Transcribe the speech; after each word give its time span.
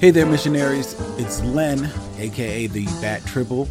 Hey 0.00 0.10
there, 0.10 0.24
missionaries. 0.24 0.98
It's 1.18 1.42
Len, 1.42 1.90
aka 2.16 2.66
the 2.68 2.86
Bat 3.02 3.22
Triple, 3.26 3.68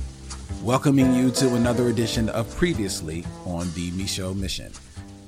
welcoming 0.61 1.11
you 1.15 1.31
to 1.31 1.55
another 1.55 1.87
edition 1.87 2.29
of 2.29 2.55
Previously 2.55 3.25
on 3.45 3.61
the 3.73 3.89
Micheaux 3.93 4.35
Mission. 4.35 4.71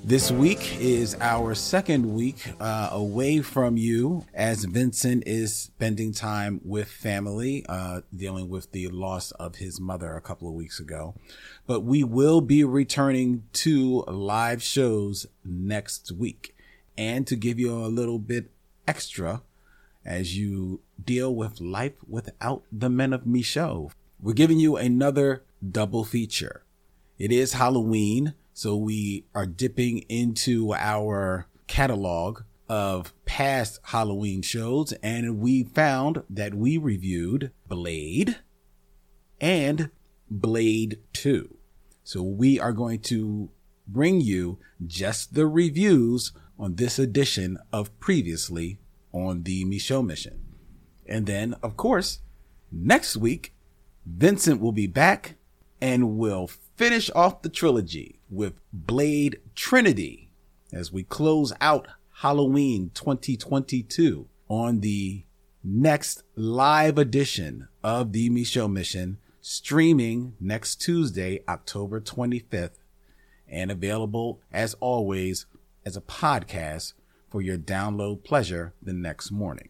This 0.03 0.29
week 0.31 0.79
is 0.79 1.17
our 1.19 1.55
second 1.55 2.13
week 2.13 2.53
uh, 2.59 2.89
away 2.91 3.41
from 3.41 3.77
you 3.77 4.27
as 4.35 4.63
Vincent 4.65 5.23
is 5.25 5.55
spending 5.55 6.13
time 6.13 6.61
with 6.63 6.87
family, 6.87 7.65
uh, 7.67 8.01
dealing 8.15 8.47
with 8.47 8.71
the 8.71 8.87
loss 8.89 9.31
of 9.31 9.55
his 9.55 9.79
mother 9.79 10.15
a 10.15 10.21
couple 10.21 10.47
of 10.47 10.53
weeks 10.53 10.79
ago. 10.79 11.15
But 11.65 11.79
we 11.79 12.03
will 12.03 12.41
be 12.41 12.63
returning 12.63 13.45
to 13.53 14.03
live 14.07 14.61
shows 14.61 15.25
next 15.43 16.11
week. 16.11 16.55
And 16.95 17.25
to 17.25 17.35
give 17.35 17.57
you 17.57 17.73
a 17.73 17.87
little 17.87 18.19
bit 18.19 18.51
extra 18.87 19.41
as 20.05 20.37
you 20.37 20.81
deal 21.05 21.33
with 21.35 21.61
life 21.61 21.93
without 22.07 22.63
the 22.71 22.89
men 22.89 23.13
of 23.13 23.23
Micheaux, 23.23 23.91
we're 24.19 24.33
giving 24.33 24.59
you 24.59 24.77
another 24.77 25.43
double 25.67 26.03
feature. 26.03 26.63
It 27.17 27.31
is 27.31 27.53
Halloween. 27.53 28.33
So 28.53 28.75
we 28.75 29.25
are 29.33 29.45
dipping 29.45 29.99
into 30.09 30.73
our 30.73 31.47
catalog 31.67 32.41
of 32.67 33.13
past 33.25 33.79
Halloween 33.83 34.41
shows 34.41 34.93
and 35.03 35.39
we 35.39 35.63
found 35.63 36.23
that 36.29 36.53
we 36.53 36.77
reviewed 36.77 37.51
Blade 37.67 38.37
and 39.39 39.89
Blade 40.29 40.99
2. 41.13 41.57
So 42.03 42.23
we 42.23 42.59
are 42.59 42.73
going 42.73 42.99
to 43.01 43.49
bring 43.87 44.21
you 44.21 44.59
just 44.85 45.33
the 45.33 45.47
reviews 45.47 46.31
on 46.57 46.75
this 46.75 46.99
edition 46.99 47.57
of 47.73 47.97
previously 47.99 48.79
on 49.11 49.43
the 49.43 49.65
Micheaux 49.65 50.05
mission. 50.05 50.40
And 51.07 51.25
then, 51.25 51.55
of 51.63 51.77
course, 51.77 52.19
next 52.71 53.17
week, 53.17 53.53
Vincent 54.05 54.61
will 54.61 54.71
be 54.71 54.87
back 54.87 55.35
and 55.81 56.17
we'll 56.17 56.47
finish 56.47 57.09
off 57.15 57.41
the 57.41 57.49
trilogy 57.49 58.19
with 58.29 58.53
Blade 58.71 59.39
Trinity 59.55 60.29
as 60.71 60.91
we 60.91 61.03
close 61.03 61.51
out 61.59 61.87
Halloween 62.21 62.91
2022 62.93 64.27
on 64.47 64.81
the 64.81 65.23
next 65.63 66.23
live 66.35 66.97
edition 66.97 67.67
of 67.83 68.11
the 68.13 68.29
Micheaux 68.29 68.71
Mission, 68.71 69.17
streaming 69.41 70.35
next 70.39 70.75
Tuesday, 70.75 71.43
October 71.47 71.99
25th, 71.99 72.77
and 73.47 73.71
available 73.71 74.39
as 74.51 74.75
always 74.75 75.45
as 75.85 75.97
a 75.97 76.01
podcast 76.01 76.93
for 77.29 77.41
your 77.41 77.57
download 77.57 78.23
pleasure 78.23 78.73
the 78.81 78.93
next 78.93 79.31
morning. 79.31 79.69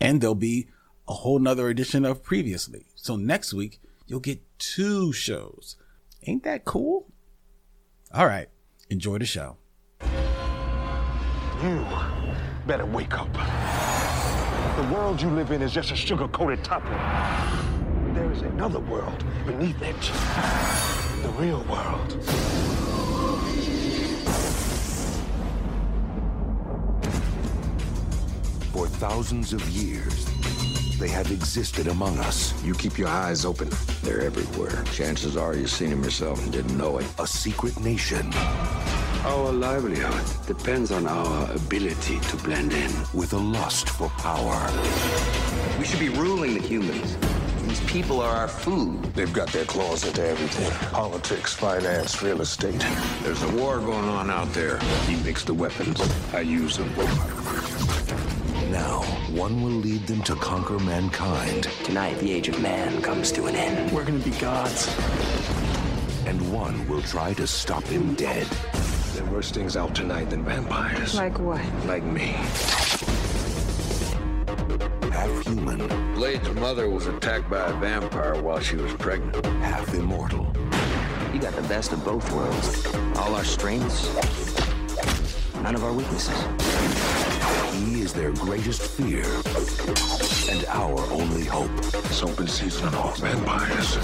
And 0.00 0.20
there'll 0.20 0.34
be 0.34 0.68
a 1.08 1.14
whole 1.14 1.38
nother 1.38 1.68
edition 1.68 2.04
of 2.04 2.22
previously. 2.22 2.86
So 2.94 3.16
next 3.16 3.52
week, 3.54 3.80
you'll 4.06 4.20
get 4.20 4.40
two 4.58 5.12
shows. 5.12 5.76
Ain't 6.26 6.44
that 6.44 6.64
cool? 6.64 7.06
All 8.12 8.26
right, 8.26 8.48
enjoy 8.90 9.18
the 9.18 9.26
show. 9.26 9.56
You 11.62 11.84
better 12.66 12.86
wake 12.86 13.18
up. 13.18 13.32
The 13.32 14.94
world 14.94 15.20
you 15.20 15.28
live 15.30 15.50
in 15.50 15.60
is 15.60 15.72
just 15.72 15.90
a 15.90 15.96
sugar 15.96 16.28
coated 16.28 16.62
topping. 16.62 18.14
There 18.14 18.30
is 18.32 18.42
another 18.42 18.78
world 18.78 19.24
beneath 19.44 19.80
it. 19.82 19.96
The 21.22 21.28
real 21.30 21.64
world. 21.64 22.16
For 28.78 28.86
thousands 28.86 29.52
of 29.52 29.68
years, 29.70 30.24
they 31.00 31.08
have 31.08 31.32
existed 31.32 31.88
among 31.88 32.16
us. 32.18 32.54
You 32.62 32.74
keep 32.74 32.96
your 32.96 33.08
eyes 33.08 33.44
open. 33.44 33.68
They're 34.04 34.20
everywhere. 34.20 34.84
Chances 34.92 35.36
are 35.36 35.56
you've 35.56 35.68
seen 35.68 35.90
them 35.90 36.04
yourself 36.04 36.40
and 36.44 36.52
didn't 36.52 36.78
know 36.78 36.98
it. 36.98 37.06
A 37.18 37.26
secret 37.26 37.76
nation 37.80 38.30
Our 39.24 39.50
livelihood 39.50 40.22
depends 40.46 40.92
on 40.92 41.08
our 41.08 41.50
ability 41.50 42.20
to 42.20 42.36
blend 42.36 42.72
in. 42.72 42.92
with 43.12 43.32
a 43.32 43.36
lust 43.36 43.88
for 43.88 44.10
power. 44.10 44.70
We 45.80 45.84
should 45.84 45.98
be 45.98 46.10
ruling 46.10 46.54
the 46.54 46.62
humans. 46.62 47.16
These 47.66 47.80
people 47.80 48.20
are 48.20 48.30
our 48.32 48.46
food. 48.46 49.02
They've 49.12 49.32
got 49.32 49.48
their 49.48 49.64
claws 49.64 50.06
into 50.06 50.24
everything 50.24 50.70
politics, 50.92 51.52
finance, 51.52 52.22
real 52.22 52.42
estate. 52.42 52.86
There's 53.24 53.42
a 53.42 53.50
war 53.56 53.80
going 53.80 54.08
on 54.08 54.30
out 54.30 54.52
there. 54.54 54.78
He 55.08 55.16
makes 55.24 55.42
the 55.42 55.54
weapons. 55.54 56.00
I 56.32 56.42
use 56.42 56.76
them. 56.76 56.94
Now, 58.70 59.02
one 59.32 59.62
will 59.62 59.70
lead 59.70 60.06
them 60.06 60.22
to 60.22 60.34
conquer 60.36 60.78
mankind, 60.78 61.64
Tonight, 61.84 62.18
the 62.18 62.30
age 62.32 62.48
of 62.48 62.60
man 62.60 63.00
comes 63.02 63.32
to 63.32 63.46
an 63.46 63.56
end. 63.56 63.90
We're 63.92 64.04
gonna 64.04 64.18
be 64.18 64.30
gods. 64.32 64.88
and 66.26 66.52
one 66.52 66.86
will 66.88 67.00
try 67.02 67.32
to 67.34 67.46
stop 67.46 67.82
him 67.84 68.14
dead. 68.14 68.46
There 69.14 69.24
are 69.24 69.30
worse 69.30 69.50
things 69.50 69.76
out 69.76 69.94
tonight 69.94 70.28
than 70.30 70.44
vampires. 70.44 71.14
Like 71.14 71.38
what? 71.38 71.62
Like 71.86 72.02
me. 72.04 72.36
Half 75.10 75.46
human, 75.46 76.14
Blade's 76.14 76.50
mother 76.50 76.90
was 76.90 77.06
attacked 77.06 77.48
by 77.48 77.64
a 77.66 77.72
vampire 77.74 78.40
while 78.42 78.60
she 78.60 78.76
was 78.76 78.92
pregnant. 78.94 79.44
half 79.62 79.92
immortal. 79.94 80.46
You 81.32 81.40
got 81.40 81.54
the 81.56 81.62
best 81.68 81.92
of 81.92 82.04
both 82.04 82.30
worlds. 82.32 82.86
All 83.16 83.34
our 83.34 83.44
strengths, 83.44 84.12
none 85.62 85.74
of 85.74 85.82
our 85.84 85.92
weaknesses. 85.92 87.17
He 87.78 88.02
is 88.02 88.12
their 88.12 88.32
greatest 88.32 88.82
fear 88.82 89.24
and 90.50 90.64
our 90.66 90.98
only 91.12 91.44
hope. 91.44 91.70
It's 92.06 92.22
open 92.24 92.48
season 92.48 92.88
on 92.88 92.94
all 92.96 93.12
vampires. 93.12 93.96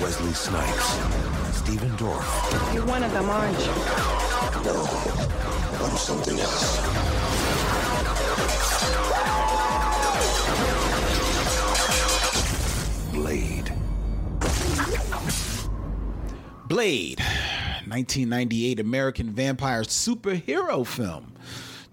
Wesley 0.00 0.32
Snipes, 0.32 1.58
Stephen 1.58 1.90
Dorff, 1.96 2.72
You're 2.72 2.86
one 2.86 3.02
of 3.02 3.10
them, 3.10 3.28
aren't 3.28 3.58
you? 3.58 3.74
No, 4.64 4.86
I'm 5.84 5.96
something 5.96 6.38
else. 6.38 7.13
Blade, 16.74 17.20
1998 17.86 18.80
American 18.80 19.30
vampire 19.30 19.82
superhero 19.82 20.84
film. 20.84 21.32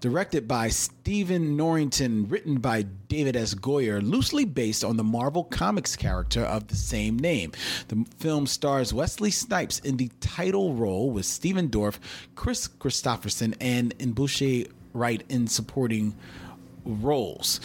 Directed 0.00 0.48
by 0.48 0.70
Stephen 0.70 1.56
Norrington, 1.56 2.28
written 2.28 2.58
by 2.58 2.82
David 3.06 3.36
S. 3.36 3.54
Goyer, 3.54 4.02
loosely 4.02 4.44
based 4.44 4.82
on 4.82 4.96
the 4.96 5.04
Marvel 5.04 5.44
Comics 5.44 5.94
character 5.94 6.40
of 6.40 6.66
the 6.66 6.74
same 6.74 7.16
name. 7.16 7.52
The 7.86 8.04
film 8.18 8.48
stars 8.48 8.92
Wesley 8.92 9.30
Snipes 9.30 9.78
in 9.78 9.98
the 9.98 10.10
title 10.18 10.74
role 10.74 11.12
with 11.12 11.26
Stephen 11.26 11.68
Dorff, 11.68 12.00
Kris 12.34 12.66
Kristofferson, 12.66 13.54
and 13.60 13.96
N'Bushe 13.98 14.68
Wright 14.94 15.22
in 15.28 15.46
supporting 15.46 16.16
roles 16.84 17.60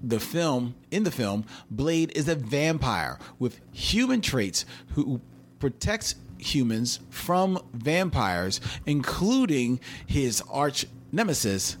the 0.00 0.20
film 0.20 0.74
in 0.90 1.02
the 1.02 1.10
film 1.10 1.44
blade 1.70 2.12
is 2.14 2.28
a 2.28 2.34
vampire 2.34 3.18
with 3.38 3.58
human 3.72 4.20
traits 4.20 4.66
who 4.90 5.18
protects 5.58 6.14
humans 6.44 7.00
from 7.10 7.58
vampires 7.72 8.60
including 8.86 9.80
his 10.06 10.42
arch 10.50 10.86
nemesis 11.12 11.76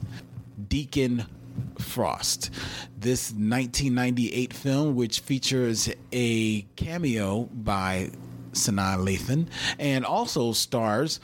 deacon 0.68 1.26
frost 1.78 2.50
this 2.98 3.30
1998 3.32 4.52
film 4.52 4.94
which 4.94 5.20
features 5.20 5.88
a 6.12 6.62
cameo 6.76 7.44
by 7.52 8.10
Sanaa 8.52 8.96
Lathan 8.96 9.46
and 9.78 10.04
also 10.04 10.52
stars 10.52 11.20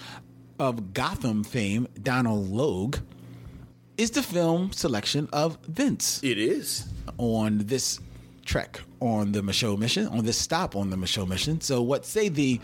of 0.58 0.92
Gotham 0.92 1.42
fame 1.44 1.88
Donal 2.02 2.42
Logue 2.44 2.98
is 3.96 4.10
the 4.10 4.22
film 4.22 4.72
selection 4.72 5.28
of 5.32 5.58
Vince 5.66 6.20
It 6.22 6.38
is. 6.38 6.88
on 7.18 7.58
this 7.66 8.00
trek 8.44 8.80
on 9.00 9.32
the 9.32 9.40
Micheaux 9.40 9.78
mission, 9.78 10.06
on 10.08 10.24
this 10.24 10.38
stop 10.38 10.76
on 10.76 10.90
the 10.90 10.96
Micheaux 10.96 11.26
mission. 11.26 11.60
So, 11.60 11.82
what 11.82 12.04
say 12.04 12.28
thee 12.28 12.60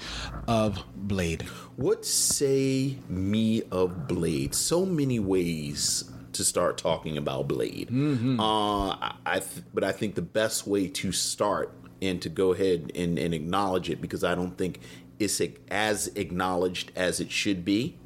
of 0.47 0.83
Blade? 0.95 1.43
What 1.77 2.05
say 2.05 2.97
me 3.09 3.63
of 3.71 4.07
Blade? 4.07 4.55
So 4.55 4.85
many 4.87 5.19
ways 5.19 6.11
to 6.33 6.45
start 6.45 6.77
talking 6.79 7.17
about 7.17 7.49
Blade. 7.49 7.89
Uh, 7.91 8.43
I, 8.43 9.15
I 9.25 9.39
th- 9.41 9.65
but 9.73 9.83
I 9.85 9.93
think 9.93 10.15
the 10.15 10.23
best 10.23 10.67
way 10.67 10.89
to 10.89 11.11
start 11.13 11.73
and 12.03 12.21
to 12.23 12.29
go 12.29 12.53
ahead 12.53 12.93
and, 12.95 13.19
and 13.19 13.33
acknowledge 13.33 13.89
it 13.89 14.01
because 14.03 14.23
I 14.23 14.35
don't 14.35 14.57
think 14.59 14.81
it's 15.19 15.41
as 15.71 16.09
acknowledged 16.09 16.93
as 16.95 17.21
it 17.21 17.31
should 17.31 17.65
be. 17.65 17.97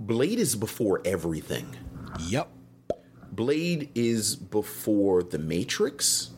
Blade 0.00 0.38
is 0.40 0.56
before 0.56 1.00
everything. 1.04 1.76
Yep. 2.26 2.48
Blade 3.30 3.90
is 3.94 4.34
before 4.34 5.22
The 5.22 5.38
Matrix. 5.38 6.30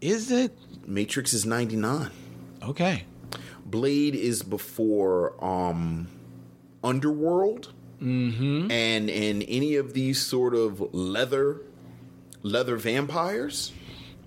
Is 0.00 0.30
it? 0.30 0.56
Matrix 0.86 1.32
is 1.32 1.46
99. 1.46 2.10
Okay. 2.62 3.04
Blade 3.64 4.14
is 4.14 4.42
before 4.42 5.42
um 5.44 6.08
Underworld. 6.84 7.72
Mm-hmm. 8.00 8.70
And 8.70 9.10
and 9.10 9.44
any 9.48 9.76
of 9.76 9.92
these 9.94 10.20
sort 10.20 10.54
of 10.54 10.94
leather 10.94 11.62
leather 12.42 12.76
vampires. 12.76 13.72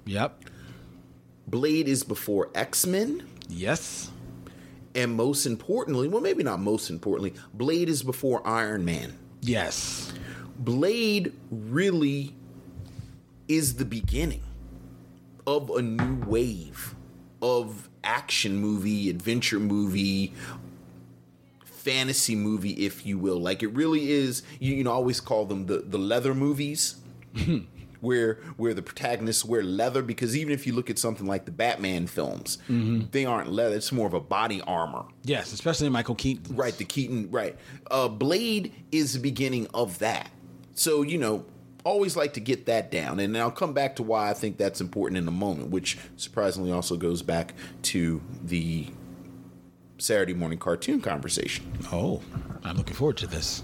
Yep. 0.06 0.44
Blade 1.48 1.88
is 1.88 2.04
before 2.04 2.50
X-Men. 2.54 3.24
Yes. 3.48 4.12
And 4.96 5.14
most 5.14 5.46
importantly, 5.46 6.08
well 6.08 6.22
maybe 6.22 6.44
not 6.44 6.60
most 6.60 6.90
importantly, 6.90 7.34
Blade 7.54 7.90
is 7.90 8.04
before 8.04 8.46
Iron 8.46 8.84
Man. 8.84 9.18
Yes. 9.42 10.12
Blade 10.58 11.32
really 11.50 12.36
is 13.48 13.76
the 13.76 13.86
beginning 13.86 14.44
of 15.50 15.70
a 15.72 15.82
new 15.82 16.24
wave 16.28 16.96
of 17.42 17.90
action 18.04 18.58
movie, 18.58 19.10
adventure 19.10 19.60
movie, 19.60 20.34
fantasy 21.66 22.36
movie, 22.36 22.74
if 22.86 23.06
you 23.06 23.18
will. 23.18 23.40
Like 23.40 23.64
it 23.64 23.70
really 23.70 24.12
is. 24.12 24.44
You, 24.60 24.76
you 24.76 24.84
know, 24.84 24.92
I 24.92 24.96
always 24.96 25.20
call 25.20 25.46
them 25.46 25.66
the 25.66 25.80
the 25.80 25.98
leather 25.98 26.34
movies. 26.34 26.96
Where 28.02 28.36
where 28.56 28.74
the 28.74 28.82
protagonists 28.82 29.44
wear 29.44 29.62
leather 29.62 30.02
because 30.02 30.38
even 30.38 30.54
if 30.54 30.66
you 30.66 30.72
look 30.72 30.90
at 30.90 30.98
something 30.98 31.28
like 31.28 31.44
the 31.44 31.52
Batman 31.52 32.08
films, 32.08 32.58
they 32.70 33.26
aren't 33.26 33.52
leather. 33.52 33.76
It's 33.76 33.92
more 33.92 34.08
of 34.08 34.14
a 34.14 34.22
body 34.22 34.62
armor. 34.62 35.04
Yes, 35.24 35.52
especially 35.52 35.90
Michael 35.90 36.16
Keaton. 36.16 36.56
Right, 36.56 36.74
the 36.78 36.86
Keaton, 36.86 37.30
right. 37.30 37.58
Uh, 37.92 38.08
Blade 38.08 38.72
is 38.94 39.12
the 39.12 39.20
beginning 39.20 39.68
of 39.74 40.00
that. 40.00 40.32
So, 40.76 41.02
you 41.02 41.18
know, 41.18 41.44
always 41.84 42.16
like 42.16 42.34
to 42.34 42.40
get 42.40 42.66
that 42.66 42.92
down. 42.92 43.20
And 43.20 43.38
I'll 43.38 43.52
come 43.52 43.74
back 43.74 43.96
to 43.98 44.04
why 44.04 44.30
I 44.30 44.34
think 44.34 44.58
that's 44.58 44.82
important 44.82 45.18
in 45.18 45.28
a 45.28 45.32
moment, 45.32 45.70
which 45.70 45.98
surprisingly 46.16 46.72
also 46.72 46.98
goes 46.98 47.22
back 47.22 47.54
to 47.84 48.22
the 48.44 48.88
Saturday 49.98 50.34
morning 50.34 50.60
cartoon 50.60 51.02
conversation. 51.02 51.72
Oh, 51.92 52.22
I'm 52.64 52.78
looking 52.78 52.96
forward 52.96 53.18
to 53.18 53.28
this. 53.28 53.64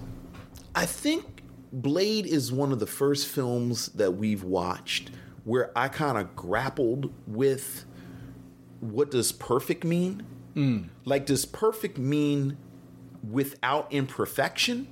I 0.75 0.85
think 0.85 1.43
Blade 1.71 2.25
is 2.25 2.51
one 2.51 2.71
of 2.71 2.79
the 2.79 2.87
first 2.87 3.27
films 3.27 3.87
that 3.89 4.11
we've 4.15 4.43
watched 4.43 5.11
where 5.43 5.71
I 5.77 5.87
kind 5.87 6.17
of 6.17 6.35
grappled 6.35 7.13
with 7.27 7.85
what 8.79 9.11
does 9.11 9.31
perfect 9.31 9.83
mean? 9.83 10.23
Hmm. 10.53 10.83
Like, 11.05 11.25
does 11.25 11.45
perfect 11.45 11.97
mean 11.97 12.57
without 13.29 13.91
imperfection? 13.91 14.87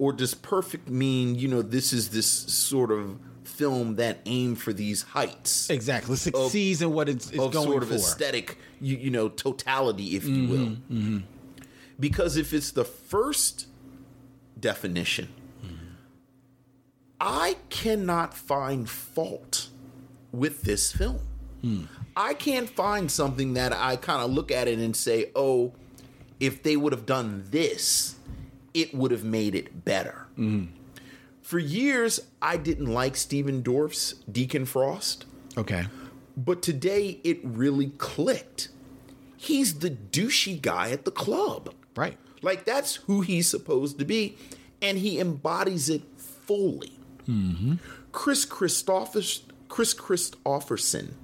Or 0.00 0.14
does 0.14 0.32
perfect 0.32 0.88
mean, 0.88 1.34
you 1.34 1.46
know, 1.46 1.60
this 1.60 1.92
is 1.92 2.08
this 2.08 2.26
sort 2.26 2.90
of 2.90 3.18
film 3.44 3.96
that 3.96 4.20
aimed 4.24 4.58
for 4.58 4.72
these 4.72 5.02
heights? 5.02 5.68
Exactly. 5.68 6.16
Succeeds 6.16 6.80
in 6.80 6.94
what 6.94 7.10
it's, 7.10 7.28
it's 7.28 7.38
of 7.38 7.52
going 7.52 7.66
sort 7.66 7.82
of 7.82 7.90
for. 7.90 7.96
aesthetic, 7.96 8.56
you, 8.80 8.96
you 8.96 9.10
know, 9.10 9.28
totality, 9.28 10.16
if 10.16 10.24
you 10.24 10.48
will. 10.48 10.58
Mm-hmm. 10.58 10.98
Mm-hmm. 10.98 11.18
Because 12.00 12.38
if 12.38 12.54
it's 12.54 12.70
the 12.70 12.86
first 12.86 13.66
definition, 14.58 15.28
I 17.20 17.56
cannot 17.68 18.32
find 18.34 18.88
fault 18.88 19.68
with 20.32 20.62
this 20.62 20.92
film. 20.92 21.20
Hmm. 21.60 21.82
I 22.16 22.32
can't 22.32 22.70
find 22.70 23.10
something 23.10 23.52
that 23.52 23.74
I 23.74 23.96
kind 23.96 24.22
of 24.22 24.30
look 24.30 24.50
at 24.50 24.66
it 24.66 24.78
and 24.78 24.96
say, 24.96 25.30
oh, 25.36 25.74
if 26.40 26.62
they 26.62 26.78
would 26.78 26.94
have 26.94 27.04
done 27.04 27.44
this, 27.50 28.16
it 28.74 28.94
would 28.94 29.10
have 29.10 29.24
made 29.24 29.54
it 29.54 29.84
better. 29.84 30.26
For 31.42 31.58
years, 31.58 32.20
I 32.40 32.56
didn't 32.56 32.86
like 32.86 33.16
Stephen 33.16 33.62
Dorff's 33.62 34.14
Deacon 34.30 34.64
Frost. 34.66 35.26
Okay. 35.56 35.86
But 36.36 36.62
today 36.62 37.20
it 37.24 37.40
really 37.42 37.88
clicked. 37.98 38.68
He's 39.36 39.80
the 39.80 39.90
douchey 39.90 40.60
guy 40.60 40.90
at 40.90 41.04
the 41.04 41.10
club. 41.10 41.74
Right. 41.96 42.16
Like 42.42 42.64
that's 42.64 42.96
who 42.96 43.22
he's 43.22 43.48
supposed 43.48 43.98
to 43.98 44.04
be, 44.04 44.36
and 44.80 44.98
he 44.98 45.18
embodies 45.18 45.88
it 45.88 46.02
fully. 46.16 46.92
Chris 48.12 48.44
Christophers, 48.46 49.42
Kris 49.68 49.94
Kristofferson 49.94 51.14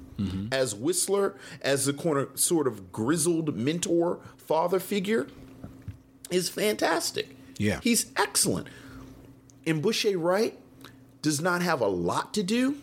as 0.50 0.74
Whistler, 0.74 1.34
as 1.60 1.84
the 1.84 1.92
corner 1.92 2.28
sort 2.34 2.66
of 2.66 2.90
grizzled 2.90 3.54
mentor 3.54 4.20
father 4.36 4.80
figure, 4.80 5.26
is 6.30 6.48
fantastic. 6.48 7.35
Yeah. 7.58 7.80
he's 7.82 8.12
excellent. 8.16 8.68
And 9.66 9.82
N'Bushe 9.82 10.14
Wright 10.16 10.58
does 11.22 11.40
not 11.40 11.62
have 11.62 11.80
a 11.80 11.88
lot 11.88 12.32
to 12.34 12.42
do, 12.42 12.76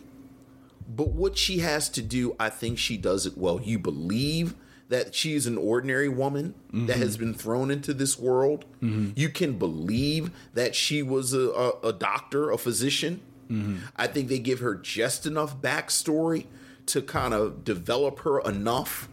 but 0.88 1.08
what 1.08 1.38
she 1.38 1.58
has 1.58 1.88
to 1.90 2.02
do, 2.02 2.36
I 2.38 2.50
think 2.50 2.78
she 2.78 2.96
does 2.96 3.26
it 3.26 3.38
well. 3.38 3.60
You 3.62 3.78
believe 3.78 4.54
that 4.88 5.14
she's 5.14 5.46
an 5.46 5.56
ordinary 5.56 6.08
woman 6.08 6.54
that 6.70 6.98
has 6.98 7.16
mm-hmm. 7.16 7.26
been 7.26 7.34
thrown 7.34 7.70
into 7.70 7.94
this 7.94 8.18
world. 8.18 8.66
Mm-hmm. 8.82 9.12
You 9.16 9.30
can 9.30 9.58
believe 9.58 10.30
that 10.52 10.74
she 10.74 11.02
was 11.02 11.32
a, 11.32 11.48
a, 11.50 11.88
a 11.88 11.92
doctor, 11.92 12.50
a 12.50 12.58
physician. 12.58 13.20
Mm-hmm. 13.50 13.78
I 13.96 14.06
think 14.06 14.28
they 14.28 14.38
give 14.38 14.60
her 14.60 14.74
just 14.74 15.26
enough 15.26 15.60
backstory 15.60 16.46
to 16.86 17.00
kind 17.00 17.32
of 17.32 17.64
develop 17.64 18.20
her 18.20 18.40
enough 18.40 19.08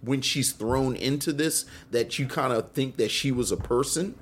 when 0.00 0.20
she's 0.20 0.52
thrown 0.52 0.96
into 0.96 1.32
this 1.32 1.66
that 1.90 2.18
you 2.18 2.26
kind 2.26 2.52
of 2.52 2.72
think 2.72 2.96
that 2.96 3.10
she 3.10 3.30
was 3.30 3.52
a 3.52 3.56
person 3.56 4.14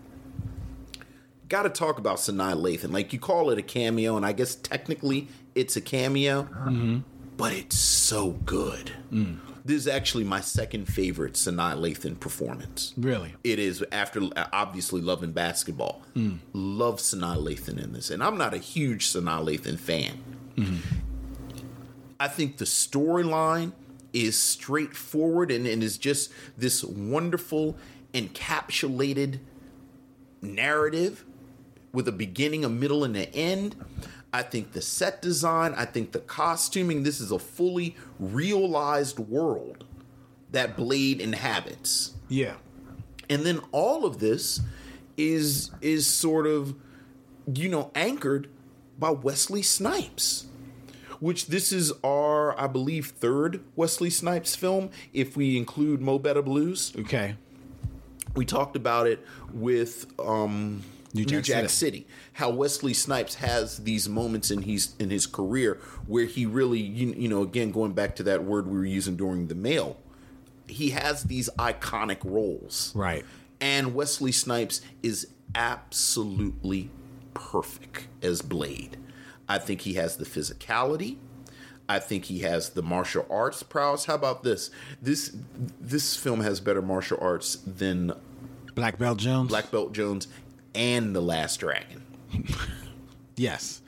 got 1.53 1.63
to 1.65 1.69
talk 1.69 1.99
about 1.99 2.17
Sanaa 2.17 2.55
Lathan. 2.55 2.93
Like 2.93 3.13
you 3.13 3.21
call 3.21 3.51
it 3.51 3.59
a 3.59 3.63
cameo, 3.63 4.17
and 4.17 4.25
I 4.25 4.33
guess 4.33 4.55
technically 4.57 5.29
it's 5.55 5.77
a 5.77 5.83
cameo, 5.83 6.45
mm-hmm. 6.45 7.01
but 7.37 7.53
it's 7.53 7.79
so 7.79 8.31
good. 8.31 8.91
Mm. 9.13 9.39
This 9.65 9.77
is 9.77 9.87
actually 9.87 10.25
my 10.25 10.41
second 10.41 10.87
favorite 10.87 11.35
Sanaa 11.35 11.77
Lathan 11.77 12.19
performance. 12.19 12.95
Really? 12.97 13.35
It 13.45 13.59
is 13.59 13.85
after 13.93 14.23
obviously 14.53 15.03
loving 15.03 15.33
basketball. 15.33 16.03
Mm. 16.17 16.39
Love 16.55 16.97
Sanaa 16.97 17.37
Lathan 17.37 17.81
in 17.81 17.93
this, 17.93 18.11
and 18.11 18.25
I'm 18.25 18.39
not 18.39 18.55
a 18.55 18.59
huge 18.59 19.07
Sanaa 19.07 19.45
Lathan 19.45 19.79
fan. 19.79 20.25
Mm-hmm. 20.57 20.99
I 22.19 22.29
think 22.29 22.57
the 22.57 22.65
storyline 22.65 23.73
is 24.15 24.41
straightforward 24.41 25.51
and, 25.51 25.67
and 25.67 25.83
is 25.83 25.99
just 25.99 26.33
this 26.57 26.83
wonderful 26.83 27.77
encapsulated 28.15 29.41
narrative 30.41 31.25
with 31.93 32.09
a 32.09 32.13
beginning, 32.13 32.65
a 32.65 32.69
middle, 32.69 33.05
and 33.05 33.17
an 33.17 33.29
end. 33.33 33.77
I 34.33 34.43
think 34.43 34.73
the 34.73 34.81
set 34.81 35.21
design, 35.21 35.75
I 35.77 35.85
think 35.85 36.13
the 36.13 36.21
costuming, 36.21 37.03
this 37.03 37.21
is 37.21 37.31
a 37.31 37.39
fully 37.39 37.97
realized 38.19 39.19
world 39.19 39.85
that 40.53 40.77
Blade 40.77 41.21
inhabits. 41.21 42.15
Yeah. 42.29 42.55
And 43.29 43.45
then 43.45 43.61
all 43.73 44.05
of 44.05 44.19
this 44.19 44.61
is 45.17 45.71
is 45.81 46.07
sort 46.07 46.47
of 46.47 46.75
you 47.53 47.69
know 47.69 47.91
anchored 47.95 48.49
by 48.99 49.11
Wesley 49.11 49.63
Snipes. 49.63 50.47
Which 51.21 51.47
this 51.47 51.71
is 51.71 51.93
our, 52.03 52.59
I 52.59 52.67
believe, 52.67 53.07
third 53.07 53.63
Wesley 53.77 54.11
Snipes 54.11 54.57
film, 54.57 54.91
if 55.13 55.37
we 55.37 55.57
include 55.57 56.01
Mo 56.01 56.19
Better 56.19 56.43
Blues. 56.43 56.93
Okay. 56.99 57.37
We 58.35 58.45
talked 58.45 58.75
about 58.75 59.07
it 59.07 59.25
with 59.53 60.07
um, 60.19 60.83
New 61.15 61.25
New 61.25 61.27
Jack 61.27 61.45
Jack, 61.45 61.71
City. 61.71 61.99
City. 61.99 62.07
How 62.35 62.51
Wesley 62.51 62.95
Snipes 62.95 63.37
has 63.37 63.79
these 63.79 64.09
moments 64.09 64.51
in 64.51 64.63
his 64.63 64.95
in 64.99 65.11
his 65.11 65.27
career 65.27 65.81
where 66.07 66.25
he 66.25 66.47
really, 66.47 66.81
you, 66.81 67.15
you 67.17 67.29
know, 67.29 67.43
again 67.43 67.71
going 67.71 67.93
back 67.93 68.17
to 68.17 68.23
that 68.25 68.45
word 68.45 68.67
we 68.67 68.79
were 68.79 68.85
using 68.85 69.17
during 69.17 69.49
the 69.49 69.55
mail, 69.55 69.99
he 70.67 70.91
has 70.91 71.25
these 71.25 71.51
iconic 71.59 72.19
roles. 72.25 72.93
Right. 72.95 73.25
And 73.61 73.95
Wesley 73.95 74.33
Snipes 74.33 74.81
is 75.03 75.29
absolutely 75.55 76.91
perfect 77.35 78.09
as 78.23 78.43
Blade. 78.43 78.97
I 79.49 79.59
think 79.59 79.83
he 79.83 79.95
has 79.95 80.17
the 80.17 80.25
physicality. 80.25 81.19
I 81.89 81.99
think 81.99 82.25
he 82.27 82.41
has 82.41 82.71
the 82.71 82.83
martial 82.83 83.27
arts 83.29 83.63
prowess. 83.63 84.07
How 84.07 84.15
about 84.15 84.43
this? 84.43 84.71
This 85.03 85.37
this 85.81 86.17
film 86.17 86.41
has 86.41 86.61
better 86.61 86.81
martial 86.81 87.19
arts 87.21 87.57
than 87.67 88.13
Black 88.75 88.99
Belt 88.99 89.19
Jones. 89.19 89.49
Black 89.49 89.71
Belt 89.71 89.93
Jones 89.93 90.29
and 90.75 91.15
The 91.15 91.21
Last 91.23 91.61
Dragon. 91.61 92.03
Yes. 93.37 93.81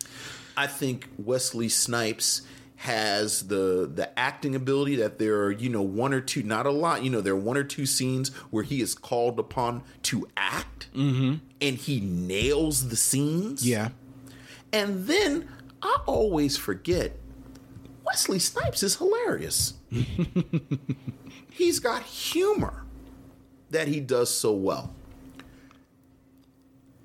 I 0.57 0.67
think 0.67 1.09
Wesley 1.19 1.69
Snipes 1.69 2.43
has 2.77 3.49
the 3.49 3.91
the 3.93 4.17
acting 4.19 4.55
ability 4.55 4.97
that 4.97 5.19
there 5.19 5.41
are 5.43 5.51
you 5.51 5.71
know 5.71 5.81
one 5.81 6.13
or 6.13 6.21
two 6.21 6.43
not 6.43 6.67
a 6.67 6.71
lot 6.71 7.03
you 7.03 7.09
know 7.09 7.23
there 7.23 7.33
are 7.33 7.37
one 7.37 7.57
or 7.57 7.65
two 7.65 7.87
scenes 7.87 8.29
where 8.51 8.63
he 8.63 8.83
is 8.83 8.95
called 8.95 9.39
upon 9.39 9.83
to 10.03 10.29
act 10.37 10.89
mm-hmm. 10.95 11.37
and 11.63 11.77
he 11.79 11.99
nails 12.01 12.91
the 12.91 12.97
scenes 12.97 13.67
Yeah. 13.67 13.89
and 14.71 15.07
then 15.07 15.49
I 15.81 15.97
always 16.05 16.59
forget 16.59 17.17
Wesley 18.05 18.39
Snipes 18.39 18.83
is 18.83 18.97
hilarious 18.97 19.75
he's 21.51 21.79
got 21.79 22.03
humor 22.03 22.85
that 23.71 23.89
he 23.89 23.99
does 24.01 24.29
so 24.29 24.53
well 24.53 24.95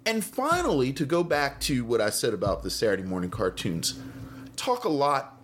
And 0.10 0.26
finally, 0.26 0.92
to 0.94 1.06
go 1.06 1.24
back 1.24 1.60
to 1.62 1.86
what 1.86 2.02
I 2.02 2.10
said 2.10 2.34
about 2.34 2.64
the 2.64 2.72
Saturday 2.72 3.04
morning 3.04 3.30
cartoons, 3.30 4.00
talk 4.56 4.84
a 4.84 4.90
lot 4.90 5.40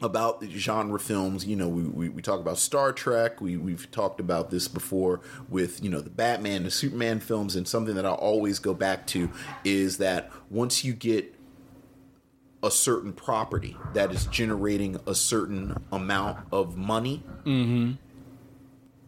about 0.00 0.40
the 0.40 0.48
genre 0.48 1.00
films. 1.00 1.44
You 1.44 1.56
know, 1.56 1.68
we, 1.68 1.82
we, 1.82 2.08
we 2.08 2.22
talk 2.22 2.38
about 2.38 2.58
Star 2.58 2.92
Trek. 2.92 3.40
We, 3.40 3.56
we've 3.56 3.90
talked 3.90 4.20
about 4.20 4.48
this 4.50 4.68
before 4.68 5.22
with, 5.48 5.82
you 5.82 5.90
know, 5.90 6.00
the 6.00 6.08
Batman, 6.08 6.62
the 6.62 6.70
Superman 6.70 7.18
films. 7.18 7.56
And 7.56 7.66
something 7.66 7.96
that 7.96 8.06
I 8.06 8.12
always 8.12 8.60
go 8.60 8.74
back 8.74 9.08
to 9.08 9.28
is 9.64 9.98
that 9.98 10.30
once 10.50 10.84
you 10.84 10.92
get 10.92 11.34
a 12.62 12.70
certain 12.70 13.12
property 13.12 13.76
that 13.94 14.12
is 14.12 14.26
generating 14.26 15.00
a 15.04 15.16
certain 15.16 15.82
amount 15.90 16.38
of 16.52 16.76
money, 16.76 17.24
mm-hmm. 17.44 17.94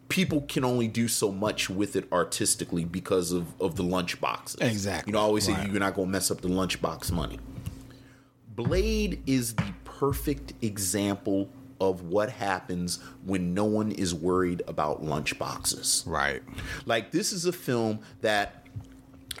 People 0.09 0.41
can 0.41 0.63
only 0.63 0.87
do 0.87 1.07
so 1.07 1.31
much 1.31 1.69
with 1.69 1.95
it 1.95 2.11
artistically 2.11 2.85
because 2.85 3.31
of, 3.31 3.59
of 3.61 3.75
the 3.75 3.83
lunch 3.83 4.19
boxes. 4.21 4.61
Exactly. 4.61 5.11
You 5.11 5.13
know, 5.13 5.19
I 5.19 5.23
always 5.23 5.45
say 5.45 5.51
you're 5.71 5.79
not 5.79 5.95
going 5.95 6.07
to 6.07 6.11
mess 6.11 6.29
up 6.29 6.41
the 6.41 6.49
lunchbox 6.49 7.11
money. 7.11 7.39
Blade 8.55 9.23
is 9.25 9.55
the 9.55 9.73
perfect 9.83 10.53
example 10.61 11.49
of 11.79 12.03
what 12.03 12.29
happens 12.29 12.99
when 13.25 13.53
no 13.53 13.65
one 13.65 13.91
is 13.91 14.13
worried 14.13 14.61
about 14.67 15.03
lunchboxes. 15.03 16.07
Right. 16.07 16.43
Like 16.85 17.11
this 17.11 17.33
is 17.33 17.45
a 17.45 17.51
film 17.51 17.99
that 18.21 18.63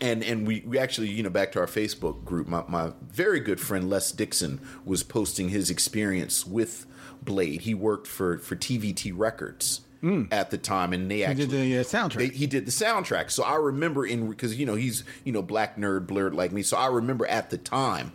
and 0.01 0.23
and 0.23 0.47
we, 0.47 0.61
we 0.65 0.79
actually 0.79 1.09
you 1.09 1.21
know 1.21 1.29
back 1.29 1.51
to 1.51 1.59
our 1.59 1.67
facebook 1.67 2.25
group 2.25 2.47
my, 2.47 2.63
my 2.67 2.91
very 3.11 3.39
good 3.39 3.59
friend 3.59 3.89
les 3.89 4.11
dixon 4.11 4.59
was 4.85 5.03
posting 5.03 5.49
his 5.49 5.69
experience 5.69 6.47
with 6.47 6.87
blade 7.21 7.61
he 7.61 7.75
worked 7.75 8.07
for 8.07 8.39
for 8.39 8.55
tvt 8.55 9.13
records 9.15 9.81
at 10.31 10.51
the 10.51 10.57
time 10.57 10.91
and 10.91 11.09
they 11.09 11.17
He 11.17 11.25
actually 11.25 11.45
did 11.47 11.51
the 11.51 11.77
uh, 11.79 11.83
soundtrack. 11.83 12.17
they- 12.17 12.27
he 12.27 12.45
did 12.47 12.65
the 12.65 12.71
soundtrack. 12.71 13.31
So 13.31 13.43
i 13.43 13.55
remember 13.55 14.05
in 14.05 14.29
because 14.29 14.57
you 14.59 14.65
know 14.65 14.75
he's 14.75 15.03
you 15.23 15.31
know 15.31 15.41
black 15.41 15.77
nerd 15.77 16.07
blurred 16.07 16.33
like 16.33 16.51
me. 16.51 16.61
So 16.61 16.75
i 16.77 16.87
remember 16.87 17.25
at 17.27 17.49
the 17.49 17.57
time 17.57 18.11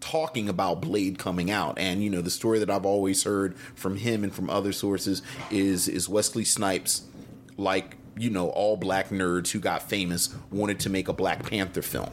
talking 0.00 0.48
about 0.48 0.80
blade 0.80 1.18
coming 1.18 1.50
out. 1.50 1.78
And 1.78 2.02
you 2.02 2.10
know 2.10 2.20
the 2.22 2.30
story 2.30 2.58
that 2.58 2.70
i've 2.70 2.86
always 2.86 3.24
heard 3.24 3.56
from 3.74 3.96
him 3.96 4.24
and 4.24 4.34
from 4.34 4.50
other 4.50 4.72
sources 4.72 5.22
is 5.50 5.86
is 5.88 6.08
wesley 6.08 6.44
snipes 6.44 7.02
like 7.56 7.96
you 8.16 8.30
know 8.30 8.48
all 8.50 8.76
black 8.76 9.10
nerds 9.10 9.52
who 9.52 9.60
got 9.60 9.88
famous 9.88 10.34
wanted 10.50 10.80
to 10.80 10.90
make 10.90 11.06
a 11.06 11.12
black 11.12 11.48
panther 11.48 11.82
film. 11.82 12.10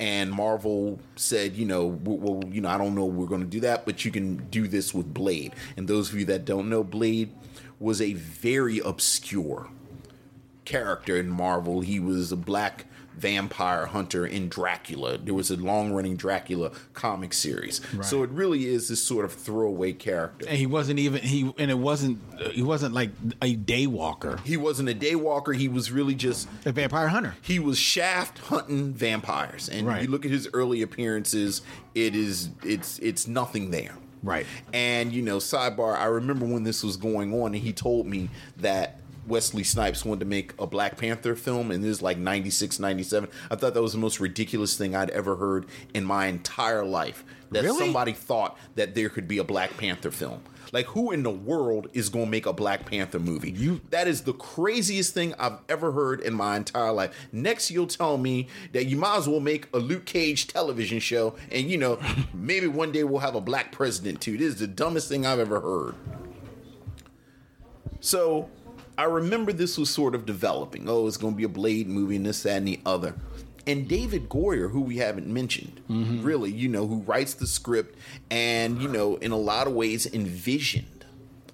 And 0.00 0.32
marvel 0.32 0.98
said 1.14 1.54
you 1.54 1.64
know 1.64 1.86
well 2.02 2.42
you 2.50 2.60
know 2.60 2.68
i 2.68 2.76
don't 2.76 2.96
know 2.96 3.04
we're 3.04 3.26
going 3.26 3.40
to 3.42 3.46
do 3.46 3.60
that 3.60 3.84
but 3.86 4.04
you 4.04 4.10
can 4.10 4.36
do 4.50 4.66
this 4.66 4.92
with 4.92 5.14
blade. 5.14 5.52
And 5.76 5.86
those 5.86 6.12
of 6.12 6.18
you 6.18 6.24
that 6.26 6.44
don't 6.44 6.68
know 6.68 6.82
blade 6.82 7.30
was 7.80 8.00
a 8.00 8.14
very 8.14 8.78
obscure 8.78 9.68
character 10.64 11.16
in 11.16 11.28
Marvel. 11.28 11.80
He 11.80 12.00
was 12.00 12.32
a 12.32 12.36
black 12.36 12.86
vampire 13.16 13.86
hunter 13.86 14.26
in 14.26 14.48
Dracula. 14.48 15.16
There 15.18 15.34
was 15.34 15.48
a 15.48 15.56
long 15.56 15.92
running 15.92 16.16
Dracula 16.16 16.72
comic 16.94 17.32
series. 17.32 17.80
So 18.02 18.24
it 18.24 18.30
really 18.30 18.66
is 18.66 18.88
this 18.88 19.00
sort 19.00 19.24
of 19.24 19.32
throwaway 19.32 19.92
character. 19.92 20.46
and 20.48 20.58
he 20.58 20.66
wasn't 20.66 20.98
even 20.98 21.22
he 21.22 21.54
and 21.56 21.70
it 21.70 21.78
wasn't 21.78 22.18
he 22.50 22.62
wasn't 22.62 22.92
like 22.92 23.10
a 23.40 23.54
daywalker. 23.56 24.40
He 24.44 24.56
wasn't 24.56 24.88
a 24.88 24.94
daywalker, 24.94 25.54
he 25.54 25.68
was 25.68 25.92
really 25.92 26.16
just 26.16 26.48
A 26.66 26.72
vampire 26.72 27.06
hunter. 27.06 27.36
he 27.40 27.60
was 27.60 27.78
shaft 27.78 28.38
hunting 28.38 28.92
vampires. 28.94 29.68
And 29.68 29.86
Right. 29.86 30.02
you 30.02 30.08
look 30.08 30.24
at 30.24 30.32
his 30.32 30.48
early 30.52 30.82
appearances, 30.82 31.62
it 31.94 32.16
is 32.16 32.48
it's 32.64 32.98
it's 32.98 33.28
nothing 33.28 33.70
there. 33.70 33.94
Right. 34.24 34.46
And 34.72 35.12
you 35.12 35.22
know, 35.22 35.36
sidebar, 35.36 35.96
I 35.96 36.06
remember 36.06 36.46
when 36.46 36.64
this 36.64 36.82
was 36.82 36.96
going 36.96 37.32
on 37.34 37.54
and 37.54 37.62
he 37.62 37.72
told 37.72 38.06
me 38.06 38.30
that 38.56 38.98
Wesley 39.26 39.64
Snipes 39.64 40.04
wanted 40.04 40.20
to 40.20 40.26
make 40.26 40.52
a 40.58 40.66
Black 40.66 40.96
Panther 40.98 41.34
film 41.34 41.70
and 41.70 41.82
this 41.82 41.90
is 41.90 42.02
like 42.02 42.18
96, 42.18 42.78
97. 42.78 43.28
I 43.50 43.56
thought 43.56 43.74
that 43.74 43.82
was 43.82 43.92
the 43.92 43.98
most 43.98 44.20
ridiculous 44.20 44.76
thing 44.76 44.94
I'd 44.94 45.10
ever 45.10 45.36
heard 45.36 45.66
in 45.94 46.04
my 46.04 46.26
entire 46.26 46.84
life. 46.84 47.24
That 47.50 47.62
Really? 47.64 47.78
somebody 47.78 48.12
thought 48.12 48.58
that 48.74 48.94
there 48.94 49.08
could 49.08 49.28
be 49.28 49.38
a 49.38 49.44
Black 49.44 49.76
Panther 49.76 50.10
film. 50.10 50.42
Like 50.72 50.86
who 50.86 51.12
in 51.12 51.22
the 51.22 51.30
world 51.30 51.88
is 51.92 52.08
going 52.08 52.24
to 52.24 52.30
make 52.30 52.46
a 52.46 52.52
Black 52.52 52.84
Panther 52.84 53.20
movie? 53.20 53.52
You- 53.52 53.80
that 53.90 54.08
is 54.08 54.22
the 54.22 54.32
craziest 54.32 55.14
thing 55.14 55.32
I've 55.38 55.58
ever 55.68 55.92
heard 55.92 56.20
in 56.20 56.34
my 56.34 56.56
entire 56.56 56.90
life. 56.90 57.14
Next, 57.32 57.70
you'll 57.70 57.86
tell 57.86 58.18
me 58.18 58.48
that 58.72 58.86
you 58.86 58.96
might 58.96 59.18
as 59.18 59.28
well 59.28 59.40
make 59.40 59.68
a 59.72 59.78
Luke 59.78 60.04
Cage 60.04 60.48
television 60.48 60.98
show, 60.98 61.36
and 61.52 61.70
you 61.70 61.78
know, 61.78 62.00
maybe 62.34 62.66
one 62.66 62.90
day 62.90 63.04
we'll 63.04 63.20
have 63.20 63.36
a 63.36 63.40
black 63.40 63.70
president 63.72 64.20
too. 64.20 64.36
This 64.36 64.54
is 64.54 64.58
the 64.58 64.66
dumbest 64.66 65.08
thing 65.08 65.24
I've 65.24 65.38
ever 65.38 65.60
heard. 65.60 65.94
So, 68.00 68.48
I 68.96 69.04
remember 69.04 69.52
this 69.52 69.76
was 69.76 69.90
sort 69.90 70.14
of 70.14 70.26
developing. 70.26 70.88
Oh, 70.88 71.06
it's 71.06 71.16
going 71.16 71.34
to 71.34 71.36
be 71.36 71.44
a 71.44 71.48
Blade 71.48 71.88
movie, 71.88 72.16
and 72.16 72.26
this, 72.26 72.42
that, 72.44 72.58
and 72.58 72.68
the 72.68 72.80
other. 72.86 73.14
And 73.66 73.88
David 73.88 74.28
Goyer, 74.28 74.70
who 74.70 74.82
we 74.82 74.98
haven't 74.98 75.26
mentioned, 75.26 75.80
mm-hmm. 75.88 76.22
really, 76.22 76.52
you 76.52 76.68
know, 76.68 76.86
who 76.86 77.00
writes 77.00 77.34
the 77.34 77.46
script 77.46 77.98
and, 78.30 78.80
you 78.80 78.88
know, 78.88 79.16
in 79.16 79.32
a 79.32 79.38
lot 79.38 79.66
of 79.66 79.72
ways 79.72 80.06
envisioned 80.06 80.94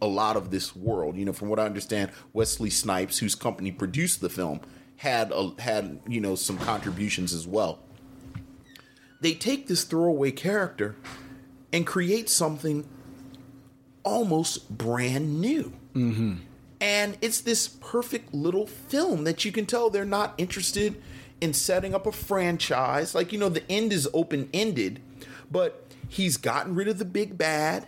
a 0.03 0.07
lot 0.07 0.37
of 0.37 0.51
this 0.51 0.75
world. 0.75 1.17
You 1.17 1.25
know, 1.25 1.33
from 1.33 1.49
what 1.49 1.61
I 1.61 1.67
understand, 1.67 2.11
Wesley 2.33 2.71
Snipes, 2.71 3.19
whose 3.19 3.35
company 3.35 3.71
produced 3.71 4.21
the 4.21 4.29
film, 4.29 4.61
had 4.97 5.33
a, 5.33 5.53
had 5.59 6.01
you 6.07 6.21
know 6.21 6.35
some 6.35 6.59
contributions 6.59 7.33
as 7.33 7.47
well. 7.47 7.79
They 9.21 9.35
take 9.35 9.67
this 9.67 9.85
throwaway 9.85 10.31
character 10.31 10.97
and 11.73 11.87
create 11.87 12.29
something 12.29 12.89
almost 14.03 14.77
brand 14.77 15.41
new. 15.41 15.73
Mm-hmm. 15.95 16.35
And 16.81 17.19
it's 17.21 17.41
this 17.41 17.69
perfect 17.69 18.33
little 18.33 18.67
film 18.67 19.25
that 19.25 19.45
you 19.45 19.53
can 19.53 19.67
tell 19.67 19.91
they're 19.91 20.05
not 20.05 20.35
interested 20.39 21.01
in 21.41 21.53
setting 21.53 21.95
up 21.95 22.07
a 22.07 22.13
franchise. 22.13 23.15
Like, 23.15 23.33
you 23.33 23.39
know, 23.39 23.49
the 23.49 23.71
end 23.71 23.93
is 23.93 24.09
open 24.15 24.49
ended, 24.53 25.01
but 25.51 25.87
he's 26.09 26.37
gotten 26.37 26.75
rid 26.75 26.89
of 26.89 26.99
the 26.99 27.05
big 27.05 27.37
bad. 27.37 27.87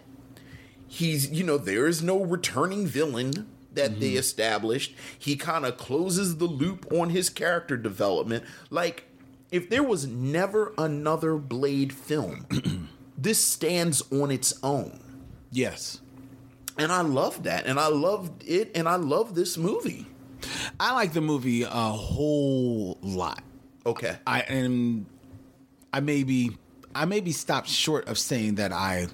He's, 0.87 1.31
you 1.31 1.45
know, 1.45 1.57
there 1.57 1.87
is 1.87 2.03
no 2.03 2.23
returning 2.23 2.87
villain 2.87 3.49
that 3.73 3.99
they 3.99 4.11
mm-hmm. 4.11 4.19
established. 4.19 4.95
He 5.19 5.37
kind 5.37 5.65
of 5.65 5.79
closes 5.79 6.37
the 6.37 6.45
loop 6.45 6.87
on 6.93 7.11
his 7.11 7.31
character 7.31 7.79
development. 7.79 8.45
Like, 8.69 9.05
if 9.51 9.71
there 9.71 9.83
was 9.83 10.07
never 10.07 10.75
another 10.77 11.37
Blade 11.37 11.95
film, 11.95 12.47
this 13.19 13.43
stands 13.43 14.03
on 14.13 14.31
its 14.31 14.53
own. 14.63 15.01
Yes. 15.51 16.02
And 16.79 16.91
I 16.91 17.03
love 17.03 17.45
that. 17.45 17.67
And 17.67 17.79
I 17.79 17.89
loved 17.89 18.45
it. 18.47 18.73
And 18.75 18.89
I 18.89 18.97
love 18.97 19.35
this 19.35 19.57
movie. 19.57 20.07
I 20.81 20.95
like 20.95 21.13
the 21.13 21.21
movie 21.21 21.63
a 21.63 21.69
whole 21.69 22.99
lot. 23.03 23.43
Okay. 23.87 24.17
I 24.27 24.41
am 24.41 25.07
I 25.93 26.01
may 26.01 26.23
be 26.23 26.57
I 26.95 27.05
may 27.05 27.21
be 27.21 27.33
stopped 27.33 27.69
short 27.69 28.09
of 28.09 28.19
saying 28.19 28.57
that 28.57 28.73
I 28.73 29.07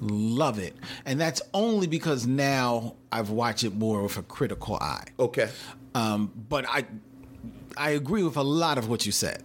love 0.00 0.58
it. 0.58 0.76
And 1.04 1.20
that's 1.20 1.42
only 1.54 1.86
because 1.86 2.26
now 2.26 2.96
I've 3.10 3.30
watched 3.30 3.64
it 3.64 3.74
more 3.74 4.02
with 4.02 4.16
a 4.18 4.22
critical 4.22 4.76
eye. 4.76 5.04
Okay. 5.18 5.48
Um, 5.94 6.32
but 6.48 6.66
I 6.68 6.86
I 7.76 7.90
agree 7.90 8.22
with 8.22 8.36
a 8.36 8.42
lot 8.42 8.78
of 8.78 8.88
what 8.88 9.06
you 9.06 9.12
said. 9.12 9.42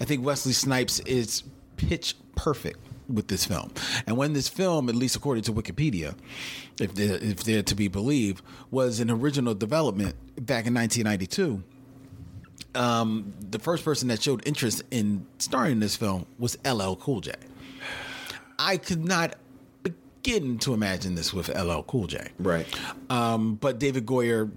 I 0.00 0.04
think 0.04 0.24
Wesley 0.24 0.52
Snipes 0.52 1.00
is 1.00 1.42
pitch 1.76 2.14
perfect 2.34 2.85
with 3.08 3.28
this 3.28 3.44
film. 3.44 3.72
And 4.06 4.16
when 4.16 4.32
this 4.32 4.48
film, 4.48 4.88
at 4.88 4.94
least 4.94 5.16
according 5.16 5.44
to 5.44 5.52
Wikipedia, 5.52 6.14
if 6.80 6.94
they're, 6.94 7.16
if 7.16 7.44
they're 7.44 7.62
to 7.62 7.74
be 7.74 7.88
believed, 7.88 8.42
was 8.70 9.00
an 9.00 9.10
original 9.10 9.54
development 9.54 10.14
back 10.36 10.66
in 10.66 10.74
1992, 10.74 11.62
um, 12.74 13.32
the 13.40 13.58
first 13.58 13.84
person 13.84 14.08
that 14.08 14.22
showed 14.22 14.46
interest 14.46 14.82
in 14.90 15.26
starring 15.38 15.72
in 15.72 15.80
this 15.80 15.96
film 15.96 16.26
was 16.38 16.56
LL 16.64 16.94
Cool 16.94 17.20
J. 17.20 17.32
I 18.58 18.76
could 18.76 19.04
not 19.04 19.36
begin 19.82 20.58
to 20.58 20.74
imagine 20.74 21.14
this 21.14 21.32
with 21.32 21.48
LL 21.48 21.82
Cool 21.82 22.06
J. 22.06 22.28
Right. 22.38 22.66
Um, 23.10 23.54
but 23.54 23.78
David 23.78 24.06
Goyer 24.06 24.50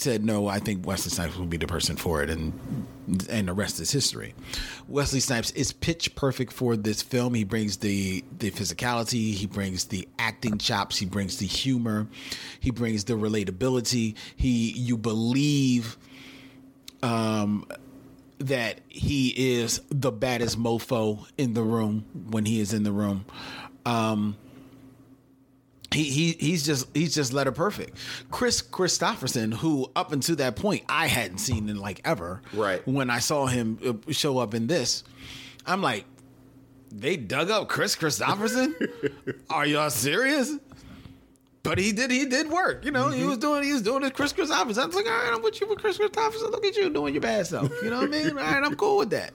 said 0.00 0.24
no. 0.24 0.46
I 0.46 0.58
think 0.58 0.86
Wesley 0.86 1.10
Snipes 1.10 1.36
will 1.36 1.46
be 1.46 1.56
the 1.56 1.66
person 1.66 1.96
for 1.96 2.22
it, 2.22 2.30
and 2.30 2.52
and 3.28 3.48
the 3.48 3.52
rest 3.52 3.80
is 3.80 3.90
history. 3.90 4.34
Wesley 4.88 5.20
Snipes 5.20 5.50
is 5.52 5.72
pitch 5.72 6.14
perfect 6.14 6.52
for 6.52 6.76
this 6.76 7.02
film. 7.02 7.34
He 7.34 7.44
brings 7.44 7.78
the 7.78 8.24
the 8.38 8.50
physicality, 8.50 9.34
he 9.34 9.46
brings 9.46 9.86
the 9.86 10.08
acting 10.18 10.58
chops, 10.58 10.96
he 10.98 11.06
brings 11.06 11.38
the 11.38 11.46
humor, 11.46 12.06
he 12.60 12.70
brings 12.70 13.04
the 13.04 13.14
relatability. 13.14 14.16
He 14.36 14.72
you 14.72 14.96
believe 14.96 15.96
um, 17.02 17.66
that 18.38 18.80
he 18.88 19.60
is 19.60 19.80
the 19.90 20.10
baddest 20.10 20.58
mofo 20.58 21.26
in 21.36 21.54
the 21.54 21.62
room 21.62 22.04
when 22.30 22.44
he 22.44 22.60
is 22.60 22.72
in 22.72 22.82
the 22.82 22.92
room. 22.92 23.24
Um, 23.84 24.36
he, 25.92 26.04
he 26.04 26.32
he's 26.32 26.64
just 26.64 26.86
he's 26.94 27.14
just 27.14 27.32
letter 27.32 27.52
perfect. 27.52 27.96
Kris 28.30 28.62
Kristofferson, 28.62 29.54
who 29.54 29.90
up 29.96 30.12
until 30.12 30.36
that 30.36 30.56
point 30.56 30.84
I 30.88 31.06
hadn't 31.08 31.38
seen 31.38 31.68
in 31.68 31.78
like 31.78 32.00
ever. 32.04 32.42
Right. 32.52 32.86
When 32.86 33.10
I 33.10 33.18
saw 33.18 33.46
him 33.46 33.78
uh, 33.84 34.12
show 34.12 34.38
up 34.38 34.54
in 34.54 34.66
this, 34.68 35.02
I'm 35.66 35.82
like, 35.82 36.04
they 36.92 37.16
dug 37.16 37.50
up 37.50 37.68
Kris 37.68 37.96
Kristofferson. 37.96 38.74
Are 39.50 39.66
y'all 39.66 39.90
serious? 39.90 40.56
But 41.70 41.78
he 41.78 41.92
did 41.92 42.10
he 42.10 42.26
did 42.26 42.50
work. 42.50 42.84
You 42.84 42.90
know, 42.90 43.10
he 43.10 43.22
was 43.22 43.38
doing 43.38 43.62
he 43.62 43.72
was 43.72 43.82
doing 43.82 44.02
his 44.02 44.10
Kris 44.10 44.32
Kristofferson. 44.32 44.78
I 44.78 44.86
was 44.86 44.96
like, 44.96 45.06
all 45.06 45.12
right, 45.12 45.30
I'm 45.32 45.40
with 45.40 45.60
you 45.60 45.68
with 45.68 45.78
Kris 45.78 45.98
Kristofferson. 45.98 46.50
Look 46.50 46.64
at 46.64 46.76
you 46.76 46.90
doing 46.90 47.14
your 47.14 47.20
bad 47.20 47.46
self. 47.46 47.70
You 47.80 47.90
know 47.90 47.98
what 47.98 48.08
I 48.08 48.10
mean? 48.10 48.30
All 48.30 48.34
right, 48.34 48.60
I'm 48.64 48.74
cool 48.74 48.96
with 48.96 49.10
that. 49.10 49.32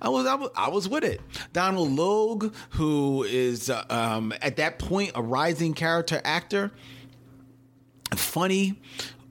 I 0.00 0.08
was 0.08 0.24
I 0.24 0.36
was, 0.36 0.50
I 0.54 0.68
was 0.68 0.88
with 0.88 1.02
it. 1.02 1.20
Donal 1.52 1.88
Logue, 1.88 2.54
who 2.70 3.24
is 3.24 3.68
uh, 3.68 3.82
um, 3.90 4.32
at 4.40 4.58
that 4.58 4.78
point 4.78 5.10
a 5.16 5.22
rising 5.22 5.74
character 5.74 6.20
actor, 6.24 6.70
funny. 8.14 8.80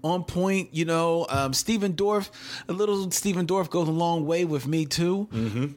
On 0.03 0.24
point, 0.24 0.74
you 0.74 0.84
know. 0.84 1.27
Um, 1.29 1.53
Stephen 1.53 1.93
Dorff, 1.93 2.31
a 2.67 2.74
little 2.74 3.12
Stephen 3.12 3.46
Dorff 3.48 3.70
goes 3.70 3.88
a 3.88 3.91
long 3.91 4.25
way 4.25 4.43
with 4.43 4.67
me 4.67 4.86
too. 4.88 5.29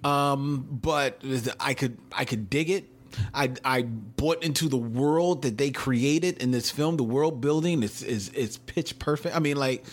Um, 0.03 0.67
but 0.83 1.23
I 1.61 1.75
could, 1.75 1.99
I 2.11 2.25
could 2.25 2.49
dig 2.49 2.71
it. 2.71 2.89
I 3.33 3.53
I 3.65 3.83
bought 3.83 4.43
into 4.43 4.69
the 4.69 4.77
world 4.77 5.43
that 5.43 5.59
they 5.59 5.71
created 5.71 6.39
in 6.39 6.51
this 6.51 6.71
film. 6.71 6.97
The 6.97 7.05
world 7.05 7.41
building 7.41 7.83
is 7.83 8.03
is 8.03 8.29
is 8.31 8.59
pitch 8.59 8.99
perfect. 8.99 9.37
I 9.37 9.39
mean, 9.39 9.57
like, 9.57 9.85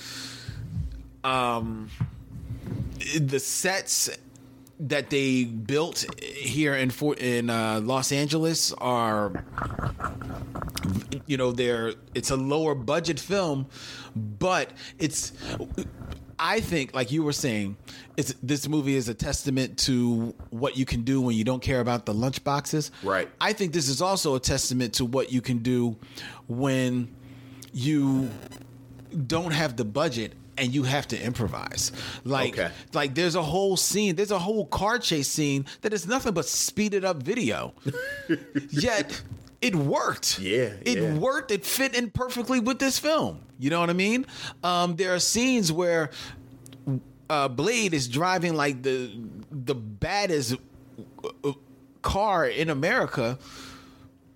um, 1.24 1.90
the 3.20 3.40
sets 3.40 4.10
that 4.80 5.10
they 5.12 5.44
built 5.44 6.06
here 6.24 6.76
in 6.76 6.90
Fort 6.90 7.20
in 7.20 7.50
uh, 7.50 7.80
Los 7.84 8.12
Angeles 8.12 8.74
are, 8.74 9.46
you 11.28 11.38
know, 11.38 11.52
they're 11.52 11.94
it's 12.16 12.32
a 12.32 12.38
lower 12.38 12.76
budget 12.76 13.20
film, 13.20 13.68
but 14.16 14.72
it's. 15.00 15.34
I 16.44 16.60
think, 16.60 16.96
like 16.96 17.12
you 17.12 17.22
were 17.24 17.34
saying, 17.34 17.78
it's 18.18 18.34
this 18.42 18.68
movie 18.68 18.96
is 18.96 19.08
a 19.08 19.14
testament 19.14 19.78
to 19.80 20.34
what 20.50 20.76
you 20.76 20.86
can 20.86 21.04
do 21.04 21.22
when 21.22 21.36
you 21.36 21.44
don't 21.44 21.62
care 21.62 21.80
about 21.80 22.06
the 22.08 22.14
lunch 22.16 22.44
boxes. 22.44 22.90
Right. 23.04 23.30
I 23.40 23.54
think 23.54 23.74
this 23.74 23.88
is 23.88 24.02
also 24.02 24.34
a 24.34 24.40
testament 24.40 24.96
to 24.96 25.06
what 25.06 25.32
you 25.32 25.40
can 25.42 25.60
do 25.60 25.96
when 26.48 27.16
you 27.74 28.30
don't 29.28 29.52
have 29.52 29.76
the 29.78 29.86
budget 29.86 30.34
and 30.58 30.74
you 30.74 30.84
have 30.84 31.08
to 31.10 31.22
improvise. 31.24 31.92
Like 32.26 32.54
Okay. 32.58 32.72
like 32.94 33.14
there's 33.16 33.36
a 33.36 33.44
whole 33.44 33.78
scene, 33.78 34.16
there's 34.16 34.32
a 34.32 34.40
whole 34.40 34.66
car 34.66 35.00
chase 35.00 35.28
scene 35.28 35.66
that 35.82 35.94
is 35.94 36.08
nothing 36.08 36.34
but 36.34 36.46
speeded 36.48 37.06
up 37.06 37.22
video. 37.24 37.74
Yet 38.70 39.22
it 39.62 39.76
worked. 39.76 40.40
Yeah, 40.40 40.74
It 40.82 40.98
yeah. 40.98 41.14
worked. 41.18 41.52
It 41.52 41.66
fit 41.66 41.96
in 41.96 42.10
perfectly 42.12 42.60
with 42.60 42.80
this 42.80 42.98
film. 43.00 43.42
You 43.60 43.70
know 43.70 43.80
what 43.80 43.90
I 43.90 43.94
mean? 43.94 44.26
Um, 44.64 44.96
there 44.96 45.14
are 45.14 45.20
scenes 45.20 45.72
where 45.72 46.10
uh, 47.30 47.48
Blade 47.48 47.94
is 47.94 48.08
driving 48.08 48.56
like 48.56 48.82
the 48.84 49.12
the 49.52 49.76
baddest 49.76 50.56
uh, 51.44 51.52
car 52.02 52.46
in 52.48 52.70
America. 52.70 53.38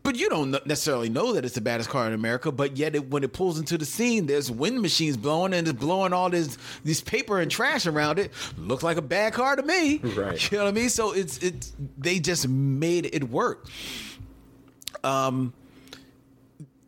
But 0.04 0.18
you 0.18 0.30
don't 0.30 0.52
necessarily 0.68 1.10
know 1.10 1.34
that 1.34 1.46
it's 1.46 1.56
the 1.56 1.62
baddest 1.62 1.90
car 1.90 2.06
in 2.06 2.14
America. 2.14 2.52
But 2.52 2.78
yet, 2.78 2.94
it, 2.94 3.10
when 3.10 3.24
it 3.24 3.34
pulls 3.34 3.58
into 3.58 3.76
the 3.76 3.86
scene, 3.86 4.28
there's 4.28 4.52
wind 4.52 4.80
machines 4.80 5.18
blowing 5.18 5.52
and 5.52 5.68
it's 5.68 5.80
blowing 5.80 6.14
all 6.14 6.30
this 6.30 6.60
this 6.84 7.02
paper 7.02 7.40
and 7.40 7.50
trash 7.50 7.88
around 7.88 8.20
it. 8.20 8.32
Looks 8.56 8.84
like 8.84 8.98
a 8.98 9.02
bad 9.02 9.34
car 9.34 9.56
to 9.56 9.64
me. 9.64 9.98
Right. 9.98 10.52
You 10.52 10.60
know 10.60 10.66
what 10.66 10.70
I 10.70 10.74
mean? 10.74 10.90
So 10.90 11.12
it's 11.14 11.40
it's 11.40 11.74
they 11.98 12.20
just 12.20 12.48
made 12.48 13.10
it 13.14 13.24
work. 13.32 13.68
Um, 15.06 15.54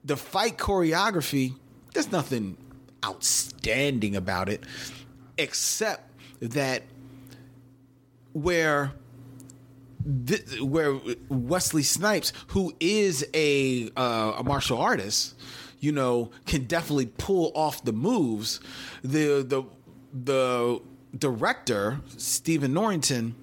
the 0.03 0.17
fight 0.17 0.57
choreography, 0.57 1.53
there's 1.93 2.11
nothing 2.11 2.57
outstanding 3.05 4.15
about 4.15 4.49
it, 4.49 4.63
except 5.37 6.11
that 6.39 6.83
where 8.33 8.93
thi- 10.25 10.61
where 10.61 10.99
Wesley 11.29 11.83
Snipes, 11.83 12.33
who 12.47 12.73
is 12.79 13.25
a 13.33 13.89
uh, 13.95 14.33
a 14.37 14.43
martial 14.43 14.79
artist, 14.79 15.35
you 15.79 15.91
know, 15.91 16.31
can 16.45 16.65
definitely 16.65 17.07
pull 17.17 17.51
off 17.53 17.83
the 17.83 17.93
moves. 17.93 18.59
The 19.03 19.43
the 19.43 19.63
the 20.13 20.81
director 21.17 21.99
Stephen 22.17 22.73
Norrington 22.73 23.35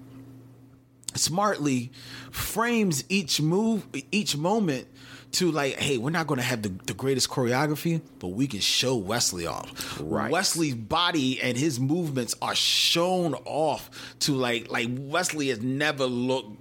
smartly 1.15 1.91
frames 2.31 3.03
each 3.09 3.41
move, 3.41 3.87
each 4.11 4.37
moment 4.37 4.87
to 5.33 5.51
like, 5.51 5.75
hey, 5.77 5.97
we're 5.97 6.11
not 6.11 6.27
going 6.27 6.37
to 6.37 6.43
have 6.43 6.61
the, 6.61 6.69
the 6.85 6.93
greatest 6.93 7.29
choreography, 7.29 8.01
but 8.19 8.29
we 8.29 8.47
can 8.47 8.61
show 8.61 8.95
Wesley 8.95 9.45
off. 9.45 9.99
Right. 10.01 10.31
Wesley's 10.31 10.75
body 10.75 11.41
and 11.41 11.57
his 11.57 11.79
movements 11.79 12.35
are 12.41 12.55
shown 12.55 13.33
off 13.45 14.15
to 14.19 14.33
like, 14.33 14.71
like 14.71 14.87
Wesley 14.91 15.49
has 15.49 15.61
never 15.61 16.05
looked 16.05 16.57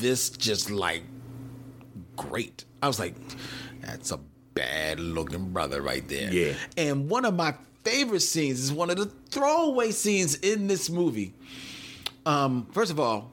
this 0.00 0.30
just 0.30 0.70
like 0.70 1.02
great. 2.16 2.64
I 2.82 2.88
was 2.88 2.98
like, 2.98 3.14
that's 3.80 4.10
a 4.10 4.20
bad 4.54 5.00
looking 5.00 5.50
brother 5.50 5.80
right 5.80 6.06
there. 6.06 6.32
Yeah. 6.32 6.54
And 6.76 7.08
one 7.08 7.24
of 7.24 7.34
my 7.34 7.54
favorite 7.84 8.20
scenes 8.20 8.60
is 8.60 8.72
one 8.72 8.90
of 8.90 8.96
the 8.96 9.06
throwaway 9.30 9.90
scenes 9.92 10.34
in 10.34 10.66
this 10.66 10.90
movie. 10.90 11.32
Um, 12.26 12.66
first 12.72 12.90
of 12.90 13.00
all, 13.00 13.32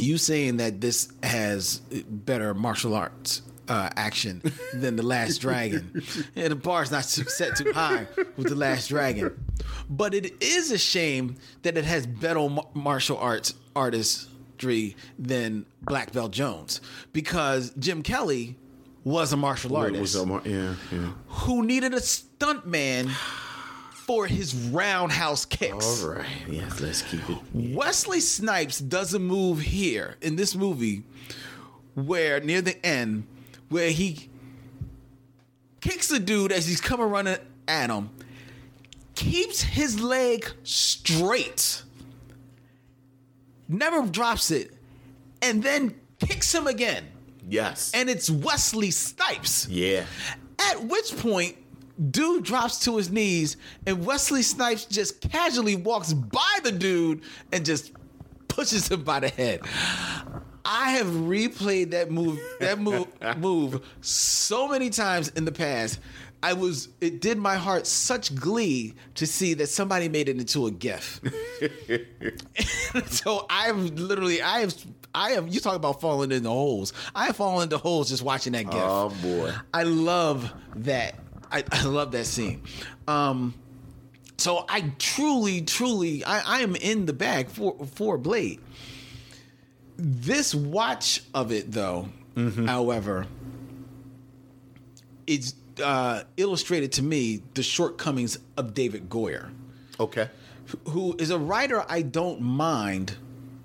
you 0.00 0.18
saying 0.18 0.58
that 0.58 0.80
this 0.80 1.08
has 1.22 1.78
better 2.08 2.54
martial 2.54 2.94
arts 2.94 3.42
uh, 3.68 3.90
action 3.96 4.42
than 4.74 4.96
the 4.96 5.02
Last 5.02 5.38
Dragon. 5.38 6.02
yeah, 6.34 6.48
the 6.48 6.56
bar's 6.56 6.90
not 6.90 7.04
set 7.04 7.56
too 7.56 7.72
high 7.72 8.06
with 8.36 8.48
the 8.48 8.54
Last 8.54 8.88
Dragon, 8.88 9.44
but 9.90 10.14
it 10.14 10.42
is 10.42 10.70
a 10.70 10.78
shame 10.78 11.36
that 11.62 11.76
it 11.76 11.84
has 11.84 12.06
better 12.06 12.48
ma- 12.48 12.64
martial 12.74 13.18
arts 13.18 13.54
artistry 13.76 14.96
than 15.18 15.66
Black 15.82 16.12
Belt 16.12 16.32
Jones 16.32 16.80
because 17.12 17.70
Jim 17.78 18.02
Kelly 18.02 18.56
was 19.04 19.32
a 19.32 19.36
martial 19.36 19.76
artist 19.76 20.00
was 20.00 20.14
a 20.16 20.26
mar- 20.26 20.42
yeah, 20.44 20.74
yeah. 20.92 21.12
who 21.28 21.64
needed 21.64 21.94
a 21.94 21.98
stuntman 22.00 23.10
for 24.08 24.26
his 24.26 24.54
roundhouse 24.54 25.44
kicks. 25.44 26.02
All 26.02 26.12
right. 26.14 26.26
Yes, 26.48 26.80
let's 26.80 27.02
keep 27.02 27.20
it. 27.28 27.36
Wesley 27.52 28.20
Snipes 28.20 28.78
does 28.78 29.12
a 29.12 29.18
move 29.18 29.60
here 29.60 30.16
in 30.22 30.34
this 30.36 30.54
movie 30.56 31.02
where 31.94 32.40
near 32.40 32.62
the 32.62 32.84
end 32.84 33.26
where 33.68 33.90
he 33.90 34.30
kicks 35.82 36.08
the 36.08 36.18
dude 36.18 36.52
as 36.52 36.66
he's 36.66 36.80
coming 36.80 37.10
running 37.10 37.36
at 37.68 37.90
him, 37.90 38.08
keeps 39.14 39.60
his 39.60 40.00
leg 40.00 40.50
straight, 40.62 41.82
never 43.68 44.06
drops 44.06 44.50
it, 44.50 44.72
and 45.42 45.62
then 45.62 45.94
kicks 46.18 46.54
him 46.54 46.66
again. 46.66 47.04
Yes. 47.46 47.90
And 47.92 48.08
it's 48.08 48.30
Wesley 48.30 48.90
Snipes. 48.90 49.68
yeah. 49.68 50.06
At 50.58 50.82
which 50.84 51.14
point, 51.18 51.56
dude 52.10 52.44
drops 52.44 52.80
to 52.80 52.96
his 52.96 53.10
knees, 53.10 53.56
and 53.86 54.04
Wesley 54.04 54.42
Snipes 54.42 54.84
just 54.84 55.20
casually 55.30 55.76
walks 55.76 56.12
by 56.12 56.58
the 56.62 56.72
dude 56.72 57.22
and 57.52 57.64
just 57.64 57.92
pushes 58.48 58.88
him 58.88 59.02
by 59.04 59.20
the 59.20 59.28
head. 59.28 59.60
I 60.64 60.90
have 60.90 61.06
replayed 61.06 61.92
that 61.92 62.10
move, 62.10 62.40
that 62.60 62.78
move, 62.80 63.06
move 63.38 63.86
so 64.00 64.68
many 64.68 64.90
times 64.90 65.28
in 65.30 65.44
the 65.44 65.52
past. 65.52 65.98
I 66.42 66.52
was, 66.52 66.88
it 67.00 67.20
did 67.20 67.38
my 67.38 67.56
heart 67.56 67.86
such 67.86 68.32
glee 68.34 68.94
to 69.16 69.26
see 69.26 69.54
that 69.54 69.68
somebody 69.68 70.08
made 70.08 70.28
it 70.28 70.38
into 70.38 70.66
a 70.66 70.70
GIF. 70.70 71.20
so 73.06 73.44
I've 73.50 73.76
literally, 73.76 74.40
I 74.40 74.60
have, 74.60 74.74
I 75.14 75.30
have. 75.32 75.52
You 75.52 75.58
talk 75.58 75.74
about 75.74 76.00
falling 76.00 76.30
into 76.30 76.48
holes. 76.48 76.92
I 77.12 77.26
have 77.26 77.36
fallen 77.36 77.64
into 77.64 77.78
holes 77.78 78.10
just 78.10 78.22
watching 78.22 78.52
that 78.52 78.66
GIF. 78.66 78.74
Oh 78.76 79.12
boy. 79.20 79.52
I 79.74 79.82
love 79.82 80.52
that. 80.76 81.16
I, 81.50 81.64
I 81.72 81.84
love 81.84 82.12
that 82.12 82.26
scene. 82.26 82.62
Um, 83.06 83.54
so 84.36 84.64
I 84.68 84.92
truly, 84.98 85.62
truly, 85.62 86.24
I, 86.24 86.58
I 86.58 86.60
am 86.60 86.76
in 86.76 87.06
the 87.06 87.12
bag 87.12 87.48
for 87.48 87.76
for 87.94 88.18
Blade. 88.18 88.60
This 89.96 90.54
watch 90.54 91.22
of 91.34 91.50
it, 91.50 91.72
though, 91.72 92.08
however, 92.36 93.26
it's 95.26 95.54
uh, 95.82 96.22
illustrated 96.36 96.92
to 96.92 97.02
me 97.02 97.42
the 97.54 97.62
shortcomings 97.62 98.38
of 98.56 98.74
David 98.74 99.08
Goyer 99.08 99.50
Okay. 100.00 100.28
who 100.88 101.14
is 101.18 101.30
a 101.30 101.38
writer 101.38 101.84
I 101.88 102.02
don't 102.02 102.40
mind 102.40 103.16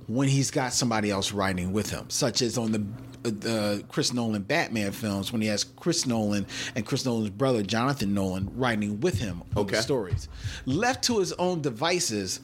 when 0.08 0.28
he's 0.28 0.52
got 0.52 0.74
somebody 0.74 1.10
else 1.12 1.32
writing 1.32 1.72
with 1.72 1.90
him, 1.90 2.10
such 2.10 2.42
as 2.42 2.58
on 2.58 2.72
the 2.72 2.84
the 3.24 3.84
Chris 3.90 4.14
Nolan 4.14 4.44
Batman 4.44 4.92
films 4.92 5.32
when 5.32 5.42
he 5.42 5.48
has 5.48 5.64
Chris 5.64 6.06
Nolan 6.06 6.46
and 6.76 6.86
Chris 6.86 7.06
Nolan's 7.06 7.30
brother 7.30 7.64
Jonathan 7.64 8.14
Nolan 8.14 8.52
writing 8.56 9.00
with 9.00 9.18
him 9.20 9.44
on 9.56 9.64
Okay. 9.64 9.78
the 9.78 9.82
stories. 9.82 10.28
Left 10.66 11.04
to 11.06 11.20
his 11.20 11.34
own 11.34 11.62
devices, 11.62 12.40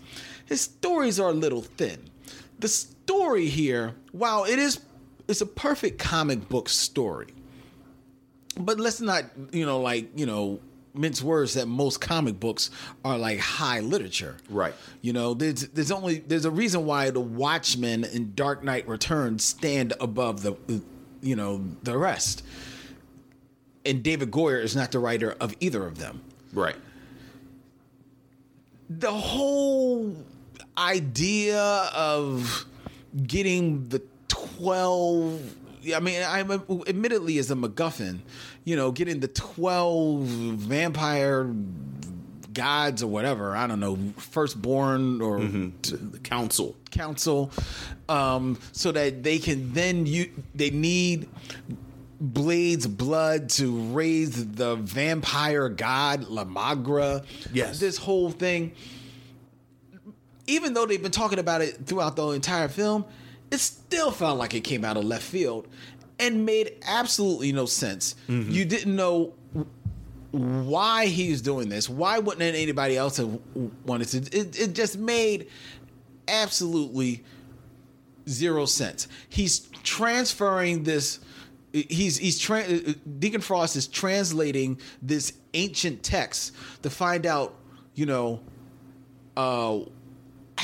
his 0.46 0.62
stories 0.62 1.20
are 1.20 1.30
a 1.30 1.34
little 1.34 1.62
thin. 1.62 2.10
The 2.60 2.68
story 2.68 3.48
here, 3.48 3.96
while 4.12 4.46
it 4.46 4.60
is 4.60 4.80
it's 5.28 5.42
a 5.42 5.46
perfect 5.46 6.00
comic 6.00 6.50
book 6.50 6.70
story, 6.70 7.28
but 8.58 8.80
let's 8.80 9.00
not 9.02 9.26
you 9.52 9.66
know 9.66 9.80
like 9.82 10.10
you 10.18 10.26
know 10.26 10.60
mince 10.94 11.22
words 11.22 11.54
that 11.54 11.68
most 11.68 12.02
comic 12.02 12.40
books 12.40 12.70
are 13.06 13.18
like 13.18 13.40
high 13.40 13.80
literature 13.80 14.36
Right. 14.50 14.74
you 15.02 15.14
know 15.14 15.34
there's 15.34 15.68
there's 15.70 15.92
only 15.92 16.20
there's 16.20 16.46
a 16.46 16.52
reason 16.52 16.86
why 16.86 17.10
the 17.12 17.20
watchmen 17.20 18.04
and 18.04 18.36
dark 18.36 18.64
knight 18.64 18.88
returns 18.88 19.44
stand 19.44 19.94
above 20.00 20.42
the 20.42 20.56
you 21.22 21.36
know 21.36 21.64
the 21.84 21.98
rest 21.98 22.44
and 23.86 24.04
David 24.04 24.30
Goyer 24.30 24.62
is 24.62 24.76
not 24.76 24.92
the 24.92 25.00
writer 25.00 25.36
of 25.40 25.56
either 25.62 25.86
of 25.86 25.98
them. 26.00 26.22
Right. 26.54 26.76
The 28.90 29.12
whole 29.12 30.16
idea 30.78 31.62
of 31.96 32.66
getting 33.26 33.88
the 33.88 34.02
12 34.28 35.56
I 35.96 36.00
mean, 36.00 36.22
I'm 36.28 36.52
admittedly 36.52 37.38
as 37.38 37.52
a 37.52 37.56
MacGuffin, 37.56 38.20
you 38.66 38.76
know, 38.76 38.92
getting 38.92 39.20
the 39.20 39.28
12 39.30 40.24
vampire 40.24 41.50
gods 42.54 43.04
or 43.04 43.08
whatever, 43.08 43.56
I 43.56 43.68
don't 43.68 43.80
know, 43.80 43.98
firstborn 44.18 45.22
or 45.22 45.40
The 45.40 46.20
council. 46.24 46.76
council 46.92 47.52
um, 48.10 48.60
so 48.72 48.92
that 48.92 49.24
they 49.24 49.38
can 49.40 49.74
then 49.74 50.06
you 50.06 50.32
they 50.56 50.70
need 50.72 51.30
Blade's 52.20 52.88
blood 52.88 53.50
to 53.52 53.72
raise 53.94 54.46
the 54.54 54.76
vampire 54.76 55.70
god 55.70 56.28
La 56.28 56.44
Magra. 56.44 57.24
Yes. 57.54 57.80
This 57.80 57.98
whole 57.98 58.32
thing 58.32 58.74
even 60.48 60.74
though 60.74 60.86
they've 60.86 61.02
been 61.02 61.12
talking 61.12 61.40
about 61.40 61.62
it 61.62 61.86
throughout 61.86 62.16
the 62.16 62.28
entire 62.30 62.68
film, 62.68 63.06
it 63.52 63.60
still 63.60 64.12
felt 64.12 64.38
like 64.38 64.54
it 64.54 64.62
came 64.62 64.86
out 64.86 64.98
of 64.98 65.06
left 65.06 65.24
field 65.24 65.68
and 66.20 66.46
made 66.46 66.74
absolutely 66.86 67.52
no 67.52 67.66
sense. 67.66 68.16
Mm-hmm. 68.28 68.52
You 68.52 68.66
didn't 68.66 68.96
know 68.96 69.34
why 70.32 71.08
he's 71.08 71.42
doing 71.42 71.70
this. 71.70 71.90
Why 71.90 72.20
wouldn't 72.20 72.42
anybody 72.42 72.98
else 72.98 73.18
have 73.18 73.40
wanted 73.86 74.08
to? 74.10 74.38
It, 74.38 74.60
it 74.60 74.74
just 74.74 74.98
made 74.98 75.48
absolutely 76.28 77.24
zero 78.28 78.66
sense. 78.66 79.08
He's 79.30 79.62
transferring 79.84 80.84
this. 80.84 81.20
He's 81.72 82.18
he's 82.18 82.40
tra- 82.40 82.62
uh, 82.62 82.90
uh, 82.90 82.94
Deacon 83.20 83.42
Frost 83.42 83.76
is 83.76 83.88
translating 83.88 84.80
this 85.02 85.34
ancient 85.54 86.04
text 86.04 86.54
to 86.84 86.90
find 86.90 87.26
out, 87.26 87.56
you 87.96 88.06
know, 88.06 88.42
uh, 89.38 89.80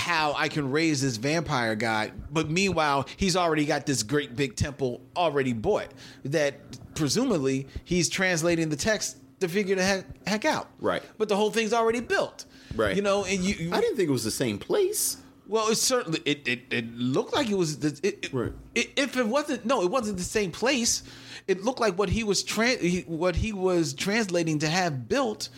how 0.05 0.33
I 0.37 0.49
can 0.49 0.69
raise 0.69 1.01
this 1.01 1.17
vampire 1.17 1.73
guy. 1.75 2.11
But 2.31 2.47
meanwhile, 2.51 3.07
he's 3.17 3.35
already 3.35 3.65
got 3.65 3.87
this 3.87 4.03
great 4.03 4.35
big 4.35 4.55
temple 4.55 5.01
already 5.17 5.51
bought 5.51 5.87
that 6.25 6.53
presumably 6.93 7.67
he's 7.85 8.07
translating 8.07 8.69
the 8.69 8.75
text 8.75 9.17
to 9.39 9.47
figure 9.47 9.75
the 9.75 9.83
heck, 9.83 10.05
heck 10.27 10.45
out. 10.45 10.69
Right. 10.79 11.01
But 11.17 11.27
the 11.27 11.35
whole 11.35 11.49
thing's 11.49 11.73
already 11.73 12.01
built. 12.01 12.45
Right. 12.75 12.95
You 12.95 13.01
know, 13.01 13.25
and 13.25 13.39
you. 13.43 13.55
you 13.55 13.73
I 13.73 13.81
didn't 13.81 13.97
think 13.97 14.07
it 14.07 14.11
was 14.11 14.23
the 14.23 14.29
same 14.29 14.59
place. 14.59 15.17
well, 15.47 15.69
it 15.69 15.75
certainly 15.77 16.19
it, 16.23 16.47
it, 16.47 16.61
it 16.69 16.93
looked 16.95 17.33
like 17.33 17.49
it 17.49 17.57
was 17.57 17.79
the 17.79 17.99
it, 18.03 18.31
Right. 18.31 18.53
it- 18.75 18.91
if 18.97 19.17
it 19.17 19.25
wasn't 19.27 19.65
no, 19.65 19.81
it 19.81 19.89
wasn't 19.89 20.17
the 20.19 20.23
same 20.23 20.51
place. 20.51 21.01
It 21.47 21.63
looked 21.63 21.79
like 21.79 21.97
what 21.97 22.09
he 22.09 22.23
was 22.23 22.43
tran 22.43 22.79
he, 22.79 23.01
what 23.07 23.35
he 23.35 23.53
was 23.53 23.95
translating 23.95 24.59
to 24.59 24.67
have 24.67 25.09
built. 25.09 25.49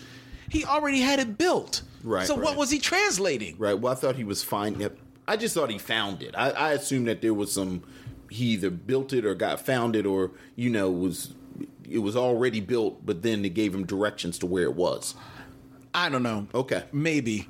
He 0.50 0.64
already 0.64 1.02
had 1.02 1.20
it 1.20 1.38
built. 1.38 1.82
Right, 2.08 2.26
So 2.26 2.36
what 2.36 2.56
was 2.56 2.72
he 2.72 2.80
translating? 2.80 3.58
Right. 3.58 3.78
Well, 3.78 3.92
I 3.92 3.96
thought 3.96 4.16
he 4.16 4.24
was 4.24 4.42
finding. 4.42 4.90
I 5.28 5.36
just 5.36 5.54
thought 5.54 5.70
he 5.70 5.78
found 5.78 6.24
it. 6.24 6.34
I, 6.38 6.52
I 6.52 6.72
assumed 6.72 7.08
that 7.10 7.22
there 7.22 7.34
was 7.34 7.52
some. 7.52 7.84
He 8.30 8.46
either 8.54 8.70
built 8.70 9.12
it 9.12 9.26
or 9.26 9.36
got 9.36 9.60
found 9.60 9.94
it, 9.96 10.06
or 10.06 10.32
you 10.56 10.70
know 10.70 10.90
was 10.90 11.34
it 11.90 12.00
was 12.00 12.16
already 12.16 12.62
built, 12.62 13.06
but 13.06 13.24
then 13.24 13.42
they 13.42 13.50
gave 13.50 13.76
him 13.76 13.86
directions 13.86 14.40
to 14.40 14.46
where 14.46 14.64
it 14.64 14.76
was. 14.76 15.16
I 15.94 16.08
don't 16.08 16.24
know. 16.24 16.48
Okay. 16.56 16.84
Maybe. 16.94 17.50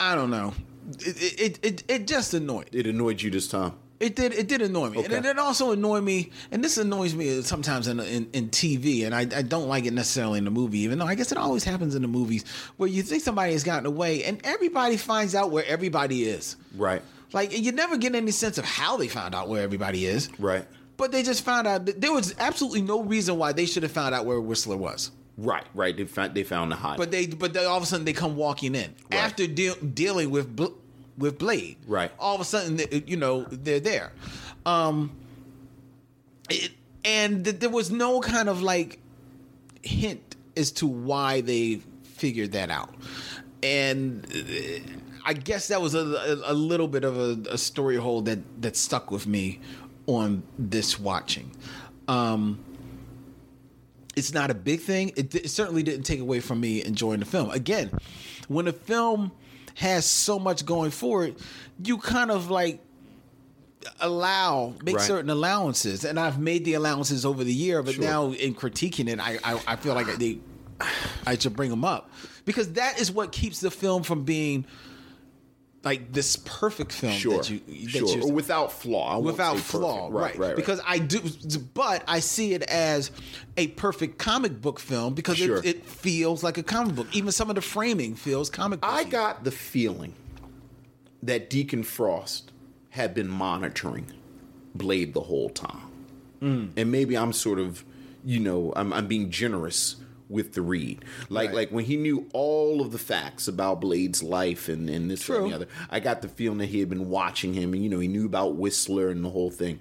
I 0.00 0.16
don't 0.16 0.30
know. 0.30 0.54
It 0.98 1.40
it 1.40 1.58
it, 1.62 1.84
it 1.86 2.06
just 2.08 2.34
annoyed. 2.34 2.70
It 2.72 2.88
annoyed 2.88 3.22
you 3.22 3.30
this 3.30 3.46
time. 3.46 3.74
It 4.00 4.16
did. 4.16 4.32
It 4.34 4.48
did 4.48 4.60
annoy 4.60 4.90
me, 4.90 4.98
Okay. 4.98 5.14
and 5.16 5.24
it 5.24 5.38
also 5.38 5.70
annoyed 5.70 6.02
me. 6.02 6.30
And 6.50 6.62
this 6.64 6.76
annoys 6.78 7.14
me 7.14 7.42
sometimes 7.42 7.86
in 7.86 8.00
in, 8.00 8.28
in 8.32 8.48
TV, 8.50 9.04
and 9.06 9.14
I, 9.14 9.20
I 9.20 9.42
don't 9.42 9.68
like 9.68 9.84
it 9.86 9.92
necessarily 9.92 10.38
in 10.38 10.44
the 10.44 10.50
movie. 10.50 10.80
Even 10.80 10.98
though 10.98 11.06
I 11.06 11.14
guess 11.14 11.30
it 11.32 11.38
always 11.38 11.62
happens 11.64 11.94
in 11.94 12.02
the 12.02 12.08
movies 12.08 12.44
where 12.76 12.88
you 12.88 13.02
think 13.02 13.22
somebody 13.22 13.52
has 13.52 13.62
gotten 13.62 13.86
away, 13.86 14.24
and 14.24 14.40
everybody 14.44 14.96
finds 14.96 15.34
out 15.34 15.50
where 15.52 15.64
everybody 15.66 16.24
is. 16.24 16.56
Right. 16.76 17.02
Like 17.32 17.56
you 17.56 17.72
never 17.72 17.96
get 17.96 18.14
any 18.14 18.30
sense 18.32 18.58
of 18.58 18.64
how 18.64 18.96
they 18.96 19.08
found 19.08 19.34
out 19.34 19.48
where 19.48 19.62
everybody 19.62 20.06
is. 20.06 20.28
Right. 20.38 20.66
But 20.96 21.10
they 21.12 21.22
just 21.22 21.44
found 21.44 21.66
out. 21.66 21.86
That 21.86 22.00
there 22.00 22.12
was 22.12 22.34
absolutely 22.38 22.82
no 22.82 23.02
reason 23.02 23.38
why 23.38 23.52
they 23.52 23.66
should 23.66 23.82
have 23.84 23.92
found 23.92 24.14
out 24.14 24.26
where 24.26 24.40
Whistler 24.40 24.76
was. 24.76 25.10
Right. 25.36 25.64
Right. 25.74 25.96
They 25.96 26.04
found 26.04 26.34
they 26.34 26.44
found 26.44 26.70
the 26.72 26.76
hot. 26.76 26.96
But 26.98 27.10
they, 27.10 27.26
but 27.26 27.52
they, 27.54 27.64
all 27.64 27.76
of 27.76 27.82
a 27.82 27.86
sudden 27.86 28.04
they 28.04 28.12
come 28.12 28.36
walking 28.36 28.74
in 28.74 28.94
Right. 29.10 29.20
after 29.20 29.46
deal 29.48 29.74
dealing 29.76 30.30
with 30.30 30.54
Bl- 30.54 30.66
with 31.16 31.38
Blade. 31.38 31.76
Right. 31.86 32.10
All 32.18 32.34
of 32.34 32.40
a 32.40 32.44
sudden, 32.44 32.80
you 33.06 33.16
know, 33.16 33.42
they're 33.50 33.80
there. 33.80 34.12
Um, 34.66 35.12
it, 36.50 36.72
and 37.04 37.44
th- 37.44 37.58
there 37.58 37.70
was 37.70 37.90
no 37.90 38.20
kind 38.20 38.48
of 38.48 38.62
like 38.62 38.98
hint 39.82 40.36
as 40.56 40.70
to 40.72 40.86
why 40.86 41.40
they 41.40 41.80
figured 42.02 42.52
that 42.52 42.70
out. 42.70 42.94
And 43.62 44.26
uh, 44.34 44.92
I 45.24 45.32
guess 45.32 45.68
that 45.68 45.80
was 45.80 45.94
a, 45.94 45.98
a, 45.98 46.52
a 46.52 46.54
little 46.54 46.88
bit 46.88 47.04
of 47.04 47.18
a, 47.18 47.50
a 47.50 47.58
story 47.58 47.96
hole 47.96 48.22
that 48.22 48.62
that 48.62 48.76
stuck 48.76 49.10
with 49.10 49.26
me 49.26 49.60
on 50.06 50.42
this 50.58 50.98
watching. 50.98 51.50
Um, 52.08 52.62
it's 54.16 54.32
not 54.32 54.50
a 54.50 54.54
big 54.54 54.80
thing. 54.80 55.12
It, 55.16 55.34
it 55.34 55.50
certainly 55.50 55.82
didn't 55.82 56.04
take 56.04 56.20
away 56.20 56.40
from 56.40 56.60
me 56.60 56.84
enjoying 56.84 57.20
the 57.20 57.26
film. 57.26 57.50
Again, 57.50 57.90
when 58.48 58.68
a 58.68 58.72
film 58.72 59.32
has 59.74 60.04
so 60.06 60.38
much 60.38 60.64
going 60.64 60.90
for 60.90 61.24
it, 61.24 61.38
you 61.82 61.98
kind 61.98 62.30
of 62.30 62.50
like 62.50 62.80
allow 64.00 64.74
make 64.82 64.96
Right. 64.96 65.04
certain 65.06 65.30
allowances, 65.30 66.04
and 66.04 66.18
I've 66.18 66.38
made 66.38 66.64
the 66.64 66.74
allowances 66.74 67.26
over 67.26 67.44
the 67.44 67.52
year. 67.52 67.82
But 67.82 67.94
Sure. 67.96 68.04
now 68.04 68.32
in 68.32 68.54
critiquing 68.54 69.08
it, 69.08 69.20
I, 69.20 69.38
I 69.44 69.60
I 69.66 69.76
feel 69.76 69.94
like 69.94 70.06
they 70.18 70.38
I 71.26 71.36
should 71.36 71.54
bring 71.56 71.70
them 71.70 71.84
up 71.84 72.10
because 72.44 72.72
that 72.72 73.00
is 73.00 73.10
what 73.12 73.32
keeps 73.32 73.60
the 73.60 73.70
film 73.70 74.02
from 74.02 74.24
being 74.24 74.64
like 75.84 76.12
this 76.12 76.36
perfect 76.36 76.92
film 76.92 77.12
sure. 77.12 77.38
that 77.38 77.50
you 77.50 77.60
that 77.86 77.90
sure. 77.90 78.18
you 78.18 78.28
without 78.28 78.72
flaw. 78.72 79.18
Without 79.18 79.58
flaw, 79.58 80.08
right, 80.10 80.12
Right. 80.12 80.38
Right. 80.38 80.56
Because 80.56 80.80
I 80.86 80.98
do, 80.98 81.20
but 81.74 82.02
I 82.08 82.20
see 82.20 82.54
it 82.54 82.62
as 82.62 83.10
a 83.56 83.68
perfect 83.68 84.18
comic 84.18 84.60
book 84.60 84.80
film 84.80 85.14
because 85.14 85.36
Sure. 85.36 85.58
it, 85.58 85.64
it 85.64 85.86
feels 85.86 86.42
like 86.42 86.58
a 86.58 86.62
comic 86.62 86.94
book. 86.94 87.06
Even 87.12 87.32
some 87.32 87.50
of 87.50 87.56
the 87.56 87.62
framing 87.62 88.14
feels 88.14 88.50
comic 88.50 88.80
book. 88.80 88.90
I 88.90 89.04
got 89.04 89.44
the 89.44 89.50
feeling 89.50 90.14
that 91.22 91.50
Deacon 91.50 91.82
Frost 91.82 92.50
had 92.90 93.14
been 93.14 93.28
monitoring 93.28 94.06
Blade 94.74 95.14
the 95.14 95.22
whole 95.22 95.50
time. 95.50 95.88
Mm. 96.40 96.70
And 96.76 96.92
maybe 96.92 97.16
I'm 97.16 97.32
sort 97.32 97.58
of, 97.58 97.84
you 98.24 98.40
know, 98.40 98.72
I'm, 98.76 98.92
I'm 98.92 99.06
being 99.06 99.30
generous 99.30 99.96
with 100.28 100.54
the 100.54 100.62
read. 100.62 101.04
Like 101.28 101.48
Right. 101.48 101.54
like 101.56 101.70
when 101.70 101.84
he 101.84 101.96
knew 101.96 102.28
all 102.32 102.80
of 102.80 102.92
the 102.92 102.98
facts 102.98 103.48
about 103.48 103.80
Blade's 103.80 104.22
life 104.22 104.68
and, 104.68 104.88
and 104.88 105.10
this 105.10 105.26
that, 105.26 105.36
and 105.36 105.50
the 105.50 105.54
other, 105.54 105.68
I 105.90 106.00
got 106.00 106.22
the 106.22 106.28
feeling 106.28 106.58
that 106.58 106.66
he 106.66 106.80
had 106.80 106.88
been 106.88 107.08
watching 107.10 107.54
him 107.54 107.74
and, 107.74 107.82
you 107.82 107.90
know, 107.90 107.98
he 107.98 108.08
knew 108.08 108.26
about 108.26 108.56
Whistler 108.56 109.08
and 109.10 109.24
the 109.24 109.30
whole 109.30 109.50
thing. 109.50 109.80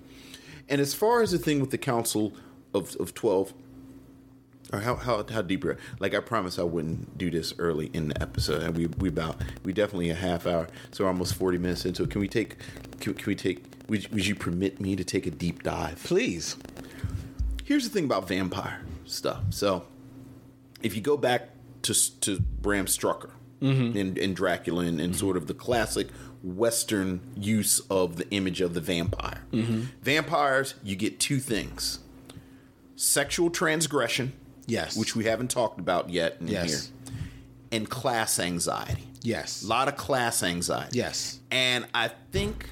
And 0.69 0.79
as 0.81 0.93
far 0.93 1.21
as 1.21 1.31
the 1.31 1.37
thing 1.37 1.59
with 1.59 1.71
the 1.71 1.77
Council 1.77 2.33
of, 2.73 2.95
of 2.99 3.13
12, 3.13 3.53
or 4.71 4.79
how, 4.79 4.95
how 4.95 5.23
how 5.29 5.41
deep 5.43 5.63
are 5.65 5.77
like 5.99 6.15
I 6.15 6.19
promise 6.19 6.57
I 6.57 6.63
wouldn't 6.63 7.15
do 7.17 7.29
this 7.29 7.53
early 7.59 7.91
in 7.93 8.07
the 8.07 8.19
episode 8.21 8.63
and 8.63 8.75
we 8.75 8.87
we 8.87 9.07
about 9.09 9.39
we 9.63 9.71
definitely 9.71 10.09
a 10.09 10.15
half 10.15 10.47
hour 10.47 10.67
so 10.91 11.03
we're 11.03 11.09
almost 11.09 11.35
40 11.35 11.59
minutes 11.59 11.85
into 11.85 12.03
it 12.03 12.09
can 12.09 12.21
we 12.21 12.27
take 12.27 12.57
can, 12.99 13.13
can 13.13 13.25
we 13.27 13.35
take 13.35 13.63
would, 13.87 14.07
would 14.11 14.25
you 14.25 14.33
permit 14.33 14.81
me 14.81 14.95
to 14.95 15.03
take 15.03 15.27
a 15.27 15.31
deep 15.31 15.61
dive 15.61 16.01
please. 16.03 16.57
here's 17.65 17.83
the 17.83 17.89
thing 17.93 18.05
about 18.05 18.27
vampire 18.27 18.81
stuff 19.05 19.43
so 19.51 19.85
if 20.83 20.95
you 20.95 21.01
go 21.01 21.17
back 21.17 21.49
to 21.83 22.19
to 22.21 22.39
Bram 22.39 22.87
Stoker 22.87 23.31
mm-hmm. 23.61 23.97
and, 23.97 24.17
and 24.17 24.35
Dracula 24.35 24.83
and, 24.83 24.99
and 24.99 25.13
mm-hmm. 25.13 25.19
sort 25.19 25.37
of 25.37 25.47
the 25.47 25.53
classic 25.53 26.07
Western 26.43 27.21
use 27.35 27.79
of 27.89 28.17
the 28.17 28.29
image 28.31 28.61
of 28.61 28.73
the 28.73 28.81
vampire 28.81 29.43
mm-hmm. 29.51 29.83
vampires 30.01 30.75
you 30.83 30.95
get 30.95 31.19
two 31.19 31.39
things 31.39 31.99
sexual 32.95 33.49
transgression 33.49 34.33
Yes. 34.65 34.95
which 34.95 35.15
we 35.15 35.25
haven't 35.25 35.49
talked 35.49 35.79
about 35.79 36.09
yet 36.09 36.37
in 36.39 36.47
Yes. 36.47 36.69
here, 36.69 37.15
and 37.71 37.89
class 37.89 38.39
anxiety. 38.39 39.03
Yes. 39.21 39.63
A 39.63 39.67
lot 39.67 39.87
of 39.87 39.97
class 39.97 40.43
anxiety. 40.43 40.97
Yes. 40.97 41.39
And 41.49 41.85
I 41.93 42.11
think 42.31 42.69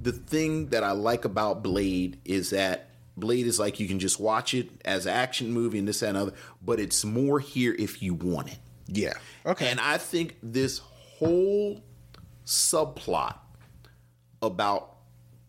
the 0.00 0.12
thing 0.12 0.68
that 0.68 0.84
I 0.84 0.92
like 0.92 1.24
about 1.24 1.62
Blade 1.62 2.18
is 2.24 2.50
that 2.50 2.87
Blade 3.18 3.46
is 3.46 3.58
like 3.58 3.80
you 3.80 3.88
can 3.88 3.98
just 3.98 4.18
watch 4.20 4.54
it 4.54 4.70
as 4.84 5.06
action 5.06 5.52
movie 5.52 5.78
and 5.78 5.88
this 5.88 6.00
that, 6.00 6.10
and 6.10 6.18
other, 6.18 6.32
but 6.62 6.80
it's 6.80 7.04
more 7.04 7.40
here 7.40 7.74
if 7.78 8.02
you 8.02 8.14
want 8.14 8.48
it. 8.48 8.58
Yeah. 8.86 9.14
Okay. 9.44 9.68
And 9.68 9.80
I 9.80 9.98
think 9.98 10.36
this 10.42 10.78
whole 10.78 11.82
subplot 12.46 13.36
about 14.40 14.96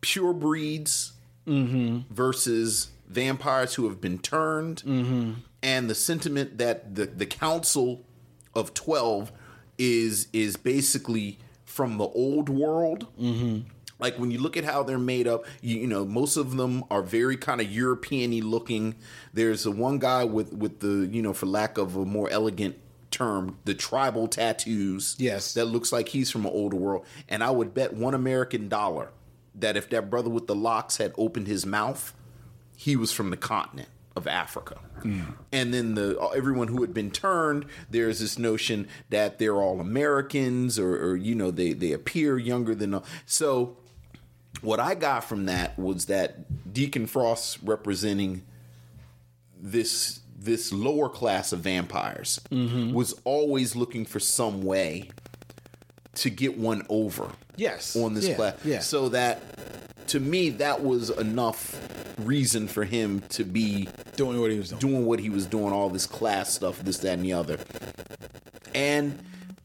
pure 0.01 0.33
breeds 0.33 1.13
mm-hmm. 1.47 2.13
versus 2.13 2.89
vampires 3.07 3.75
who 3.75 3.87
have 3.87 3.99
been 4.01 4.19
turned, 4.19 4.83
mm-hmm. 4.83 5.33
and 5.63 5.89
the 5.89 5.95
sentiment 5.95 6.57
that 6.57 6.95
the, 6.95 7.05
the 7.05 7.25
Council 7.25 8.05
of 8.53 8.73
Twelve 8.73 9.31
is 9.77 10.27
is 10.33 10.57
basically 10.57 11.39
from 11.65 11.97
the 11.97 12.05
old 12.05 12.49
world, 12.49 13.07
mm-hmm. 13.19 13.67
Like 13.99 14.17
when 14.17 14.31
you 14.31 14.39
look 14.39 14.57
at 14.57 14.63
how 14.63 14.83
they're 14.83 14.97
made 14.97 15.27
up, 15.27 15.45
you, 15.61 15.79
you 15.79 15.87
know, 15.87 16.05
most 16.05 16.37
of 16.37 16.55
them 16.55 16.83
are 16.89 17.03
very 17.03 17.37
kind 17.37 17.61
of 17.61 17.69
European-y 17.71 18.39
looking. 18.43 18.95
There's 19.33 19.63
the 19.63 19.71
one 19.71 19.99
guy 19.99 20.23
with 20.23 20.53
with 20.53 20.79
the, 20.79 21.07
you 21.11 21.21
know, 21.21 21.33
for 21.33 21.45
lack 21.45 21.77
of 21.77 21.95
a 21.95 22.05
more 22.05 22.29
elegant 22.29 22.77
term, 23.11 23.57
the 23.65 23.73
tribal 23.73 24.27
tattoos. 24.27 25.15
Yes. 25.19 25.53
That 25.53 25.65
looks 25.65 25.91
like 25.91 26.09
he's 26.09 26.31
from 26.31 26.45
an 26.45 26.51
older 26.51 26.77
world. 26.77 27.05
And 27.27 27.43
I 27.43 27.51
would 27.51 27.73
bet 27.73 27.93
one 27.93 28.13
American 28.13 28.69
dollar 28.69 29.11
that 29.55 29.75
if 29.75 29.89
that 29.89 30.09
brother 30.09 30.29
with 30.29 30.47
the 30.47 30.55
locks 30.55 30.97
had 30.97 31.13
opened 31.17 31.47
his 31.47 31.65
mouth, 31.65 32.13
he 32.77 32.95
was 32.95 33.11
from 33.11 33.29
the 33.29 33.37
continent 33.37 33.89
of 34.15 34.27
Africa. 34.27 34.79
Mm. 35.01 35.33
And 35.51 35.73
then 35.73 35.95
the 35.95 36.19
uh, 36.19 36.29
everyone 36.29 36.67
who 36.67 36.81
had 36.81 36.93
been 36.93 37.11
turned, 37.11 37.65
there's 37.89 38.19
this 38.19 38.37
notion 38.37 38.87
that 39.09 39.39
they're 39.39 39.55
all 39.55 39.79
Americans 39.79 40.77
or, 40.77 40.95
or 40.95 41.15
you 41.15 41.35
know 41.35 41.51
they 41.51 41.73
they 41.73 41.91
appear 41.91 42.37
younger 42.37 42.75
than 42.75 42.93
uh, 42.93 43.01
so. 43.25 43.77
What 44.61 44.79
I 44.79 44.95
got 44.95 45.23
from 45.23 45.45
that 45.45 45.77
was 45.79 46.05
that 46.05 46.73
Deacon 46.73 47.07
Frost 47.07 47.59
representing 47.63 48.43
this 49.59 50.19
this 50.37 50.71
lower 50.71 51.09
class 51.09 51.51
of 51.51 51.59
vampires 51.59 52.39
mm-hmm. 52.49 52.93
was 52.93 53.13
always 53.25 53.75
looking 53.75 54.05
for 54.05 54.19
some 54.21 54.61
way 54.63 55.09
to 56.15 56.29
get 56.29 56.57
one 56.57 56.85
over 56.87 57.31
Yes. 57.57 57.93
on 57.95 58.13
this 58.13 58.27
Yeah, 58.29 58.35
class 58.35 58.55
yeah. 58.63 58.79
so 58.79 59.09
that 59.09 59.41
to 60.07 60.19
me 60.21 60.49
that 60.51 60.81
was 60.81 61.09
enough 61.09 61.77
reason 62.19 62.67
for 62.69 62.85
him 62.85 63.19
to 63.29 63.43
be 63.43 63.89
Doing 64.15 64.39
what 64.39 64.49
he 64.51 64.57
was 64.57 64.69
doing. 64.69 64.79
doing 64.79 65.05
what 65.05 65.19
he 65.19 65.29
was 65.29 65.45
doing 65.45 65.73
all 65.73 65.89
this 65.89 66.05
class 66.05 66.53
stuff 66.53 66.79
this 66.83 66.99
that 66.99 67.13
and 67.13 67.23
the 67.25 67.33
other 67.33 67.59
and 68.73 69.19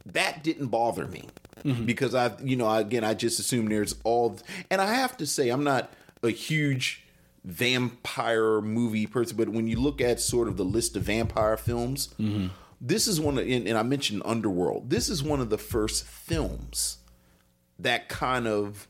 that 0.07 0.43
didn't 0.43 0.69
bother 0.69 1.07
me 1.07 1.29
Mm-hmm. 1.64 1.85
because 1.87 2.14
i 2.14 2.31
you 2.43 2.57
know 2.57 2.69
again 2.75 3.05
i 3.05 3.14
just 3.14 3.38
assume 3.38 3.69
there's 3.69 3.95
all 4.05 4.38
and 4.71 4.81
i 4.81 4.93
have 4.95 5.17
to 5.19 5.27
say 5.27 5.49
i'm 5.51 5.64
not 5.64 5.90
a 6.23 6.31
huge 6.31 7.05
vampire 7.45 8.61
movie 8.61 9.07
person 9.07 9.37
but 9.37 9.49
when 9.49 9.67
you 9.67 9.79
look 9.81 10.01
at 10.01 10.21
sort 10.21 10.49
of 10.49 10.57
the 10.57 10.64
list 10.64 10.97
of 10.97 11.03
vampire 11.05 11.57
films 11.57 12.09
Mm-hmm. 12.21 12.49
this 12.81 13.07
is 13.07 13.21
one 13.21 13.38
of 13.38 13.47
and, 13.47 13.67
and 13.69 13.79
i 13.79 13.83
mentioned 13.83 14.23
underworld 14.25 14.90
this 14.90 15.09
is 15.09 15.23
one 15.23 15.40
of 15.40 15.51
the 15.51 15.59
first 15.59 16.05
films 16.05 16.99
that 17.79 18.09
kind 18.09 18.47
of 18.47 18.88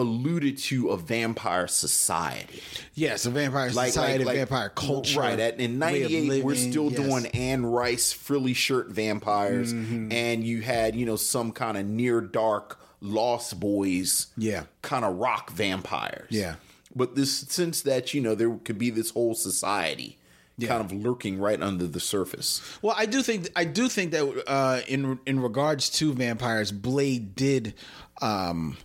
alluded 0.00 0.58
to 0.58 0.88
a 0.90 0.96
vampire 0.96 1.68
society 1.68 2.62
Yes, 2.94 3.26
a 3.26 3.30
vampire 3.30 3.70
society, 3.70 4.24
vampire 4.24 4.68
culture. 4.70 5.20
Right. 5.20 5.38
At, 5.38 5.60
in 5.60 5.78
way 5.78 6.02
of 6.02 6.10
'98, 6.10 6.44
we're 6.44 6.54
still 6.54 6.90
yes. 6.90 7.00
doing 7.00 7.26
Anne 7.28 7.64
Rice 7.66 8.12
frilly 8.12 8.54
shirt 8.54 8.88
vampires, 8.88 9.72
Mm-hmm. 9.72 10.12
and 10.12 10.44
you 10.44 10.60
had 10.62 10.96
you 10.96 11.06
know 11.06 11.16
some 11.16 11.52
kind 11.52 11.76
of 11.76 11.86
near 11.86 12.20
dark 12.20 12.78
Lost 13.00 13.58
Boys, 13.60 14.26
Yeah. 14.36 14.64
kind 14.82 15.04
of 15.04 15.16
rock 15.16 15.50
vampires. 15.50 16.28
Yeah. 16.30 16.56
But 16.94 17.14
this 17.14 17.38
sense 17.38 17.82
that 17.82 18.12
you 18.14 18.20
know 18.20 18.34
there 18.34 18.50
could 18.56 18.78
be 18.78 18.90
this 18.90 19.10
whole 19.10 19.34
society. 19.34 20.16
Yeah. 20.58 20.68
Kind 20.68 20.84
of 20.84 20.92
lurking 20.92 21.38
right 21.38 21.62
under 21.62 21.86
the 21.86 22.00
surface. 22.00 22.60
Well, 22.82 22.94
I 22.98 23.06
do 23.06 23.22
think 23.22 23.48
I 23.56 23.64
do 23.64 23.88
think 23.88 24.10
that 24.10 24.44
uh, 24.46 24.80
in 24.86 25.18
in 25.24 25.40
regards 25.40 25.88
to 25.90 26.12
vampires, 26.12 26.70
Blade 26.70 27.34
did 27.34 27.72
um, 28.20 28.76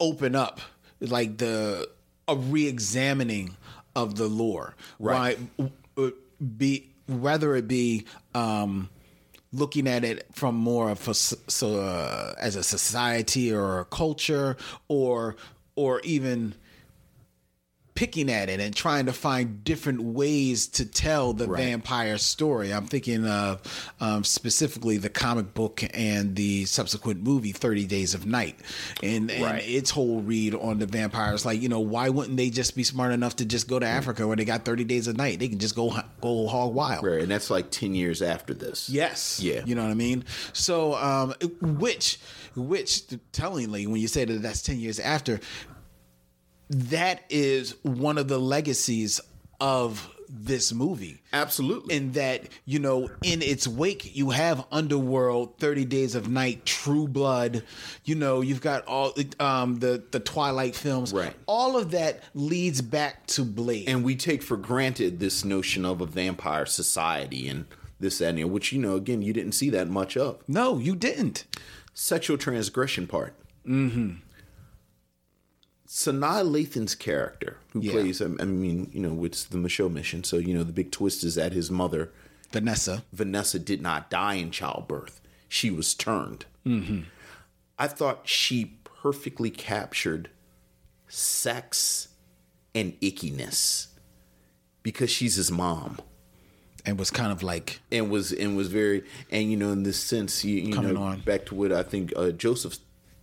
open 0.00 0.34
up 0.34 0.60
like 1.00 1.38
the 1.38 1.88
a 2.26 2.36
re-examining 2.36 3.56
of 3.96 4.16
the 4.16 4.28
lore, 4.28 4.74
Right. 4.98 5.38
Uh, 5.96 6.10
Be 6.56 6.90
whether 7.06 7.56
it 7.56 7.66
be 7.66 8.04
um, 8.34 8.90
looking 9.52 9.88
at 9.88 10.04
it 10.04 10.26
from 10.32 10.54
more 10.54 10.90
of 10.90 11.08
a 11.08 11.14
so 11.14 11.80
uh, 11.80 12.34
as 12.38 12.54
a 12.54 12.62
society 12.62 13.52
or 13.52 13.80
a 13.80 13.84
culture, 13.86 14.56
or 14.88 15.36
or 15.74 16.00
even 16.00 16.54
picking 17.98 18.30
at 18.30 18.48
it 18.48 18.60
and 18.60 18.76
trying 18.76 19.06
to 19.06 19.12
find 19.12 19.64
different 19.64 20.00
ways 20.00 20.68
to 20.68 20.86
tell 20.86 21.32
the 21.32 21.48
vampire 21.48 22.16
story. 22.16 22.72
I'm 22.72 22.86
thinking 22.86 23.26
of 23.26 23.60
um, 23.98 24.22
specifically 24.22 24.98
the 24.98 25.08
comic 25.08 25.52
book 25.52 25.82
and 25.94 26.36
the 26.36 26.64
subsequent 26.66 27.24
movie, 27.24 27.50
30 27.50 27.86
Days 27.86 28.14
of 28.14 28.24
Night, 28.24 28.54
and, 29.02 29.32
and 29.32 29.42
Right. 29.42 29.68
its 29.68 29.90
whole 29.90 30.20
read 30.20 30.54
on 30.54 30.78
the 30.78 30.86
vampires. 30.86 31.44
Like, 31.44 31.60
you 31.60 31.68
know, 31.68 31.80
why 31.80 32.08
wouldn't 32.08 32.36
they 32.36 32.50
just 32.50 32.76
be 32.76 32.84
smart 32.84 33.10
enough 33.10 33.34
to 33.36 33.44
just 33.44 33.66
go 33.66 33.80
to 33.80 33.86
Africa 33.86 34.28
where 34.28 34.36
they 34.36 34.44
got 34.44 34.64
30 34.64 34.84
Days 34.84 35.08
of 35.08 35.16
Night? 35.16 35.40
They 35.40 35.48
can 35.48 35.58
just 35.58 35.74
go 35.74 35.92
go 36.20 36.46
hog 36.46 36.74
wild. 36.74 37.04
Right. 37.04 37.20
And 37.22 37.28
that's 37.28 37.50
like 37.50 37.72
10 37.72 37.96
years 37.96 38.22
after 38.22 38.54
this. 38.54 38.88
Yes. 38.88 39.40
Yeah. 39.42 39.62
You 39.66 39.74
know 39.74 39.82
what 39.82 39.90
I 39.90 39.94
mean? 39.94 40.24
So, 40.52 40.94
um, 40.94 41.34
which, 41.60 42.20
which, 42.54 43.02
tellingly, 43.32 43.88
when 43.88 44.00
you 44.00 44.06
say 44.06 44.24
that 44.24 44.40
that's 44.40 44.62
10 44.62 44.78
years 44.78 45.00
after, 45.00 45.40
that 46.70 47.22
is 47.28 47.74
one 47.82 48.18
of 48.18 48.28
the 48.28 48.38
legacies 48.38 49.20
of 49.60 50.08
this 50.28 50.72
movie. 50.72 51.20
Absolutely. 51.32 51.96
In 51.96 52.12
that, 52.12 52.42
you 52.66 52.78
know, 52.78 53.08
in 53.22 53.40
its 53.42 53.66
wake, 53.66 54.14
you 54.14 54.30
have 54.30 54.64
Underworld, 54.70 55.58
30 55.58 55.86
Days 55.86 56.14
of 56.14 56.28
Night, 56.28 56.66
True 56.66 57.08
Blood, 57.08 57.62
you 58.04 58.14
know, 58.14 58.40
you've 58.42 58.60
got 58.60 58.86
all 58.86 59.14
um, 59.40 59.78
the, 59.78 60.02
the 60.10 60.20
Twilight 60.20 60.76
films. 60.76 61.12
Right. 61.12 61.34
All 61.46 61.76
of 61.78 61.92
that 61.92 62.22
leads 62.34 62.82
back 62.82 63.26
to 63.28 63.44
Blade. 63.44 63.88
and 63.88 64.04
we 64.04 64.16
take 64.16 64.42
for 64.42 64.56
granted 64.56 65.18
this 65.18 65.44
notion 65.44 65.84
of 65.84 66.00
a 66.00 66.06
vampire 66.06 66.66
society 66.66 67.48
and 67.48 67.64
this 68.00 68.18
that, 68.18 68.36
and 68.36 68.50
which 68.52 68.72
you 68.72 68.78
know 68.78 68.94
again 68.94 69.22
you 69.22 69.32
didn't 69.32 69.52
see 69.52 69.70
that 69.70 69.88
much 69.88 70.16
of 70.16 70.38
no, 70.46 70.78
you 70.78 70.94
didn't. 70.94 71.46
sexual 71.94 72.38
transgression 72.38 73.06
part 73.08 73.34
mm-hmm 73.66 74.14
Sanaa 75.88 76.44
Lathan's 76.48 76.94
character 76.94 77.56
who 77.72 77.80
Yeah. 77.80 77.92
plays 77.92 78.20
I 78.20 78.26
mean 78.26 78.90
you 78.92 79.00
know 79.00 79.24
it's 79.24 79.44
the 79.44 79.56
Micheaux 79.58 79.90
mission 79.90 80.22
so 80.22 80.36
you 80.36 80.52
know 80.54 80.62
the 80.62 80.72
big 80.72 80.90
twist 80.90 81.24
is 81.24 81.34
that 81.36 81.52
his 81.52 81.70
mother 81.70 82.10
Vanessa. 82.52 83.04
Vanessa 83.12 83.58
did 83.58 83.80
not 83.82 84.10
die 84.10 84.34
in 84.34 84.50
childbirth 84.50 85.20
she 85.48 85.70
was 85.70 85.94
turned 85.94 86.44
mm-hmm. 86.66 87.00
I 87.78 87.86
thought 87.88 88.28
she 88.28 88.76
perfectly 88.84 89.50
captured 89.50 90.28
sex 91.08 92.08
and 92.74 92.98
ickiness 93.00 93.86
because 94.82 95.10
she's 95.10 95.36
his 95.36 95.50
mom 95.50 95.98
And 96.84 96.98
was 96.98 97.10
kind 97.10 97.32
of 97.32 97.42
like, 97.42 97.80
and 97.90 98.10
was 98.10 98.32
and 98.32 98.56
was 98.56 98.68
very 98.68 99.04
and 99.30 99.50
you 99.50 99.56
know 99.56 99.72
in 99.72 99.82
this 99.84 99.98
sense 99.98 100.44
you, 100.44 100.56
you 100.60 100.80
know 100.80 100.96
on. 101.00 101.20
back 101.20 101.46
to 101.46 101.54
what 101.54 101.72
I 101.72 101.82
think 101.82 102.12
uh, 102.16 102.30
Joseph 102.30 102.78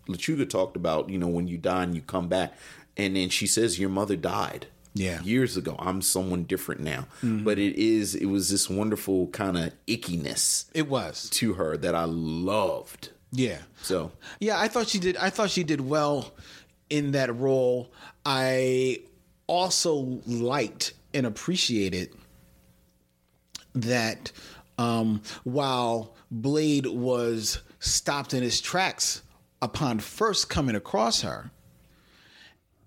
Lechuga 0.07 0.49
talked 0.49 0.75
about 0.75 1.09
you 1.09 1.17
know 1.17 1.27
when 1.27 1.47
you 1.47 1.57
die 1.57 1.83
and 1.83 1.95
you 1.95 2.01
come 2.01 2.27
back 2.27 2.53
and 2.97 3.15
then 3.15 3.29
she 3.29 3.47
says 3.47 3.79
your 3.79 3.89
mother 3.89 4.15
died 4.15 4.67
Yeah. 4.93 5.21
years 5.23 5.57
ago 5.57 5.75
I'm 5.79 6.01
someone 6.01 6.43
different 6.43 6.81
now 6.81 7.07
but 7.23 7.57
it 7.59 7.75
is 7.75 8.15
it 8.15 8.25
was 8.27 8.49
this 8.49 8.69
wonderful 8.69 9.27
kind 9.27 9.57
of 9.57 9.73
ickiness 9.87 10.65
it 10.73 10.87
was. 10.87 11.29
to 11.31 11.53
her 11.55 11.75
that 11.77 11.95
I 11.95 12.03
loved 12.05 13.09
Yeah. 13.31 13.59
so 13.81 14.11
Yeah, 14.39 14.59
I 14.59 14.67
thought 14.67 14.87
she 14.87 14.99
did. 14.99 15.17
I 15.17 15.29
thought 15.29 15.49
she 15.49 15.63
did 15.63 15.81
well 15.81 16.31
in 16.89 17.11
that 17.13 17.35
role. 17.35 17.91
I 18.25 18.99
also 19.47 20.21
liked 20.27 20.93
and 21.13 21.25
appreciated 21.25 22.13
that 23.73 24.31
um, 24.77 25.21
while 25.43 26.15
Blade 26.31 26.85
was 26.87 27.61
stopped 27.79 28.33
in 28.33 28.41
his 28.43 28.61
tracks 28.61 29.21
upon 29.61 29.99
first 29.99 30.49
coming 30.49 30.75
across 30.75 31.21
her, 31.21 31.51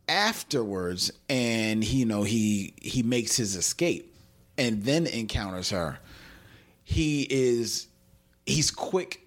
afterwards, 0.09 1.13
and 1.29 1.85
you 1.85 2.07
know 2.07 2.23
he 2.23 2.75
he 2.81 3.03
makes 3.03 3.37
his 3.37 3.57
escape 3.57 4.15
and 4.57 4.83
then 4.85 5.07
encounters 5.07 5.71
her. 5.71 5.99
He 6.85 7.27
is 7.31 7.87
he's 8.47 8.71
quick 8.71 9.27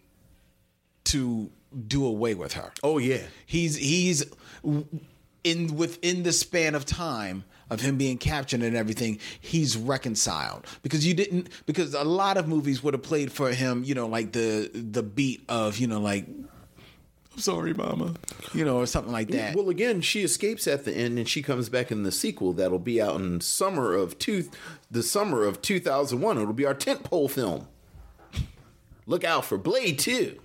to 1.06 1.50
do 1.88 2.06
away 2.06 2.36
with 2.36 2.54
her. 2.54 2.72
oh 2.84 2.98
yeah 2.98 3.22
He's 3.46 3.76
he's 3.78 4.26
in 5.44 5.76
within 5.76 6.24
the 6.24 6.32
span 6.32 6.76
of 6.76 6.86
time 6.86 7.44
of 7.70 7.80
him 7.80 7.98
being 7.98 8.18
captured 8.18 8.62
and 8.62 8.76
everything, 8.76 9.18
he's 9.40 9.78
reconciled 9.78 10.66
because 10.84 11.08
you 11.08 11.14
didn't 11.14 11.50
because 11.66 11.94
a 11.94 12.04
lot 12.04 12.36
of 12.38 12.48
movies 12.48 12.84
would 12.84 12.94
have 12.94 13.02
played 13.04 13.32
for 13.32 13.52
him, 13.52 13.84
you 13.86 13.96
know, 13.96 14.08
like 14.08 14.34
the 14.34 14.70
the 14.74 15.02
beat 15.02 15.44
of 15.48 15.78
you 15.78 15.88
know 15.88 16.02
like 16.02 16.26
I'm 17.34 17.40
sorry, 17.40 17.74
mama, 17.74 18.14
you 18.54 18.66
know, 18.66 18.78
or 18.78 18.86
something 18.86 19.12
like 19.14 19.30
that. 19.30 19.56
Well, 19.56 19.70
again, 19.70 20.02
she 20.02 20.22
escapes 20.22 20.68
at 20.68 20.84
the 20.86 20.94
end, 20.94 21.18
and 21.18 21.28
she 21.30 21.42
comes 21.42 21.70
back 21.70 21.90
in 21.92 22.04
the 22.04 22.12
sequel 22.12 22.52
that'll 22.54 22.78
be 22.80 23.02
out 23.02 23.16
in 23.22 23.40
summer 23.40 23.94
of 23.94 24.20
two, 24.20 24.50
the 24.92 25.02
summer 25.02 25.46
of 25.46 25.62
two 25.62 25.80
thousand 25.80 26.20
one. 26.22 26.38
It'll 26.38 26.52
be 26.54 26.66
our 26.66 26.76
tentpole 26.76 27.30
film. 27.32 27.68
Look 29.06 29.24
out 29.24 29.46
for 29.46 29.58
Blade 29.58 29.98
Two. 29.98 30.40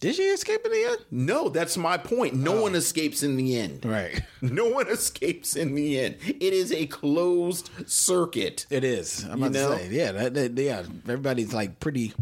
Did 0.00 0.14
she 0.14 0.22
escape 0.22 0.60
in 0.64 0.72
the 0.72 0.84
end? 0.84 0.98
No, 1.10 1.50
that's 1.50 1.76
my 1.76 1.98
point. 1.98 2.32
No 2.34 2.58
Oh. 2.58 2.62
one 2.62 2.74
escapes 2.74 3.22
in 3.22 3.36
the 3.36 3.56
end. 3.58 3.84
Right. 3.84 4.22
No 4.42 4.66
one 4.70 4.88
escapes 4.88 5.56
in 5.56 5.74
the 5.74 6.00
end. 6.00 6.16
It 6.26 6.54
is 6.54 6.72
a 6.72 6.86
closed 6.86 7.68
circuit. 7.86 8.64
It 8.70 8.82
is. 8.84 9.24
I'm 9.24 9.40
You 9.40 9.46
about 9.46 9.52
know? 9.52 9.70
to 9.72 9.76
say, 9.84 9.88
yeah, 9.90 10.12
that, 10.12 10.32
that- 10.34 10.56
yeah. 10.58 10.78
Everybody's 11.04 11.52
like 11.52 11.78
pretty, 11.80 12.14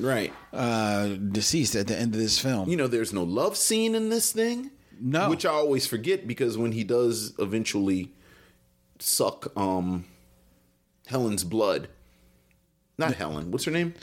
Right. 0.00 0.32
uh, 0.52 1.08
deceased 1.08 1.76
at 1.76 1.86
the 1.86 1.96
end 1.98 2.14
of 2.14 2.20
this 2.20 2.38
film. 2.38 2.68
You 2.68 2.76
know, 2.76 2.86
there's 2.86 3.12
no 3.12 3.22
love 3.22 3.56
scene 3.56 3.94
in 3.94 4.08
this 4.08 4.32
thing. 4.32 4.70
No. 5.00 5.30
Which 5.30 5.46
I 5.46 5.50
always 5.50 5.86
forget 5.86 6.26
because 6.26 6.58
when 6.58 6.72
he 6.72 6.84
does 6.84 7.32
eventually 7.38 8.12
suck 8.98 9.56
um 9.56 10.04
Helen's 11.06 11.42
blood. 11.44 11.88
Not 12.98 13.14
Helen. 13.14 13.50
What's 13.50 13.64
her 13.64 13.70
name? 13.70 13.94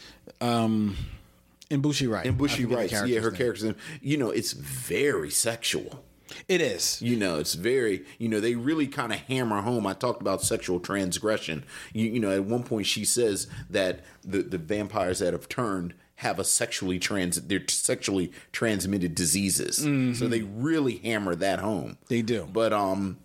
N'Bushe 1.70 2.10
Right. 2.10 2.26
I 2.26 2.32
Bushy 2.32 2.66
Rice. 2.66 2.92
Yeah, 2.92 3.20
her 3.20 3.30
name. 3.32 3.38
character's 3.38 3.64
name. 3.64 3.76
You 4.02 4.18
know, 4.18 4.30
it's 4.30 4.54
very 4.54 5.30
sexual. 5.30 6.04
It 6.48 6.62
is. 6.62 7.02
You 7.02 7.16
know, 7.16 7.40
it's 7.40 7.54
very, 7.54 8.06
you 8.18 8.28
know, 8.30 8.40
they 8.40 8.56
really 8.56 8.88
kind 8.88 9.12
of 9.12 9.20
hammer 9.20 9.62
home. 9.62 9.88
I 9.88 9.94
talked 9.94 10.22
about 10.22 10.42
sexual 10.42 10.80
transgression. 10.80 11.64
You, 11.94 12.10
you 12.10 12.20
know, 12.20 12.32
at 12.32 12.44
one 12.44 12.64
point 12.64 12.86
she 12.86 13.06
says 13.06 13.48
that 13.70 14.02
the, 14.24 14.44
the 14.44 14.58
vampires 14.58 15.20
that 15.20 15.34
have 15.34 15.50
turned 15.50 15.94
have 16.16 16.40
a 16.40 16.44
sexually 16.44 16.98
trans, 16.98 17.40
they're 17.44 17.62
sexually 17.68 18.32
transmitted 18.52 19.14
diseases. 19.14 19.78
So 20.18 20.28
they 20.28 20.42
really 20.42 20.98
hammer 20.98 21.36
that 21.36 21.60
home. 21.60 21.98
They 22.08 22.24
do. 22.24 22.48
But, 22.52 22.74
um, 22.74 23.18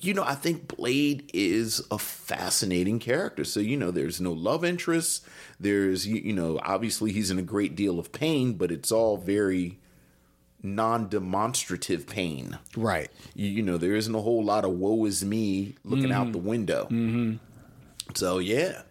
you 0.00 0.14
know, 0.14 0.22
I 0.22 0.36
think 0.36 0.76
Blade 0.76 1.28
is 1.34 1.82
a 1.90 1.98
fascinating 1.98 3.00
character. 3.00 3.42
So, 3.42 3.58
you 3.58 3.76
know, 3.76 3.90
there's 3.90 4.20
no 4.20 4.32
love 4.32 4.64
interest. 4.64 5.26
There's, 5.58 6.06
you, 6.06 6.20
you 6.20 6.32
know, 6.32 6.60
obviously 6.62 7.10
he's 7.10 7.32
in 7.32 7.38
a 7.40 7.42
great 7.42 7.74
deal 7.74 7.98
of 7.98 8.12
pain, 8.12 8.52
but 8.52 8.70
it's 8.70 8.92
all 8.92 9.16
very 9.16 9.80
non 10.62 11.08
demonstrative 11.08 12.06
pain. 12.06 12.58
Right. 12.76 13.10
You, 13.34 13.48
you 13.48 13.62
know, 13.62 13.78
there 13.78 13.94
isn't 13.94 14.14
a 14.14 14.20
whole 14.20 14.44
lot 14.44 14.64
of 14.64 14.72
woe 14.72 15.04
is 15.04 15.24
me 15.24 15.76
looking 15.84 16.12
out 16.12 16.32
the 16.32 16.38
window. 16.38 16.84
Mm-hmm. 16.84 17.36
So, 18.14 18.38
yeah. 18.38 18.82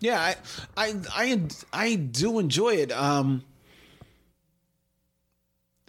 Yeah, 0.00 0.20
I, 0.20 0.36
I, 0.76 0.94
I, 1.14 1.40
I 1.72 1.94
do 1.94 2.38
enjoy 2.38 2.74
it. 2.76 2.92
Um, 2.92 3.42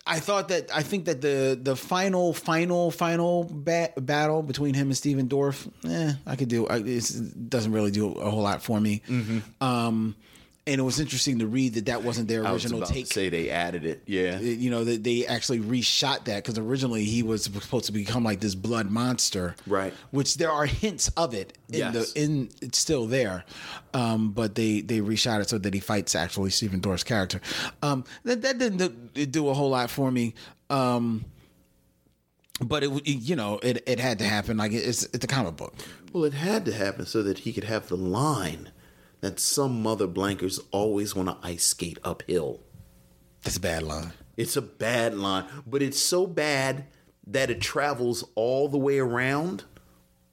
I 0.07 0.19
thought 0.19 0.49
that 0.49 0.69
I 0.73 0.83
think 0.83 1.05
that 1.05 1.21
the 1.21 1.59
the 1.59 1.75
final 1.75 2.31
final 2.31 2.91
final 2.91 3.49
ba- 3.49 3.91
battle 3.97 4.43
between 4.43 4.75
him 4.75 4.87
and 4.87 4.95
Stephen 4.95 5.27
Dorff, 5.27 5.67
eh, 5.89 6.13
I 6.27 6.35
could 6.35 6.47
do. 6.47 6.67
I, 6.67 6.77
it 6.77 7.49
doesn't 7.49 7.71
really 7.71 7.89
do 7.89 8.11
a 8.11 8.29
whole 8.29 8.43
lot 8.43 8.61
for 8.61 8.79
me. 8.79 9.01
Um, 9.59 10.15
and 10.67 10.79
it 10.79 10.83
was 10.83 10.99
interesting 10.99 11.37
to 11.39 11.45
read 11.47 11.75
that 11.75 11.85
that 11.85 12.01
wasn't 12.03 12.27
their 12.27 12.41
was 12.41 12.63
original 12.65 12.79
about 12.79 12.89
take. 12.93 13.05
say 13.05 13.29
they 13.29 13.51
added 13.51 13.85
it. 13.85 14.01
Yeah. 14.07 14.39
you 14.39 14.69
know 14.71 14.83
that 14.83 15.03
they 15.03 15.25
actually 15.27 15.59
reshot 15.59 16.25
that 16.25 16.43
because 16.43 16.57
originally 16.57 17.03
he 17.03 17.21
was 17.23 17.43
supposed 17.43 17.85
to 17.85 17.91
become 17.91 18.23
like 18.23 18.39
this 18.39 18.55
blood 18.55 18.89
monster 18.89 19.55
Right. 19.67 19.93
which 20.11 20.37
there 20.37 20.51
are 20.51 20.65
hints 20.65 21.09
of 21.09 21.33
it 21.35 21.55
in 21.69 21.79
Yes. 21.79 22.13
the 22.13 22.21
in 22.23 22.49
it's 22.61 22.79
still 22.79 23.05
there 23.05 23.43
um 23.93 24.31
but 24.31 24.55
they 24.55 24.81
they 24.81 24.99
reshot 25.01 25.41
it 25.41 25.49
so 25.49 25.57
that 25.59 25.73
he 25.73 25.79
fights 25.79 26.15
actually 26.15 26.49
Stephen 26.49 26.79
Dorff's 26.79 27.03
character 27.03 27.41
um 27.83 28.03
that 28.23 28.41
that 28.41 28.57
didn't 28.57 29.13
do, 29.31 29.49
a 29.49 29.53
whole 29.53 29.69
lot 29.69 29.89
for 29.91 30.09
me 30.11 30.33
um 30.71 31.25
but 32.61 32.83
it 32.83 33.05
you 33.07 33.35
know 33.35 33.59
it 33.61 33.83
it 33.85 33.99
had 33.99 34.17
to 34.19 34.25
happen 34.25 34.57
like 34.57 34.71
it's 34.71 35.03
it's 35.13 35.23
a 35.23 35.27
comic 35.27 35.55
book 35.57 35.73
Well, 36.13 36.23
it 36.23 36.33
had 36.33 36.65
to 36.65 36.73
happen 36.73 37.05
so 37.05 37.21
that 37.23 37.39
he 37.39 37.51
could 37.53 37.65
have 37.65 37.87
the 37.89 37.97
line 37.97 38.71
that 39.25 39.39
some 39.39 39.81
mother 39.81 40.07
blankers 40.07 40.59
always 40.69 41.15
want 41.15 41.27
to 41.27 41.47
ice 41.47 41.63
skate 41.65 41.97
uphill. 42.03 42.61
that's 43.41 43.57
a 43.57 43.59
bad 43.59 43.81
line 43.81 44.11
It's 44.37 44.55
a 44.55 44.61
bad 44.61 45.15
line, 45.15 45.45
but 45.65 45.81
it's 45.81 45.99
so 45.99 46.27
bad 46.27 46.85
that 47.25 47.49
it 47.49 47.59
travels 47.59 48.23
all 48.35 48.69
the 48.69 48.77
way 48.77 48.99
around 48.99 49.63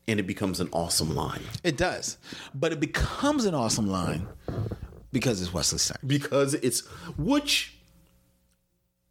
and 0.06 0.20
it 0.20 0.24
becomes 0.24 0.60
an 0.60 0.68
awesome 0.74 1.14
line 1.14 1.40
it 1.64 1.78
does 1.78 2.18
but 2.54 2.70
it 2.70 2.80
becomes 2.80 3.46
an 3.46 3.54
awesome 3.54 3.86
line 3.86 4.28
because 5.10 5.40
it's 5.40 5.54
Wesley 5.54 5.78
Snipes 5.78 6.04
because 6.04 6.52
it's 6.52 6.80
which 7.16 7.78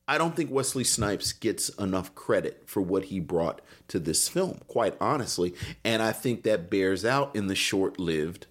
I 0.07 0.19
don't 0.19 0.35
think 0.35 0.51
Wesley 0.51 0.83
Snipes 0.83 1.31
gets 1.33 1.69
enough 1.69 2.13
credit 2.13 2.63
for 2.67 2.81
what 2.81 3.05
he 3.05 3.19
brought 3.21 3.61
to 3.87 3.97
this 3.97 4.27
film, 4.27 4.59
quite 4.67 4.95
honestly. 4.99 5.53
And 5.85 6.01
I 6.01 6.11
think 6.11 6.43
that 6.43 6.69
bears 6.69 7.05
out 7.05 7.33
in 7.33 7.47
the 7.47 7.55
short 7.55 7.97
lived 7.97 8.47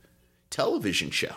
television 0.50 1.10
show, 1.10 1.34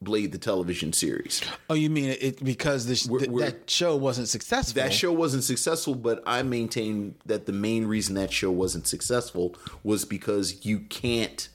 Blade 0.00 0.32
the 0.32 0.38
television 0.38 0.92
series. 0.92 1.42
Oh, 1.70 1.74
you 1.74 1.88
mean 1.88 2.16
it 2.20 2.42
because 2.42 2.86
this 2.86 3.06
We're- 3.06 3.20
th- 3.20 3.30
we're- 3.30 3.50
that 3.50 3.70
show 3.70 3.94
wasn't 3.96 4.28
successful? 4.28 4.82
That 4.82 4.92
show 4.92 5.12
wasn't 5.12 5.44
successful, 5.44 5.94
but 5.94 6.22
I 6.26 6.42
maintain 6.42 7.14
that 7.26 7.46
the 7.46 7.52
main 7.52 7.86
reason 7.86 8.16
that 8.16 8.32
show 8.32 8.50
wasn't 8.50 8.88
successful 8.88 9.54
was 9.84 10.04
because 10.04 10.64
you 10.66 10.80
can't 10.80 11.48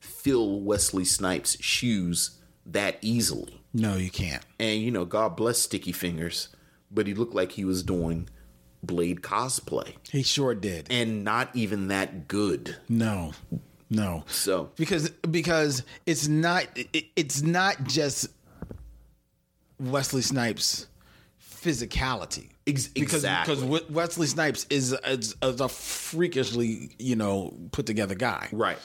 fill 0.00 0.60
Wesley 0.60 1.04
Snipes' 1.04 1.56
shoes 1.62 2.40
that 2.66 2.98
easily. 3.02 3.62
No, 3.72 3.96
you 3.96 4.10
can't. 4.10 4.44
And 4.58 4.80
you 4.82 4.90
know, 4.90 5.04
God 5.04 5.36
bless 5.36 5.58
Sticky 5.60 5.92
Fingaz, 5.92 6.48
but 6.90 7.06
he 7.06 7.14
looked 7.14 7.34
like 7.34 7.52
he 7.52 7.64
was 7.64 7.84
doing 7.84 8.28
Blade 8.82 9.20
cosplay 9.22 9.94
He 10.10 10.24
sure 10.24 10.56
did. 10.56 10.88
and 10.90 11.22
not 11.22 11.54
even 11.54 11.86
that 11.88 12.26
good. 12.26 12.76
No, 12.88 13.32
no. 13.92 14.24
So 14.26 14.70
Because 14.76 15.10
because 15.10 15.82
it's 16.06 16.28
not 16.28 16.66
it, 16.74 17.06
it's 17.16 17.42
not 17.42 17.84
just 17.84 18.28
Wesley 19.78 20.22
Snipes' 20.22 20.86
physicality. 21.40 22.48
Ex- 22.66 22.88
because 22.88 23.14
exactly. 23.14 23.56
because 23.56 23.90
Wesley 23.90 24.26
Snipes 24.28 24.66
is, 24.70 24.92
is, 25.04 25.34
is 25.42 25.60
a 25.60 25.68
freakishly 25.68 26.94
you 26.98 27.16
know 27.16 27.54
put 27.72 27.86
together 27.86 28.14
guy. 28.14 28.48
right, 28.52 28.78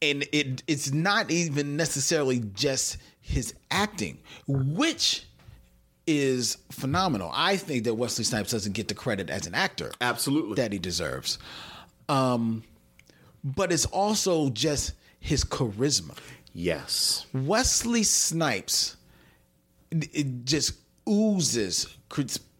and 0.00 0.26
it 0.32 0.62
it's 0.66 0.92
not 0.92 1.30
even 1.30 1.76
necessarily 1.76 2.40
just 2.54 2.98
his 3.20 3.54
acting, 3.70 4.18
which 4.46 5.24
is 6.06 6.58
phenomenal. 6.72 7.30
I 7.32 7.56
think 7.56 7.84
that 7.84 7.94
Wesley 7.94 8.24
Snipes 8.24 8.50
doesn't 8.50 8.72
get 8.72 8.88
the 8.88 8.94
credit 8.94 9.30
as 9.30 9.46
an 9.46 9.54
actor 9.54 9.92
absolutely. 10.00 10.54
that 10.56 10.72
he 10.72 10.80
deserves. 10.80 11.38
Um, 12.08 12.64
but 13.44 13.72
it's 13.72 13.86
also 13.86 14.48
just 14.50 14.92
his 15.20 15.44
charisma. 15.44 16.16
yes, 16.52 17.26
Wesley 17.32 18.02
Snipes 18.02 18.96
it- 19.90 20.44
just 20.44 20.74
oozes 21.08 21.86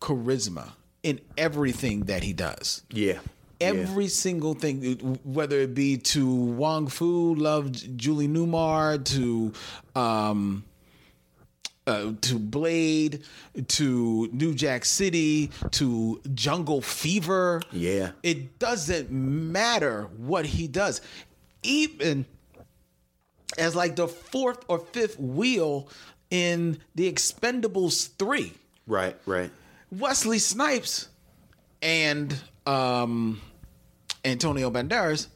charisma 0.01 0.71
in 1.03 1.21
everything 1.37 2.01
that 2.07 2.23
he 2.23 2.33
does. 2.33 2.83
Yeah, 2.91 3.21
every 3.61 4.09
single 4.09 4.55
thing, 4.55 5.19
whether 5.25 5.61
it 5.61 5.75
be 5.75 5.97
to 5.99 6.27
Wong 6.27 6.89
Foo, 6.89 7.35
love 7.35 7.73
Julie 7.97 8.29
Newmar, 8.29 9.05
to 9.05 9.53
um, 9.99 10.65
uh, 11.87 12.13
to 12.21 12.39
Blade, 12.39 13.25
to 13.69 14.29
New 14.33 14.55
Jack 14.55 14.85
City, 14.85 15.51
to 15.73 16.21
Jungle 16.35 16.81
Fever. 16.81 17.61
Yeah. 17.73 18.13
it 18.23 18.59
doesn't 18.59 19.11
matter 19.11 20.09
what 20.17 20.47
he 20.47 20.69
does, 20.69 21.01
even 21.63 22.25
as 23.59 23.75
like 23.77 23.97
the 23.97 24.09
fourth 24.09 24.65
or 24.69 24.79
fifth 24.79 25.19
wheel 25.19 25.89
in 26.31 26.79
the 26.95 27.13
Expendables 27.13 28.11
three. 28.19 28.53
right, 28.87 29.17
right. 29.27 29.51
Wesley 29.91 30.39
Snipes 30.39 31.09
and 31.83 32.35
um, 32.65 33.43
Antonio 34.25 34.71
Banderas 34.71 35.27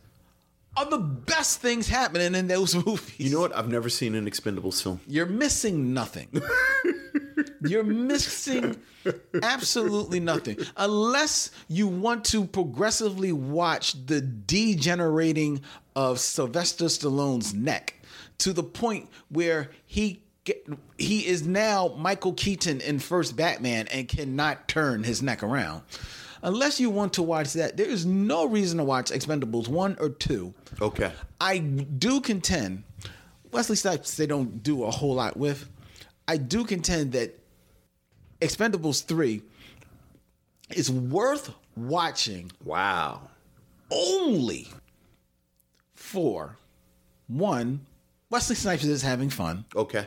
are 0.76 0.84
the 0.86 0.98
best 0.98 1.60
things 1.60 1.88
happening 1.88 2.34
in 2.34 2.48
those 2.48 2.74
movies. 2.86 3.14
You 3.18 3.30
know 3.30 3.40
what? 3.40 3.56
I've 3.56 3.68
never 3.68 3.88
seen 3.88 4.14
an 4.14 4.28
Expendables 4.28 4.82
film. 4.82 5.00
You're 5.06 5.26
missing 5.26 5.94
nothing. 5.94 6.28
You're 7.62 7.84
missing 7.84 8.76
absolutely 9.42 10.20
nothing. 10.20 10.58
Unless 10.76 11.50
you 11.68 11.88
want 11.88 12.24
to 12.26 12.44
progressively 12.44 13.32
watch 13.32 14.06
the 14.06 14.20
degenerating 14.20 15.62
of 15.94 16.20
Sylvester 16.20 16.86
Stallone's 16.86 17.54
neck 17.54 17.94
to 18.38 18.52
the 18.52 18.62
point 18.62 19.08
where 19.28 19.70
he 19.86 20.22
get, 20.44 20.66
he 20.98 21.26
is 21.26 21.46
now 21.46 21.94
Michael 21.96 22.34
Keaton 22.34 22.80
in 22.80 22.98
first 22.98 23.36
Batman 23.36 23.88
and 23.88 24.08
cannot 24.08 24.68
turn 24.68 25.02
his 25.04 25.22
neck 25.22 25.42
around. 25.42 25.82
Unless 26.46 26.78
you 26.78 26.90
want 26.90 27.12
to 27.14 27.22
watch 27.24 27.54
that, 27.54 27.76
there 27.76 27.88
is 27.88 28.06
no 28.06 28.46
reason 28.46 28.78
to 28.78 28.84
watch 28.84 29.10
Expendables 29.10 29.66
1 29.66 29.96
or 29.98 30.10
2. 30.10 30.54
Okay. 30.80 31.10
I 31.40 31.58
do 31.58 32.20
contend 32.20 32.84
Wesley 33.50 33.74
Snipes 33.74 34.16
they 34.16 34.26
don't 34.28 34.62
do 34.62 34.84
a 34.84 34.90
whole 34.92 35.16
lot 35.16 35.36
with. 35.36 35.68
I 36.28 36.36
do 36.36 36.64
contend 36.64 37.12
that 37.12 37.36
Expendables 38.40 39.04
3 39.04 39.42
is 40.70 40.88
worth 40.88 41.52
watching 41.76 42.52
Wow. 42.64 43.22
only 43.90 44.68
for 45.94 46.58
one, 47.26 47.86
Wesley 48.30 48.54
Snipes 48.54 48.84
is 48.84 49.02
having 49.02 49.30
fun. 49.30 49.64
Okay. 49.74 50.06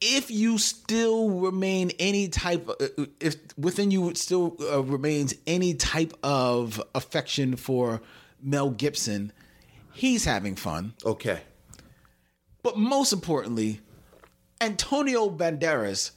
If 0.00 0.30
you 0.30 0.58
still 0.58 1.28
remain 1.30 1.90
any 1.98 2.28
type, 2.28 2.68
of, 2.68 2.76
if 3.20 3.36
within 3.56 3.90
you 3.90 4.14
still 4.14 4.56
uh, 4.60 4.82
remains 4.82 5.34
any 5.46 5.74
type 5.74 6.12
of 6.22 6.80
affection 6.94 7.56
for 7.56 8.00
Mel 8.40 8.70
Gibson, 8.70 9.32
he's 9.92 10.24
having 10.24 10.54
fun. 10.54 10.94
Okay. 11.04 11.40
But 12.62 12.76
most 12.76 13.12
importantly, 13.12 13.80
Antonio 14.60 15.30
Banderas 15.30 16.12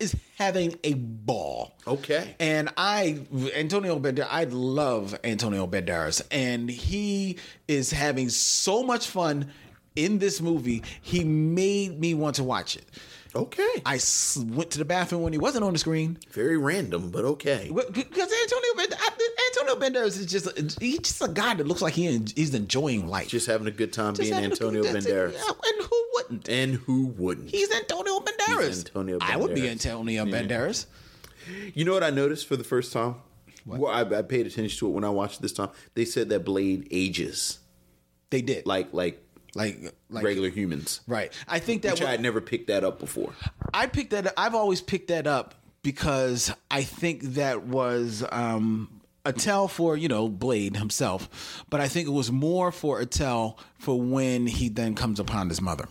is 0.00 0.16
having 0.36 0.76
a 0.82 0.94
ball. 0.94 1.76
Okay. 1.86 2.34
And 2.40 2.70
I, 2.76 3.20
Antonio 3.54 3.98
Banderas, 4.00 4.28
I 4.28 4.44
love 4.44 5.16
Antonio 5.22 5.66
Banderas, 5.66 6.22
and 6.32 6.68
he 6.68 7.38
is 7.68 7.92
having 7.92 8.28
so 8.28 8.82
much 8.82 9.06
fun 9.06 9.52
in 9.94 10.18
this 10.18 10.40
movie. 10.40 10.82
He 11.02 11.22
made 11.22 12.00
me 12.00 12.14
want 12.14 12.36
to 12.36 12.44
watch 12.44 12.76
it. 12.76 12.84
Okay. 13.34 13.66
I 13.86 13.94
s- 13.96 14.36
went 14.36 14.70
to 14.72 14.78
the 14.78 14.84
bathroom 14.84 15.22
when 15.22 15.32
he 15.32 15.38
wasn't 15.38 15.64
on 15.64 15.72
the 15.72 15.78
screen. 15.78 16.18
Very 16.32 16.58
random, 16.58 17.10
but 17.10 17.24
okay. 17.24 17.70
Because 17.72 18.30
Antonio 18.42 18.74
Band- 18.76 18.94
Antonio 19.56 19.74
Banderas 19.76 20.18
is 20.18 20.26
just 20.26 20.80
he's 20.80 20.98
just 20.98 21.22
a 21.22 21.28
guy 21.28 21.54
that 21.54 21.66
looks 21.66 21.80
like 21.82 21.94
he 21.94 22.06
en- 22.08 22.26
he's 22.36 22.52
enjoying 22.54 23.06
life. 23.08 23.28
Just 23.28 23.46
having 23.46 23.66
a 23.66 23.70
good 23.70 23.92
time 23.92 24.14
Just 24.14 24.30
being 24.30 24.44
Antonio 24.44 24.82
it. 24.82 24.94
Banderas. 24.94 25.32
Yeah, 25.34 25.48
and 25.48 25.86
who 25.88 26.06
wouldn't? 26.14 26.48
And 26.48 26.74
who 26.74 27.06
wouldn't? 27.16 27.50
He's 27.50 27.70
Antonio 27.72 28.20
Banderas. 28.20 28.66
He's 28.66 28.78
Antonio 28.86 29.18
I 29.22 29.36
would 29.36 29.54
be 29.54 29.62
Banderas. 29.62 29.70
Antonio 29.70 30.24
Banderas. 30.26 30.86
You 31.74 31.84
know 31.84 31.92
what 31.94 32.04
I 32.04 32.10
noticed 32.10 32.46
for 32.46 32.56
the 32.56 32.64
first 32.64 32.92
time? 32.92 33.16
Well, 33.64 33.86
I, 33.92 34.00
I 34.02 34.22
paid 34.22 34.46
attention 34.46 34.76
to 34.80 34.88
it 34.88 34.90
when 34.90 35.04
I 35.04 35.08
watched 35.10 35.38
it 35.38 35.42
this 35.42 35.52
time. 35.52 35.70
They 35.94 36.04
said 36.04 36.28
that 36.30 36.44
Blade 36.44 36.88
ages 36.90 37.58
They 38.30 38.42
did 38.42 38.66
like 38.66 38.92
like 38.92 39.21
like 39.54 39.92
like 40.10 40.24
regular 40.24 40.48
humans. 40.48 41.00
right. 41.06 41.32
I 41.46 41.58
think 41.58 41.82
that 41.82 41.92
Which 41.94 42.02
I 42.02 42.10
had 42.10 42.20
never 42.20 42.40
picked 42.40 42.68
that 42.68 42.84
up 42.84 42.98
before. 42.98 43.32
I 43.74 43.86
picked 43.86 44.10
that. 44.10 44.32
I've 44.36 44.54
always 44.54 44.80
picked 44.80 45.08
that 45.08 45.26
up 45.26 45.54
because 45.82 46.52
I 46.70 46.82
think 46.82 47.22
that 47.34 47.64
was 47.64 48.24
um, 48.32 49.00
a 49.24 49.32
tell 49.32 49.68
for 49.68 49.96
you 49.96 50.08
know 50.08 50.28
Blade 50.28 50.76
himself, 50.76 51.64
but 51.68 51.80
I 51.80 51.88
think 51.88 52.08
it 52.08 52.12
was 52.12 52.32
more 52.32 52.72
for 52.72 53.00
a 53.00 53.06
tell 53.06 53.58
for 53.78 54.00
when 54.00 54.46
he 54.46 54.68
then 54.68 54.94
comes 54.94 55.20
upon 55.20 55.48
his 55.48 55.60
mother. 55.60 55.86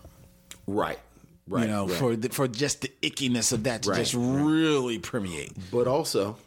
Right. 0.67 0.99
Right. 1.47 1.63
you 1.63 1.67
know, 1.67 1.87
right. 1.87 1.97
for 1.97 2.15
the, 2.15 2.29
for 2.29 2.47
just 2.47 2.81
the 2.81 2.91
ickiness 3.01 3.51
of 3.51 3.63
that 3.63 3.83
to 3.83 3.89
Right, 3.89 3.97
just 3.97 4.13
right. 4.13 4.43
really 4.43 4.99
permeate. 4.99 5.51
But 5.69 5.85
also, 5.87 6.37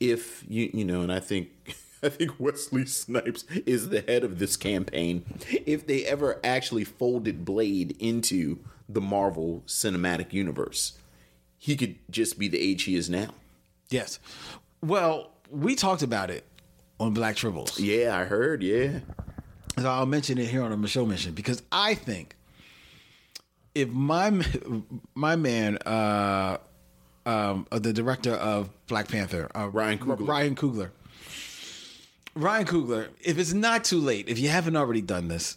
if 0.00 0.42
you 0.48 0.70
you 0.72 0.84
know, 0.84 1.02
and 1.02 1.12
I 1.12 1.20
think 1.20 1.50
I 2.02 2.08
think 2.08 2.38
Wesley 2.38 2.86
Snipes 2.86 3.44
is 3.66 3.88
the 3.88 4.00
head 4.02 4.24
of 4.24 4.38
this 4.38 4.56
campaign. 4.56 5.24
If 5.66 5.86
they 5.86 6.04
ever 6.04 6.38
actually 6.44 6.84
folded 6.84 7.44
Blade 7.44 7.96
into 7.98 8.58
the 8.88 9.00
Marvel 9.00 9.62
Cinematic 9.66 10.32
Universe, 10.32 10.98
he 11.58 11.76
could 11.76 11.96
just 12.10 12.38
be 12.38 12.48
the 12.48 12.60
age 12.60 12.84
he 12.84 12.94
is 12.96 13.10
now. 13.10 13.28
Yes. 13.90 14.18
Well, 14.82 15.30
we 15.50 15.74
talked 15.74 16.02
about 16.02 16.30
it 16.30 16.44
on 17.00 17.14
Black 17.14 17.36
Tribbles. 17.36 17.78
Yeah, 17.78 18.16
I 18.16 18.24
heard. 18.24 18.62
Yeah, 18.62 19.00
So 19.78 19.88
I'll 19.90 20.06
mention 20.06 20.38
it 20.38 20.48
here 20.48 20.62
on 20.62 20.80
the 20.80 20.88
show 20.88 21.06
mission 21.06 21.32
because 21.32 21.62
I 21.72 21.94
think 21.94 22.36
if 23.74 23.88
my 23.88 24.30
my 25.14 25.36
man, 25.36 25.78
uh, 25.78 26.58
um, 27.26 27.66
uh, 27.70 27.78
the 27.78 27.92
director 27.92 28.32
of 28.32 28.70
Black 28.86 29.08
Panther, 29.08 29.50
uh, 29.54 29.68
Ryan 29.68 29.98
Coogler. 29.98 30.28
Ryan 30.28 30.54
Coogler, 30.54 30.90
Ryan 32.34 32.66
Coogler, 32.66 33.08
if 33.20 33.38
it's 33.38 33.52
not 33.52 33.84
too 33.84 34.00
late, 34.00 34.28
if 34.28 34.38
you 34.38 34.48
haven't 34.48 34.76
already 34.76 35.00
done 35.00 35.28
this, 35.28 35.56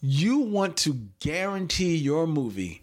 you 0.00 0.38
want 0.38 0.76
to 0.78 1.08
guarantee 1.20 1.96
your 1.96 2.26
movie 2.26 2.82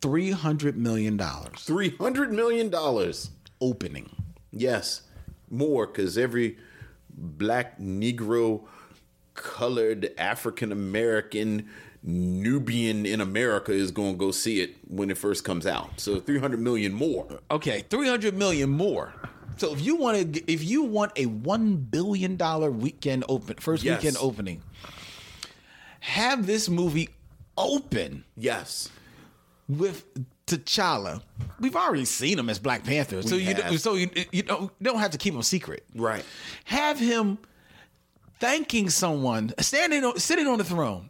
three 0.00 0.30
hundred 0.30 0.76
million 0.76 1.16
dollars 1.16 1.62
three 1.62 1.96
hundred 1.96 2.32
million 2.32 2.68
dollars. 2.68 3.30
opening. 3.60 4.10
Yes, 4.50 5.02
more 5.50 5.86
because 5.86 6.18
every 6.18 6.58
black 7.10 7.78
Negro, 7.78 8.64
colored 9.34 10.12
African 10.18 10.72
American, 10.72 11.68
Nubian 12.02 13.06
in 13.06 13.20
America 13.20 13.72
is 13.72 13.90
going 13.90 14.12
to 14.14 14.18
go 14.18 14.30
see 14.30 14.60
it 14.60 14.76
when 14.86 15.10
it 15.10 15.16
first 15.16 15.44
comes 15.44 15.66
out. 15.66 15.98
So 15.98 16.20
three 16.20 16.38
hundred 16.38 16.60
million 16.60 16.92
more. 16.92 17.40
Okay, 17.50 17.84
three 17.88 18.08
hundred 18.08 18.34
million 18.34 18.70
more. 18.70 19.14
So 19.56 19.72
if 19.72 19.80
you 19.80 19.96
want 19.96 20.34
to, 20.34 20.52
if 20.52 20.64
you 20.64 20.82
want 20.82 21.12
a 21.16 21.26
one 21.26 21.76
billion 21.76 22.36
dollar 22.36 22.70
weekend 22.70 23.24
open, 23.28 23.56
first 23.56 23.82
Yes. 23.84 23.98
weekend 24.02 24.16
opening, 24.20 24.62
have 26.00 26.46
this 26.46 26.68
movie 26.68 27.08
open 27.56 28.24
Yes, 28.36 28.90
with 29.68 30.04
T'Challa. 30.46 31.22
We've 31.60 31.76
already 31.76 32.04
seen 32.04 32.38
him 32.38 32.50
as 32.50 32.58
Black 32.58 32.84
Panther, 32.84 33.22
so 33.22 33.36
We 33.36 33.42
you 33.42 33.54
have. 33.54 33.80
so 33.80 33.94
you 33.94 34.10
you 34.32 34.42
don't, 34.42 34.62
you 34.62 34.84
don't 34.84 34.98
have 34.98 35.12
to 35.12 35.18
keep 35.18 35.34
him 35.34 35.42
secret. 35.42 35.84
Right. 35.94 36.24
Have 36.64 36.98
him 36.98 37.38
thanking 38.40 38.90
someone, 38.90 39.54
standing 39.60 40.04
on, 40.04 40.18
sitting 40.18 40.46
on 40.46 40.58
the 40.58 40.64
throne, 40.64 41.08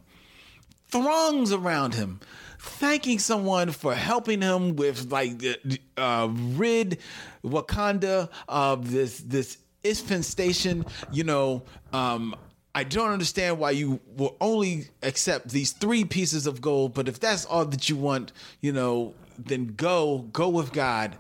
throngs 0.88 1.50
around 1.52 1.94
him, 1.94 2.20
thanking 2.64 3.18
someone 3.18 3.70
for 3.70 3.94
helping 3.94 4.40
him 4.42 4.76
with 4.76 5.10
like 5.12 5.38
the- 5.38 5.78
uh, 5.96 6.28
rid 6.32 6.98
Wakanda 7.44 8.28
of 8.48 8.90
this 8.90 9.18
this 9.20 9.58
infestation. 9.82 10.84
You 11.12 11.24
know, 11.24 11.62
um, 11.92 12.34
I 12.74 12.84
don't 12.84 13.10
understand 13.10 13.58
why 13.58 13.72
you 13.72 14.00
will 14.16 14.36
only 14.40 14.88
accept 15.02 15.50
these 15.50 15.72
three 15.72 16.04
pieces 16.04 16.46
of 16.46 16.60
gold, 16.60 16.94
but 16.94 17.08
if 17.08 17.20
that's 17.20 17.44
all 17.44 17.64
that 17.66 17.88
you 17.88 17.96
want, 17.96 18.32
you 18.60 18.72
know, 18.72 19.14
then 19.38 19.74
go 19.76 20.18
go 20.32 20.48
with 20.48 20.72
God. 20.72 21.16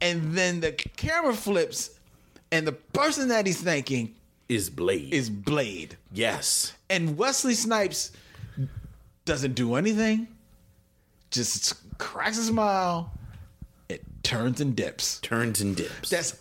And 0.00 0.34
then 0.36 0.60
the 0.60 0.72
camera 0.72 1.32
flips, 1.34 1.98
and 2.52 2.66
the 2.66 2.72
person 2.72 3.28
that 3.28 3.46
he's 3.46 3.60
thanking 3.62 4.14
is 4.48 4.68
Blade. 4.68 5.14
is 5.14 5.30
Blade. 5.30 5.96
yes. 6.12 6.74
And 6.90 7.16
Wesley 7.16 7.54
Snipes 7.54 8.12
doesn't 9.24 9.54
do 9.54 9.74
anything, 9.76 10.28
just 11.34 11.98
cracks 11.98 12.38
a 12.38 12.44
smile, 12.44 13.12
it 13.88 14.02
turns 14.22 14.60
and 14.60 14.74
dips. 14.74 15.18
Turns 15.20 15.60
and 15.60 15.76
dips. 15.76 16.10
That's 16.10 16.40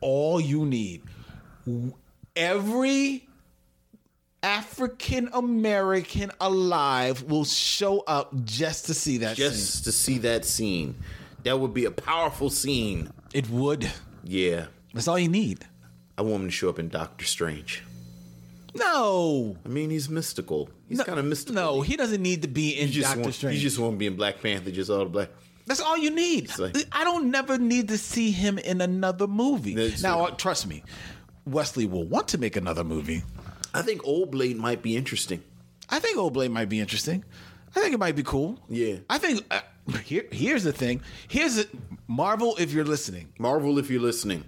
all 0.00 0.40
you 0.40 0.64
need. 0.66 1.02
Every 2.34 3.28
African 4.42 5.28
American 5.32 6.32
alive 6.40 7.24
will 7.24 7.44
show 7.44 8.00
up 8.00 8.32
just 8.44 8.86
to 8.86 8.94
see 8.94 9.18
that 9.18 9.36
scene. 9.36 9.50
just 9.50 9.84
to 9.84 9.92
see 9.92 10.18
that 10.18 10.44
scene. 10.44 10.96
That 11.44 11.58
would 11.58 11.74
be 11.74 11.84
a 11.84 11.90
powerful 11.90 12.50
scene. 12.50 13.10
It 13.32 13.48
would. 13.50 13.90
Yeah. 14.24 14.66
That's 14.92 15.08
all 15.08 15.18
you 15.18 15.28
need. 15.28 15.66
I 16.18 16.22
want 16.22 16.42
him 16.42 16.48
to 16.48 16.52
show 16.52 16.68
up 16.68 16.78
in 16.78 16.88
Doctor 16.88 17.24
Strange. 17.24 17.82
No. 18.74 19.56
I 19.64 19.68
mean, 19.68 19.90
he's 19.90 20.08
mystical. 20.08 20.68
He's 20.88 21.02
kind 21.02 21.18
of 21.18 21.24
mystical. 21.24 21.54
No, 21.54 21.80
he 21.82 21.96
doesn't 21.96 22.22
need 22.22 22.42
to 22.42 22.48
be 22.48 22.78
in 22.78 22.90
you 22.90 23.02
Doctor 23.02 23.20
want, 23.20 23.34
Strange. 23.34 23.56
You 23.56 23.62
just 23.62 23.78
want 23.78 23.94
to 23.94 23.98
be 23.98 24.06
in 24.06 24.16
Black 24.16 24.40
Panther, 24.40 24.70
just 24.70 24.90
all 24.90 25.00
the 25.00 25.04
black. 25.06 25.28
That's 25.66 25.80
all 25.80 25.96
you 25.96 26.10
need. 26.10 26.56
like- 26.58 26.76
I 26.92 27.04
don't 27.04 27.30
never 27.30 27.58
need 27.58 27.88
to 27.88 27.98
see 27.98 28.30
him 28.30 28.58
in 28.58 28.80
another 28.80 29.26
movie. 29.26 29.92
Now, 30.02 30.24
uh, 30.26 30.30
trust 30.30 30.66
me, 30.66 30.82
Wesley 31.46 31.86
will 31.86 32.04
want 32.04 32.28
to 32.28 32.38
make 32.38 32.56
another 32.56 32.84
movie. 32.84 33.22
I 33.72 33.82
think 33.82 34.00
Old 34.04 34.30
Blade 34.32 34.56
might 34.56 34.82
be 34.82 34.96
interesting. 34.96 35.42
I 35.88 35.98
think 35.98 36.18
Old 36.18 36.32
Blade 36.32 36.50
might 36.50 36.68
be 36.68 36.80
interesting. 36.80 37.24
I 37.76 37.80
think 37.80 37.94
it 37.94 37.98
might 37.98 38.16
be 38.16 38.24
cool. 38.24 38.58
Yeah. 38.68 38.96
I 39.08 39.18
think 39.18 39.44
uh, 39.50 39.60
here. 40.04 40.24
Here's 40.32 40.64
the 40.64 40.72
thing. 40.72 41.02
Here's 41.28 41.58
a, 41.58 41.64
Marvel. 42.08 42.56
If 42.58 42.72
you're 42.72 42.84
listening, 42.84 43.32
Marvel, 43.38 43.78
if 43.78 43.90
you're 43.90 44.00
listening, 44.00 44.44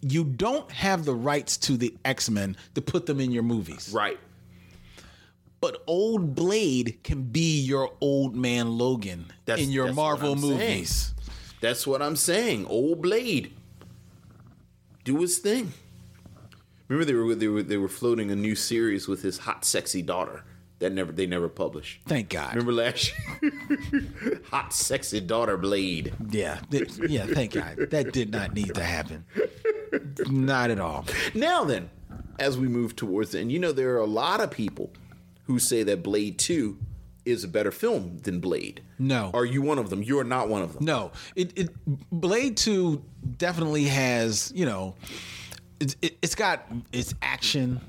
you 0.00 0.24
don't 0.24 0.70
have 0.70 1.04
the 1.04 1.14
rights 1.14 1.56
to 1.58 1.76
the 1.76 1.94
X 2.04 2.30
Men 2.30 2.56
to 2.74 2.80
put 2.82 3.06
them 3.06 3.20
in 3.20 3.30
your 3.32 3.42
movies. 3.42 3.90
right? 3.92 4.18
But 5.60 5.82
Old 5.88 6.36
Blade 6.36 6.98
can 7.02 7.22
be 7.24 7.60
your 7.60 7.90
old 8.00 8.36
man 8.36 8.78
Logan 8.78 9.26
That's- 9.44 9.66
in 9.66 9.72
your 9.72 9.92
Marvel 9.92 10.32
I'm 10.34 10.38
saying. 10.38 10.52
movies. 10.52 11.14
That's 11.60 11.84
what 11.84 12.00
I'm 12.00 12.14
saying. 12.14 12.66
Old 12.66 13.02
Blade, 13.02 13.52
do 15.04 15.18
his 15.20 15.38
thing. 15.38 15.72
Remember 16.86 17.04
they 17.04 17.14
were 17.14 17.34
they 17.34 17.48
were 17.48 17.62
they 17.64 17.76
were 17.76 17.88
floating 17.88 18.30
a 18.30 18.36
new 18.36 18.54
series 18.54 19.08
with 19.08 19.22
his 19.22 19.38
hot, 19.38 19.64
sexy 19.64 20.00
daughter 20.00 20.44
that 20.78 20.92
never 20.92 21.10
they 21.10 21.26
never 21.26 21.48
published. 21.48 22.00
Thank 22.06 22.28
God. 22.28 22.50
Remember 22.54 22.72
last 22.72 23.12
year? 23.42 24.40
hot, 24.50 24.72
sexy 24.72 25.20
daughter 25.20 25.56
Blade. 25.56 26.14
Yeah, 26.30 26.60
yeah. 26.70 27.26
Thank 27.26 27.54
God. 27.54 27.88
That 27.90 28.12
did 28.12 28.30
not 28.30 28.54
need 28.54 28.74
to 28.76 28.84
happen. 28.84 29.24
Not 30.26 30.70
at 30.70 30.80
all. 30.80 31.04
Now 31.34 31.64
then, 31.64 31.90
as 32.38 32.56
we 32.58 32.68
move 32.68 32.96
towards 32.96 33.32
the 33.32 33.40
end, 33.40 33.52
you 33.52 33.58
know 33.58 33.72
there 33.72 33.94
are 33.94 33.98
a 34.00 34.06
lot 34.06 34.40
of 34.40 34.50
people 34.50 34.92
who 35.44 35.58
say 35.58 35.82
that 35.84 36.02
Blade 36.02 36.38
Two 36.38 36.78
is 37.24 37.44
a 37.44 37.48
better 37.48 37.70
film 37.70 38.18
than 38.18 38.40
Blade. 38.40 38.82
No. 38.98 39.30
Are 39.34 39.44
you 39.44 39.60
one 39.60 39.78
of 39.78 39.90
them? 39.90 40.02
You 40.02 40.18
are 40.18 40.24
not 40.24 40.48
one 40.48 40.62
of 40.62 40.74
them. 40.74 40.84
No, 40.84 41.12
it, 41.36 41.52
it 41.58 41.70
Blade 42.10 42.56
Two 42.56 43.02
definitely 43.36 43.84
has 43.84 44.52
you 44.54 44.64
know, 44.66 44.94
it, 45.80 45.94
it, 46.02 46.18
it's 46.22 46.34
got 46.34 46.64
its 46.92 47.14
action. 47.22 47.80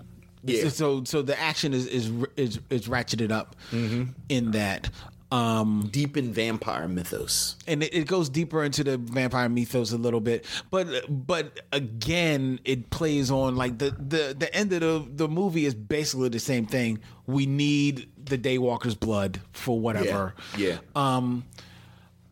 Yeah. 0.44 0.70
So 0.70 1.04
so 1.04 1.22
the 1.22 1.40
action 1.40 1.74
is 1.74 1.86
is 1.88 2.12
is, 2.38 2.60
is 2.70 2.88
ratcheted 2.88 3.32
up 3.32 3.56
Mm-hmm. 3.72 4.12
in 4.30 4.52
that. 4.52 4.90
Um, 5.32 5.90
deep 5.92 6.18
in 6.18 6.34
vampire 6.34 6.88
mythos. 6.88 7.56
and 7.68 7.84
it, 7.84 7.94
it 7.94 8.08
goes 8.08 8.30
deeper 8.30 8.64
into 8.64 8.84
the 8.84 8.98
vampire 8.98 9.48
mythos 9.48 9.92
a 9.92 9.98
little 9.98 10.22
bit 10.22 10.44
but 10.72 10.88
but 11.08 11.60
again 11.72 12.60
it 12.66 12.90
plays 12.90 13.30
on 13.30 13.56
like 13.56 13.78
the 13.78 13.92
the 13.92 14.36
the 14.36 14.52
end 14.56 14.74
of 14.74 14.80
the 14.82 15.06
the 15.26 15.28
movie 15.28 15.66
is 15.66 15.76
basically 15.76 16.30
the 16.30 16.40
same 16.40 16.66
thing 16.66 16.98
we 17.28 17.46
need 17.46 18.10
the 18.26 18.40
daywalker's 18.40 18.96
blood 18.96 19.40
for 19.52 19.80
whatever 19.80 20.34
Yeah. 20.58 20.78
um 20.96 21.46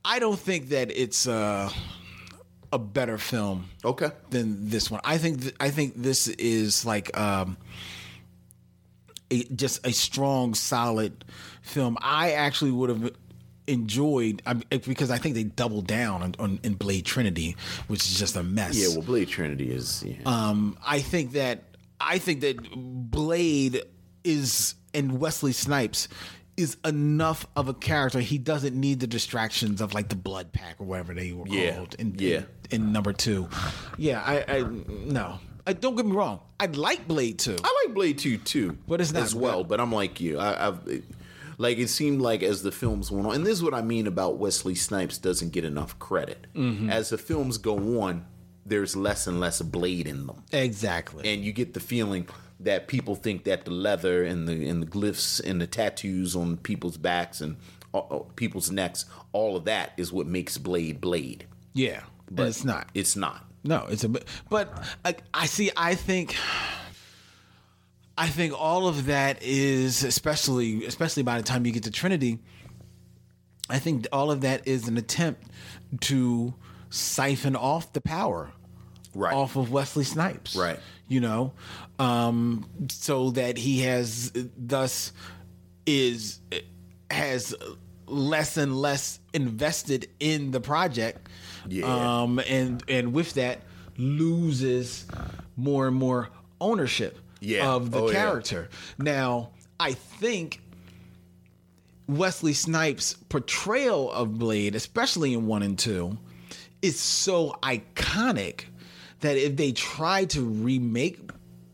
i 0.03 0.17
don't 0.17 0.39
think 0.39 0.69
that 0.69 0.89
it's 0.89 1.27
uh 1.27 1.69
a 2.73 2.79
better 2.79 3.19
film 3.19 3.65
Okay. 3.85 4.09
than 4.31 4.69
this 4.69 4.89
one 4.89 5.01
i 5.03 5.19
think 5.19 5.41
th- 5.43 5.55
i 5.59 5.69
think 5.69 5.93
this 5.95 6.27
is 6.27 6.83
like 6.83 7.15
um 7.15 7.57
a, 9.31 9.43
just 9.45 9.85
a 9.85 9.91
strong 9.91 10.53
solid 10.53 11.23
film 11.61 11.97
i 12.01 12.31
actually 12.31 12.71
would 12.71 12.89
have 12.89 13.11
enjoyed 13.67 14.41
because 14.85 15.11
i 15.11 15.17
think 15.17 15.35
they 15.35 15.43
doubled 15.43 15.85
down 15.87 16.23
on, 16.23 16.35
on 16.39 16.59
in 16.63 16.73
blade 16.73 17.05
trinity 17.05 17.55
which 17.87 18.05
is 18.05 18.17
just 18.17 18.35
a 18.37 18.43
mess 18.43 18.77
Yeah, 18.77 18.87
well, 18.95 19.01
Blade 19.05 19.27
Trinity 19.27 19.71
is. 19.71 20.03
Yeah. 20.03 20.15
um, 20.25 20.77
I 20.85 20.99
think 20.99 21.33
that 21.33 21.63
I 21.99 22.19
think 22.19 22.41
that 22.41 22.57
Blade 22.75 23.81
is 24.23 24.75
and 24.93 25.19
Wesley 25.19 25.51
Snipes 25.51 26.07
is 26.55 26.77
enough 26.85 27.45
of 27.55 27.67
a 27.69 27.73
character. 27.73 28.19
He 28.19 28.37
doesn't 28.37 28.75
need 28.75 28.99
the 28.99 29.07
distractions 29.07 29.81
of 29.81 29.93
like 29.93 30.09
the 30.09 30.15
Blood 30.15 30.53
Pack 30.53 30.75
or 30.79 30.85
whatever 30.85 31.13
they 31.13 31.31
were 31.31 31.47
Yeah. 31.47 31.75
called. 31.75 31.95
In, 31.99 32.15
Yeah. 32.17 32.43
in, 32.71 32.81
in 32.83 32.91
number 32.91 33.13
two, 33.13 33.49
yeah, 33.97 34.21
I, 34.25 34.57
I 34.59 34.61
no. 34.61 35.39
I, 35.67 35.73
don't 35.73 35.95
get 35.95 36.05
me 36.05 36.13
wrong. 36.13 36.39
I 36.59 36.65
like 36.67 37.07
Blade 37.07 37.39
Two. 37.39 37.55
I 37.63 37.83
like 37.85 37.93
Blade 37.93 38.17
2 38.17 38.37
too. 38.39 38.77
But 38.87 39.01
it's 39.01 39.11
not 39.13 39.23
as 39.23 39.35
well. 39.35 39.63
But 39.63 39.79
I'm 39.79 39.91
like 39.91 40.19
you. 40.19 40.39
I, 40.39 40.67
I've 40.67 40.79
like 41.59 41.77
it 41.77 41.89
seemed 41.89 42.21
like 42.21 42.43
as 42.43 42.63
the 42.63 42.71
films 42.71 43.11
went 43.11 43.27
on, 43.27 43.35
and 43.35 43.45
this 43.45 43.53
is 43.53 43.63
what 43.63 43.73
I 43.73 43.81
mean 43.81 44.07
about 44.07 44.37
Wesley 44.37 44.75
Snipes 44.75 45.17
doesn't 45.17 45.51
get 45.51 45.65
enough 45.65 45.97
credit. 45.99 46.47
Mm-hmm. 46.55 46.89
As 46.89 47.09
the 47.09 47.17
films 47.17 47.57
go 47.57 48.01
on, 48.01 48.25
there's 48.65 48.95
less 48.95 49.27
and 49.27 49.39
less 49.39 49.61
Blade 49.61 50.07
in 50.07 50.27
them, 50.27 50.43
Exactly. 50.51 51.31
and 51.33 51.43
you 51.43 51.51
get 51.53 51.73
the 51.73 51.79
feeling 51.79 52.27
that 52.59 52.87
people 52.87 53.15
think 53.15 53.43
that 53.45 53.65
the 53.65 53.71
leather 53.71 54.23
and 54.23 54.47
the 54.47 54.67
and 54.67 54.81
the 54.83 54.87
glyphs 54.87 55.39
and 55.43 55.59
the 55.61 55.67
tattoos 55.67 56.35
on 56.35 56.57
people's 56.57 56.97
backs 56.97 57.39
and 57.41 57.55
uh, 57.93 57.99
uh, 57.99 58.19
people's 58.35 58.69
necks, 58.71 59.05
all 59.31 59.55
of 59.55 59.65
that 59.65 59.93
is 59.97 60.11
what 60.13 60.27
makes 60.27 60.57
Blade 60.57 60.99
Blade. 61.01 61.45
yeah, 61.73 62.01
but 62.29 62.47
it's 62.47 62.63
not. 62.65 62.87
It's 62.93 63.15
not. 63.15 63.45
No, 63.67 63.85
it's 63.89 64.03
a 64.03 64.09
bit. 64.09 64.25
But 64.49 64.83
I, 65.05 65.15
I 65.33 65.45
see. 65.45 65.69
I 65.75 65.95
think. 65.95 66.35
I 68.17 68.27
think 68.27 68.59
all 68.59 68.87
of 68.87 69.05
that 69.05 69.43
is 69.43 70.03
especially, 70.03 70.85
especially 70.85 71.21
by 71.21 71.37
the 71.37 71.43
time 71.43 71.65
you 71.67 71.71
get 71.71 71.83
to 71.83 71.91
Trinity. 71.91 72.39
I 73.69 73.77
think 73.79 74.07
all 74.11 74.31
of 74.31 74.41
that 74.41 74.67
is 74.67 74.87
an 74.87 74.97
attempt 74.97 75.43
to 76.01 76.55
siphon 76.89 77.55
off 77.55 77.93
the 77.93 78.01
power 78.01 78.49
Right. 79.13 79.33
off 79.33 79.55
of 79.55 79.71
Wesley 79.71 80.03
Snipes. 80.03 80.55
Right. 80.55 80.79
You 81.07 81.19
know, 81.21 81.53
um, 81.99 82.67
so 82.89 83.31
that 83.31 83.57
he 83.57 83.81
has 83.81 84.31
thus 84.57 85.11
is 85.85 86.39
has 87.11 87.55
less 88.07 88.57
and 88.57 88.75
less 88.75 89.19
invested 89.33 90.07
in 90.19 90.51
the 90.51 90.59
project. 90.59 91.27
Yeah. 91.67 92.21
Um, 92.21 92.39
and 92.39 92.83
and 92.87 93.13
with 93.13 93.33
that 93.35 93.59
loses 93.97 95.05
more 95.55 95.87
and 95.87 95.95
more 95.95 96.29
ownership 96.61 97.19
Yeah. 97.39 97.71
of 97.73 97.91
the 97.91 97.99
Oh, 98.01 98.07
yeah. 98.07 98.13
character. 98.13 98.69
Now, 98.97 99.49
I 99.79 99.93
think 99.93 100.61
Wesley 102.07 102.53
Snipes' 102.53 103.13
portrayal 103.29 104.11
of 104.11 104.37
Blade, 104.37 104.75
especially 104.75 105.33
in 105.33 105.45
one 105.47 105.61
and 105.63 105.77
two, 105.77 106.17
is 106.81 106.99
so 106.99 107.57
iconic 107.63 108.61
that 109.21 109.35
if 109.37 109.55
they 109.57 109.71
try 109.71 110.25
to 110.25 110.41
remake 110.41 111.19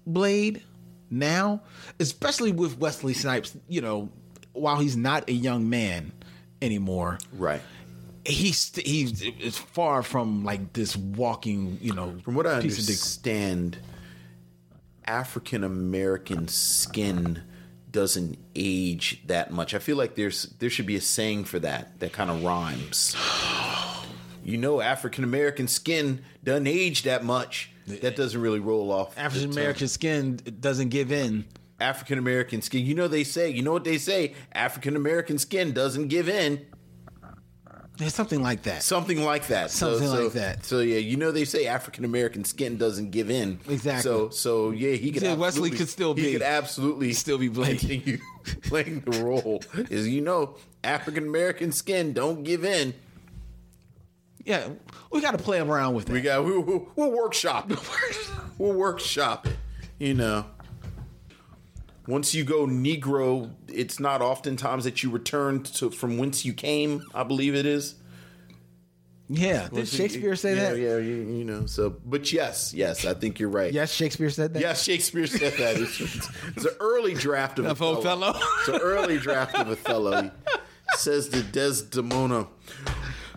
Blade 0.08 0.64
now, 1.10 1.62
especially 2.00 2.52
with 2.52 2.80
Wesley 2.80 3.14
Snipes, 3.14 3.56
you 3.68 3.82
know, 3.82 4.10
while 4.54 4.78
he's 4.80 4.98
not 4.98 5.30
a 5.30 5.34
young 5.34 5.70
man 5.70 6.12
anymore, 6.62 7.20
Right. 7.34 7.62
He's 8.26 8.76
he's 8.76 9.22
is 9.22 9.58
far 9.58 10.04
from 10.04 10.44
like 10.44 10.74
this 10.74 10.96
walking, 10.96 11.78
you 11.82 11.94
know, 11.94 12.18
From 12.24 12.36
what 12.36 12.48
I 12.48 12.54
understand, 12.54 13.78
African 15.06 15.64
American 15.64 16.48
skin 16.48 17.44
doesn't 17.92 18.38
age 18.56 19.22
that 19.28 19.52
much. 19.52 19.74
I 19.74 19.80
feel 19.80 19.98
like 19.98 20.16
there's 20.16 20.44
there 20.60 20.70
should 20.70 20.86
be 20.86 20.96
a 20.96 21.02
saying 21.02 21.46
for 21.46 21.60
that 21.60 22.00
that 22.00 22.14
kind 22.14 22.30
of 22.30 22.44
rhymes. 22.44 23.16
You 24.46 24.58
know, 24.58 24.82
African 24.82 25.24
American 25.24 25.70
skin 25.70 26.22
doesn't 26.44 26.68
age 26.68 27.04
that 27.04 27.24
much. 27.24 27.72
That 27.88 28.18
doesn't 28.18 28.42
really 28.42 28.60
roll 28.60 28.92
off. 28.92 29.18
African 29.18 29.52
American 29.52 29.88
skin 29.88 30.36
doesn't 30.60 30.90
give 30.90 31.14
in. 31.14 31.46
African 31.80 32.20
American 32.20 32.62
skin. 32.62 32.86
You 32.86 32.94
know 32.94 33.08
they 33.08 33.24
say. 33.24 33.50
You 33.50 33.62
know 33.62 33.72
what 33.72 33.86
they 33.86 33.98
say. 33.98 34.36
African 34.52 34.98
American 34.98 35.38
skin 35.38 35.72
doesn't 35.72 36.10
give 36.10 36.28
in. 36.28 36.66
There's 37.98 38.16
something 38.16 38.42
like 38.42 38.64
that. 38.64 38.82
Something 38.82 39.24
like 39.24 39.48
that. 39.48 39.70
So- 39.70 40.00
Something 40.00 40.08
so, 40.16 40.24
like 40.24 40.34
that. 40.34 40.66
So 40.66 40.80
yeah, 40.80 40.98
you 40.98 41.16
know 41.16 41.32
they 41.32 41.46
say 41.46 41.68
African 41.68 42.06
American 42.06 42.44
skin 42.44 42.78
doesn't 42.78 43.12
give 43.12 43.30
in. 43.30 43.60
Exactly. 43.70 44.02
So 44.02 44.30
so 44.30 44.72
yeah, 44.72 44.94
he 44.94 45.12
could. 45.12 45.22
Yeah, 45.22 45.36
Wesley 45.36 45.70
could 45.70 45.90
still 45.90 46.14
be. 46.14 46.22
He 46.24 46.28
be- 46.28 46.34
could 46.34 46.42
absolutely 46.42 47.14
still 47.14 47.38
be 47.38 47.50
Blade. 47.50 47.80
continue 47.80 48.18
playing 48.64 49.02
the 49.02 49.24
role. 49.24 49.62
Is 49.92 50.08
you 50.08 50.22
know 50.22 50.56
African 50.84 51.24
American 51.28 51.72
skin 51.72 52.14
don't 52.14 52.44
give 52.44 52.66
in. 52.66 52.94
Yeah, 54.44 54.70
we 55.12 55.22
got 55.22 55.32
to 55.32 55.38
play 55.38 55.60
around 55.60 55.94
with 55.94 56.10
it. 56.10 56.14
We 56.14 56.22
got 56.22 56.44
we, 56.44 56.58
we'll, 56.58 56.88
we'll 56.96 57.12
workshop. 57.12 57.72
it. 57.72 57.80
we'll 58.58 58.74
workshop 58.74 59.46
it. 59.48 59.56
You 60.00 60.16
know. 60.16 60.46
Once 62.08 62.36
you 62.36 62.44
go 62.44 62.66
Negro, 62.66 63.52
it's 63.68 64.00
not 64.00 64.22
oftentimes 64.22 64.84
that 64.84 65.04
you 65.04 65.10
return 65.10 65.64
to 65.64 65.90
from 65.90 66.18
whence 66.18 66.44
you 66.44 66.54
came. 66.54 67.02
I 67.14 67.24
believe 67.24 67.56
it 67.56 67.66
is. 67.66 67.96
yeah, 69.30 69.70
did 69.70 69.88
Shakespeare 69.88 70.36
say 70.36 70.56
yeah, 70.56 70.72
that? 70.72 70.78
Yeah, 70.78 70.98
you, 70.98 71.16
you 71.16 71.44
know. 71.46 71.66
So, 71.66 71.96
but 72.06 72.32
yes, 72.34 72.74
yes, 72.74 73.06
I 73.06 73.14
think 73.14 73.40
you're 73.40 73.50
right. 73.50 73.72
Yes, 73.72 73.94
Shakespeare 73.94 74.30
said 74.30 74.54
that. 74.54 74.60
Yes, 74.60 74.84
Shakespeare 74.84 75.28
said 75.28 75.54
that. 75.54 75.78
It's, 75.78 76.02
it's 76.02 76.66
an 76.66 76.76
early 76.82 77.14
draft 77.14 77.58
of 77.60 77.66
Of 77.66 77.82
Othello. 77.82 78.34
It's 78.60 78.68
an 78.68 78.82
early 78.82 79.18
draft 79.18 79.56
of 79.56 79.70
Othello. 79.70 80.30
Says 80.96 81.30
to 81.30 81.42
Desdemona, 81.42 82.48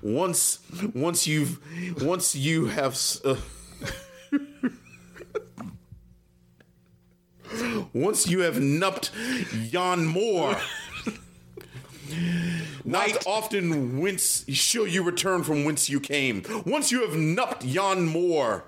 once, 0.02 0.58
once 0.92 1.26
you've, 1.26 1.60
once 2.02 2.34
you 2.34 2.66
have. 2.66 3.00
Uh, 3.24 3.36
Once 7.92 8.26
you 8.26 8.40
have 8.40 8.56
nupped 8.56 9.10
yon 9.72 10.04
Moor, 10.06 10.56
not 12.84 13.26
often 13.26 14.00
whence 14.00 14.44
shall 14.48 14.86
you 14.86 15.02
return 15.02 15.42
from 15.42 15.64
whence 15.64 15.88
you 15.88 16.00
came. 16.00 16.42
Once 16.64 16.90
you 16.92 17.02
have 17.02 17.16
nupped 17.16 17.62
yon 17.62 18.06
Moor, 18.06 18.64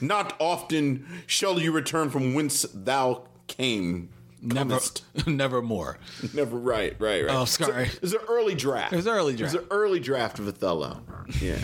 not 0.00 0.34
often 0.40 1.06
shall 1.26 1.60
you 1.60 1.72
return 1.72 2.10
from 2.10 2.34
whence 2.34 2.62
thou 2.74 3.24
came. 3.46 4.10
Never, 4.42 4.78
never 5.26 5.62
more. 5.62 5.98
Never 6.34 6.58
right, 6.58 6.94
right, 6.98 7.24
right. 7.24 7.34
Oh, 7.34 7.46
sorry. 7.46 7.88
So, 7.88 7.94
it 7.94 8.02
was 8.02 8.12
an 8.12 8.20
early 8.28 8.54
draft. 8.54 8.92
It 8.92 8.96
was 8.96 9.06
an 9.06 9.12
early 9.14 9.34
draft. 9.34 9.54
It 9.54 9.58
was 9.58 9.64
an 9.64 9.70
early 9.70 10.00
draft 10.00 10.38
of 10.38 10.46
Othello. 10.48 11.00
Yeah. 11.40 11.58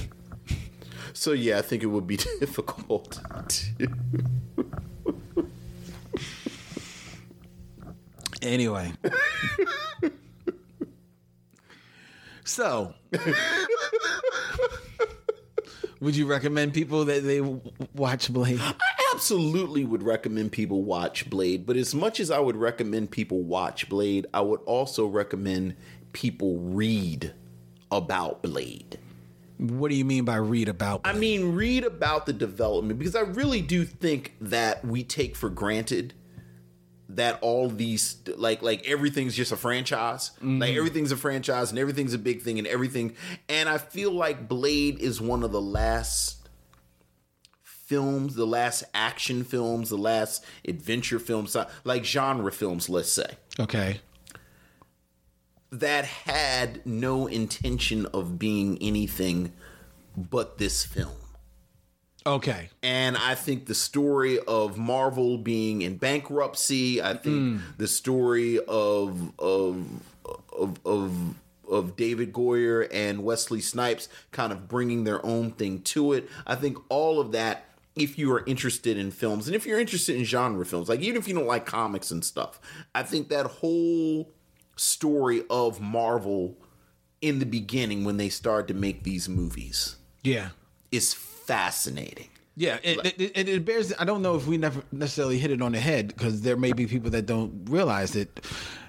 so 1.12 1.32
yeah, 1.32 1.58
I 1.58 1.62
think 1.62 1.82
it 1.82 1.86
would 1.88 2.06
be 2.06 2.16
difficult. 2.40 3.20
To, 3.48 3.88
Anyway. 8.43 8.93
so, 12.45 12.95
would 16.01 16.16
you 16.16 16.26
recommend 16.26 16.72
people 16.72 17.05
that 17.05 17.24
they 17.24 17.41
watch 17.95 18.32
Blade? 18.32 18.61
I 18.61 18.74
absolutely 19.14 19.84
would 19.84 20.03
recommend 20.03 20.53
people 20.53 20.82
watch 20.82 21.28
Blade, 21.28 21.66
but 21.66 21.76
as 21.76 21.95
much 21.95 22.20
as 22.20 22.30
I 22.30 22.38
would 22.38 22.57
recommend 22.57 23.11
people 23.11 23.43
watch 23.43 23.88
Blade, 23.88 24.26
I 24.32 24.41
would 24.41 24.61
also 24.61 25.07
recommend 25.07 25.76
people 26.12 26.59
read 26.59 27.34
about 27.91 28.43
Blade. 28.43 28.99
What 29.59 29.91
do 29.91 29.95
you 29.95 30.07
mean 30.07 30.24
by 30.24 30.36
read 30.36 30.68
about? 30.68 31.03
I 31.05 31.12
mean, 31.12 31.55
read 31.55 31.84
about 31.84 32.24
the 32.24 32.32
development 32.32 32.99
because 32.99 33.14
I 33.14 33.20
really 33.20 33.61
do 33.61 33.84
think 33.84 34.34
that 34.41 34.82
we 34.82 35.03
take 35.03 35.36
for 35.36 35.51
granted 35.51 36.14
that 37.16 37.38
all 37.42 37.68
these 37.68 38.16
like 38.36 38.62
like 38.62 38.86
everything's 38.88 39.34
just 39.34 39.52
a 39.52 39.56
franchise. 39.56 40.30
Like 40.40 40.72
mm. 40.72 40.76
everything's 40.76 41.12
a 41.12 41.16
franchise 41.16 41.70
and 41.70 41.78
everything's 41.78 42.14
a 42.14 42.18
big 42.18 42.42
thing 42.42 42.58
and 42.58 42.66
everything. 42.66 43.14
And 43.48 43.68
I 43.68 43.78
feel 43.78 44.12
like 44.12 44.48
Blade 44.48 44.98
is 44.98 45.20
one 45.20 45.42
of 45.42 45.52
the 45.52 45.61
last 45.61 46.48
films, 47.62 48.36
the 48.36 48.46
last 48.46 48.84
action 48.94 49.42
films, 49.42 49.90
the 49.90 49.98
last 49.98 50.44
adventure 50.66 51.18
films, 51.18 51.56
uh, 51.56 51.68
like 51.82 52.04
genre 52.04 52.52
films, 52.52 52.88
let's 52.88 53.12
say, 53.12 53.26
okay. 53.58 54.00
that 55.72 56.04
had 56.04 56.86
no 56.86 57.26
intention 57.26 58.06
of 58.06 58.38
being 58.38 58.78
anything 58.80 59.52
but 60.16 60.58
this 60.58 60.84
film. 60.84 61.11
Okay. 62.26 62.68
And 62.82 63.16
I 63.16 63.34
think 63.34 63.66
the 63.66 63.74
story 63.74 64.38
of 64.40 64.76
Marvel 64.76 65.38
being 65.38 65.82
in 65.82 65.96
bankruptcy, 65.96 67.02
I 67.02 67.14
think 67.14 67.36
hmm. 67.36 67.58
the 67.78 67.88
story 67.88 68.58
of 68.68 69.32
of 69.38 69.86
of 70.52 70.78
of 70.84 71.34
of 71.68 71.96
David 71.96 72.32
Goyer 72.32 72.86
and 72.92 73.24
Wesley 73.24 73.60
Snipes 73.60 74.08
kind 74.32 74.52
of 74.52 74.68
bringing 74.68 75.04
their 75.04 75.24
own 75.24 75.52
thing 75.52 75.80
to 75.82 76.12
it. 76.12 76.28
I 76.46 76.56
think 76.56 76.78
all 76.88 77.20
of 77.20 77.32
that 77.32 77.64
if 77.96 78.18
you 78.18 78.32
are 78.32 78.44
interested 78.46 78.96
in 78.96 79.10
films 79.10 79.46
and 79.46 79.56
if 79.56 79.66
you're 79.66 79.80
interested 79.80 80.16
in 80.16 80.24
genre 80.24 80.64
films, 80.64 80.88
like 80.88 81.00
even 81.00 81.20
if 81.20 81.26
you 81.28 81.34
don't 81.34 81.46
like 81.46 81.66
comics 81.66 82.10
and 82.10 82.24
stuff, 82.24 82.60
I 82.94 83.02
think 83.02 83.28
that 83.28 83.46
whole 83.46 84.30
story 84.76 85.42
of 85.50 85.80
Marvel 85.80 86.56
in 87.20 87.38
the 87.38 87.46
beginning 87.46 88.04
when 88.04 88.16
they 88.16 88.28
started 88.28 88.68
to 88.68 88.74
make 88.74 89.02
these 89.02 89.28
movies 89.28 89.96
Yeah. 90.22 90.50
is 90.90 91.12
fascinating. 91.51 92.28
Yeah, 92.57 92.78
it, 92.82 93.07
it, 93.18 93.32
it, 93.34 93.48
it 93.48 93.64
bears. 93.64 93.92
I 93.98 94.05
don't 94.05 94.22
know 94.22 94.36
if 94.36 94.46
we 94.46 94.59
never 94.59 94.82
necessarily 94.92 95.38
hit 95.38 95.51
it 95.51 95.62
on 95.62 95.72
the 95.72 95.80
head 95.80 96.09
because 96.09 96.42
there 96.42 96.57
may 96.57 96.72
be 96.72 96.86
people 96.86 97.11
that 97.11 97.26
don't 97.26 97.66
realize 97.70 98.12
that 98.12 98.44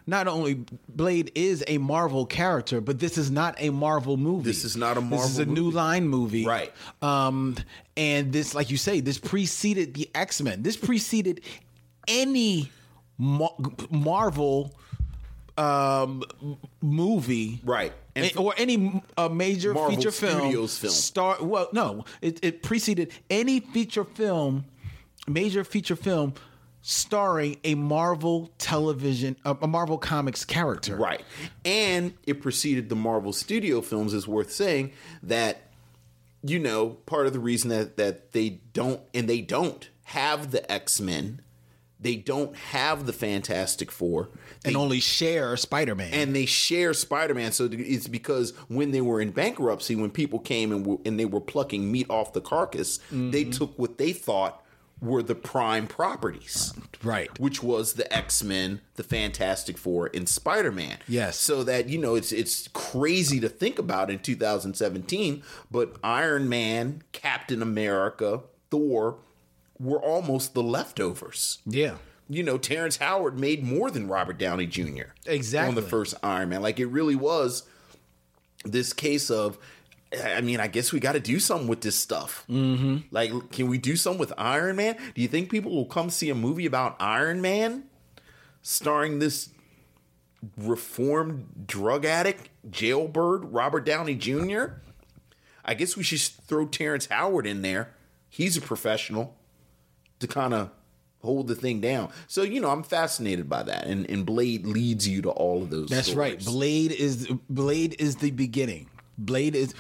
not 0.06 0.28
only 0.28 0.66
Blade 0.90 1.32
is 1.36 1.64
a 1.68 1.78
Marvel 1.78 2.26
character, 2.26 2.82
but 2.82 3.00
this 3.00 3.18
is 3.18 3.32
not 3.32 3.56
a 3.60 3.70
Marvel 3.70 4.18
movie. 4.18 4.44
This 4.44 4.66
is 4.66 4.76
not 4.76 4.98
a 4.98 5.02
Marvel. 5.02 5.20
This 5.20 5.30
is 5.32 5.40
a 5.40 5.46
Marvel 5.46 5.64
new 5.64 5.72
line 5.72 6.08
movie, 6.08 6.46
Right. 6.46 6.74
Um, 7.02 7.56
and 7.96 8.34
this, 8.34 8.54
like 8.54 8.72
you 8.72 8.78
say, 8.78 9.00
this 9.00 9.18
preceded 9.18 9.94
the 9.94 10.10
X 10.14 10.42
Men. 10.42 10.64
This 10.64 10.76
preceded 10.76 11.42
any 12.08 12.72
Mar- 13.18 13.56
Marvel 13.90 14.76
um 15.58 16.24
movie 16.82 17.60
Right. 17.64 17.94
And 18.16 18.32
or 18.38 18.54
any 18.58 19.02
uh, 19.18 19.30
major 19.30 19.74
Marvel 19.74 19.96
feature 19.96 20.12
film 20.12 20.40
Studios 20.40 20.78
film. 20.78 20.94
star 20.94 21.44
well 21.44 21.70
no 21.74 22.06
it, 22.22 22.40
it 22.44 22.64
preceded 22.64 23.12
any 23.30 23.60
feature 23.60 24.04
film 24.06 24.66
major 25.28 25.64
feature 25.64 25.96
film 25.96 26.34
starring 26.82 27.58
a 27.64 27.76
marvel 27.76 28.52
television 28.58 29.36
a, 29.46 29.56
a 29.62 29.68
marvel 29.68 29.98
comics 29.98 30.44
character 30.46 30.96
Right. 30.96 31.24
And 31.64 32.14
it 32.26 32.42
preceded 32.42 32.90
the 32.90 32.96
Marvel 32.96 33.34
Studio 33.34 33.82
films 33.82 34.14
is 34.14 34.28
worth 34.28 34.52
saying 34.52 34.92
that 35.24 35.68
you 36.44 36.58
know, 36.58 36.90
part 37.06 37.28
of 37.28 37.34
the 37.34 37.40
reason 37.40 37.70
that 37.70 37.98
that 37.98 38.32
they 38.32 38.62
don't 38.74 39.00
and 39.14 39.30
they 39.30 39.42
don't 39.42 39.90
have 40.06 40.50
the 40.52 40.70
X-Men, 40.72 41.42
they 42.02 42.16
don't 42.16 42.56
have 42.56 43.06
the 43.06 43.14
Fantastic 43.14 43.92
Four. 43.92 44.30
and 44.66 44.76
They- 44.76 44.80
only 44.80 45.00
share 45.00 45.56
spider-man 45.58 46.14
and 46.14 46.36
they 46.36 46.46
share 46.46 46.94
Spider-Man. 46.94 47.52
So 47.52 47.70
it's 47.72 48.08
because 48.08 48.54
when 48.68 48.92
they 48.92 49.02
were 49.02 49.22
in 49.22 49.32
bankruptcy, 49.32 49.96
when 49.96 50.10
people 50.12 50.40
came 50.40 50.72
and, 50.72 50.86
were, 50.86 50.98
and 51.06 51.20
they 51.20 51.26
were 51.26 51.42
plucking 51.42 51.92
meat 51.92 52.08
off 52.10 52.34
the 52.34 52.42
carcass, 52.42 53.00
they 53.12 53.44
Mm-hmm. 53.44 53.52
took 53.52 53.78
what 53.80 53.98
they 53.98 54.14
thought 54.14 54.64
were 55.02 55.24
the 55.24 55.34
prime 55.34 55.88
properties, 55.88 56.74
Right. 57.04 57.40
Which 57.40 57.64
was 57.64 57.94
the 57.94 58.12
X 58.16 58.44
Men, 58.44 58.82
the 58.98 59.04
Fantastic 59.04 59.76
Four, 59.80 60.12
and 60.14 60.30
Spider 60.30 60.72
Man. 60.72 60.98
Yes. 61.08 61.40
So 61.40 61.64
that 61.64 61.90
you 61.90 61.98
know, 61.98 62.14
it's 62.14 62.32
it's 62.32 62.68
crazy 62.74 63.40
to 63.40 63.50
think 63.50 63.80
about 63.80 64.12
in 64.12 64.20
2017, 64.20 65.42
but 65.72 65.96
Iron 66.04 66.48
Man, 66.48 67.02
Captain 67.14 67.64
America, 67.64 68.42
Thor 68.70 69.18
were 69.82 70.02
almost 70.02 70.54
the 70.54 70.64
leftovers 70.64 71.60
yeah 71.66 71.96
you 72.32 72.44
know, 72.44 72.58
Terrence 72.58 72.96
Howard 72.98 73.38
made 73.38 73.62
more 73.62 73.92
than 73.92 74.08
Robert 74.08 74.38
Downey 74.38 74.66
Jr. 74.66 75.12
Exactly. 75.26 75.68
on 75.68 75.76
the 75.76 75.82
first 75.82 76.16
Iron 76.24 76.48
Man. 76.48 76.62
Like 76.62 76.80
it 76.80 76.86
really 76.86 77.16
was 77.16 77.64
this 78.64 78.94
case 78.94 79.30
of. 79.30 79.58
I 80.24 80.42
mean, 80.42 80.60
I 80.60 80.68
guess 80.68 80.92
we 80.92 81.00
got 81.00 81.14
to 81.14 81.22
do 81.22 81.40
something 81.40 81.70
with 81.70 81.82
this 81.82 81.96
stuff. 81.96 82.44
Mm-hmm. 82.50 82.98
Like, 83.12 83.52
can 83.52 83.68
we 83.68 83.78
do 83.78 83.96
something 83.96 84.20
with 84.20 84.34
Iron 84.38 84.76
Man? 84.76 84.98
Do 85.16 85.22
you 85.22 85.30
think 85.30 85.50
people 85.50 85.74
will 85.74 85.86
come 85.86 86.10
see 86.10 86.30
a 86.30 86.36
movie 86.36 86.66
about 86.66 86.98
Iron 87.00 87.42
Man, 87.42 87.86
starring 88.62 89.20
this 89.20 89.52
reformed 90.58 91.66
drug 91.66 92.04
addict, 92.04 92.50
jailbird 92.70 93.54
Robert 93.54 93.86
Downey 93.86 94.16
Jr.? 94.16 94.66
I 95.64 95.76
guess 95.76 95.96
we 95.96 96.04
should 96.04 96.20
throw 96.20 96.66
Terrence 96.66 97.06
Howard 97.08 97.48
in 97.48 97.62
there. 97.62 97.94
He's 98.28 98.58
a 98.58 98.62
professional 98.62 99.38
to 100.22 100.28
kind 100.28 100.54
of 100.54 100.70
hold 101.22 101.48
the 101.48 101.54
thing 101.56 101.82
down. 101.82 102.10
So 102.28 102.42
you 102.42 102.60
know, 102.62 102.70
I'm 102.70 102.82
fascinated 102.84 103.48
by 103.50 103.62
that, 103.64 103.86
and 103.86 104.10
and 104.10 104.26
Blade 104.26 104.66
leads 104.66 105.08
you 105.08 105.22
to 105.24 105.30
all 105.30 105.62
of 105.62 105.70
those. 105.70 105.90
That's 105.90 106.08
stories. 106.10 106.46
right. 106.46 106.46
Blade 106.46 106.92
is 106.94 107.28
Blade 107.50 107.96
is 108.00 108.16
the 108.16 108.32
beginning. 108.32 108.88
Blade 109.18 109.56
is 109.56 109.76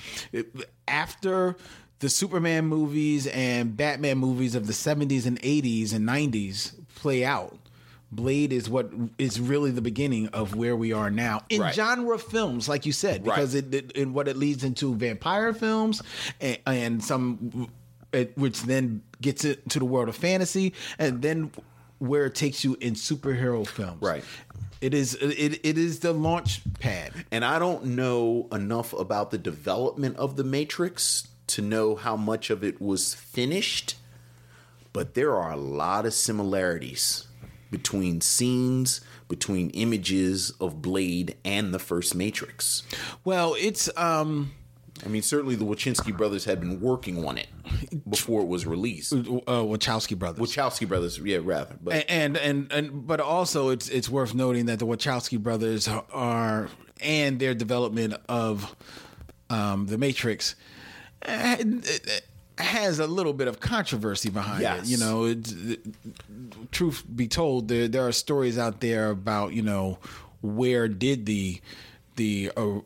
after 0.87 1.55
the 1.99 2.09
Superman 2.09 2.65
movies 2.65 3.27
and 3.27 3.75
Batman 3.77 4.17
movies 4.17 4.55
of 4.55 4.67
the 4.67 4.73
70s 4.73 5.25
and 5.25 5.39
80s 5.41 5.93
and 5.93 6.07
90s 6.07 6.73
play 6.95 7.23
out. 7.23 7.57
Blade 8.11 8.51
is 8.51 8.69
what 8.69 8.91
is 9.17 9.39
really 9.39 9.71
the 9.71 9.81
beginning 9.81 10.27
of 10.29 10.53
where 10.55 10.75
we 10.75 10.91
are 10.91 11.09
now 11.09 11.43
in 11.49 11.61
Right. 11.61 11.73
genre 11.73 12.19
films, 12.19 12.67
like 12.67 12.85
you 12.85 12.91
said, 12.91 13.23
because 13.23 13.55
Right. 13.55 13.63
it, 13.73 13.73
it 13.93 13.97
and 13.97 14.13
what 14.13 14.27
it 14.27 14.35
leads 14.35 14.63
into 14.65 14.93
vampire 14.95 15.53
films 15.53 16.01
and, 16.41 16.57
and 16.65 17.03
some, 17.03 17.69
it, 18.13 18.37
which 18.37 18.63
then 18.63 19.01
gets 19.21 19.45
it 19.45 19.69
to 19.69 19.79
the 19.79 19.85
world 19.85 20.09
of 20.09 20.15
fantasy, 20.15 20.73
and 20.97 21.21
then 21.21 21.51
where 21.99 22.25
it 22.25 22.35
takes 22.35 22.63
you 22.63 22.75
in 22.81 22.93
superhero 22.93 23.65
films. 23.65 24.01
Right. 24.01 24.23
It 24.81 24.95
is 24.95 25.13
it, 25.13 25.59
it 25.63 25.77
is 25.77 25.99
the 25.99 26.11
launch 26.11 26.61
pad. 26.79 27.13
And 27.31 27.45
I 27.45 27.59
don't 27.59 27.85
know 27.85 28.47
enough 28.51 28.93
about 28.93 29.29
the 29.29 29.37
development 29.37 30.17
of 30.17 30.35
the 30.35 30.43
Matrix 30.43 31.27
to 31.47 31.61
know 31.61 31.95
how 31.95 32.15
much 32.15 32.49
of 32.49 32.63
it 32.63 32.81
was 32.81 33.13
finished, 33.13 33.95
but 34.93 35.13
there 35.13 35.35
are 35.35 35.51
a 35.51 35.57
lot 35.57 36.05
of 36.05 36.13
similarities 36.13 37.27
between 37.69 38.21
scenes, 38.21 39.01
between 39.27 39.69
images 39.69 40.51
of 40.59 40.81
Blade 40.81 41.37
and 41.45 41.73
the 41.73 41.79
first 41.79 42.15
Matrix. 42.15 42.83
Well, 43.23 43.55
it's 43.59 43.95
um 43.95 44.53
I 45.03 45.09
mean, 45.09 45.21
certainly 45.21 45.55
the 45.55 45.65
Wachowski 45.65 46.15
brothers 46.15 46.45
had 46.45 46.59
been 46.59 46.79
working 46.79 47.25
on 47.27 47.37
it 47.37 47.47
before 48.09 48.41
it 48.41 48.47
was 48.47 48.65
released. 48.67 49.11
uh, 49.13 49.17
Wachowski 49.17 50.17
brothers. 50.17 50.39
Wachowski 50.55 50.87
brothers, 50.87 51.17
yeah, 51.19 51.39
rather. 51.41 51.75
But 51.81 52.05
and 52.07 52.37
and 52.37 52.71
and 52.71 53.07
but 53.07 53.19
also 53.19 53.69
it's 53.69 53.89
it's 53.89 54.09
worth 54.09 54.33
noting 54.35 54.67
that 54.67 54.79
the 54.79 54.85
Wachowski 54.85 55.39
brothers 55.41 55.87
are 55.87 56.69
and 57.01 57.39
their 57.39 57.53
development 57.55 58.13
of 58.29 58.75
um, 59.49 59.87
the 59.87 59.97
Matrix 59.97 60.55
eh, 61.23 61.63
has 62.59 62.99
a 62.99 63.07
little 63.07 63.33
bit 63.33 63.47
of 63.47 63.59
controversy 63.59 64.29
behind 64.29 64.61
Yes. 64.61 64.83
it. 64.87 64.91
You 64.91 64.97
know, 64.97 65.25
it's, 65.25 65.53
truth 66.71 67.03
be 67.15 67.27
told, 67.27 67.67
there 67.67 67.87
there 67.87 68.05
are 68.07 68.11
stories 68.11 68.57
out 68.57 68.81
there 68.81 69.09
about 69.09 69.53
you 69.53 69.61
know 69.63 69.97
where 70.41 70.87
did 70.87 71.25
the 71.25 71.59
the 72.17 72.51
uh, 72.55 72.79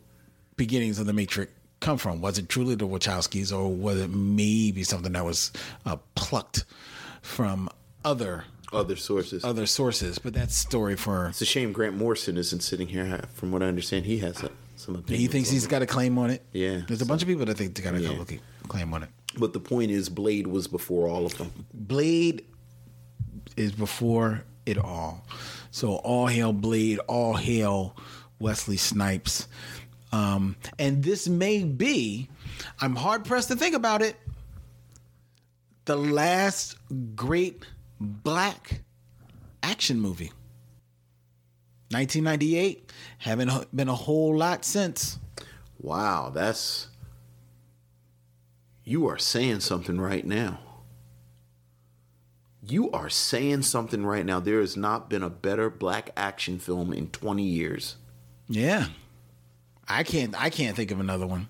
beginnings 0.56 0.98
of 1.00 1.06
the 1.08 1.14
Matrix 1.14 1.52
come 1.86 1.98
from? 1.98 2.20
Was 2.22 2.38
it 2.38 2.50
truly 2.50 2.76
the 2.76 2.88
Wachowskis, 2.88 3.56
or 3.56 3.68
was 3.74 4.00
it 4.02 4.10
maybe 4.10 4.84
something 4.84 5.14
that 5.14 5.24
was 5.24 5.52
uh, 5.86 5.98
plucked 6.16 6.66
from 7.22 7.70
other 8.04 8.46
other 8.74 8.96
sources. 8.96 9.44
other 9.46 9.66
sources? 9.66 10.18
But 10.20 10.34
that's 10.34 10.56
story 10.56 10.96
for. 10.96 11.28
It's 11.28 11.42
a 11.42 11.46
shame 11.46 11.72
Grant 11.72 11.96
Morrison 11.96 12.38
isn't 12.38 12.62
sitting 12.62 12.88
here. 12.88 13.22
From 13.34 13.52
what 13.52 13.62
I 13.62 13.68
understand, 13.68 14.06
he 14.06 14.18
has 14.20 14.44
uh, 14.44 14.50
some 14.76 14.96
opinions. 14.96 15.22
He 15.22 15.28
thinks 15.28 15.50
he's 15.50 15.68
got 15.68 15.82
a 15.82 15.86
claim 15.86 16.18
on 16.18 16.30
it. 16.32 16.44
Yeah, 16.52 16.82
there's 16.88 17.02
a 17.02 17.06
bunch 17.06 17.22
of 17.22 17.28
people 17.28 17.46
that 17.46 17.58
think 17.58 17.76
they 17.76 17.84
got 17.84 17.94
a 17.94 18.02
Yeah. 18.02 18.38
claim 18.68 18.94
on 18.94 19.04
it. 19.04 19.10
But 19.38 19.54
the 19.54 19.60
point 19.60 19.92
is, 19.92 20.10
Blade 20.10 20.48
was 20.48 20.68
before 20.68 21.08
all 21.08 21.26
of 21.26 21.38
them. 21.38 21.52
Blade 21.74 22.46
is 23.58 23.74
before 23.74 24.44
it 24.66 24.78
all. 24.78 25.26
So 25.72 25.96
all 25.96 26.28
hail 26.28 26.54
Blade, 26.54 27.00
all 27.08 27.36
hail 27.36 27.96
Wesley 28.40 28.78
Snipes. 28.78 29.48
Um, 30.16 30.56
and 30.80 31.04
this 31.04 31.28
may 31.28 31.66
be, 31.66 32.30
I'm 32.80 32.96
hard 32.96 33.26
pressed 33.26 33.50
to 33.50 33.58
think 33.58 33.76
about 33.76 34.02
it, 34.02 34.16
the 35.84 35.98
last 35.98 36.78
great 37.16 37.66
black 38.00 38.80
action 39.62 40.00
movie. 40.00 40.32
1998, 41.92 42.94
haven't 43.18 43.76
been 43.76 43.90
a 43.90 43.96
whole 43.96 44.38
lot 44.38 44.64
since. 44.64 45.20
Wow, 45.82 46.32
that's 46.34 46.88
you 48.86 49.10
are 49.10 49.18
saying 49.18 49.60
something 49.60 50.00
right 50.00 50.26
now. 50.26 50.60
You 52.66 52.90
are 52.92 53.10
saying 53.10 53.64
something 53.64 54.06
right 54.06 54.26
now. 54.26 54.40
There 54.40 54.62
has 54.62 54.78
not 54.78 55.10
been 55.10 55.24
a 55.24 55.30
better 55.30 55.70
black 55.70 56.12
action 56.16 56.58
film 56.58 56.94
in 56.94 57.10
20 57.10 57.44
years. 57.44 57.98
Yeah. 58.48 58.88
I 59.88 60.04
can't 60.04 60.34
I 60.42 60.50
can't 60.50 60.76
think 60.76 60.92
of 60.92 61.00
another 61.00 61.28
one. 61.28 61.48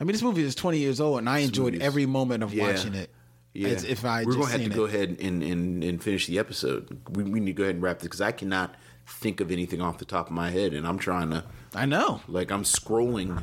I 0.00 0.04
mean 0.04 0.12
this 0.12 0.22
movie 0.22 0.42
is 0.42 0.54
20 0.54 0.78
years 0.78 1.00
old 1.00 1.18
and 1.18 1.28
I 1.28 1.38
enjoyed 1.38 1.80
every 1.80 2.06
moment 2.06 2.42
of 2.42 2.52
Yeah. 2.52 2.72
watching 2.72 2.94
it. 2.94 3.10
Yeah, 3.52 3.68
As 3.68 3.84
if 3.84 4.04
I 4.04 4.24
we're 4.24 4.32
just 4.34 4.38
gonna 4.50 4.50
have 4.50 4.60
to 4.62 4.66
it. 4.72 4.74
go 4.74 4.84
ahead 4.84 5.16
and, 5.20 5.40
and, 5.42 5.84
and 5.84 6.02
finish 6.02 6.26
the 6.26 6.40
episode. 6.40 7.00
We, 7.10 7.22
we 7.22 7.38
need 7.38 7.52
to 7.52 7.56
go 7.56 7.62
ahead 7.62 7.76
and 7.76 7.82
wrap 7.84 7.98
this 8.00 8.04
because 8.08 8.20
I 8.20 8.32
cannot 8.32 8.74
think 9.06 9.40
of 9.40 9.52
anything 9.52 9.80
off 9.80 9.98
the 9.98 10.04
top 10.04 10.26
of 10.26 10.32
my 10.32 10.50
head, 10.50 10.72
and 10.74 10.84
I'm 10.86 10.98
trying 10.98 11.30
to 11.30 11.44
I 11.74 11.86
know. 11.86 12.20
like 12.26 12.50
I'm 12.50 12.64
scrolling. 12.64 13.40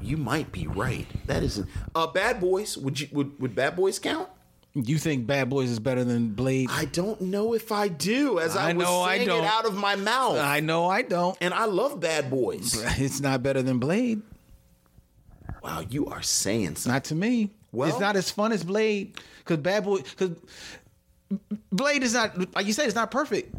You 0.00 0.16
might 0.16 0.52
be 0.52 0.68
right. 0.68 1.06
That 1.26 1.42
isn't 1.42 1.68
uh 1.96 2.06
Bad 2.06 2.38
Boys. 2.38 2.76
Would 2.78 3.00
you 3.00 3.08
would 3.10 3.40
would 3.40 3.56
Bad 3.56 3.74
Boys 3.74 3.98
count? 3.98 4.28
You 4.78 4.98
think 4.98 5.26
Bad 5.26 5.48
Boys 5.48 5.70
is 5.70 5.78
better 5.78 6.04
than 6.04 6.28
Blade? 6.34 6.68
I 6.70 6.84
don't 6.84 7.18
know 7.22 7.54
if 7.54 7.72
I 7.72 7.88
do. 7.88 8.38
As 8.38 8.54
I, 8.56 8.70
I 8.70 8.72
was 8.74 8.84
know 8.84 9.00
I 9.00 9.16
saying 9.16 9.28
don't. 9.28 9.42
it 9.44 9.46
out 9.46 9.64
of 9.64 9.74
my 9.74 9.96
mouth, 9.96 10.36
I 10.38 10.60
know 10.60 10.86
I 10.86 11.00
don't. 11.00 11.36
and 11.40 11.54
I 11.54 11.64
love 11.64 11.98
Bad 11.98 12.28
Boys. 12.30 12.76
It's 12.98 13.20
not 13.20 13.42
better 13.42 13.62
than 13.62 13.78
Blade. 13.78 14.20
Wow, 15.62 15.82
you 15.88 16.06
are 16.06 16.20
saying 16.22 16.76
something. 16.76 16.92
Not 16.92 17.04
to 17.04 17.14
me. 17.14 17.50
Well- 17.72 17.88
it's 17.88 17.98
not 17.98 18.16
as 18.16 18.30
fun 18.30 18.52
as 18.52 18.62
Blade 18.64 19.18
because 19.38 19.56
Bad 19.58 19.84
Boy 19.84 19.98
because 20.02 20.36
Blade 21.72 22.02
is 22.02 22.12
not 22.14 22.54
like 22.54 22.66
you 22.66 22.72
said. 22.74 22.86
It's 22.86 22.94
not 22.94 23.10
perfect, 23.10 23.54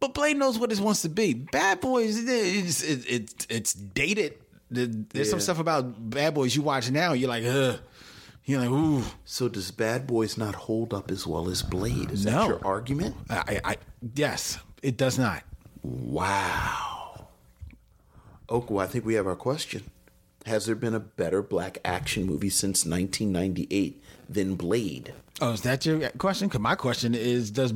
but 0.00 0.12
Blade 0.14 0.36
knows 0.36 0.58
what 0.58 0.70
it 0.70 0.78
wants 0.80 1.00
to 1.02 1.08
be. 1.08 1.32
Bad 1.34 1.80
Boys, 1.80 2.18
it's 2.18 2.82
it's 2.82 3.04
it's, 3.08 3.46
it's 3.48 3.72
dated. 3.72 4.34
There's 4.70 5.30
some 5.30 5.38
Yeah. 5.38 5.42
stuff 5.42 5.58
about 5.60 6.10
Bad 6.10 6.34
Boys 6.34 6.54
you 6.54 6.62
watch 6.62 6.90
now. 6.90 7.12
You're 7.14 7.28
like, 7.28 7.44
ugh. 7.44 7.78
You're 8.46 8.60
like, 8.60 8.70
ooh. 8.70 9.02
So 9.24 9.48
does 9.48 9.70
Bad 9.70 10.06
Boys 10.06 10.36
not 10.36 10.54
hold 10.54 10.92
up 10.92 11.10
as 11.10 11.26
well 11.26 11.48
as 11.48 11.62
Blade? 11.62 12.10
Is 12.10 12.26
No. 12.26 12.30
that 12.32 12.48
your 12.48 12.66
argument? 12.66 13.16
I, 13.30 13.60
I, 13.64 13.76
yes, 14.14 14.58
it 14.82 14.96
does 14.96 15.18
not. 15.18 15.42
Wow. 15.82 17.28
Oko, 18.48 18.78
I 18.78 18.86
think 18.86 19.04
we 19.06 19.14
have 19.14 19.26
our 19.26 19.36
question. 19.36 19.84
Has 20.46 20.66
there 20.66 20.74
been 20.74 20.94
a 20.94 21.00
better 21.00 21.42
black 21.42 21.78
action 21.84 22.24
movie 22.24 22.50
since 22.50 22.84
1998 22.84 24.02
than 24.28 24.56
Blade? 24.56 25.14
Oh, 25.40 25.52
is 25.52 25.62
that 25.62 25.86
your 25.86 26.10
question? 26.18 26.48
Because 26.48 26.60
my 26.60 26.74
question 26.74 27.14
is, 27.14 27.50
does 27.50 27.72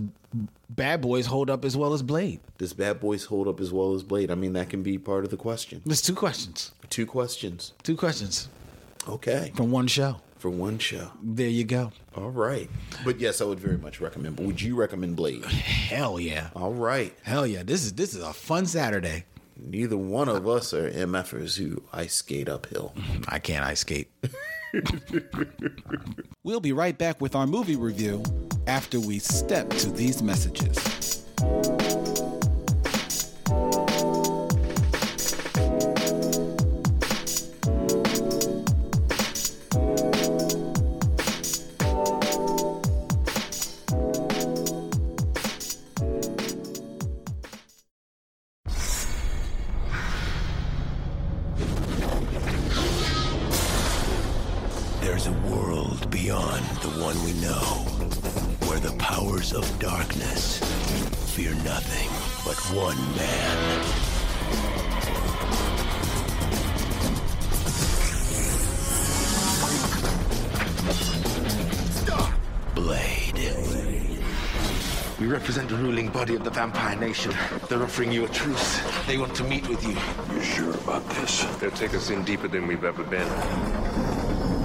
Bad 0.69 1.01
Boys 1.01 1.25
hold 1.27 1.49
up 1.49 1.64
as 1.64 1.77
well 1.79 1.95
as 1.95 2.03
Blade? 2.03 2.41
Does 2.59 2.75
Bad 2.75 3.01
Boys 3.01 3.25
hold 3.25 3.49
up 3.49 3.59
as 3.61 3.73
well 3.73 3.95
as 3.95 4.03
Blade? 4.03 4.31
I 4.31 4.35
mean, 4.35 4.53
that 4.53 4.69
can 4.69 4.83
be 4.83 4.99
part 4.99 5.25
of 5.25 5.31
the 5.31 5.39
question. 5.39 5.81
There's 5.87 6.03
two 6.03 6.14
questions. 6.14 6.73
Two 6.91 7.07
questions. 7.07 7.73
Two 7.83 7.97
questions 7.97 8.49
Okay. 9.09 9.51
from 9.57 9.71
one 9.71 9.87
show. 9.87 10.21
For 10.39 10.51
one 10.51 10.78
show. 10.78 11.11
There 11.20 11.49
you 11.49 11.64
go. 11.64 11.91
All 12.14 12.30
right. 12.30 12.70
But 13.05 13.18
yes, 13.18 13.41
I 13.41 13.45
would 13.45 13.59
very 13.59 13.76
much 13.76 14.01
recommend. 14.01 14.36
But 14.36 14.47
would 14.47 14.62
you 14.62 14.76
recommend 14.76 15.16
Blade? 15.16 15.45
Hell 15.45 16.20
yeah. 16.20 16.51
All 16.55 16.72
right. 16.72 17.12
Hell 17.24 17.47
yeah. 17.47 17.64
This 17.64 17.84
is 17.84 17.95
this 17.95 18.14
is 18.14 18.22
a 18.22 18.32
fun 18.32 18.66
Saturday. 18.66 19.24
Neither 19.61 19.97
one 19.97 20.28
of 20.28 20.47
us 20.47 20.72
are 20.72 20.89
MFers 20.91 21.59
who 21.59 21.82
ice 21.93 22.14
skate 22.14 22.49
uphill. 22.49 22.95
I 23.28 23.41
can't 23.41 23.64
ice 23.64 23.80
skate. 23.80 24.09
we'll 26.45 26.61
be 26.61 26.72
right 26.72 26.97
back 26.97 27.20
with 27.20 27.34
our 27.34 27.47
movie 27.47 27.76
review 27.76 28.22
after 28.68 29.01
we 29.01 29.18
step 29.18 29.70
to 29.70 29.91
these 29.91 30.22
messages. 30.22 31.24
Nation. 77.01 77.32
They're 77.68 77.82
offering 77.82 78.12
you 78.12 78.24
a 78.24 78.28
truce. 78.28 78.80
They 79.07 79.18
want 79.18 79.34
to 79.36 79.44
meet 79.44 79.68
with 79.68 79.82
you. 79.84 79.96
You 80.34 80.42
sure 80.42 80.74
about 80.74 81.09
this? 81.11 81.44
They'll 81.57 81.70
take 81.70 81.94
us 81.94 82.11
in 82.11 82.24
deeper 82.24 82.49
than 82.49 82.66
we've 82.66 82.84
ever 82.84 83.05
been. 83.05 83.28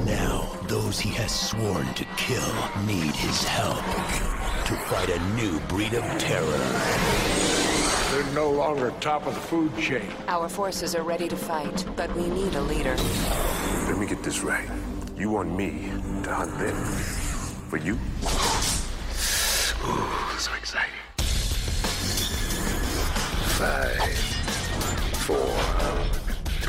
Now, 0.06 0.50
those 0.68 1.00
he 1.00 1.10
has 1.12 1.32
sworn 1.32 1.86
to 1.94 2.06
kill 2.18 2.54
need 2.86 3.16
his 3.16 3.44
help 3.44 3.84
to 4.66 4.76
fight 4.88 5.10
a 5.10 5.20
new 5.36 5.60
breed 5.62 5.94
of 5.94 6.04
terror. 6.20 6.58
They're 8.12 8.34
no 8.34 8.52
longer 8.52 8.94
top 9.00 9.26
of 9.26 9.34
the 9.34 9.42
food 9.42 9.76
chain. 9.78 10.08
Our 10.28 10.48
forces 10.48 10.96
are 10.96 11.04
ready 11.04 11.28
to 11.28 11.36
fight, 11.36 11.86
but 11.96 12.16
we 12.16 12.30
need 12.30 12.56
a 12.56 12.62
leader. 12.62 12.96
Let 13.88 13.98
me 13.98 14.06
get 14.06 14.24
this 14.24 14.42
right. 14.42 14.70
You 15.18 15.30
want 15.30 15.56
me 15.56 15.92
to 16.24 16.34
hunt 16.34 16.58
them? 16.60 16.76
For 17.70 17.78
you? 17.78 17.98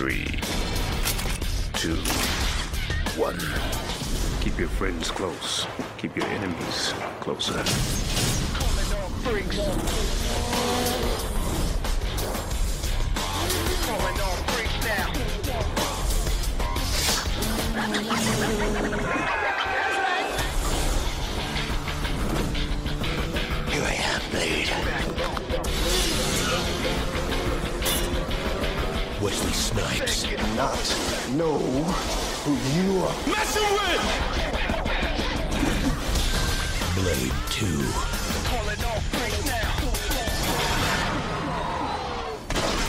Three, 0.05 0.27
two, 1.73 1.97
one. 3.19 3.41
Keep 4.43 4.59
your 4.59 4.69
friends 4.69 5.11
close. 5.11 5.67
Keep 5.97 6.19
your 6.19 6.27
enemies 6.27 6.93
closer. 7.21 7.65
You 33.05 33.63
are. 33.63 34.05
Blade 36.95 37.33
2. 37.51 38.15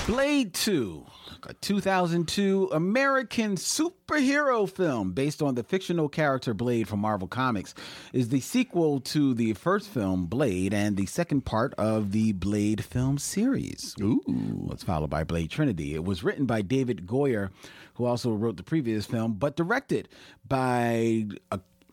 Blade 0.07 0.53
2, 0.53 1.03
a 1.47 1.53
2002 1.55 2.69
American 2.71 3.55
superhero 3.55 4.69
film 4.69 5.13
based 5.13 5.41
on 5.41 5.55
the 5.55 5.63
fictional 5.63 6.07
character 6.07 6.53
Blade 6.53 6.87
from 6.87 6.99
Marvel 6.99 7.27
Comics, 7.27 7.73
is 8.13 8.29
the 8.29 8.39
sequel 8.39 8.99
to 8.99 9.33
the 9.33 9.53
first 9.53 9.87
film, 9.87 10.27
Blade, 10.27 10.75
and 10.75 10.95
the 10.95 11.07
second 11.07 11.43
part 11.43 11.73
of 11.73 12.11
the 12.11 12.33
Blade 12.33 12.85
film 12.85 13.17
series. 13.17 13.95
Ooh. 13.99 14.69
It's 14.71 14.83
followed 14.83 15.09
by 15.09 15.23
Blade 15.23 15.49
Trinity. 15.49 15.95
It 15.95 16.03
was 16.03 16.23
written 16.23 16.45
by 16.45 16.61
David 16.61 17.07
Goyer, 17.07 17.49
who 17.95 18.05
also 18.05 18.31
wrote 18.31 18.57
the 18.57 18.63
previous 18.63 19.05
film, 19.05 19.33
but 19.33 19.55
directed 19.55 20.09
by 20.47 21.25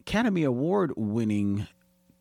Academy 0.00 0.44
Award 0.44 0.92
winning 0.96 1.66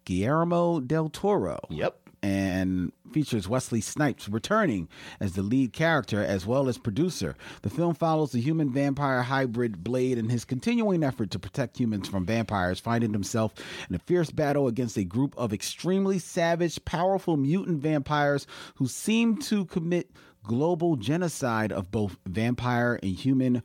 Guillermo 0.06 0.80
del 0.80 1.10
Toro. 1.10 1.60
Yep. 1.70 2.01
And 2.24 2.92
features 3.12 3.48
Wesley 3.48 3.82
Snipes 3.82 4.30
returning 4.30 4.88
as 5.20 5.34
the 5.34 5.42
lead 5.42 5.74
character 5.74 6.24
as 6.24 6.46
well 6.46 6.70
as 6.70 6.78
producer. 6.78 7.36
The 7.64 7.70
film 7.70 7.96
follows 7.96 8.32
the 8.32 8.42
human 8.42 8.72
vampire 8.72 9.24
hybrid 9.24 9.84
Blade 9.84 10.18
in 10.18 10.30
his 10.30 10.46
continuing 10.46 11.04
effort 11.04 11.32
to 11.32 11.40
protect 11.40 11.80
humans 11.80 12.08
from 12.08 12.26
vampires, 12.26 12.80
finding 12.80 13.12
himself 13.12 13.54
in 13.90 13.96
a 13.96 14.00
fierce 14.00 14.30
battle 14.30 14.68
against 14.68 14.98
a 14.98 15.04
group 15.04 15.34
of 15.38 15.52
extremely 15.52 16.20
savage, 16.20 16.84
powerful 16.86 17.38
mutant 17.38 17.82
vampires 17.82 18.46
who 18.76 18.88
seem 18.88 19.38
to 19.38 19.66
commit 19.66 20.12
global 20.44 20.96
genocide 20.96 21.72
of 21.72 21.92
both 21.92 22.18
vampire 22.26 23.00
and 23.02 23.16
human 23.16 23.64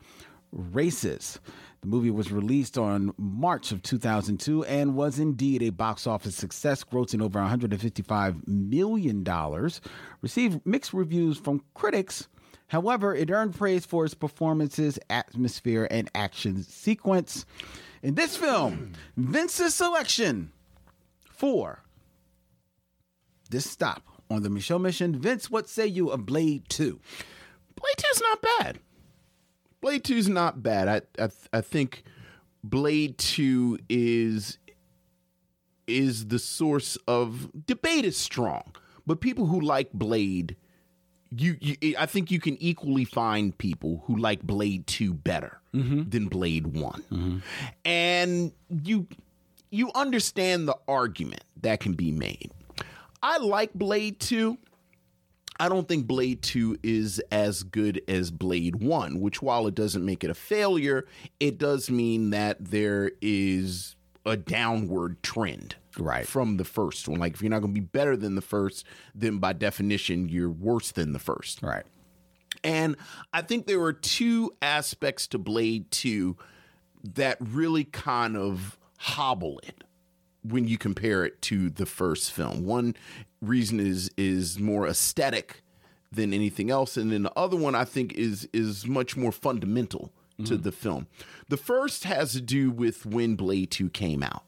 races. 0.52 1.40
The 1.82 1.88
movie 1.88 2.10
was 2.10 2.32
released 2.32 2.78
on 2.78 3.12
March 3.16 3.70
of 3.70 3.82
2002 3.82 4.64
and 4.64 4.94
was 4.94 5.18
indeed 5.18 5.62
a 5.62 5.70
box 5.70 6.06
office 6.06 6.34
success, 6.34 6.82
grossing 6.82 7.22
over 7.22 7.38
$155 7.38 8.46
million. 8.48 9.70
Received 10.20 10.60
mixed 10.64 10.92
reviews 10.92 11.38
from 11.38 11.62
critics. 11.74 12.28
However, 12.68 13.14
it 13.14 13.30
earned 13.30 13.54
praise 13.54 13.86
for 13.86 14.04
its 14.04 14.14
performances, 14.14 14.98
atmosphere, 15.08 15.86
and 15.90 16.10
action 16.14 16.62
sequence. 16.62 17.46
In 18.02 18.14
this 18.14 18.36
film, 18.36 18.92
Vince's 19.16 19.74
selection 19.74 20.52
for 21.24 21.84
this 23.50 23.70
stop 23.70 24.02
on 24.28 24.42
the 24.42 24.48
Micheaux 24.48 24.80
Mission. 24.80 25.18
Vince, 25.18 25.50
what 25.50 25.68
say 25.68 25.86
you 25.86 26.08
of 26.08 26.26
Blade 26.26 26.68
2? 26.68 26.98
Blade 27.76 27.96
2's 27.96 28.20
not 28.22 28.44
bad. 28.58 28.78
Blade 29.80 30.04
Two 30.04 30.16
is 30.16 30.28
not 30.28 30.62
bad. 30.62 30.88
I 31.18 31.24
I, 31.24 31.28
I 31.52 31.60
think 31.60 32.04
Blade 32.70 33.16
2 33.18 33.78
is 33.88 34.58
is 35.86 36.26
the 36.26 36.38
source 36.38 36.98
of 37.06 37.48
debate 37.66 38.04
is 38.04 38.16
strong, 38.16 38.74
But 39.06 39.20
people 39.20 39.46
who 39.46 39.60
like 39.60 39.92
Blade, 39.92 40.56
you, 41.30 41.56
you 41.60 41.96
I 41.96 42.06
think 42.06 42.32
you 42.32 42.40
can 42.40 42.60
equally 42.60 43.04
find 43.04 43.56
people 43.56 44.02
who 44.06 44.16
like 44.16 44.42
Blade 44.42 44.86
2 44.88 45.14
better 45.14 45.60
mm-hmm. 45.72 46.10
than 46.10 46.26
Blade 46.26 46.66
one 46.66 47.04
mm-hmm. 47.12 47.38
And 47.84 48.52
you 48.68 49.06
you 49.70 49.92
understand 49.94 50.66
the 50.66 50.76
argument 50.88 51.44
that 51.62 51.80
can 51.80 51.92
be 51.92 52.10
made. 52.10 52.50
I 53.22 53.38
like 53.38 53.72
Blade 53.74 54.18
2. 54.20 54.58
I 55.58 55.68
don't 55.68 55.88
think 55.88 56.06
Blade 56.06 56.42
2 56.42 56.78
is 56.82 57.20
as 57.30 57.62
good 57.62 58.02
as 58.08 58.30
Blade 58.30 58.76
1, 58.76 59.20
which 59.20 59.40
while 59.40 59.66
it 59.66 59.74
doesn't 59.74 60.04
make 60.04 60.22
it 60.22 60.30
a 60.30 60.34
failure, 60.34 61.06
it 61.40 61.58
does 61.58 61.90
mean 61.90 62.30
that 62.30 62.62
there 62.64 63.12
is 63.20 63.96
a 64.24 64.36
downward 64.36 65.22
trend 65.22 65.76
Right. 65.98 66.26
from 66.26 66.56
the 66.58 66.64
first 66.64 67.08
one. 67.08 67.18
Like 67.20 67.34
if 67.34 67.42
you're 67.42 67.50
not 67.50 67.60
going 67.60 67.74
to 67.74 67.80
be 67.80 67.86
better 67.86 68.16
than 68.16 68.34
the 68.34 68.42
first, 68.42 68.84
then 69.14 69.38
by 69.38 69.52
definition 69.54 70.28
you're 70.28 70.50
worse 70.50 70.92
than 70.92 71.12
the 71.12 71.18
first. 71.18 71.62
Right. 71.62 71.84
And 72.62 72.96
I 73.32 73.42
think 73.42 73.66
there 73.66 73.78
were 73.80 73.92
two 73.92 74.54
aspects 74.60 75.26
to 75.28 75.38
Blade 75.38 75.90
2 75.90 76.36
that 77.14 77.38
really 77.40 77.84
kind 77.84 78.36
of 78.36 78.78
hobble 78.98 79.60
it 79.62 79.84
when 80.42 80.66
you 80.66 80.76
compare 80.78 81.24
it 81.24 81.40
to 81.42 81.70
the 81.70 81.86
first 81.86 82.32
film. 82.32 82.64
One 82.64 82.94
reason 83.46 83.80
is 83.80 84.10
is 84.16 84.58
more 84.58 84.86
aesthetic 84.86 85.62
than 86.12 86.32
anything 86.32 86.70
else 86.70 86.96
and 86.96 87.12
then 87.12 87.22
the 87.24 87.32
other 87.36 87.56
one 87.56 87.74
I 87.74 87.84
think 87.84 88.12
is 88.14 88.48
is 88.52 88.86
much 88.86 89.16
more 89.16 89.32
fundamental 89.32 90.12
to 90.38 90.42
mm-hmm. 90.42 90.62
the 90.62 90.72
film. 90.72 91.06
The 91.48 91.56
first 91.56 92.04
has 92.04 92.32
to 92.32 92.40
do 92.40 92.70
with 92.70 93.06
when 93.06 93.36
Blade 93.36 93.70
2 93.70 93.90
came 93.90 94.22
out. 94.22 94.42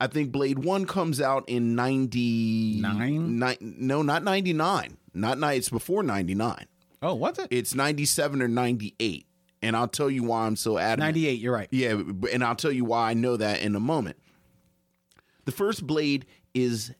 I 0.00 0.06
think 0.06 0.32
Blade 0.32 0.60
1 0.60 0.86
comes 0.86 1.20
out 1.20 1.44
in 1.48 1.74
99 1.74 3.38
no, 3.60 4.02
not 4.02 4.22
99. 4.22 4.96
Not 5.12 5.38
nine, 5.38 5.56
it's 5.56 5.70
before 5.70 6.02
99. 6.02 6.66
Oh, 7.02 7.14
what's 7.14 7.38
it? 7.38 7.48
It's 7.50 7.74
97 7.74 8.42
or 8.42 8.48
98. 8.48 9.26
And 9.62 9.76
I'll 9.76 9.88
tell 9.88 10.10
you 10.10 10.24
why 10.24 10.46
I'm 10.46 10.56
so 10.56 10.78
adamant. 10.78 11.16
98, 11.16 11.40
you're 11.40 11.54
right. 11.54 11.68
Yeah, 11.70 12.00
and 12.32 12.44
I'll 12.44 12.54
tell 12.54 12.72
you 12.72 12.84
why 12.84 13.10
I 13.10 13.14
know 13.14 13.36
that 13.36 13.60
in 13.62 13.74
a 13.74 13.80
moment. 13.80 14.16
The 15.46 15.52
first 15.52 15.86
Blade 15.86 16.26
is 16.54 16.92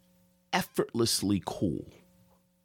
effortlessly 0.57 1.43
cool 1.45 1.85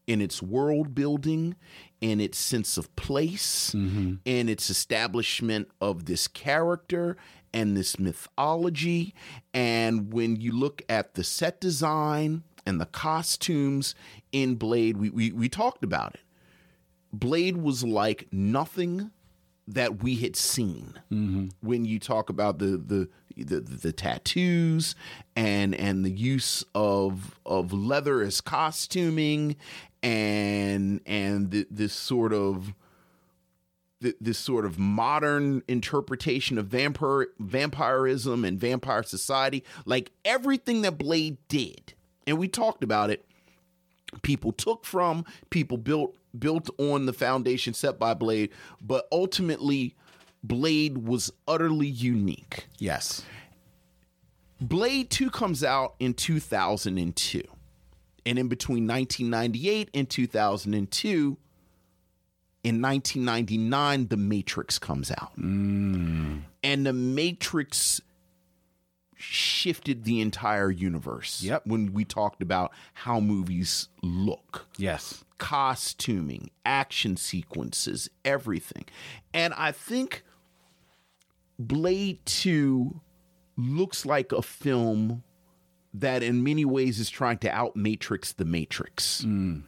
in 0.07 0.21
its 0.21 0.41
world 0.41 0.95
building, 0.95 1.55
in 1.99 2.21
its 2.21 2.37
sense 2.37 2.77
of 2.77 2.95
place, 2.95 3.71
mm-hmm. 3.75 4.15
in 4.23 4.47
its 4.47 4.69
establishment 4.69 5.67
of 5.81 6.05
this 6.05 6.25
character 6.29 7.17
and 7.53 7.75
this 7.75 7.99
mythology. 7.99 9.13
And 9.53 10.13
when 10.13 10.37
you 10.37 10.53
look 10.53 10.81
at 10.87 11.15
the 11.15 11.23
set 11.25 11.59
design 11.59 12.43
and 12.65 12.79
the 12.79 12.85
costumes 12.85 13.93
in 14.31 14.55
Blade, 14.55 14.95
we, 14.95 15.09
we, 15.09 15.33
we 15.33 15.49
talked 15.49 15.83
about 15.83 16.15
it. 16.15 16.21
Blade 17.11 17.57
was 17.57 17.83
like 17.83 18.27
nothing 18.31 19.11
that 19.67 20.01
we 20.01 20.15
had 20.15 20.37
seen 20.37 20.93
mm-hmm. 21.11 21.47
when 21.61 21.83
you 21.83 21.99
talk 21.99 22.29
about 22.29 22.59
the 22.59 22.77
the, 22.77 23.09
the 23.43 23.59
the 23.59 23.91
tattoos 23.91 24.95
and 25.35 25.75
and 25.75 26.05
the 26.05 26.11
use 26.11 26.63
of 26.75 27.39
of 27.45 27.73
leather 27.73 28.21
as 28.21 28.41
costuming 28.41 29.55
and 30.03 31.01
and 31.05 31.51
th- 31.51 31.67
this 31.69 31.93
sort 31.93 32.33
of 32.33 32.73
this 34.19 34.39
sort 34.39 34.65
of 34.65 34.79
modern 34.79 35.61
interpretation 35.67 36.57
of 36.57 36.65
vampire 36.65 37.27
vampirism 37.39 38.43
and 38.43 38.59
vampire 38.59 39.03
society. 39.03 39.63
Like 39.85 40.11
everything 40.25 40.81
that 40.81 40.97
Blade 40.97 41.37
did 41.47 41.93
and 42.27 42.37
we 42.37 42.47
talked 42.47 42.83
about 42.83 43.09
it 43.09 43.25
people 44.21 44.51
took 44.51 44.85
from 44.85 45.25
people 45.49 45.77
built 45.77 46.15
built 46.37 46.69
on 46.79 47.05
the 47.05 47.13
foundation 47.13 47.73
set 47.73 47.99
by 47.99 48.13
blade 48.13 48.49
but 48.81 49.07
ultimately 49.11 49.95
blade 50.43 50.97
was 50.99 51.31
utterly 51.47 51.87
unique 51.87 52.67
Yes. 52.79 53.23
blade 54.59 55.09
2 55.09 55.29
comes 55.29 55.63
out 55.63 55.95
in 55.99 56.13
2002 56.13 57.43
and 58.25 58.39
in 58.39 58.47
between 58.47 58.87
1998 58.87 59.89
and 59.93 60.09
2002 60.09 61.37
in 62.63 62.81
1999 62.81 64.07
the 64.07 64.17
matrix 64.17 64.77
comes 64.79 65.11
out 65.11 65.31
mm. 65.37 66.41
and 66.63 66.85
the 66.85 66.93
matrix 66.93 68.01
shifted 69.15 70.03
the 70.03 70.19
entire 70.19 70.71
universe 70.71 71.43
Yep. 71.43 71.67
when 71.67 71.93
we 71.93 72.03
talked 72.05 72.41
about 72.41 72.71
how 72.95 73.19
movies 73.19 73.87
look 74.01 74.67
Yes. 74.77 75.23
costuming, 75.37 76.49
action 76.65 77.17
sequences, 77.17 78.09
everything. 78.25 78.85
And 79.33 79.53
I 79.55 79.71
think 79.71 80.23
Blade 81.67 82.25
2 82.25 82.99
looks 83.57 84.05
like 84.05 84.31
a 84.31 84.41
film 84.41 85.23
that 85.93 86.23
in 86.23 86.43
many 86.43 86.65
ways 86.65 86.99
is 86.99 87.09
trying 87.09 87.37
to 87.39 87.51
out 87.51 87.75
matrix 87.75 88.31
the 88.31 88.45
matrix. 88.45 89.23
Mm. 89.25 89.63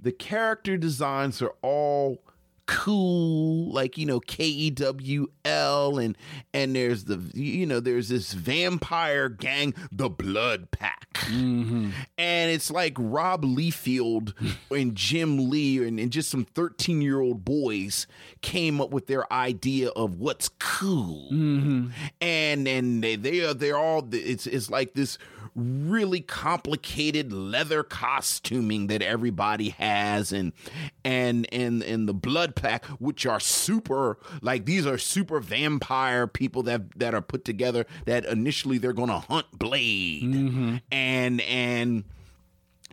The 0.00 0.12
character 0.12 0.76
designs 0.76 1.40
are 1.40 1.54
all 1.62 2.18
cool 2.66 3.72
like 3.72 3.96
you 3.96 4.06
know 4.06 4.20
K-E-W-L 4.20 5.98
and 5.98 6.16
and 6.52 6.76
there's 6.76 7.04
the 7.04 7.22
you 7.34 7.66
know 7.66 7.80
there's 7.80 8.08
this 8.08 8.32
vampire 8.32 9.28
gang 9.28 9.74
the 9.92 10.08
blood 10.08 10.70
pack. 10.70 11.06
Mm-hmm. 11.14 11.90
And 12.18 12.50
it's 12.50 12.70
like 12.70 12.94
Rob 12.98 13.44
Liefeld 13.44 14.34
and 14.70 14.94
Jim 14.94 15.48
Lee 15.50 15.86
and, 15.86 15.98
and 15.98 16.10
just 16.10 16.30
some 16.30 16.44
13 16.44 17.00
year 17.00 17.20
old 17.20 17.44
boys 17.44 18.06
came 18.42 18.80
up 18.80 18.90
with 18.90 19.06
their 19.06 19.30
idea 19.32 19.88
of 19.90 20.18
what's 20.18 20.48
cool. 20.58 21.30
Mm-hmm. 21.30 21.88
And 22.20 22.68
and 22.68 23.02
they 23.02 23.16
they 23.16 23.44
are 23.44 23.54
they're 23.54 23.78
all 23.78 24.06
it's 24.12 24.46
it's 24.46 24.70
like 24.70 24.94
this 24.94 25.18
really 25.56 26.20
complicated 26.20 27.32
leather 27.32 27.82
costuming 27.82 28.88
that 28.88 29.00
everybody 29.00 29.70
has 29.70 30.30
and 30.30 30.52
and 31.02 31.48
and 31.50 31.82
and 31.82 32.06
the 32.06 32.14
blood 32.14 32.54
pack 32.56 32.84
which 32.98 33.24
are 33.26 33.38
super 33.38 34.18
like 34.42 34.64
these 34.66 34.84
are 34.86 34.98
super 34.98 35.38
vampire 35.38 36.26
people 36.26 36.62
that 36.64 36.98
that 36.98 37.14
are 37.14 37.22
put 37.22 37.44
together 37.44 37.86
that 38.06 38.24
initially 38.24 38.78
they're 38.78 38.92
gonna 38.92 39.20
hunt 39.20 39.46
blade. 39.56 40.80
And 40.90 41.40
and 41.42 42.04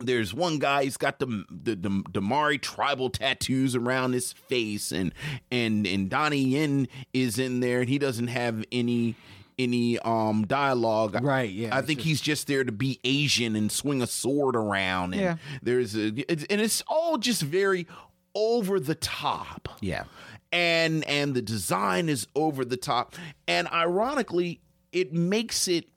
there's 0.00 0.34
one 0.34 0.58
guy 0.58 0.84
he's 0.84 0.96
got 0.96 1.18
the 1.18 1.26
the, 1.50 1.74
the 1.76 1.88
Damari 2.12 2.60
tribal 2.60 3.10
tattoos 3.10 3.74
around 3.76 4.12
his 4.12 4.32
face 4.32 4.92
and 4.92 5.12
and 5.50 5.86
and 5.86 6.10
Donnie 6.10 6.38
Yen 6.42 6.88
is 7.12 7.38
in 7.38 7.60
there 7.60 7.80
and 7.80 7.88
he 7.88 7.98
doesn't 7.98 8.26
have 8.28 8.64
any 8.72 9.14
any 9.56 10.00
um 10.00 10.46
dialogue. 10.48 11.16
Right, 11.22 11.48
yeah, 11.48 11.76
I 11.76 11.80
think 11.82 12.00
he's 12.00 12.20
just 12.20 12.48
there 12.48 12.64
to 12.64 12.72
be 12.72 12.98
Asian 13.04 13.54
and 13.54 13.70
swing 13.70 14.02
a 14.02 14.06
sword 14.08 14.56
around 14.56 15.12
and 15.14 15.22
Yeah. 15.22 15.36
there's 15.62 15.94
a 15.94 16.08
it's, 16.30 16.44
and 16.50 16.60
it's 16.60 16.82
all 16.88 17.16
just 17.18 17.42
very 17.42 17.86
over 18.34 18.80
the 18.80 18.94
top. 18.94 19.68
Yeah. 19.80 20.04
and 20.52 21.04
and 21.04 21.34
the 21.34 21.42
design 21.42 22.08
is 22.08 22.26
over 22.34 22.64
the 22.64 22.76
top. 22.76 23.16
And 23.48 23.68
ironically 23.68 24.60
it 24.92 25.12
makes 25.12 25.68
it 25.68 25.88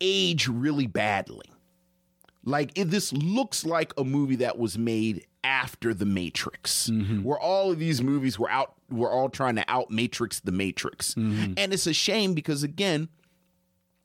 age 0.00 0.48
really 0.48 0.86
badly. 0.86 1.46
Like 2.44 2.76
it, 2.76 2.86
this 2.86 3.12
looks 3.12 3.64
like 3.64 3.92
a 3.96 4.04
movie 4.04 4.36
that 4.36 4.58
was 4.58 4.76
made 4.78 5.26
after 5.44 5.94
the 5.94 6.04
matrix 6.04 6.90
mm-hmm. 6.90 7.22
where 7.22 7.38
all 7.38 7.70
of 7.70 7.78
these 7.78 8.02
movies 8.02 8.38
were 8.38 8.50
out 8.50 8.74
were 8.90 9.10
all 9.10 9.28
trying 9.28 9.54
to 9.56 9.64
out 9.68 9.90
matrix 9.90 10.40
the 10.40 10.52
matrix. 10.52 11.14
Mm-hmm. 11.14 11.54
And 11.56 11.72
it's 11.72 11.86
a 11.86 11.92
shame 11.92 12.34
because 12.34 12.62
again 12.62 13.08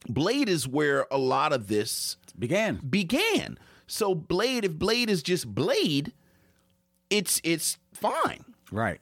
blade 0.07 0.49
is 0.49 0.67
where 0.67 1.07
a 1.09 1.17
lot 1.17 1.53
of 1.53 1.67
this 1.67 2.17
Began. 2.37 2.75
began. 2.87 3.57
So 3.87 4.13
blade 4.13 4.65
if 4.65 4.77
blade 4.77 5.09
is 5.09 5.23
just 5.23 5.47
blade 5.47 6.13
it's 7.09 7.39
it's 7.43 7.77
fine 7.93 8.43
Right. 8.71 8.99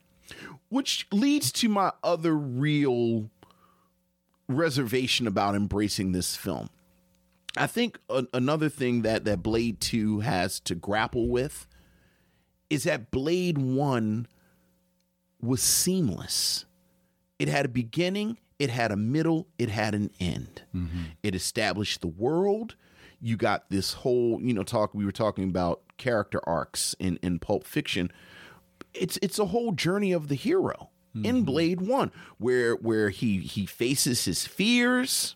which 0.70 1.08
leads 1.12 1.52
to 1.54 1.70
my 1.70 1.92
other 2.04 2.36
real 2.36 3.30
reservation 4.48 5.28
about 5.28 5.56
embracing 5.56 6.12
this 6.12 6.36
film. 6.36 6.70
I 7.58 7.68
think 7.68 8.00
a- 8.10 8.28
another 8.34 8.70
thing 8.70 9.02
that 9.04 9.26
that 9.26 9.44
Blade 9.44 9.80
2 9.80 10.22
has 10.22 10.60
to 10.62 10.76
grapple 10.76 11.28
with 11.30 11.68
is 12.70 12.84
that 12.84 13.12
Blade 13.12 13.58
1 13.58 14.28
was 15.42 15.62
seamless. 15.62 16.66
It 17.40 17.48
had 17.50 17.66
a 17.66 17.70
beginning, 17.70 18.38
it 18.60 18.70
had 18.70 18.92
a 18.92 18.96
middle, 18.96 19.48
it 19.58 19.70
had 19.70 19.96
an 19.96 20.12
end. 20.20 20.62
Mm-hmm. 20.76 21.02
It 21.24 21.34
established 21.36 22.02
the 22.02 22.08
world. 22.08 22.76
You 23.22 23.38
got 23.38 23.70
this 23.70 23.94
whole, 23.94 24.42
you 24.42 24.54
know, 24.54 24.64
talk 24.64 24.94
we 24.94 25.06
were 25.06 25.12
talking 25.12 25.46
about 25.46 25.82
character 25.98 26.42
arcs 26.48 26.96
in 27.00 27.18
in 27.22 27.40
Pulp 27.40 27.66
Fiction 27.66 28.12
it's 28.94 29.18
it's 29.22 29.40
a 29.40 29.46
whole 29.46 29.72
journey 29.72 30.12
of 30.12 30.28
the 30.28 30.36
hero 30.36 30.90
in 31.14 31.22
mm-hmm. 31.22 31.44
Blade 31.44 31.82
1 31.82 32.12
where 32.38 32.76
where 32.76 33.10
he 33.10 33.40
he 33.40 33.66
faces 33.66 34.26
his 34.26 34.48
fears 34.48 35.36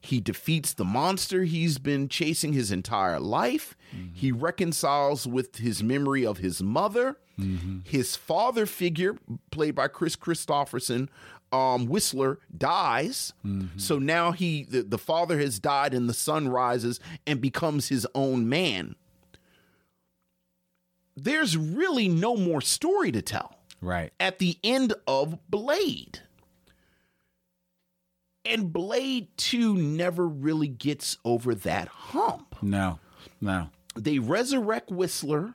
He 0.00 0.20
defeats 0.20 0.74
the 0.74 0.84
monster 0.84 1.44
he's 1.44 1.78
been 1.78 2.08
chasing 2.08 2.52
his 2.52 2.70
entire 2.70 3.18
life. 3.18 3.76
Mm-hmm. 3.94 4.14
He 4.14 4.32
reconciles 4.32 5.26
with 5.26 5.56
his 5.56 5.82
memory 5.82 6.24
of 6.24 6.38
his 6.38 6.62
mother. 6.62 7.18
Mm-hmm. 7.38 7.80
His 7.84 8.16
father 8.16 8.64
figure, 8.66 9.16
played 9.50 9.74
by 9.74 9.88
Kris 9.88 10.16
Kristofferson, 10.16 11.08
um, 11.52 11.86
Whistler, 11.86 12.38
dies. 12.56 13.32
So 13.76 13.98
now 13.98 14.32
he, 14.32 14.64
the, 14.64 14.82
the 14.82 14.98
father 14.98 15.38
has 15.38 15.58
died, 15.58 15.94
and 15.94 16.08
the 16.08 16.14
son 16.14 16.48
rises 16.48 17.00
and 17.26 17.40
becomes 17.40 17.88
his 17.88 18.06
own 18.14 18.48
man. 18.48 18.94
There's 21.16 21.56
really 21.56 22.08
no 22.08 22.36
more 22.36 22.60
story 22.60 23.10
to 23.12 23.22
tell 23.22 23.56
Right. 23.80 24.12
at 24.20 24.38
the 24.38 24.58
end 24.62 24.94
of 25.06 25.38
Blade. 25.50 26.20
And 28.44 28.72
Blade 28.72 29.28
2 29.36 29.74
never 29.74 30.26
really 30.28 30.68
gets 30.68 31.18
over 31.24 31.54
that 31.54 31.88
hump. 31.88 32.56
No. 32.62 32.98
No. 33.40 33.70
They 33.96 34.18
resurrect 34.18 34.90
Whistler 34.90 35.54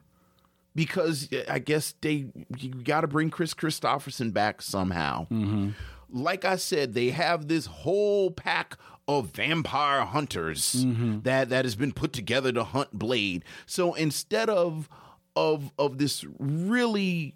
because 0.76 1.30
I 1.49 1.59
guess 1.59 1.93
they 2.01 2.28
you 2.57 2.69
got 2.84 3.01
to 3.01 3.07
bring 3.07 3.30
Kris 3.30 3.53
Kristofferson 3.53 4.34
back 4.34 4.61
somehow. 4.61 5.28
Mm-hmm. 5.30 5.69
Like 6.09 6.45
I 6.45 6.57
said, 6.57 6.93
they 6.93 7.09
have 7.09 7.47
this 7.47 7.65
whole 7.65 8.32
pack 8.32 8.78
of 9.07 9.32
vampire 9.32 10.05
hunters 10.05 10.76
mm-hmm. 10.86 11.21
that 11.21 11.49
that 11.49 11.65
has 11.65 11.76
been 11.76 11.91
put 11.91 12.13
together 12.13 12.51
to 12.51 12.63
hunt 12.63 12.91
Blade. 12.93 13.43
So 13.65 13.93
instead 13.93 14.49
of 14.49 14.89
of 15.36 15.71
of 15.78 15.97
this 15.97 16.26
really 16.39 17.36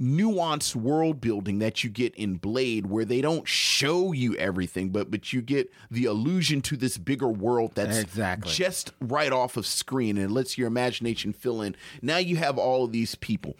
nuanced 0.00 0.74
world 0.74 1.20
building 1.20 1.60
that 1.60 1.84
you 1.84 1.90
get 1.90 2.14
in 2.16 2.34
Blade 2.34 2.86
where 2.86 3.04
they 3.04 3.20
don't 3.20 3.46
show 3.46 4.10
you 4.12 4.34
everything 4.36 4.88
but 4.90 5.08
but 5.10 5.32
you 5.32 5.40
get 5.40 5.70
the 5.90 6.04
illusion 6.04 6.60
to 6.62 6.76
this 6.76 6.98
bigger 6.98 7.28
world 7.28 7.72
that's 7.74 7.98
Exactly. 7.98 8.50
just 8.52 8.92
right 9.00 9.32
off 9.32 9.56
of 9.56 9.66
screen 9.66 10.18
and 10.18 10.32
lets 10.32 10.58
your 10.58 10.66
imagination 10.66 11.32
fill 11.32 11.62
in. 11.62 11.76
Now 12.02 12.16
you 12.16 12.36
have 12.36 12.58
all 12.58 12.84
of 12.84 12.92
these 12.92 13.14
people. 13.14 13.54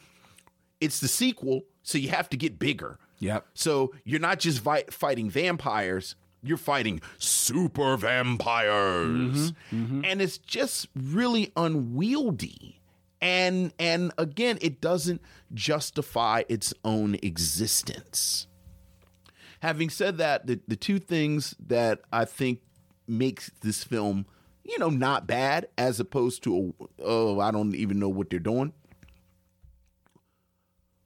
It's 0.80 0.98
the 0.98 1.08
sequel, 1.08 1.62
so 1.82 1.98
you 1.98 2.08
have 2.08 2.28
to 2.30 2.36
get 2.36 2.58
bigger. 2.58 2.98
Yep. 3.20 3.46
So 3.54 3.94
you're 4.04 4.18
not 4.20 4.40
just 4.40 4.58
vi- 4.60 4.84
fighting 4.90 5.30
vampires, 5.30 6.16
you're 6.42 6.56
fighting 6.58 7.00
super 7.16 7.96
vampires. 7.96 9.52
Mm-hmm. 9.52 9.76
Mm-hmm. 9.84 10.04
And 10.04 10.20
it's 10.20 10.38
just 10.38 10.88
really 10.96 11.52
unwieldy. 11.56 12.80
And 13.24 13.72
and 13.78 14.12
again, 14.18 14.58
it 14.60 14.82
doesn't 14.82 15.22
justify 15.54 16.42
its 16.46 16.74
own 16.84 17.16
existence. 17.22 18.48
Having 19.60 19.88
said 19.88 20.18
that, 20.18 20.46
the, 20.46 20.60
the 20.68 20.76
two 20.76 20.98
things 20.98 21.54
that 21.58 22.02
I 22.12 22.26
think 22.26 22.60
makes 23.08 23.50
this 23.62 23.82
film, 23.82 24.26
you 24.62 24.78
know, 24.78 24.90
not 24.90 25.26
bad 25.26 25.68
as 25.78 25.98
opposed 26.00 26.42
to 26.42 26.74
oh, 27.02 27.40
I 27.40 27.50
don't 27.50 27.74
even 27.74 27.98
know 27.98 28.10
what 28.10 28.28
they're 28.28 28.38
doing. 28.38 28.74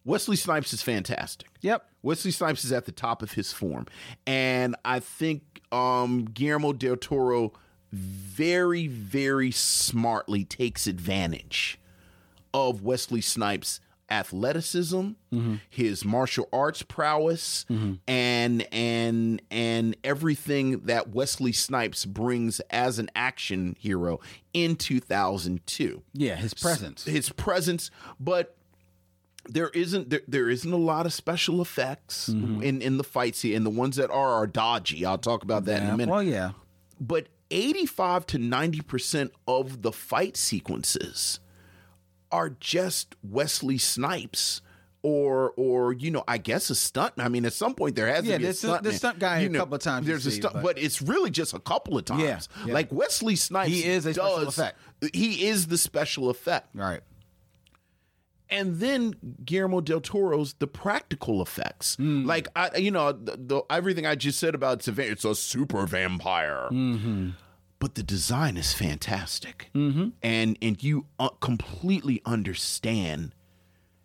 Wesley 0.05 0.37
Snipes 0.37 0.73
is 0.73 0.83
fantastic. 0.83 1.49
Yep. 1.61 1.89
Wesley 2.03 2.33
Snipes 2.33 2.65
is 2.65 2.73
at 2.73 2.85
the 2.85 2.93
top 2.93 3.23
of 3.23 3.33
his 3.33 3.53
form. 3.53 3.87
And 4.27 4.75
I 4.85 4.99
think 4.99 5.61
um, 5.71 6.25
Guillermo 6.25 6.73
del 6.73 6.97
Toro 6.97 7.53
very, 7.93 8.89
very 8.89 9.53
smartly 9.53 10.45
takes 10.45 10.89
advantage 10.89 11.79
of 12.59 12.83
Wesley 12.83 13.21
Snipes' 13.21 13.81
athleticism, 14.11 15.11
his 15.69 16.05
martial 16.05 16.49
arts 16.53 16.83
prowess, 16.83 17.65
and 18.07 18.67
and 18.73 19.43
and 19.51 19.97
everything 20.05 20.81
that 20.87 21.11
Wesley 21.11 21.53
Snipes 21.53 22.05
brings 22.05 22.61
as 22.71 22.99
an 22.99 23.11
action 23.15 23.77
hero 23.79 24.19
in 24.53 24.77
2002 24.77 26.03
Yeah, 26.15 26.37
his 26.37 26.55
presence. 26.55 27.05
his 27.05 27.31
presence, 27.31 27.91
but 28.19 28.57
there 29.51 29.69
isn't 29.71 30.11
there, 30.11 30.21
there 30.29 30.49
isn't 30.51 30.73
a 30.73 30.77
lot 30.77 31.07
of 31.07 31.13
special 31.13 31.61
effects 31.63 32.29
Mm-hmm. 32.29 32.63
in 32.63 32.83
in 32.83 32.97
the 32.99 33.05
fights 33.05 33.43
here, 33.43 33.57
and 33.57 33.65
the 33.65 33.71
ones 33.71 33.97
that 33.97 34.11
are 34.11 34.31
are 34.33 34.47
dodgy. 34.47 35.05
I'll 35.07 35.19
talk 35.19 35.43
about 35.43 35.65
that 35.67 35.83
in 35.83 35.89
a 35.91 35.97
minute. 35.97 36.13
Well, 36.13 36.23
yeah. 36.23 36.51
But 37.01 37.29
eighty 37.51 37.87
five 37.87 38.27
to 38.27 38.39
ninety 38.39 38.81
percent 38.81 39.33
of 39.47 39.83
the 39.83 39.93
fight 39.93 40.37
sequences 40.37 41.41
are 42.33 42.51
just 42.51 43.15
Wesley 43.23 43.79
Snipes. 43.79 44.61
Or, 45.03 45.53
or 45.57 45.93
you 45.93 46.11
know, 46.11 46.25
I 46.27 46.39
guess 46.39 46.71
a 46.71 46.75
stunt. 46.75 47.15
I 47.19 47.29
mean, 47.29 47.47
at 47.47 47.53
some 47.53 47.77
point 47.77 47.95
there 47.95 48.09
has 48.09 48.25
Yeah, 48.27 48.35
to 48.35 48.39
be 48.41 48.47
a 48.49 48.53
stunt. 48.53 48.83
the 48.83 48.93
stunt 48.93 49.21
guy 49.21 49.39
a 49.39 49.49
couple 49.49 49.77
of 49.77 49.81
times 49.81 50.07
you 50.07 50.13
There's 50.13 50.27
a 50.27 50.31
see, 50.33 50.39
stunt, 50.41 50.55
but- 50.55 50.63
but 50.65 50.79
it's 50.79 51.01
really 51.01 51.31
just 51.31 51.55
a 51.55 51.61
couple 51.61 51.97
of 51.97 52.05
times. 52.05 52.21
Yeah, 52.23 52.41
yeah. 52.67 52.75
like 52.75 52.91
Wesley 52.93 53.37
Snipes, 53.37 53.71
He 53.71 53.85
is 53.85 54.07
a 54.07 54.15
special 54.15 54.45
does- 54.45 54.59
effect. 54.59 54.77
He 55.15 55.47
is 55.47 55.69
the 55.69 55.79
special 55.79 56.29
effect. 56.31 56.71
Right. 56.75 57.01
and 58.51 58.77
then 58.81 59.15
Guillermo 59.45 59.81
del 59.81 60.01
Toro's 60.01 60.55
the 60.55 60.67
practical 60.67 61.43
effects. 61.43 61.95
Hmm. 61.95 62.25
Like 62.27 62.49
I, 62.57 62.77
you 62.79 62.91
know, 62.91 63.13
the, 63.13 63.37
the, 63.37 63.63
everything 63.71 64.05
I 64.05 64.17
just 64.17 64.41
said 64.41 64.55
about 64.57 64.79
it's 64.79 64.89
a, 64.89 65.01
it's 65.11 65.25
a 65.25 65.35
super 65.37 65.87
vampire, 65.87 66.69
Mm-hmm. 66.73 67.31
But 67.81 67.95
the 67.95 68.03
design 68.03 68.57
is 68.57 68.73
fantastic, 68.73 69.71
mm-hmm. 69.75 70.09
and 70.23 70.59
and 70.61 70.83
you 70.83 71.07
uh, 71.19 71.29
completely 71.41 72.21
understand 72.25 73.35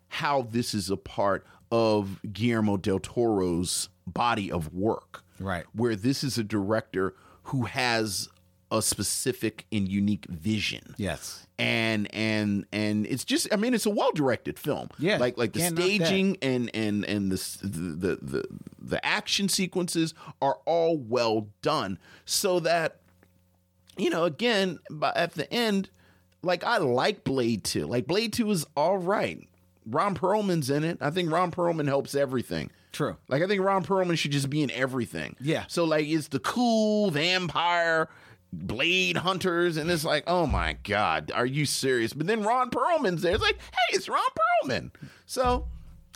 how 0.08 0.42
this 0.42 0.74
is 0.74 0.90
a 0.90 0.96
part 0.96 1.44
of 1.72 2.20
Guillermo 2.32 2.76
del 2.76 3.00
Toro's 3.00 3.88
body 4.06 4.50
of 4.50 4.72
work, 4.72 5.24
Right. 5.40 5.64
Where 5.74 5.96
this 5.96 6.22
is 6.22 6.38
a 6.38 6.44
director 6.44 7.14
who 7.44 7.64
has 7.64 8.28
a 8.70 8.80
specific 8.80 9.66
and 9.72 9.88
unique 9.88 10.26
vision, 10.26 10.94
Yes. 10.96 11.46
and 11.58 12.12
and 12.14 12.66
and 12.72 13.06
it's 13.06 13.24
just 13.24 13.52
I 13.52 13.56
mean 13.56 13.74
it's 13.74 13.86
a 13.86 13.90
well 13.90 14.12
directed 14.12 14.58
film. 14.58 14.88
Yeah, 14.98 15.18
like 15.18 15.36
like 15.36 15.52
the 15.52 15.60
staging 15.60 16.38
and 16.42 16.70
and 16.74 17.04
and 17.04 17.32
the, 17.32 17.58
the 17.66 17.68
the 17.68 18.18
the 18.22 18.44
the 18.80 19.04
action 19.04 19.48
sequences 19.48 20.14
are 20.40 20.58
all 20.64 20.96
well 20.96 21.48
done, 21.62 21.98
so 22.24 22.60
that 22.60 23.00
you 23.96 24.10
know 24.10 24.24
again 24.24 24.78
but 24.90 25.16
at 25.16 25.34
the 25.34 25.52
end, 25.52 25.88
like 26.42 26.64
I 26.64 26.78
like 26.78 27.24
Blade 27.24 27.64
Two. 27.64 27.86
Like 27.86 28.06
Blade 28.06 28.32
Two 28.32 28.50
is 28.50 28.66
all 28.76 28.98
right. 28.98 29.48
Ron 29.86 30.14
Perlman's 30.14 30.70
in 30.70 30.84
it. 30.84 30.98
I 31.00 31.10
think 31.10 31.30
Ron 31.30 31.50
Perlman 31.50 31.86
helps 31.86 32.14
everything. 32.14 32.70
True. 32.92 33.16
Like 33.28 33.42
I 33.42 33.46
think 33.46 33.62
Ron 33.62 33.84
Perlman 33.84 34.16
should 34.16 34.30
just 34.30 34.48
be 34.48 34.62
in 34.62 34.70
everything. 34.70 35.36
Yeah. 35.40 35.64
So 35.68 35.84
like 35.84 36.06
it's 36.06 36.28
the 36.28 36.38
cool 36.38 37.10
vampire 37.10 38.08
blade 38.52 39.16
hunters, 39.16 39.76
and 39.76 39.90
it's 39.90 40.04
like, 40.04 40.24
oh 40.26 40.46
my 40.46 40.76
god, 40.84 41.32
are 41.34 41.46
you 41.46 41.66
serious? 41.66 42.12
But 42.12 42.26
then 42.26 42.42
Ron 42.42 42.70
Perlman's 42.70 43.22
there. 43.22 43.34
It's 43.34 43.42
like, 43.42 43.58
hey, 43.58 43.96
it's 43.96 44.08
Ron 44.08 44.20
Perlman. 44.64 44.90
So 45.26 45.66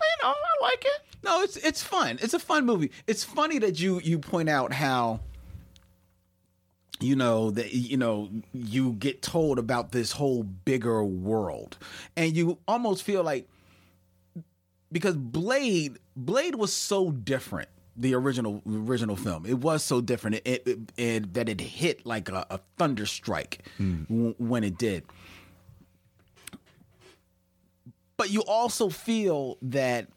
you 0.00 0.24
know, 0.26 0.30
I 0.30 0.62
like 0.62 0.84
it. 0.84 1.02
No, 1.24 1.42
it's 1.42 1.56
it's 1.56 1.82
fun. 1.82 2.18
It's 2.22 2.34
a 2.34 2.38
fun 2.38 2.64
movie. 2.64 2.92
It's 3.06 3.24
funny 3.24 3.58
that 3.58 3.80
you 3.80 4.00
you 4.00 4.18
point 4.18 4.48
out 4.48 4.72
how 4.72 5.20
you 7.00 7.16
know 7.16 7.50
that 7.50 7.72
you 7.72 7.96
know 7.96 8.30
you 8.52 8.92
get 8.94 9.22
told 9.22 9.58
about 9.58 9.92
this 9.92 10.12
whole 10.12 10.42
bigger 10.42 11.04
world. 11.04 11.78
And 12.16 12.36
you 12.36 12.58
almost 12.66 13.02
feel 13.02 13.22
like 13.22 13.48
because 14.90 15.16
Blade 15.16 15.98
Blade 16.16 16.54
was 16.54 16.72
so 16.72 17.10
different 17.10 17.68
the 17.98 18.14
original 18.14 18.62
original 18.66 19.16
film. 19.16 19.44
It 19.44 19.58
was 19.58 19.82
so 19.82 20.00
different. 20.00 20.36
It, 20.44 20.62
it, 20.66 20.78
it 20.96 21.34
that 21.34 21.48
it 21.48 21.60
hit 21.60 22.06
like 22.06 22.28
a, 22.28 22.46
a 22.48 22.60
thunder 22.78 23.06
strike 23.06 23.66
hmm. 23.76 24.04
w- 24.04 24.34
when 24.38 24.64
it 24.64 24.78
did. 24.78 25.04
But 28.16 28.30
you 28.30 28.42
also 28.42 28.88
feel 28.88 29.58
that 29.62 30.08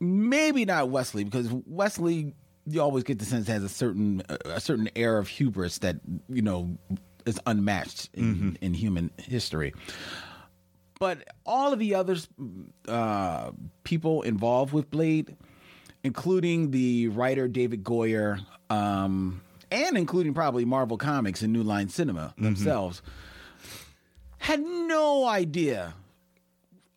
maybe 0.00 0.64
not 0.64 0.90
Wesley 0.90 1.24
because 1.24 1.48
Wesley 1.66 2.34
you 2.66 2.80
always 2.80 3.04
get 3.04 3.18
the 3.18 3.24
sense 3.24 3.48
it 3.48 3.52
has 3.52 3.62
a 3.62 3.68
certain 3.68 4.22
a 4.44 4.60
certain 4.60 4.88
air 4.96 5.18
of 5.18 5.28
hubris 5.28 5.78
that 5.78 5.96
you 6.28 6.42
know 6.42 6.76
is 7.26 7.40
unmatched 7.46 8.10
in, 8.14 8.58
in 8.60 8.74
human 8.74 9.10
history. 9.18 9.72
But 11.00 11.26
all 11.44 11.72
of 11.72 11.78
the 11.78 11.94
other 11.94 12.16
uh, 12.86 13.50
people 13.82 14.22
involved 14.22 14.72
with 14.72 14.90
Blade, 14.90 15.36
including 16.02 16.70
the 16.70 17.08
writer 17.08 17.48
David 17.48 17.82
Goyer, 17.82 18.40
um, 18.70 19.40
and 19.70 19.96
including 19.96 20.34
probably 20.34 20.64
Marvel 20.64 20.96
Comics 20.96 21.42
and 21.42 21.52
New 21.52 21.62
Line 21.62 21.88
Cinema 21.88 22.34
themselves, 22.38 23.02
had 24.38 24.60
no 24.60 25.26
idea 25.26 25.94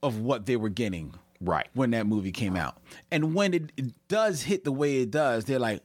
of 0.03 0.19
what 0.19 0.45
they 0.45 0.55
were 0.55 0.69
getting 0.69 1.13
Right. 1.39 1.67
when 1.73 1.91
that 1.91 2.07
movie 2.07 2.31
came 2.31 2.55
out. 2.55 2.77
And 3.11 3.33
when 3.35 3.53
it, 3.53 3.71
it 3.77 3.93
does 4.07 4.41
hit 4.43 4.63
the 4.63 4.71
way 4.71 4.97
it 5.01 5.11
does, 5.11 5.45
they're 5.45 5.59
like, 5.59 5.83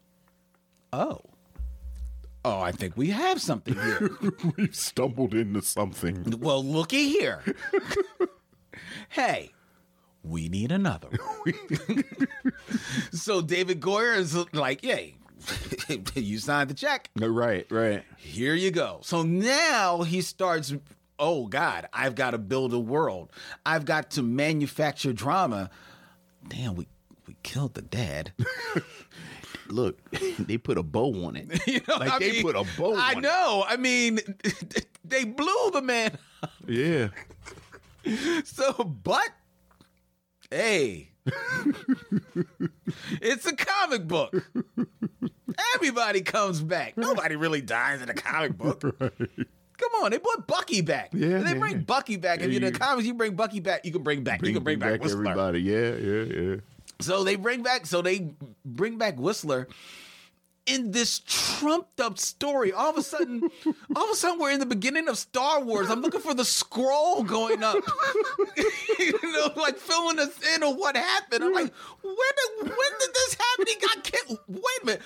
oh, 0.92 1.20
oh, 2.44 2.60
I 2.60 2.72
think 2.72 2.96
we 2.96 3.10
have 3.10 3.40
something 3.40 3.74
here. 3.74 4.10
We've 4.56 4.74
stumbled 4.74 5.34
into 5.34 5.62
something. 5.62 6.38
well, 6.40 6.64
looky 6.64 7.08
here. 7.10 7.42
hey, 9.10 9.52
we 10.22 10.48
need 10.48 10.72
another 10.72 11.08
one. 11.08 12.04
so 13.12 13.42
David 13.42 13.80
Goyer 13.80 14.16
is 14.16 14.36
like, 14.52 14.82
yay, 14.82 15.16
you 16.14 16.38
signed 16.38 16.70
the 16.70 16.74
check. 16.74 17.10
Right, 17.16 17.66
right. 17.70 18.04
Here 18.16 18.54
you 18.54 18.70
go. 18.70 19.00
So 19.02 19.22
now 19.22 20.02
he 20.02 20.20
starts. 20.20 20.74
Oh 21.24 21.46
God, 21.46 21.86
I've 21.92 22.16
got 22.16 22.32
to 22.32 22.38
build 22.38 22.74
a 22.74 22.80
world. 22.80 23.30
I've 23.64 23.84
got 23.84 24.10
to 24.12 24.22
manufacture 24.24 25.12
drama. 25.12 25.70
Damn, 26.48 26.74
we 26.74 26.88
we 27.28 27.36
killed 27.44 27.74
the 27.74 27.82
dad. 27.82 28.32
Look, 29.68 30.00
they 30.40 30.58
put 30.58 30.78
a 30.78 30.82
bow 30.82 31.24
on 31.24 31.36
it. 31.36 31.62
You 31.68 31.80
know, 31.86 31.94
like 31.98 32.10
I 32.10 32.18
they 32.18 32.32
mean, 32.32 32.42
put 32.42 32.56
a 32.56 32.66
bow 32.76 32.96
I 32.98 33.14
know. 33.14 33.64
I 33.66 33.76
mean, 33.76 34.18
they 35.04 35.24
blew 35.24 35.70
the 35.72 35.80
man. 35.80 36.18
it. 36.66 37.12
Yeah. 38.04 38.42
So, 38.44 38.72
but 38.82 39.28
hey, 40.50 41.12
it's 43.20 43.46
a 43.46 43.54
comic 43.54 44.08
book. 44.08 44.34
Everybody 45.76 46.22
comes 46.22 46.60
back. 46.60 46.96
Nobody 46.96 47.36
really 47.36 47.60
dies 47.60 48.02
in 48.02 48.10
a 48.10 48.14
comic 48.14 48.58
book. 48.58 48.82
Come 49.76 50.04
on, 50.04 50.10
they 50.10 50.18
brought 50.18 50.46
Bucky 50.46 50.80
back. 50.80 51.10
Yeah, 51.12 51.38
they 51.38 51.52
yeah, 51.52 51.58
bring 51.58 51.72
yeah. 51.72 51.78
Bucky 51.78 52.16
back. 52.16 52.40
If 52.40 52.52
you're 52.52 52.62
in 52.62 52.72
the 52.72 52.78
comics, 52.78 53.06
you 53.06 53.14
bring 53.14 53.34
Bucky 53.34 53.60
back. 53.60 53.84
You 53.84 53.92
can 53.92 54.02
bring 54.02 54.22
back. 54.22 54.42
you 54.42 54.52
can 54.52 54.62
bring, 54.62 54.78
back, 54.78 55.00
Whistler. 55.00 55.22
everybody. 55.22 55.62
Yeah, 55.62 55.94
yeah, 55.94 56.22
yeah. 56.22 56.56
So 57.00 57.24
they 57.24 57.36
bring 57.36 57.62
back. 57.62 57.86
So 57.86 58.02
they 58.02 58.34
bring 58.64 58.98
back 58.98 59.18
Whistler 59.18 59.68
in 60.66 60.92
this 60.92 61.20
trumped 61.26 62.00
up 62.00 62.18
story. 62.18 62.72
All 62.72 62.90
of 62.90 62.96
a 62.96 63.02
sudden, 63.02 63.42
all 63.96 64.04
of 64.04 64.10
a 64.10 64.14
sudden, 64.14 64.38
we're 64.38 64.52
in 64.52 64.60
the 64.60 64.66
beginning 64.66 65.08
of 65.08 65.18
Star 65.18 65.60
Wars. 65.62 65.90
I'm 65.90 66.00
looking 66.00 66.20
for 66.20 66.34
the 66.34 66.44
scroll 66.44 67.22
going 67.22 67.62
up. 67.62 67.76
you 68.98 69.18
know, 69.22 69.52
like 69.56 69.78
filling 69.78 70.18
us 70.18 70.38
in 70.54 70.62
on 70.62 70.76
what 70.76 70.96
happened. 70.96 71.44
I'm 71.44 71.52
like, 71.52 71.72
when 72.02 72.14
did 72.14 72.68
when 72.68 72.70
did 73.00 73.10
this 73.14 73.36
happen? 73.38 73.66
He 73.66 73.74
got 73.80 74.04
killed. 74.04 74.38
Wait 74.48 74.62
a 74.82 74.86
minute. 74.86 75.02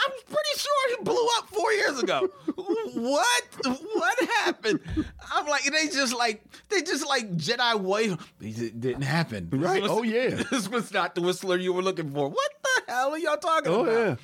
I'm 0.00 0.12
pretty 0.26 0.58
sure 0.58 0.96
he 0.98 1.04
blew 1.04 1.26
up 1.38 1.48
four 1.48 1.72
years 1.72 1.98
ago. 2.02 2.28
What? 2.54 3.42
What 3.94 4.18
happened? 4.44 4.80
I'm 5.32 5.46
like, 5.46 5.64
they 5.64 5.88
just 5.88 6.14
like 6.14 6.42
they 6.68 6.82
just 6.82 7.06
like 7.06 7.36
Jedi 7.36 7.80
way. 7.80 8.16
It 8.40 8.80
didn't 8.80 9.02
happen. 9.02 9.48
This 9.50 9.60
Right. 9.60 9.82
was- 9.82 9.90
Oh, 9.90 10.02
yeah. 10.02 10.42
This 10.50 10.68
was 10.68 10.92
not 10.92 11.14
the 11.14 11.20
whistler 11.20 11.56
you 11.56 11.72
were 11.72 11.82
looking 11.82 12.10
for. 12.12 12.28
What 12.28 12.50
the 12.62 12.92
hell 12.92 13.10
are 13.12 13.18
y'all 13.18 13.36
talking 13.36 13.72
Oh 13.72 13.84
about? 13.84 13.92
yeah. 14.08 14.16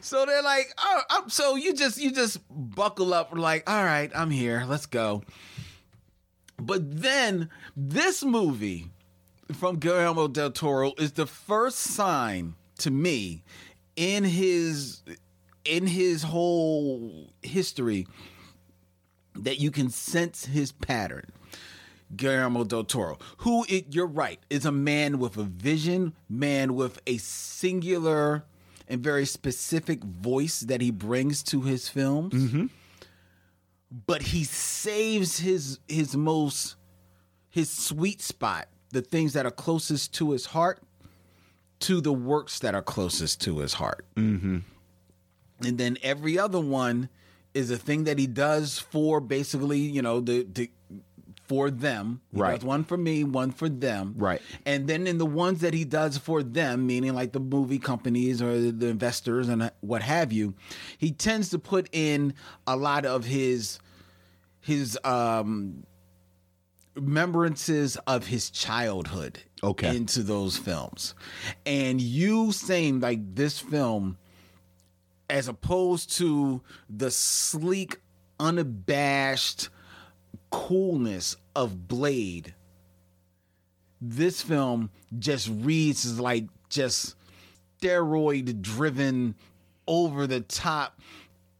So 0.00 0.26
they're 0.26 0.42
like, 0.42 0.66
oh, 0.78 1.00
I'm, 1.10 1.30
so 1.30 1.56
you 1.56 1.72
just 1.74 1.98
you 1.98 2.10
just 2.12 2.40
buckle 2.50 3.14
up, 3.14 3.30
like, 3.36 3.68
all 3.70 3.84
right, 3.84 4.10
I'm 4.14 4.30
here, 4.30 4.64
let's 4.66 4.86
go. 4.86 5.22
But 6.60 7.00
then 7.02 7.48
this 7.76 8.22
movie 8.24 8.90
from 9.52 9.76
Guillermo 9.78 10.28
del 10.28 10.50
Toro 10.50 10.92
is 10.98 11.12
the 11.12 11.26
first 11.26 11.78
sign 11.78 12.54
to 12.78 12.90
me 12.90 13.42
in 13.96 14.24
his 14.24 15.02
in 15.64 15.86
his 15.86 16.22
whole 16.22 17.32
history 17.42 18.06
that 19.34 19.58
you 19.58 19.70
can 19.70 19.90
sense 19.90 20.46
his 20.46 20.72
pattern. 20.72 21.30
Guillermo 22.14 22.64
del 22.64 22.84
Toro, 22.84 23.18
who 23.38 23.64
it, 23.68 23.94
you're 23.94 24.06
right, 24.06 24.38
is 24.50 24.66
a 24.66 24.72
man 24.72 25.18
with 25.18 25.36
a 25.36 25.42
vision, 25.42 26.14
man 26.28 26.74
with 26.74 27.00
a 27.06 27.16
singular 27.16 28.44
and 28.86 29.02
very 29.02 29.26
specific 29.26 30.04
voice 30.04 30.60
that 30.60 30.80
he 30.80 30.90
brings 30.90 31.42
to 31.44 31.62
his 31.62 31.88
films. 31.88 32.34
Mm-hmm. 32.34 32.66
But 34.06 34.22
he 34.22 34.44
saves 34.44 35.38
his 35.38 35.78
his 35.88 36.16
most 36.16 36.76
his 37.48 37.70
sweet 37.70 38.20
spot, 38.20 38.68
the 38.90 39.02
things 39.02 39.32
that 39.32 39.46
are 39.46 39.50
closest 39.50 40.12
to 40.14 40.32
his 40.32 40.46
heart, 40.46 40.80
to 41.80 42.00
the 42.00 42.12
works 42.12 42.58
that 42.60 42.74
are 42.74 42.82
closest 42.82 43.40
to 43.42 43.58
his 43.58 43.74
heart. 43.74 44.06
Mm-hmm. 44.16 44.58
And 45.64 45.78
then 45.78 45.98
every 46.02 46.38
other 46.38 46.60
one 46.60 47.08
is 47.52 47.70
a 47.70 47.76
thing 47.76 48.04
that 48.04 48.18
he 48.18 48.26
does 48.26 48.78
for 48.78 49.20
basically, 49.20 49.78
you 49.78 50.02
know, 50.02 50.20
the, 50.20 50.42
the 50.44 50.70
for 51.46 51.70
them. 51.70 52.20
He 52.32 52.40
Right. 52.40 52.54
does 52.58 52.64
one 52.64 52.84
for 52.84 52.96
me, 52.96 53.22
one 53.22 53.50
for 53.50 53.68
them. 53.68 54.14
Right. 54.16 54.40
And 54.64 54.86
then 54.88 55.06
in 55.06 55.18
the 55.18 55.26
ones 55.26 55.60
that 55.60 55.74
he 55.74 55.84
does 55.84 56.16
for 56.18 56.42
them, 56.42 56.86
meaning 56.86 57.14
like 57.14 57.32
the 57.32 57.40
movie 57.40 57.78
companies 57.78 58.40
or 58.40 58.58
the 58.72 58.86
investors 58.86 59.48
and 59.48 59.70
what 59.80 60.02
have 60.02 60.32
you, 60.32 60.54
he 60.98 61.10
tends 61.10 61.50
to 61.50 61.58
put 61.58 61.88
in 61.92 62.34
a 62.66 62.76
lot 62.76 63.04
of 63.04 63.26
his 63.26 63.78
his 64.60 64.98
um 65.04 65.84
remembrances 66.94 67.96
of 68.06 68.26
his 68.26 68.50
childhood 68.50 69.40
Okay. 69.62 69.96
into 69.96 70.22
those 70.22 70.56
films. 70.56 71.14
And 71.66 72.00
you 72.00 72.52
saying 72.52 73.00
like 73.00 73.34
this 73.34 73.58
film 73.58 74.18
as 75.28 75.48
opposed 75.48 76.12
to 76.18 76.60
the 76.88 77.10
sleek, 77.10 77.98
unabashed 78.38 79.70
coolness 80.50 81.36
of 81.56 81.88
Blade, 81.88 82.54
this 84.00 84.42
film 84.42 84.90
just 85.18 85.48
reads 85.48 86.04
as 86.04 86.20
like 86.20 86.44
just 86.68 87.16
steroid 87.80 88.60
driven, 88.62 89.34
over 89.86 90.26
the 90.26 90.40
top 90.40 90.98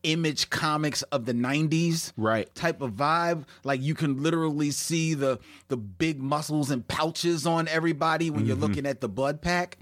image 0.04 0.50
comics 0.50 1.02
of 1.04 1.24
the 1.24 1.32
90s 1.34 2.12
Right. 2.16 2.54
type 2.54 2.80
of 2.80 2.92
vibe 2.92 3.44
like 3.64 3.82
you 3.82 3.94
can 3.94 4.22
literally 4.22 4.70
see 4.70 5.14
the 5.14 5.38
the 5.68 5.76
big 5.76 6.20
muscles 6.22 6.70
and 6.70 6.86
pouches 6.86 7.46
on 7.46 7.66
everybody 7.68 8.30
when 8.30 8.46
you're 8.46 8.56
looking 8.56 8.86
at 8.86 9.00
the 9.00 9.08
blood 9.08 9.40
pack 9.42 9.78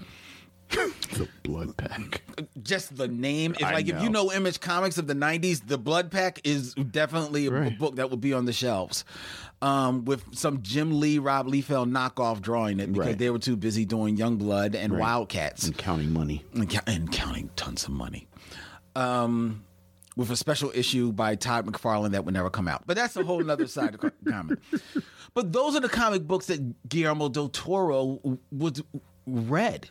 The 0.70 1.28
blood 1.42 1.76
pack. 1.76 2.22
just 2.62 2.96
the 2.96 3.06
name. 3.06 3.52
If 3.54 3.60
like 3.60 3.88
if 3.88 4.00
you 4.02 4.08
know. 4.08 4.24
know 4.24 4.32
Image 4.32 4.58
Comics 4.58 4.96
of 4.96 5.06
the 5.06 5.12
'90s, 5.14 5.60
the 5.66 5.76
Blood 5.76 6.10
Pack 6.10 6.40
is 6.44 6.72
definitely 6.72 7.48
a, 7.48 7.50
Right. 7.50 7.78
book 7.78 7.96
that 7.96 8.10
would 8.10 8.22
be 8.22 8.32
on 8.32 8.46
the 8.46 8.54
shelves, 8.54 9.04
um, 9.60 10.06
with 10.06 10.24
some 10.34 10.62
Jim 10.62 10.98
Lee, 10.98 11.18
Rob 11.18 11.46
Liefeld 11.46 11.90
knockoff 11.90 12.40
drawing 12.40 12.80
it 12.80 12.90
because 12.90 13.08
Right. 13.08 13.18
they 13.18 13.28
were 13.28 13.38
too 13.38 13.56
busy 13.56 13.84
doing 13.84 14.16
Youngblood 14.16 14.74
and 14.74 14.94
Right. 14.94 15.00
Wildcats 15.02 15.64
And 15.66 15.76
counting 15.76 16.10
money. 16.10 16.42
and, 16.54 16.70
cou- 16.70 16.80
and 16.86 17.12
counting 17.12 17.50
tons 17.54 17.84
of 17.84 17.90
money. 17.90 18.26
Um, 18.96 19.64
with 20.16 20.30
a 20.30 20.36
special 20.36 20.70
issue 20.74 21.12
by 21.12 21.34
Todd 21.34 21.66
McFarlane 21.66 22.10
that 22.12 22.24
would 22.24 22.34
never 22.34 22.50
come 22.50 22.68
out. 22.68 22.82
But 22.86 22.96
that's 22.96 23.16
a 23.16 23.24
whole 23.24 23.50
other 23.50 23.66
side 23.66 23.94
of 23.94 24.00
the 24.00 24.12
comic. 24.30 24.58
But 25.34 25.52
those 25.52 25.74
are 25.76 25.80
the 25.80 25.88
comic 25.88 26.26
books 26.26 26.46
that 26.46 26.88
Guillermo 26.88 27.28
del 27.30 27.48
Toro 27.48 28.20
was 28.50 28.82
read, 29.26 29.88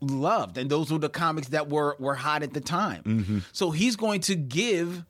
loved, 0.00 0.56
and 0.58 0.70
those 0.70 0.90
were 0.92 0.98
the 0.98 1.08
comics 1.08 1.48
that 1.48 1.68
were 1.68 1.96
were 1.98 2.14
hot 2.14 2.42
at 2.42 2.52
the 2.54 2.60
time. 2.60 3.44
So 3.52 3.70
he's 3.70 3.96
going 3.96 4.20
to 4.22 4.34
give 4.34 5.04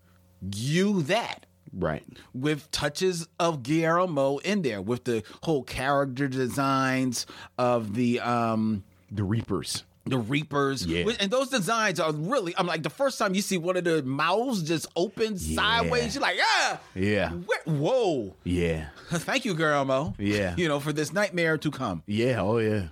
you 0.55 1.03
that 1.03 1.47
Right. 1.73 2.05
with 2.33 2.71
touches 2.71 3.29
of 3.39 3.63
Guillermo 3.63 4.39
in 4.39 4.63
there, 4.63 4.81
with 4.81 5.05
the 5.05 5.23
whole 5.43 5.63
character 5.63 6.27
designs 6.29 7.27
of 7.59 7.95
the 7.95 8.21
um 8.21 8.85
The 9.13 9.23
Reapers. 9.25 9.85
The 10.07 10.19
Reapers. 10.19 10.87
Yeah. 10.87 11.05
And 11.21 11.31
those 11.31 11.49
designs 11.49 11.99
are 12.01 12.13
really, 12.13 12.55
I'm 12.57 12.67
like, 12.67 12.83
the 12.83 12.91
first 12.91 13.19
time 13.19 13.35
you 13.35 13.43
see 13.43 13.59
one 13.59 13.77
of 13.77 13.85
the 13.85 14.03
mouths 14.03 14.63
just 14.63 14.87
open 14.97 15.37
sideways, 15.39 16.15
you're 16.15 16.23
like, 16.23 16.39
ah, 16.41 16.81
Yeah. 16.95 17.31
where- 17.31 17.63
whoa. 17.77 18.35
Yeah. 18.45 18.89
Thank 19.11 19.45
you, 19.45 19.55
Guillermo. 19.55 20.15
Yeah. 20.19 20.55
You 20.59 20.69
know, 20.69 20.81
for 20.81 20.93
this 20.93 21.13
nightmare 21.13 21.59
to 21.59 21.71
come. 21.71 22.03
Yeah. 22.07 22.41
Oh 22.41 22.59
yeah. 22.59 22.89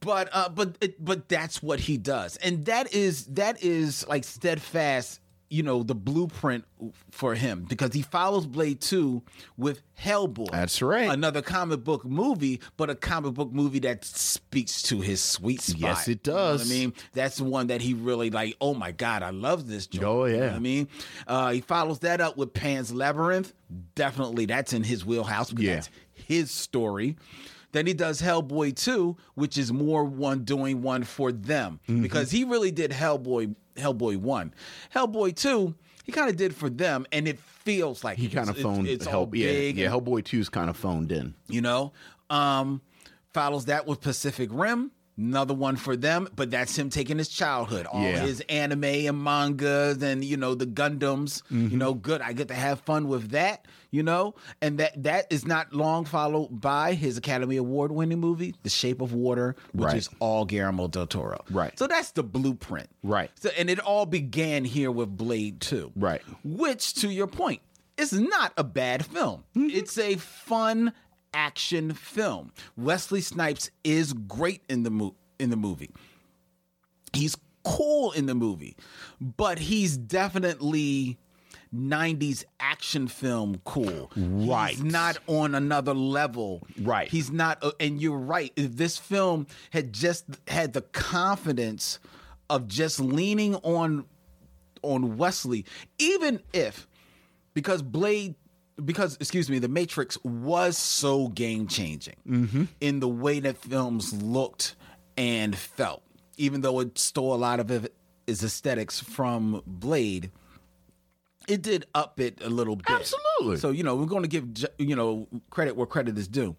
But 0.00 0.30
uh 0.32 0.48
but 0.48 0.76
it, 0.80 1.04
but 1.04 1.28
that's 1.28 1.62
what 1.62 1.78
he 1.80 1.98
does. 1.98 2.36
And 2.38 2.64
that 2.64 2.92
is 2.94 3.26
that 3.26 3.62
is 3.62 4.06
like 4.08 4.24
steadfast, 4.24 5.20
you 5.54 5.62
know, 5.62 5.82
the 5.84 5.94
blueprint 5.94 6.64
for 7.12 7.34
him 7.36 7.64
because 7.68 7.92
he 7.92 8.02
follows 8.02 8.44
Blade 8.46 8.80
2 8.80 9.22
with 9.56 9.82
Hellboy. 9.96 10.50
That's 10.50 10.82
right. 10.82 11.08
Another 11.08 11.42
comic 11.42 11.84
book 11.84 12.04
movie, 12.04 12.60
but 12.76 12.90
a 12.90 12.94
comic 12.96 13.34
book 13.34 13.52
movie 13.52 13.78
that 13.80 14.04
speaks 14.04 14.82
to 14.82 15.00
his 15.00 15.22
sweet 15.22 15.60
spot. 15.60 15.80
Yes, 15.80 16.08
it 16.08 16.26
You 16.26 16.32
know 16.32 16.38
does. 16.38 16.70
I 16.70 16.74
mean, 16.74 16.92
that's 17.12 17.36
the 17.36 17.44
one 17.44 17.68
that 17.68 17.80
he 17.80 17.94
really 17.94 18.30
like, 18.30 18.56
oh 18.60 18.74
my 18.74 18.90
God, 18.90 19.22
I 19.22 19.30
love 19.30 19.68
this 19.68 19.86
joint. 19.86 20.04
Oh, 20.04 20.24
You 20.24 20.36
know 20.38 20.44
yeah. 20.46 20.54
I 20.56 20.58
mean? 20.58 20.88
Uh, 21.26 21.50
he 21.52 21.60
follows 21.60 22.00
that 22.00 22.20
up 22.20 22.36
with 22.36 22.52
Pan's 22.52 22.92
Labyrinth. 22.92 23.52
Definitely 23.94 24.46
that's 24.46 24.72
in 24.72 24.82
his 24.82 25.04
wheelhouse 25.06 25.50
because 25.50 25.64
Yeah. 25.64 25.74
that's 25.76 25.90
his 26.14 26.50
story. 26.50 27.16
Then 27.72 27.86
he 27.88 27.92
does 27.94 28.22
Hellboy 28.22 28.76
2, 28.76 29.16
which 29.34 29.58
is 29.58 29.72
more 29.72 30.04
one 30.04 30.44
doing 30.44 30.82
one 30.82 31.02
for 31.04 31.32
them 31.32 31.80
Mm-hmm. 31.88 32.02
because 32.02 32.30
he 32.30 32.44
really 32.44 32.70
did 32.70 32.90
Hellboy 32.92 33.54
Hellboy 33.76 34.16
1. 34.16 34.54
Hellboy 34.94 35.34
2, 35.36 35.74
he 36.04 36.12
kind 36.12 36.30
of 36.30 36.36
did 36.36 36.54
for 36.54 36.68
them 36.70 37.06
and 37.12 37.26
it 37.26 37.38
feels 37.38 38.04
like 38.04 38.18
He 38.18 38.28
kind 38.28 38.48
of 38.50 38.58
phoned 38.58 38.86
it's, 38.86 39.02
it's 39.02 39.06
Hell, 39.06 39.20
all 39.20 39.26
big 39.26 39.76
Yeah, 39.76 39.84
yeah. 39.84 39.90
Hellboy 39.90 40.22
2's 40.22 40.48
kind 40.48 40.68
of 40.70 40.76
phoned 40.76 41.10
in. 41.12 41.34
you 41.48 41.60
know 41.60 41.92
um 42.30 42.80
follows 43.32 43.64
that 43.66 43.86
with 43.86 44.00
pacific 44.00 44.48
rim 44.52 44.90
Another 45.16 45.54
one 45.54 45.76
for 45.76 45.96
them, 45.96 46.26
but 46.34 46.50
that's 46.50 46.76
him 46.76 46.90
taking 46.90 47.18
his 47.18 47.28
childhood, 47.28 47.86
all 47.86 48.02
Yeah. 48.02 48.18
his 48.20 48.40
anime 48.48 48.82
and 48.82 49.22
mangas 49.22 50.02
and 50.02 50.24
you 50.24 50.36
know 50.36 50.56
the 50.56 50.66
Gundams. 50.66 51.40
Mm-hmm. 51.44 51.68
You 51.68 51.76
know, 51.76 51.94
good. 51.94 52.20
I 52.20 52.32
get 52.32 52.48
to 52.48 52.54
have 52.54 52.80
fun 52.80 53.06
with 53.06 53.30
that. 53.30 53.66
You 53.92 54.02
know, 54.02 54.34
and 54.60 54.78
that 54.78 55.00
that 55.04 55.26
is 55.30 55.46
not 55.46 55.72
long 55.72 56.04
followed 56.04 56.60
by 56.60 56.94
his 56.94 57.16
Academy 57.16 57.56
Award 57.58 57.92
winning 57.92 58.18
movie, 58.18 58.56
The 58.64 58.68
Shape 58.70 59.00
of 59.00 59.12
Water, 59.12 59.54
which 59.72 59.84
Right. 59.86 59.96
is 59.98 60.10
all 60.18 60.44
Guillermo 60.44 60.88
del 60.88 61.06
Toro. 61.06 61.44
Right. 61.48 61.78
So 61.78 61.86
that's 61.86 62.10
the 62.10 62.24
blueprint. 62.24 62.88
Right. 63.04 63.30
So 63.40 63.50
and 63.56 63.70
it 63.70 63.78
all 63.78 64.06
began 64.06 64.64
here 64.64 64.90
with 64.90 65.16
Blade 65.16 65.60
Two. 65.60 65.92
Right. 65.94 66.22
Which, 66.42 66.94
to 66.94 67.08
your 67.08 67.28
point, 67.28 67.60
is 67.96 68.12
not 68.12 68.52
a 68.56 68.64
bad 68.64 69.06
film. 69.06 69.44
It's 69.54 69.96
a 69.96 70.16
fun 70.16 70.92
action 71.34 71.92
film. 71.92 72.52
Wesley 72.76 73.20
Snipes 73.20 73.70
is 73.82 74.12
great 74.12 74.62
in 74.68 74.82
the 74.84 74.90
mo- 74.90 75.14
in 75.38 75.50
the 75.50 75.56
movie. 75.56 75.90
He's 77.12 77.36
cool 77.64 78.12
in 78.12 78.26
the 78.26 78.34
movie, 78.34 78.76
but 79.20 79.58
he's 79.58 79.96
definitely 79.96 81.18
90s 81.74 82.44
action 82.60 83.08
film 83.08 83.60
cool. 83.64 84.10
Right. 84.16 84.74
He's 84.74 84.82
not 84.84 85.18
on 85.26 85.54
another 85.54 85.94
level. 85.94 86.66
Right. 86.80 87.08
He's 87.08 87.30
not 87.30 87.58
uh, 87.62 87.72
and 87.80 88.00
you're 88.00 88.18
right. 88.18 88.52
If 88.56 88.76
this 88.76 88.96
film 88.98 89.46
had 89.70 89.92
just 89.92 90.24
had 90.48 90.72
the 90.72 90.82
confidence 90.82 91.98
of 92.48 92.68
just 92.68 93.00
leaning 93.00 93.56
on 93.56 94.04
on 94.82 95.16
Wesley, 95.16 95.64
even 95.98 96.40
if 96.52 96.86
because 97.54 97.82
Blade 97.82 98.34
because 98.82 99.16
excuse 99.20 99.48
me, 99.50 99.58
the 99.58 99.68
Matrix 99.68 100.18
was 100.24 100.76
so 100.76 101.28
game 101.28 101.66
changing 101.68 102.16
mm-hmm. 102.28 102.64
in 102.80 103.00
the 103.00 103.08
way 103.08 103.40
that 103.40 103.56
films 103.58 104.12
looked 104.12 104.74
and 105.16 105.56
felt, 105.56 106.02
even 106.36 106.60
though 106.60 106.80
it 106.80 106.98
stole 106.98 107.34
a 107.34 107.36
lot 107.36 107.60
of 107.60 107.70
it, 107.70 107.94
its 108.26 108.42
aesthetics 108.42 109.00
from 109.00 109.62
Blade. 109.66 110.30
It 111.46 111.60
did 111.60 111.84
up 111.94 112.20
it 112.20 112.40
a 112.42 112.48
little 112.48 112.76
bit. 112.76 112.88
Absolutely. 112.88 113.58
So 113.58 113.70
you 113.70 113.82
know 113.82 113.96
we're 113.96 114.06
going 114.06 114.22
to 114.22 114.28
give 114.28 114.48
you 114.78 114.96
know 114.96 115.28
credit 115.50 115.76
where 115.76 115.86
credit 115.86 116.16
is 116.18 116.26
due. 116.26 116.56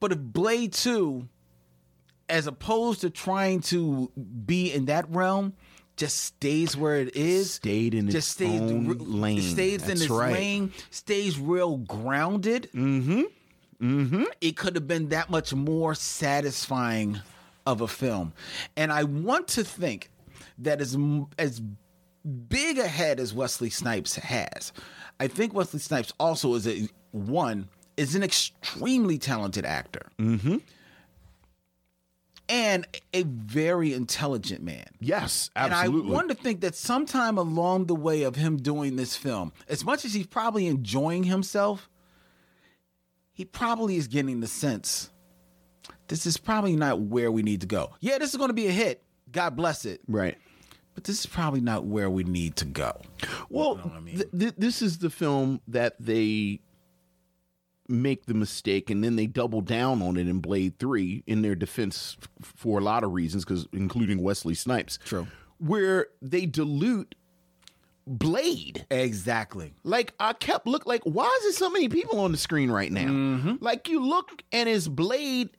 But 0.00 0.12
if 0.12 0.18
Blade 0.18 0.72
Two, 0.72 1.28
as 2.28 2.46
opposed 2.46 3.00
to 3.02 3.10
trying 3.10 3.60
to 3.62 4.10
be 4.46 4.72
in 4.72 4.86
that 4.86 5.08
realm, 5.10 5.54
just 6.02 6.18
stays 6.18 6.76
where 6.76 6.96
it 6.96 7.14
is, 7.14 7.52
Stayed 7.54 7.94
in 7.94 8.08
its 8.08 8.40
own 8.42 8.98
lane. 8.98 9.40
stays 9.40 9.82
in 9.82 9.88
That's 9.88 10.00
its 10.00 10.10
right. 10.10 10.32
lane, 10.32 10.72
stays 10.90 11.38
real 11.38 11.76
grounded. 11.76 12.68
Mm-hmm. 12.74 13.22
Mm-hmm. 13.80 14.24
It 14.40 14.56
could 14.56 14.74
have 14.74 14.88
been 14.88 15.10
that 15.10 15.30
much 15.30 15.54
more 15.54 15.94
satisfying 15.94 17.20
of 17.66 17.80
a 17.82 17.86
film, 17.86 18.32
and 18.76 18.90
I 18.92 19.04
want 19.04 19.46
to 19.48 19.62
think 19.62 20.10
that 20.58 20.80
as 20.80 20.98
as 21.38 21.62
big 22.48 22.78
a 22.78 22.88
head 22.88 23.20
as 23.20 23.32
Wesley 23.32 23.70
Snipes 23.70 24.16
has, 24.16 24.72
I 25.20 25.28
think 25.28 25.54
Wesley 25.54 25.78
Snipes 25.78 26.12
also 26.18 26.54
is 26.54 26.66
a 26.66 26.88
one 27.12 27.68
is 27.96 28.16
an 28.16 28.24
extremely 28.24 29.18
talented 29.18 29.64
actor. 29.64 30.06
Mm-hmm. 30.18 30.56
And 32.52 32.86
a 33.14 33.22
very 33.22 33.94
intelligent 33.94 34.62
man. 34.62 34.84
Yes, 35.00 35.50
absolutely. 35.56 36.00
And 36.00 36.10
I 36.10 36.12
want 36.12 36.28
to 36.28 36.34
think 36.34 36.60
that 36.60 36.74
sometime 36.74 37.38
along 37.38 37.86
the 37.86 37.94
way 37.94 38.24
of 38.24 38.36
him 38.36 38.58
doing 38.58 38.96
this 38.96 39.16
film, 39.16 39.52
as 39.68 39.84
much 39.84 40.04
as 40.04 40.12
he's 40.12 40.26
probably 40.26 40.66
enjoying 40.66 41.24
himself, 41.24 41.88
he 43.32 43.46
probably 43.46 43.96
is 43.96 44.06
getting 44.06 44.40
the 44.40 44.46
sense 44.46 45.08
this 46.12 46.26
is 46.26 46.36
probably 46.36 46.76
not 46.76 47.00
where 47.00 47.32
we 47.32 47.42
need 47.42 47.62
to 47.62 47.66
go. 47.66 47.94
Yeah, 48.00 48.18
this 48.18 48.30
is 48.30 48.36
going 48.36 48.50
to 48.50 48.54
be 48.54 48.66
a 48.68 48.72
hit. 48.72 49.02
God 49.30 49.56
bless 49.56 49.86
it. 49.86 50.02
right. 50.06 50.36
But 50.94 51.04
this 51.04 51.20
is 51.20 51.24
probably 51.24 51.62
not 51.62 51.86
where 51.86 52.10
we 52.10 52.22
need 52.22 52.56
to 52.56 52.66
go. 52.66 53.00
Well, 53.48 53.76
know 53.76 53.92
I 53.96 54.00
mean? 54.00 54.16
th- 54.16 54.30
th- 54.38 54.54
this 54.58 54.82
is 54.82 54.98
the 54.98 55.08
film 55.08 55.62
that 55.68 55.94
they 55.98 56.60
make 57.92 58.26
the 58.26 58.34
mistake 58.34 58.90
and 58.90 59.04
then 59.04 59.16
they 59.16 59.26
double 59.26 59.60
down 59.60 60.02
on 60.02 60.16
it 60.16 60.26
in 60.28 60.38
Blade 60.40 60.78
3 60.78 61.22
in 61.26 61.42
their 61.42 61.54
defense 61.54 62.16
f- 62.20 62.52
for 62.56 62.78
a 62.78 62.82
lot 62.82 63.04
of 63.04 63.12
reasons 63.12 63.44
cuz 63.44 63.66
including 63.72 64.22
Wesley 64.22 64.54
Snipes. 64.54 64.98
True. 65.04 65.26
Where 65.58 66.08
they 66.20 66.46
dilute 66.46 67.14
Blade. 68.06 68.84
Exactly. 68.90 69.74
Like 69.84 70.12
I 70.18 70.32
kept 70.32 70.66
look 70.66 70.86
like 70.86 71.02
why 71.04 71.26
is 71.38 71.42
there 71.44 71.52
so 71.52 71.70
many 71.70 71.88
people 71.88 72.18
on 72.20 72.32
the 72.32 72.38
screen 72.38 72.70
right 72.70 72.90
now? 72.90 73.06
Mm-hmm. 73.06 73.54
Like 73.60 73.88
you 73.88 74.04
look 74.04 74.42
and 74.50 74.68
it's 74.68 74.88
Blade 74.88 75.50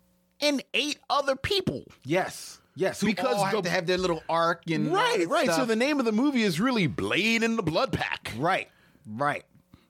and 0.41 0.61
eight 0.73 0.99
other 1.10 1.35
people. 1.38 1.85
Yes. 2.03 2.60
Yes. 2.76 3.01
Because 3.01 3.35
all 3.38 3.45
have 3.45 3.55
the- 3.55 3.61
to 3.64 3.69
have 3.69 3.85
their 3.85 3.97
little 3.97 4.23
arc 4.27 4.69
and 4.69 4.91
Right, 4.91 5.27
right. 5.30 5.49
So 5.51 5.64
the 5.64 5.76
name 5.76 5.99
of 5.99 6.05
the 6.05 6.11
movie 6.11 6.43
is 6.43 6.60
really 6.60 6.88
Blade 6.88 7.43
in 7.43 7.55
the 7.55 7.64
Blood 7.64 7.93
Pack. 7.93 8.34
right, 8.38 8.68
right, 9.07 9.43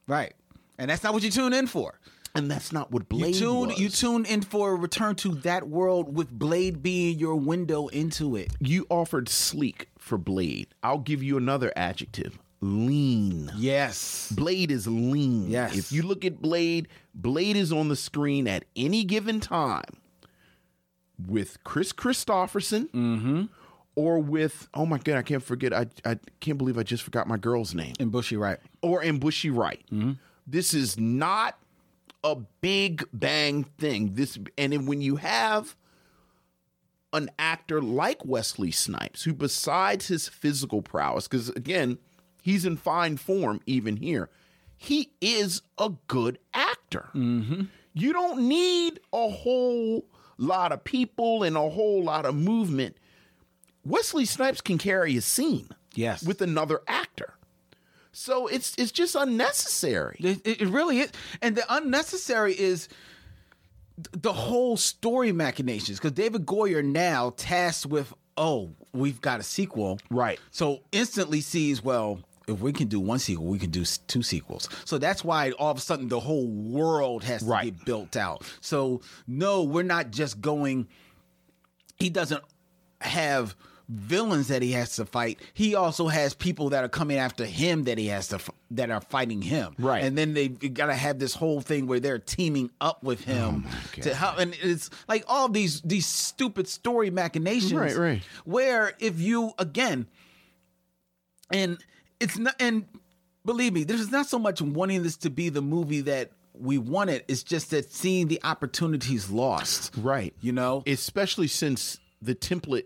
right. 0.08 0.34
And 0.78 0.90
that's 0.92 1.04
not 1.04 1.14
what 1.14 1.24
you 1.24 1.30
tune 1.32 1.54
in 1.54 1.66
for. 1.68 2.00
And 2.36 2.50
that's 2.50 2.72
not 2.72 2.92
what 2.92 3.04
You 3.04 3.18
Blade 3.20 3.42
was. 3.44 3.80
you 3.80 3.90
tune 3.90 4.26
in 4.26 4.42
for 4.42 4.72
a 4.72 4.76
return 4.76 5.16
to 5.18 5.36
that 5.36 5.68
world 5.70 6.16
with 6.16 6.32
Blade 6.32 6.82
being 6.82 7.20
your 7.20 7.36
window 7.36 7.88
into 7.90 8.36
it. 8.36 8.52
you 8.60 8.88
offered 8.90 9.30
sleek 9.30 9.90
for 10.00 10.18
Blade. 10.18 10.68
I'll 10.82 10.98
give 10.98 11.22
you 11.22 11.38
another 11.38 11.72
adjective. 11.76 12.40
Lean. 12.60 13.52
Yes. 13.58 14.32
Blade 14.36 14.72
is 14.72 14.88
lean. 14.88 15.50
Yes. 15.52 15.78
If 15.78 15.92
you 15.92 16.02
look 16.02 16.24
at 16.26 16.42
Blade, 16.42 16.88
Blade 17.14 17.56
is 17.56 17.72
on 17.72 17.90
the 17.90 17.96
screen 17.96 18.48
at 18.48 18.66
any 18.76 19.04
given 19.04 19.40
time 19.40 19.84
with 21.28 21.64
Kris 21.64 21.94
Kristofferson 21.94 22.90
Mm-hmm. 22.92 23.44
or 23.96 24.20
with, 24.20 24.68
oh 24.74 24.86
my 24.86 24.98
God, 24.98 25.18
I 25.18 25.22
can't 25.22 25.44
forget. 25.44 25.74
I, 25.74 25.88
I 26.06 26.18
can't 26.40 26.58
believe 26.58 26.78
I 26.78 26.84
just 26.84 27.04
forgot 27.04 27.28
my 27.28 27.38
girl's 27.38 27.76
name. 27.76 27.94
N'Bushe 28.00 28.40
Wright. 28.40 28.60
Or 28.82 29.04
N'Bushe 29.04 29.56
Wright. 29.56 29.84
Mm-hmm. 29.92 30.14
This 30.48 30.74
is 30.74 30.98
not 30.98 31.58
a 32.24 32.36
big 32.62 33.04
bang 33.14 33.64
thing. 33.78 34.14
This 34.14 34.38
and 34.58 34.74
then 34.74 34.86
when 34.86 35.02
you 35.02 35.18
have 35.18 35.76
an 37.12 37.30
actor 37.38 37.82
like 37.82 38.26
Wesley 38.26 38.72
Snipes, 38.72 39.24
who 39.24 39.34
besides 39.34 40.08
his 40.08 40.28
physical 40.28 40.82
prowess, 40.82 41.28
because 41.28 41.50
again, 41.50 41.98
he's 42.42 42.66
in 42.66 42.78
fine 42.78 43.18
form 43.18 43.62
even 43.66 43.98
here, 43.98 44.30
he 44.76 45.12
is 45.22 45.62
a 45.78 45.92
good 46.08 46.40
actor. 46.54 47.10
Mm-hmm. 47.14 47.64
You 47.94 48.14
don't 48.14 48.48
need 48.48 49.00
a 49.14 49.30
whole 49.30 50.06
lot 50.38 50.72
of 50.72 50.84
people 50.84 51.44
and 51.44 51.56
a 51.56 51.70
whole 51.70 52.04
lot 52.04 52.26
of 52.26 52.34
movement. 52.36 52.98
Wesley 53.86 54.26
Snipes 54.26 54.62
can 54.62 54.78
carry 54.78 55.16
a 55.18 55.22
scene 55.22 55.70
Yes. 55.94 56.24
with 56.24 56.42
another 56.42 56.82
actor. 56.88 57.36
So 58.14 58.48
it's 58.48 58.76
it's 58.78 58.92
just 58.92 59.16
unnecessary. 59.16 60.18
It, 60.20 60.42
it 60.46 60.70
really 60.70 61.00
is. 61.00 61.12
And 61.42 61.56
the 61.58 61.64
unnecessary 61.68 62.54
is 62.54 62.88
the 64.12 64.34
whole 64.34 64.78
story 64.78 65.32
machinations 65.32 66.00
because 66.00 66.14
David 66.14 66.46
Goyer 66.46 66.84
now 66.84 67.34
tasked 67.38 67.86
with, 67.88 68.14
oh, 68.38 68.72
we've 68.94 69.20
got 69.22 69.40
a 69.40 69.44
sequel. 69.44 70.00
Right. 70.10 70.40
So 70.52 70.82
instantly 70.92 71.42
sees, 71.42 71.84
well, 71.84 72.20
if 72.48 72.60
we 72.60 72.74
can 72.74 72.88
do 72.88 73.00
one 73.00 73.20
sequel, 73.20 73.46
we 73.46 73.60
can 73.60 73.70
do 73.70 73.84
two 74.08 74.22
sequels. 74.24 74.68
So 74.86 74.98
that's 74.98 75.24
why 75.24 75.52
all 75.52 75.72
of 75.72 75.78
a 75.78 75.82
sudden 75.82 76.08
the 76.08 76.20
whole 76.20 76.48
world 76.48 77.24
has 77.24 77.42
to 77.42 77.48
Right. 77.50 77.76
get 77.76 77.86
built 77.86 78.16
out. 78.18 78.44
So 78.62 79.02
no, 79.28 79.64
we're 79.64 79.84
not 79.84 80.12
just 80.12 80.42
going. 80.42 80.88
He 82.00 82.10
doesn't 82.10 82.44
have 83.02 83.56
villains 83.94 84.48
that 84.48 84.62
he 84.62 84.72
has 84.72 84.96
to 84.96 85.06
fight. 85.06 85.40
He 85.54 85.76
also 85.76 86.08
has 86.08 86.34
people 86.34 86.70
that 86.70 86.84
are 86.84 86.90
coming 86.90 87.18
after 87.18 87.46
him 87.46 87.84
that 87.84 87.98
he 87.98 88.08
has 88.08 88.30
to 88.30 88.36
f- 88.36 88.50
that 88.72 88.90
are 88.90 89.02
fighting 89.02 89.42
him. 89.42 89.76
Right. 89.78 90.04
And 90.04 90.18
then 90.18 90.34
they 90.34 90.48
got 90.48 90.88
to 90.88 90.96
have 90.96 91.20
this 91.20 91.36
whole 91.36 91.62
thing 91.62 91.86
where 91.86 92.00
they're 92.00 92.20
teaming 92.20 92.72
up 92.82 93.04
with 93.04 93.24
oh 93.30 93.34
him 93.34 93.68
to 94.02 94.14
help. 94.14 94.40
And 94.40 94.58
it's 94.62 94.90
like 95.08 95.24
all 95.28 95.48
these 95.48 95.82
these 95.82 96.08
stupid 96.08 96.68
story 96.68 97.12
machinations. 97.12 97.74
Right, 97.74 97.96
right. 97.96 98.22
Where 98.46 98.94
if 99.00 99.20
you 99.20 99.54
again, 99.60 100.08
and 101.52 101.78
it's 102.20 102.38
not 102.38 102.56
and 102.60 102.86
believe 103.46 103.74
me, 103.74 103.84
there's 103.84 104.12
not 104.12 104.26
so 104.26 104.40
much 104.40 104.62
wanting 104.62 105.04
this 105.04 105.18
to 105.18 105.30
be 105.30 105.50
the 105.50 105.62
movie 105.62 106.02
that 106.02 106.32
we 106.54 106.80
wanted. 106.80 107.26
It's 107.28 107.44
just 107.44 107.70
that 107.72 107.92
seeing 107.92 108.28
the 108.28 108.40
opportunities 108.44 109.30
lost. 109.30 109.94
Right. 109.98 110.34
You 110.42 110.52
know. 110.52 110.84
Especially 110.88 111.48
since 111.48 112.00
the 112.22 112.34
template 112.34 112.86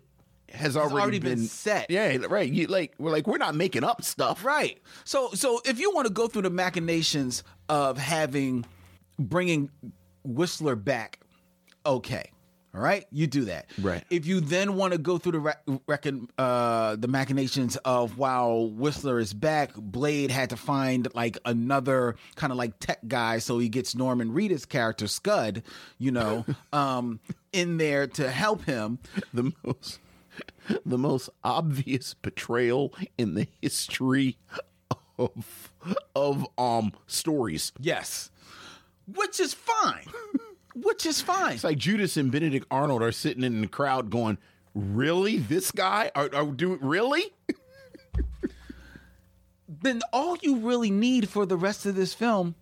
has 0.52 0.78
already, 0.78 0.96
already 0.96 1.20
been 1.20 1.40
set. 1.40 1.90
Yeah, 1.90 2.18
right. 2.30 2.52
You 2.52 2.68
like 2.68 2.94
we're 2.98 3.12
like 3.12 3.28
we're 3.28 3.38
not 3.38 3.56
making 3.56 3.84
up 3.84 4.04
stuff. 4.04 4.44
Right. 4.44 4.82
So 5.04 5.32
so 5.34 5.62
if 5.66 5.80
you 5.80 5.92
want 5.94 6.08
to 6.08 6.14
go 6.14 6.28
through 6.28 6.44
the 6.44 6.50
machinations 6.50 7.44
of 7.70 7.98
having 7.98 8.66
bringing 9.20 9.70
Whistler 10.24 10.76
back, 10.76 11.20
okay. 11.86 12.32
All 12.76 12.84
right, 12.84 13.08
you 13.12 13.26
do 13.26 13.46
that. 13.46 13.72
Right. 13.82 14.04
If 14.12 14.28
you 14.28 14.40
then 14.40 14.76
want 14.76 14.94
to 14.94 15.00
go 15.00 15.18
through 15.18 15.32
the 15.32 15.40
re- 15.40 15.80
reckon 15.88 16.30
uh, 16.38 16.96
the 16.98 17.08
machinations 17.08 17.76
of 17.78 18.20
while 18.20 18.70
Whistler 18.70 19.18
is 19.18 19.34
back, 19.34 19.74
Blade 19.76 20.30
had 20.30 20.52
to 20.52 20.58
find 20.58 21.08
like 21.16 21.40
another 21.44 22.18
kind 22.36 22.52
of 22.52 22.58
like 22.58 22.78
tech 22.78 23.00
guy, 23.08 23.40
so 23.40 23.58
he 23.58 23.68
gets 23.68 23.96
Norman 23.96 24.32
Reedus' 24.32 24.68
character 24.70 25.08
Scud, 25.08 25.64
you 25.98 26.12
know, 26.12 26.46
um, 26.74 27.20
in 27.52 27.78
there 27.78 28.06
to 28.06 28.30
help 28.30 28.66
him. 28.66 29.00
The 29.34 29.52
most 29.64 30.00
the 30.86 30.98
most 30.98 31.30
obvious 31.44 32.14
betrayal 32.14 32.94
in 33.18 33.36
the 33.36 33.48
history 33.62 34.38
of 35.18 35.72
of 36.16 36.48
um 36.58 36.94
stories. 37.08 37.72
Yes, 37.80 38.30
which 39.08 39.40
is 39.40 39.54
fine. 39.54 40.06
which 40.76 41.06
is 41.06 41.22
fine. 41.22 41.54
It's 41.54 41.64
like 41.64 41.78
Judas 41.78 42.18
and 42.18 42.32
Benedict 42.32 42.68
Arnold 42.70 43.02
are 43.02 43.12
sitting 43.12 43.44
in 43.44 43.62
the 43.62 43.68
crowd 43.68 44.10
going, 44.10 44.38
"Really, 44.74 45.38
this 45.38 45.72
guy? 45.72 46.12
Are, 46.16 46.30
are 46.34 46.46
do 46.46 46.76
really?" 46.76 47.34
then 49.68 50.02
all 50.14 50.38
you 50.42 50.58
really 50.58 50.92
need 50.92 51.30
for 51.30 51.46
the 51.46 51.58
rest 51.58 51.86
of 51.86 51.96
this 51.96 52.14
film 52.14 52.56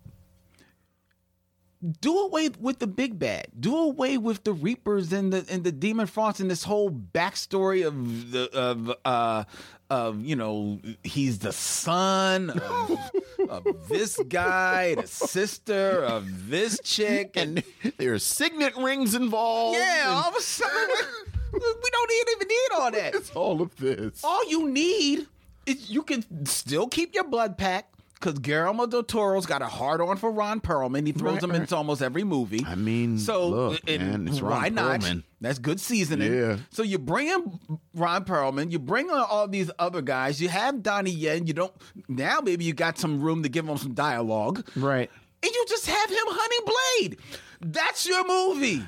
do 2.00 2.18
away 2.20 2.50
with 2.60 2.78
the 2.78 2.86
big 2.86 3.18
bad. 3.18 3.46
Do 3.58 3.76
away 3.76 4.18
with 4.18 4.44
the 4.44 4.52
Reapers 4.52 5.12
and 5.12 5.32
the 5.32 5.44
and 5.50 5.62
the 5.64 5.72
Demon 5.72 6.06
Frost 6.06 6.40
and 6.40 6.50
this 6.50 6.64
whole 6.64 6.90
backstory 6.90 7.86
of 7.86 8.30
the 8.32 8.50
of 8.52 8.92
uh 9.04 9.44
of 9.90 10.24
you 10.24 10.34
know 10.36 10.80
he's 11.04 11.38
the 11.40 11.52
son 11.52 12.50
of, 12.50 12.98
of 13.48 13.88
this 13.88 14.18
guy, 14.28 14.94
the 14.94 15.06
sister 15.06 16.02
of 16.02 16.48
this 16.50 16.80
chick, 16.82 17.32
and 17.36 17.62
there's 17.98 18.22
signet 18.24 18.74
rings 18.76 19.14
involved. 19.14 19.76
Yeah, 19.78 20.08
and- 20.08 20.18
all 20.24 20.30
of 20.30 20.36
a 20.36 20.40
sudden 20.40 21.06
we 21.52 21.90
don't 21.90 22.12
even 22.28 22.48
need 22.48 22.68
all 22.74 22.90
that. 22.90 23.14
It's 23.16 23.30
all 23.30 23.62
of 23.62 23.76
this. 23.76 24.22
All 24.24 24.48
you 24.50 24.68
need 24.68 25.26
is 25.66 25.90
you 25.90 26.02
can 26.02 26.24
still 26.46 26.86
keep 26.88 27.14
your 27.14 27.24
blood 27.24 27.56
pack 27.58 27.88
because 28.18 28.38
Guillermo 28.38 28.86
del 28.86 29.02
Toro's 29.02 29.46
got 29.46 29.62
a 29.62 29.66
hard 29.66 30.00
on 30.00 30.16
for 30.16 30.30
Ron 30.32 30.60
Perlman. 30.60 31.06
He 31.06 31.12
throws 31.12 31.34
Right, 31.34 31.42
him 31.44 31.50
right. 31.50 31.60
into 31.60 31.76
almost 31.76 32.00
every 32.02 32.24
movie. 32.24 32.64
I 32.66 32.74
mean, 32.74 33.18
so 33.18 33.48
look, 33.48 33.80
and 33.86 34.02
man, 34.24 34.28
it's 34.28 34.40
Ron 34.40 34.50
why 34.62 34.68
not? 34.70 35.00
Perlman. 35.00 35.22
That's 35.40 35.58
good 35.58 35.78
seasoning. 35.80 36.32
Yeah. 36.32 36.56
So 36.70 36.82
you 36.82 36.98
bring 36.98 37.28
in 37.28 37.78
Ron 37.94 38.24
Perlman, 38.24 38.70
you 38.72 38.78
bring 38.78 39.10
on 39.10 39.20
all 39.30 39.46
these 39.46 39.70
other 39.78 40.00
guys. 40.02 40.40
You 40.40 40.48
have 40.48 40.82
Donnie 40.82 41.10
Yen. 41.10 41.46
You 41.46 41.52
don't 41.52 41.72
now. 42.08 42.40
Maybe 42.40 42.64
you 42.64 42.72
got 42.72 42.98
some 42.98 43.20
room 43.20 43.42
to 43.42 43.48
give 43.48 43.68
him 43.68 43.76
some 43.76 43.92
dialogue, 43.94 44.66
Right. 44.76 45.10
and 45.42 45.52
you 45.52 45.64
just 45.68 45.86
have 45.86 46.10
him 46.10 46.16
hunting 46.26 46.74
Blade. 47.00 47.18
That's 47.60 48.06
your 48.06 48.26
movie. 48.26 48.82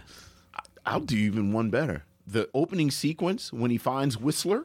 I'll 0.86 1.00
do 1.00 1.16
even 1.16 1.52
one 1.52 1.68
better. 1.70 2.04
The 2.26 2.48
opening 2.54 2.90
sequence 2.90 3.52
when 3.52 3.70
he 3.70 3.76
finds 3.78 4.16
Whistler. 4.18 4.64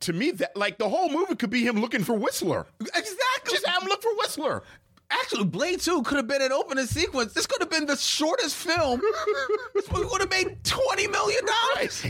To 0.00 0.12
me, 0.12 0.30
that 0.32 0.56
like 0.56 0.78
the 0.78 0.88
whole 0.88 1.10
movie 1.10 1.36
could 1.36 1.50
be 1.50 1.62
him 1.66 1.80
looking 1.80 2.04
for 2.04 2.14
Whistler. 2.14 2.66
Exactly. 2.80 3.50
Just 3.50 3.66
have 3.66 3.82
him 3.82 3.88
look 3.88 4.02
for 4.02 4.14
Whistler. 4.16 4.62
Actually, 5.10 5.44
Blade 5.44 5.80
2 5.80 6.02
could 6.02 6.16
have 6.16 6.28
been 6.28 6.40
an 6.40 6.52
opening 6.52 6.86
sequence. 6.86 7.32
This 7.32 7.46
could 7.46 7.60
have 7.60 7.70
been 7.70 7.86
the 7.86 7.96
shortest 7.96 8.54
film. 8.54 9.00
this 9.74 9.90
movie 9.90 10.06
would 10.10 10.20
have 10.20 10.30
made 10.30 10.62
$20 10.62 11.10
million. 11.10 11.44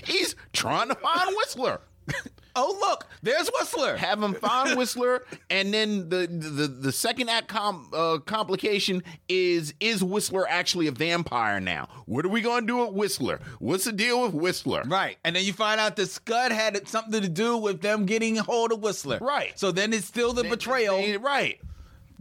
He's 0.05 0.37
trying 0.53 0.89
to 0.89 0.95
find 0.95 1.35
Whistler. 1.37 1.81
Oh, 2.57 2.77
look, 2.81 3.07
there's 3.23 3.49
Whistler. 3.59 3.97
Having 3.97 4.25
him 4.25 4.35
find 4.35 4.77
Whistler, 4.79 5.25
and 5.49 5.73
then 5.73 6.09
the 6.09 6.27
the 6.27 6.67
the 6.67 6.93
second 6.93 7.29
act 7.29 7.49
com, 7.49 7.91
uh, 7.93 8.19
complication 8.19 9.03
is 9.29 9.75
is 9.81 10.03
Whistler 10.03 10.49
actually 10.49 10.87
a 10.87 10.93
vampire 10.93 11.61
now? 11.61 11.89
What 12.07 12.25
are 12.25 12.29
we 12.29 12.41
gonna 12.41 12.67
do 12.67 12.79
with 12.79 12.95
Whistler? 12.95 13.41
What's 13.59 13.85
the 13.85 13.93
deal 13.93 14.23
with 14.23 14.35
Whistler? 14.35 14.83
Right. 14.87 15.19
And 15.25 15.37
then 15.37 15.45
you 15.45 15.53
find 15.53 15.81
out 15.81 15.97
that 15.97 16.09
Scud 16.09 16.53
had 16.53 16.89
something 16.89 17.21
to 17.23 17.29
do 17.29 17.57
with 17.57 17.81
them 17.83 18.07
getting 18.07 18.37
hold 18.37 18.73
of 18.73 18.81
Whistler. 18.81 19.19
Right. 19.21 19.59
So 19.59 19.71
then 19.73 19.93
it's 19.93 20.07
still 20.07 20.33
the 20.33 20.45
betrayal. 20.45 21.19
Right. 21.21 21.61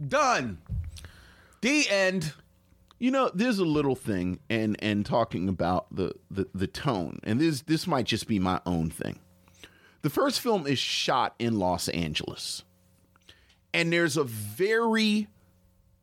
Done. 0.06 0.58
The 1.60 1.88
end. 1.88 2.32
You 2.98 3.10
know, 3.10 3.30
there's 3.34 3.58
a 3.58 3.64
little 3.64 3.96
thing, 3.96 4.40
and 4.50 4.76
and 4.80 5.04
talking 5.06 5.48
about 5.48 5.86
the 5.94 6.12
the, 6.30 6.46
the 6.54 6.66
tone, 6.66 7.18
and 7.24 7.40
this 7.40 7.62
this 7.62 7.86
might 7.86 8.04
just 8.04 8.28
be 8.28 8.38
my 8.38 8.60
own 8.66 8.90
thing. 8.90 9.18
The 10.02 10.10
first 10.10 10.40
film 10.40 10.66
is 10.66 10.78
shot 10.78 11.34
in 11.38 11.58
Los 11.58 11.88
Angeles, 11.88 12.64
and 13.74 13.92
there's 13.92 14.16
a 14.16 14.24
very 14.24 15.28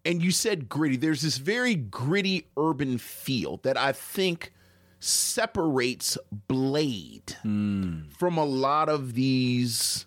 and 0.06 0.24
you 0.24 0.32
said 0.32 0.70
gritty. 0.70 0.96
There's 0.96 1.22
this 1.22 1.38
very 1.38 1.76
gritty 1.76 2.48
urban 2.56 2.98
feel 2.98 3.58
that 3.64 3.78
I 3.78 3.92
think 3.92 4.54
separates 5.00 6.18
Blade 6.48 7.36
hmm. 7.42 8.04
from 8.18 8.38
a 8.38 8.46
lot 8.46 8.90
of 8.90 9.14
these 9.14 10.06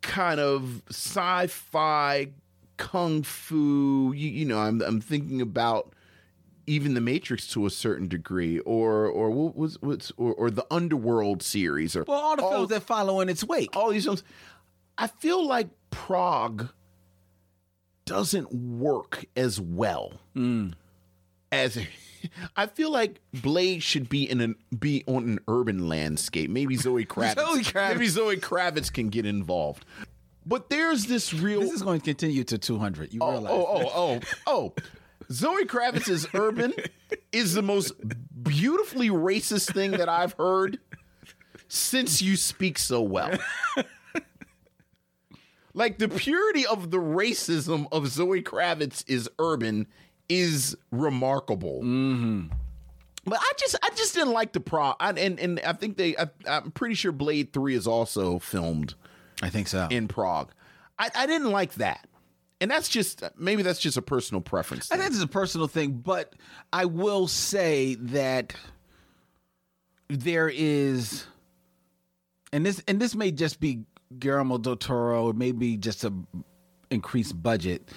kind 0.00 0.40
of 0.40 0.82
sci-fi 0.88 2.28
kung 2.76 3.22
fu 3.22 4.12
you, 4.16 4.28
you 4.28 4.44
know 4.44 4.58
I'm, 4.58 4.82
I'm 4.82 5.00
thinking 5.00 5.40
about 5.40 5.92
even 6.66 6.94
the 6.94 7.00
matrix 7.00 7.46
to 7.48 7.66
a 7.66 7.70
certain 7.70 8.08
degree 8.08 8.58
or 8.60 9.06
or 9.06 9.30
what 9.30 9.56
was 9.56 9.80
what's 9.80 10.12
or, 10.16 10.32
or 10.34 10.50
the 10.50 10.66
underworld 10.70 11.42
series 11.42 11.96
or 11.96 12.04
Well, 12.04 12.18
all 12.18 12.36
the 12.36 12.42
films 12.42 12.68
that 12.70 12.82
follow 12.82 13.20
in 13.20 13.28
its 13.28 13.44
wake. 13.44 13.76
all 13.76 13.90
these 13.90 14.04
films 14.04 14.22
i 14.98 15.06
feel 15.06 15.46
like 15.46 15.68
prague 15.90 16.68
doesn't 18.04 18.52
work 18.52 19.24
as 19.36 19.60
well 19.60 20.20
hmm. 20.34 20.70
as 21.50 21.78
I 22.56 22.66
feel 22.66 22.90
like 22.90 23.20
Blade 23.32 23.82
should 23.82 24.08
be 24.08 24.30
in 24.30 24.40
an 24.40 24.56
be 24.78 25.02
on 25.06 25.24
an 25.24 25.38
urban 25.48 25.88
landscape. 25.88 26.50
Maybe 26.50 26.76
Zoe 26.76 27.04
Kravitz. 27.06 27.34
Zoe 27.34 27.62
Kravitz. 27.62 27.94
Maybe 27.94 28.08
Zoe 28.08 28.36
Kravitz 28.36 28.92
can 28.92 29.08
get 29.08 29.26
involved. 29.26 29.84
But 30.44 30.70
there's 30.70 31.06
this 31.06 31.32
real. 31.32 31.60
This 31.60 31.72
is 31.72 31.82
going 31.82 32.00
to 32.00 32.04
continue 32.04 32.44
to 32.44 32.58
200. 32.58 33.12
You 33.12 33.20
oh, 33.22 33.26
oh, 33.26 33.32
realize? 33.32 33.52
oh, 33.52 33.66
oh, 33.68 33.90
oh, 33.94 34.20
oh. 34.46 34.74
Zoe 35.32 35.64
Kravitz's 35.64 36.26
urban 36.34 36.74
is 37.32 37.54
the 37.54 37.62
most 37.62 37.92
beautifully 38.42 39.08
racist 39.08 39.72
thing 39.72 39.92
that 39.92 40.08
I've 40.08 40.34
heard 40.34 40.78
since 41.68 42.20
you 42.20 42.36
speak 42.36 42.78
so 42.78 43.00
well. 43.00 43.32
like 45.74 45.98
the 45.98 46.08
purity 46.08 46.66
of 46.66 46.90
the 46.90 46.98
racism 46.98 47.86
of 47.92 48.08
Zoe 48.08 48.42
Kravitz 48.42 49.04
is 49.06 49.28
urban 49.38 49.86
is 50.28 50.76
remarkable. 50.90 51.80
Mm-hmm. 51.82 52.48
But 53.24 53.38
I 53.38 53.52
just 53.56 53.76
I 53.82 53.90
just 53.94 54.14
didn't 54.14 54.32
like 54.32 54.52
the 54.52 54.60
pro 54.60 54.94
I, 54.98 55.10
and 55.10 55.38
and 55.38 55.60
I 55.60 55.72
think 55.74 55.96
they 55.96 56.16
I, 56.16 56.28
I'm 56.46 56.72
pretty 56.72 56.96
sure 56.96 57.12
Blade 57.12 57.52
Three 57.52 57.74
is 57.74 57.86
also 57.86 58.38
filmed 58.40 58.94
I 59.42 59.48
think 59.48 59.68
so. 59.68 59.86
in 59.90 60.08
Prague. 60.08 60.50
I, 60.98 61.10
I 61.14 61.26
didn't 61.26 61.50
like 61.50 61.74
that, 61.74 62.06
and 62.62 62.70
that's 62.70 62.88
just 62.88 63.22
maybe 63.36 63.62
that's 63.62 63.80
just 63.80 63.96
a 63.96 64.02
personal 64.02 64.40
preference. 64.40 64.90
I 64.92 64.96
think 64.96 65.10
it's 65.10 65.20
a 65.22 65.26
personal 65.26 65.66
thing, 65.66 65.94
but 65.94 66.34
I 66.72 66.84
will 66.86 67.26
say 67.26 67.96
that 67.96 68.54
there 70.08 70.48
is, 70.48 71.26
and 72.52 72.64
this 72.64 72.82
and 72.86 73.00
this 73.00 73.14
may 73.14 73.32
just 73.32 73.58
be 73.60 73.84
Guillermo 74.18 74.58
del 74.58 74.76
Toro, 74.76 75.30
it 75.30 75.36
may 75.36 75.52
be 75.52 75.76
just 75.76 76.04
a 76.04 76.12
increased 76.90 77.42
budget. 77.42 77.90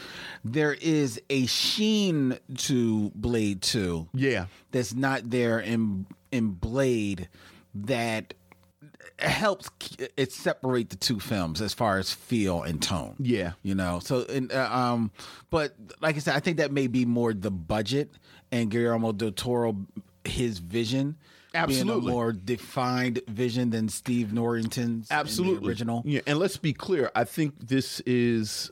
There 0.43 0.73
is 0.73 1.21
a 1.29 1.45
sheen 1.45 2.39
to 2.59 3.11
Blade 3.13 3.61
Two, 3.61 4.07
Yeah. 4.13 4.47
that's 4.71 4.93
not 4.95 5.29
there 5.29 5.59
in 5.59 6.07
in 6.31 6.51
Blade 6.51 7.29
that 7.75 8.33
helps 9.19 9.69
it 10.17 10.31
separate 10.31 10.89
the 10.89 10.95
two 10.95 11.19
films 11.19 11.61
as 11.61 11.73
far 11.73 11.97
as 11.97 12.11
feel 12.11 12.63
and 12.63 12.81
tone. 12.81 13.15
Yeah. 13.19 13.53
you 13.63 13.76
know. 13.76 13.99
So, 13.99 14.26
and, 14.26 14.51
uh, 14.51 14.69
um, 14.72 15.11
but 15.49 15.76
like 16.01 16.15
I 16.15 16.19
said, 16.19 16.35
I 16.35 16.39
think 16.39 16.57
that 16.57 16.72
may 16.72 16.88
be 16.88 17.05
more 17.05 17.34
the 17.34 17.51
budget 17.51 18.11
and 18.51 18.69
Guillermo 18.69 19.11
del 19.11 19.31
Toro, 19.31 19.76
his 20.23 20.59
vision. 20.59 21.17
Absolutely. 21.53 22.09
a 22.09 22.13
more 22.13 22.34
defined 22.34 23.22
vision 23.30 23.69
than 23.69 23.88
Steve 23.88 24.34
Norrington's 24.34 25.07
Absolutely. 25.09 25.69
original. 25.69 26.01
Yeah, 26.05 26.19
and 26.27 26.38
let's 26.38 26.57
be 26.57 26.73
clear. 26.73 27.11
I 27.15 27.23
think 27.23 27.53
this 27.69 28.01
is 28.01 28.72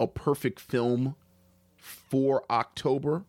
a 0.00 0.06
perfect 0.06 0.58
film 0.58 1.16
for 1.86 2.44
October 2.50 3.24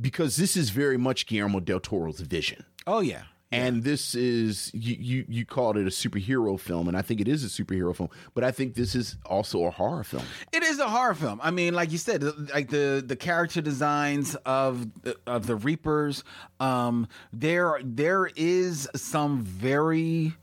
because 0.00 0.36
this 0.36 0.56
is 0.56 0.70
very 0.70 0.96
much 0.96 1.26
Guillermo 1.26 1.60
del 1.60 1.78
Toro's 1.78 2.20
vision. 2.20 2.64
Oh 2.86 3.00
yeah, 3.00 3.24
And 3.52 3.84
this 3.84 4.14
is 4.14 4.70
you, 4.74 4.96
you 4.98 5.24
you 5.28 5.46
called 5.46 5.76
it 5.76 5.86
a 5.86 5.90
superhero 5.90 6.58
film, 6.58 6.88
and 6.88 6.96
I 6.96 7.02
think 7.02 7.20
it 7.20 7.28
is 7.28 7.44
a 7.44 7.48
superhero 7.48 7.94
film. 7.94 8.10
But 8.34 8.44
I 8.44 8.50
think 8.50 8.74
this 8.74 8.94
is 8.94 9.16
also 9.26 9.64
a 9.64 9.70
horror 9.70 10.04
film. 10.04 10.24
It 10.52 10.62
is 10.62 10.78
a 10.78 10.88
horror 10.88 11.14
film. 11.14 11.40
I 11.42 11.50
mean, 11.50 11.74
like 11.74 11.92
you 11.92 11.98
said, 11.98 12.24
like 12.52 12.70
the 12.70 13.02
the 13.06 13.16
character 13.16 13.60
designs 13.60 14.34
of 14.46 14.86
of 15.26 15.46
the 15.46 15.56
Reapers. 15.56 16.24
Um, 16.60 17.08
there 17.32 17.78
there 17.84 18.30
is 18.34 18.88
some 18.94 19.42
very 19.42 20.34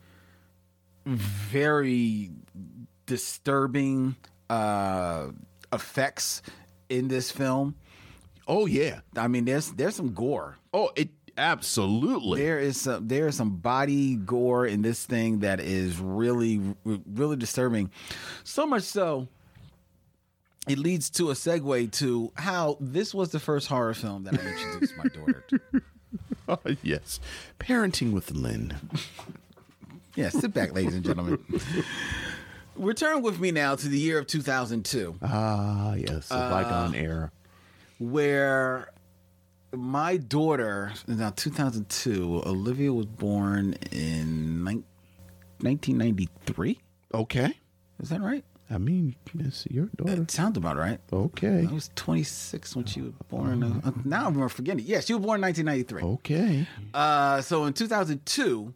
very 1.06 2.30
disturbing 3.06 4.16
uh, 4.50 5.30
effects 5.74 6.42
in 6.90 7.08
this 7.08 7.32
film. 7.32 7.76
Oh 8.48 8.66
yeah. 8.66 9.02
I 9.16 9.28
mean, 9.28 9.46
there's 9.46 9.72
there's 9.72 9.96
some 9.96 10.14
gore. 10.14 10.58
Oh, 10.74 10.92
it 10.96 11.10
absolutely. 11.40 12.42
There 12.42 12.60
is 12.60 12.80
some 12.82 13.08
there 13.08 13.28
is 13.28 13.36
some 13.38 13.56
body 13.58 14.16
gore 14.16 14.66
in 14.68 14.82
this 14.82 15.06
thing 15.06 15.40
that 15.40 15.60
is 15.60 15.98
really 16.00 16.62
really 16.84 17.36
disturbing. 17.38 17.90
So 18.44 18.66
much 18.68 18.84
so 18.84 19.28
it 20.68 20.78
leads 20.78 21.10
to 21.12 21.32
a 21.32 21.34
segue 21.34 21.92
to 21.94 22.32
how 22.36 22.78
this 22.80 23.14
was 23.14 23.30
the 23.32 23.40
first 23.40 23.68
horror 23.68 23.94
film 23.94 24.24
that 24.26 24.40
I 24.40 24.46
introduced 24.46 24.98
my 24.98 25.06
daughter 25.06 25.44
to. 25.50 25.60
Oh, 26.48 26.58
yes. 26.82 27.20
Parenting 27.60 28.12
with 28.12 28.32
Lynn. 28.32 28.74
Yeah, 30.16 30.30
sit 30.30 30.52
back, 30.52 30.74
ladies 30.74 30.96
and 30.96 31.06
gentlemen. 31.06 31.38
Return 32.76 33.22
with 33.22 33.40
me 33.40 33.52
now 33.52 33.76
to 33.76 33.88
the 33.88 34.00
year 34.00 34.18
of 34.18 34.26
2002. 34.26 35.16
Ah, 35.22 35.94
yes. 35.94 36.32
A 36.32 36.34
bygone 36.50 36.96
era. 36.96 37.32
where 38.00 38.90
my 39.74 40.18
daughter 40.18 40.92
now 41.08 41.30
2002 41.30 42.42
olivia 42.46 42.92
was 42.92 43.06
born 43.06 43.74
in 43.92 44.64
nine- 44.64 44.84
1993 45.62 46.80
Okay. 47.14 47.58
is 48.02 48.10
that 48.10 48.22
right? 48.22 48.44
I 48.72 48.78
mean, 48.78 49.16
it's 49.40 49.66
your 49.72 49.88
daughter. 49.98 50.22
it 50.22 50.30
sounds 50.30 50.56
about 50.56 50.78
right. 50.78 51.00
Okay. 51.12 51.66
i 51.70 51.74
was 51.74 51.90
26 51.96 52.76
when 52.76 52.86
she 52.86 53.02
was 53.02 53.14
born. 53.28 53.64
Uh, 53.64 53.92
now 54.06 54.28
i'm 54.28 54.48
forgetting 54.50 54.86
yeah 54.86 55.00
she 55.00 55.14
was 55.14 55.24
born 55.26 55.38
in 55.40 55.42
1993 55.42 56.04
Okay. 56.16 56.68
uh, 56.94 57.42
so 57.42 57.66
in 57.66 57.74
2002 57.74 58.74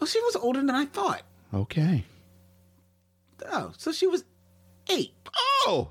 well 0.00 0.06
she 0.06 0.20
was 0.22 0.36
older 0.36 0.60
than 0.60 0.70
i 0.70 0.84
thought. 0.84 1.22
Okay. 1.54 2.04
oh 3.52 3.72
so 3.76 3.92
she 3.92 4.06
was 4.06 4.24
eight. 4.88 5.12
Oh, 5.66 5.88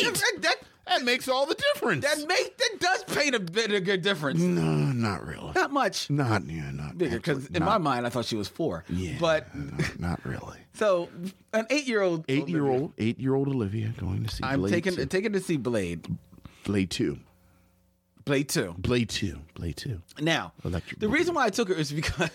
eight! 0.00 0.14
That, 0.14 0.42
that, 0.42 0.56
that 0.86 1.02
makes 1.02 1.28
all 1.28 1.46
the 1.46 1.54
difference. 1.74 2.04
that, 2.04 2.18
make, 2.28 2.56
that 2.58 2.70
does 2.78 3.04
paint 3.04 3.34
a 3.34 3.40
bit 3.40 3.70
of 3.70 3.76
a 3.76 3.80
good 3.80 4.02
difference 4.02 4.40
no, 4.40 4.62
not 4.62 5.24
really. 5.24 5.52
not 5.54 5.70
much 5.72 6.10
Not 6.10 6.44
yeah, 6.46 6.70
not 6.70 6.98
bigger 6.98 7.16
because 7.16 7.46
in 7.48 7.64
my 7.64 7.78
mind 7.78 8.06
i 8.06 8.10
thought 8.10 8.24
she 8.24 8.36
was 8.36 8.48
four 8.48 8.84
Yeah, 8.88 9.16
but 9.20 9.54
no, 9.54 9.84
not 9.98 10.20
really. 10.24 10.58
So 10.76 11.08
an 11.52 11.66
eight-year-old, 11.70 12.24
Eight 12.28 12.48
year 12.48 12.66
old, 12.66 12.94
eight 12.98 13.20
year 13.20 13.34
old 13.36 13.46
Olivia 13.46 13.92
going 13.96 14.24
to 14.24 14.34
see. 14.34 14.42
I'm 14.42 14.58
Blade 14.58 14.72
taking 14.72 14.96
two. 14.96 15.06
taking 15.06 15.32
to 15.34 15.40
see 15.40 15.56
Blade. 15.56 16.04
Blade 16.64 16.90
two. 16.90 17.20
Blade 18.24 18.48
two. 18.48 18.74
Blade 18.78 19.08
two. 19.08 19.38
Blade 19.54 19.76
two. 19.76 20.02
Now, 20.20 20.52
Electric 20.64 20.98
the 20.98 21.06
Boogaloo. 21.06 21.12
reason 21.12 21.34
why 21.36 21.44
I 21.44 21.50
took 21.50 21.68
her 21.68 21.74
is 21.74 21.92
because, 21.92 22.28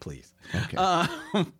please, 0.00 0.32
Okay. 0.54 0.76
um, 0.76 1.08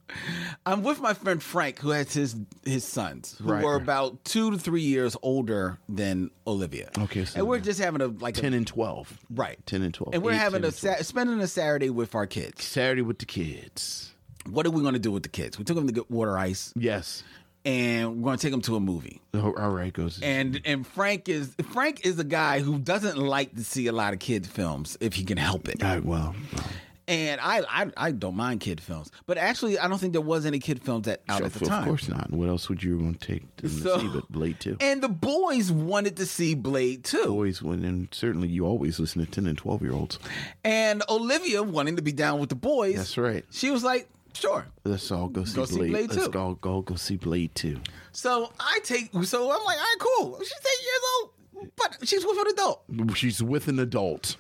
I'm 0.67 0.83
with 0.83 1.01
my 1.01 1.15
friend 1.15 1.43
Frank, 1.43 1.79
who 1.79 1.91
has 1.91 2.13
his 2.13 2.37
his 2.65 2.85
sons, 2.85 3.37
who 3.43 3.51
Right, 3.53 3.65
are 3.65 3.77
about 3.77 4.25
two 4.25 4.51
to 4.51 4.59
three 4.59 4.83
years 4.83 5.17
older 5.23 5.79
than 5.89 6.31
Olivia. 6.47 6.91
Okay, 6.99 7.25
so 7.25 7.39
and 7.41 7.49
we're 7.49 7.59
just 7.61 7.81
having 7.81 8.01
a 8.01 8.07
like 8.07 8.35
ten 8.35 8.55
a, 8.55 8.59
and 8.59 8.67
twelve. 8.67 9.19
right, 9.31 9.59
Ten 9.67 9.83
and 9.83 9.93
twelve. 9.95 10.15
and 10.15 10.23
we're 10.23 10.33
Eight, 10.33 10.37
having 10.37 10.63
10, 10.63 10.65
a 10.65 10.67
and 10.69 10.75
sa- 10.75 11.03
spending 11.03 11.41
a 11.41 11.47
Saturday 11.47 11.91
with 11.91 12.15
our 12.15 12.27
kids. 12.27 12.65
Saturday 12.65 13.03
with 13.03 13.19
the 13.19 13.27
kids. 13.27 14.13
What 14.49 14.67
are 14.67 14.71
we 14.71 14.81
going 14.83 14.95
to 14.95 14.99
do 15.01 15.13
with 15.13 15.23
the 15.25 15.29
kids? 15.29 15.59
We 15.59 15.65
took 15.65 15.77
them 15.77 15.87
to 15.87 15.93
get 15.93 16.11
water 16.11 16.39
ice, 16.39 16.73
Yes. 16.75 17.23
and 17.67 18.17
we're 18.17 18.29
going 18.29 18.39
to 18.39 18.43
take 18.43 18.53
them 18.53 18.63
to 18.63 18.77
a 18.77 18.81
movie. 18.81 19.21
Oh, 19.35 19.53
all 19.59 19.71
right, 19.71 19.93
goes. 19.93 20.21
and 20.23 20.61
and 20.65 20.87
Frank 20.87 21.29
is 21.29 21.55
Frank 21.73 22.07
is 22.07 22.19
a 22.19 22.25
guy 22.25 22.61
who 22.61 22.79
doesn't 22.79 23.19
like 23.19 23.55
to 23.57 23.65
see 23.65 23.89
a 23.89 23.93
lot 23.93 24.15
of 24.15 24.21
kids 24.21 24.49
films 24.49 24.97
if 25.01 25.15
he 25.15 25.25
can 25.25 25.37
help 25.37 25.69
it. 25.69 25.83
I, 25.85 25.99
well, 25.99 26.35
well, 26.55 26.65
And 27.09 27.41
I 27.41 27.63
I, 27.69 27.91
I 27.97 28.13
don't 28.13 28.37
mind 28.37 28.61
kid 28.61 28.81
films, 28.81 29.11
but 29.27 29.39
actually 29.39 29.79
I 29.79 29.89
don't 29.89 29.99
think 29.99 30.13
there 30.13 30.21
was 30.21 30.45
any 30.47 30.59
kid 30.59 30.83
films 30.83 31.07
that 31.07 31.23
out 31.29 31.43
at 31.43 31.53
the 31.55 31.65
of 31.65 31.69
time. 31.69 31.83
Of 31.83 31.89
course 31.89 32.07
not. 32.09 32.31
What 32.31 32.49
else 32.49 32.69
would 32.69 32.83
you 32.83 32.99
want 32.99 33.21
to 33.21 33.27
take 33.27 33.57
to 33.57 33.69
So- 33.69 33.99
see 33.99 34.09
but 34.09 34.31
Blade 34.31 34.61
two? 34.61 34.77
And 34.81 35.03
the 35.03 35.09
boys 35.09 35.73
wanted 35.73 36.17
to 36.19 36.27
see 36.27 36.55
Blade 36.55 37.05
too, 37.05 37.25
Always 37.29 37.63
when, 37.63 37.83
and 37.85 38.09
certainly 38.13 38.49
you 38.49 38.67
always 38.67 39.01
listen 39.01 39.25
to 39.25 39.31
ten 39.31 39.47
and 39.47 39.57
twelve 39.57 39.81
year 39.83 39.93
olds. 39.93 40.19
and 40.63 41.03
Olivia 41.09 41.63
wanting 41.63 41.97
to 41.97 42.03
be 42.03 42.13
down 42.13 42.39
with 42.41 42.51
the 42.51 42.55
boys. 42.57 42.97
That's 42.97 43.17
right. 43.17 43.45
She 43.51 43.71
was 43.71 43.83
like, 43.83 44.09
"Sure." 44.35 44.67
Let's 44.85 45.11
all 45.11 45.29
go 45.29 45.45
see 45.45 45.57
Go 45.57 45.65
see 45.65 45.77
Blade. 45.77 45.91
Blade 45.93 46.11
Let's 46.11 46.25
2. 46.27 46.31
go 46.31 46.55
go 46.61 46.83
go 46.83 46.95
see 46.97 47.17
Blade 47.17 47.55
two. 47.55 47.81
So 48.13 48.53
I 48.61 48.81
take. 48.85 49.11
So 49.25 49.43
I'm 49.51 49.65
like, 49.65 49.79
"All 49.79 49.83
right, 49.83 49.97
cool." 49.99 50.39
She's 50.41 50.53
eight 50.53 50.85
years 50.85 51.03
old, 51.23 51.71
but 51.77 52.07
she's 52.07 52.25
with 52.25 52.39
an 52.39 52.47
adult. 52.53 52.83
She's 53.17 53.43
with 53.43 53.69
an 53.69 53.79
adult. 53.79 54.37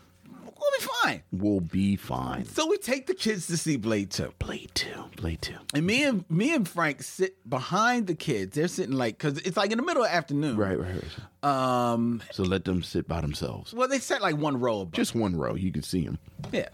We'll 0.58 0.70
be 0.78 0.86
fine. 1.02 1.22
We'll 1.32 1.60
be 1.60 1.96
fine. 1.96 2.44
So 2.44 2.68
we 2.68 2.76
take 2.78 3.06
the 3.06 3.14
kids 3.14 3.46
to 3.48 3.56
see 3.56 3.76
Blade 3.76 4.10
two. 4.10 4.32
Blade 4.38 4.70
two. 4.74 5.04
Blade 5.16 5.40
two. 5.42 5.54
And 5.74 5.86
me 5.86 6.04
and 6.04 6.24
me 6.30 6.54
and 6.54 6.68
Frank 6.68 7.02
sit 7.02 7.48
behind 7.48 8.06
the 8.06 8.14
kids. 8.14 8.56
They're 8.56 8.68
sitting 8.68 8.94
like 8.96 9.18
because 9.18 9.38
it's 9.38 9.56
like 9.56 9.70
in 9.70 9.78
the 9.78 9.84
middle 9.84 10.02
of 10.04 10.10
the 10.10 10.14
afternoon. 10.14 10.56
Right, 10.56 10.78
right, 10.78 11.02
right. 11.42 11.92
Um. 11.92 12.22
So 12.32 12.42
let 12.42 12.64
them 12.64 12.82
sit 12.82 13.06
by 13.06 13.20
themselves. 13.20 13.72
Well, 13.72 13.88
they 13.88 13.98
sat 14.00 14.20
like 14.20 14.36
one 14.36 14.58
row 14.58 14.80
above. 14.80 14.92
Just 14.92 15.14
one 15.14 15.36
row. 15.36 15.54
You 15.54 15.72
can 15.72 15.82
see 15.82 16.04
them. 16.04 16.18
yeah. 16.52 16.68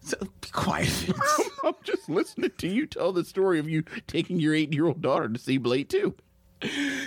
So 0.00 0.16
be 0.20 0.48
quiet. 0.52 1.10
I'm 1.64 1.74
just 1.84 2.08
listening 2.08 2.52
to 2.58 2.68
you 2.68 2.86
tell 2.86 3.12
the 3.12 3.24
story 3.24 3.58
of 3.58 3.68
you 3.68 3.84
taking 4.06 4.38
your 4.40 4.54
eight 4.54 4.72
year 4.72 4.86
old 4.86 5.02
daughter 5.02 5.28
to 5.28 5.38
see 5.38 5.58
Blade 5.58 5.88
two. 5.90 6.14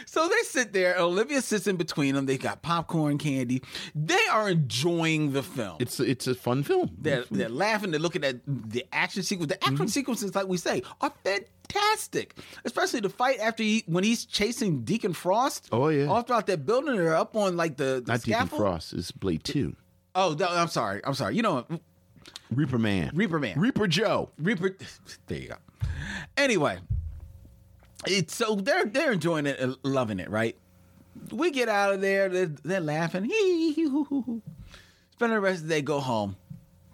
So 0.05 0.27
they 0.27 0.41
sit 0.43 0.73
there. 0.73 0.97
Olivia 0.97 1.41
sits 1.41 1.67
in 1.67 1.75
between 1.75 2.15
them. 2.15 2.25
They 2.25 2.37
got 2.37 2.61
popcorn, 2.61 3.17
candy. 3.17 3.61
They 3.93 4.19
are 4.31 4.49
enjoying 4.49 5.33
the 5.33 5.43
film. 5.43 5.77
It's 5.79 5.99
it's 5.99 6.27
a 6.27 6.35
fun 6.35 6.63
film. 6.63 6.95
they're, 6.97 7.25
they're 7.31 7.49
laughing. 7.49 7.91
They're 7.91 7.99
looking 7.99 8.23
at 8.23 8.39
the 8.45 8.85
action 8.91 9.23
sequence. 9.23 9.49
The 9.49 9.63
action 9.63 9.75
mm-hmm. 9.75 9.87
sequences, 9.87 10.35
like 10.35 10.47
we 10.47 10.57
say, 10.57 10.83
are 11.01 11.11
fantastic. 11.23 12.37
Especially 12.65 12.99
the 12.99 13.09
fight 13.09 13.39
after 13.39 13.63
he 13.63 13.83
when 13.87 14.03
he's 14.03 14.25
chasing 14.25 14.83
Deacon 14.83 15.13
Frost. 15.13 15.69
Oh, 15.71 15.89
yeah. 15.89 16.05
all 16.05 16.21
throughout 16.21 16.47
that 16.47 16.65
building. 16.65 16.95
They're 16.95 17.15
up 17.15 17.35
on 17.35 17.57
like 17.57 17.77
the, 17.77 18.01
the 18.05 18.11
Not 18.11 18.21
Deacon. 18.23 18.47
Frost. 18.47 18.93
It's 18.93 19.11
Blade 19.11 19.43
two. 19.43 19.75
Oh, 20.15 20.35
no, 20.37 20.47
I'm 20.47 20.67
sorry. 20.67 21.01
I'm 21.05 21.13
sorry. 21.13 21.35
You 21.35 21.41
know, 21.41 21.65
Reaper 22.51 22.77
Man. 22.77 23.11
Reaper 23.13 23.39
Man. 23.39 23.59
Reaper 23.59 23.87
Joe. 23.87 24.29
Reaper. 24.37 24.77
There 25.27 25.39
you 25.39 25.47
go. 25.49 25.55
Anyway, 26.37 26.79
it's 28.07 28.35
so 28.35 28.55
they're 28.55 28.85
they're 28.85 29.11
enjoying 29.13 29.45
it, 29.45 29.59
loving 29.83 30.19
it, 30.19 30.29
right? 30.29 30.55
We 31.31 31.51
get 31.51 31.69
out 31.69 31.93
of 31.93 32.01
there. 32.01 32.29
They're, 32.29 32.45
they're 32.63 32.79
laughing. 32.79 33.29
Spend 35.11 35.33
the 35.33 35.39
rest 35.39 35.61
of 35.63 35.67
the 35.67 35.75
day. 35.75 35.81
Go 35.81 35.99
home. 35.99 36.35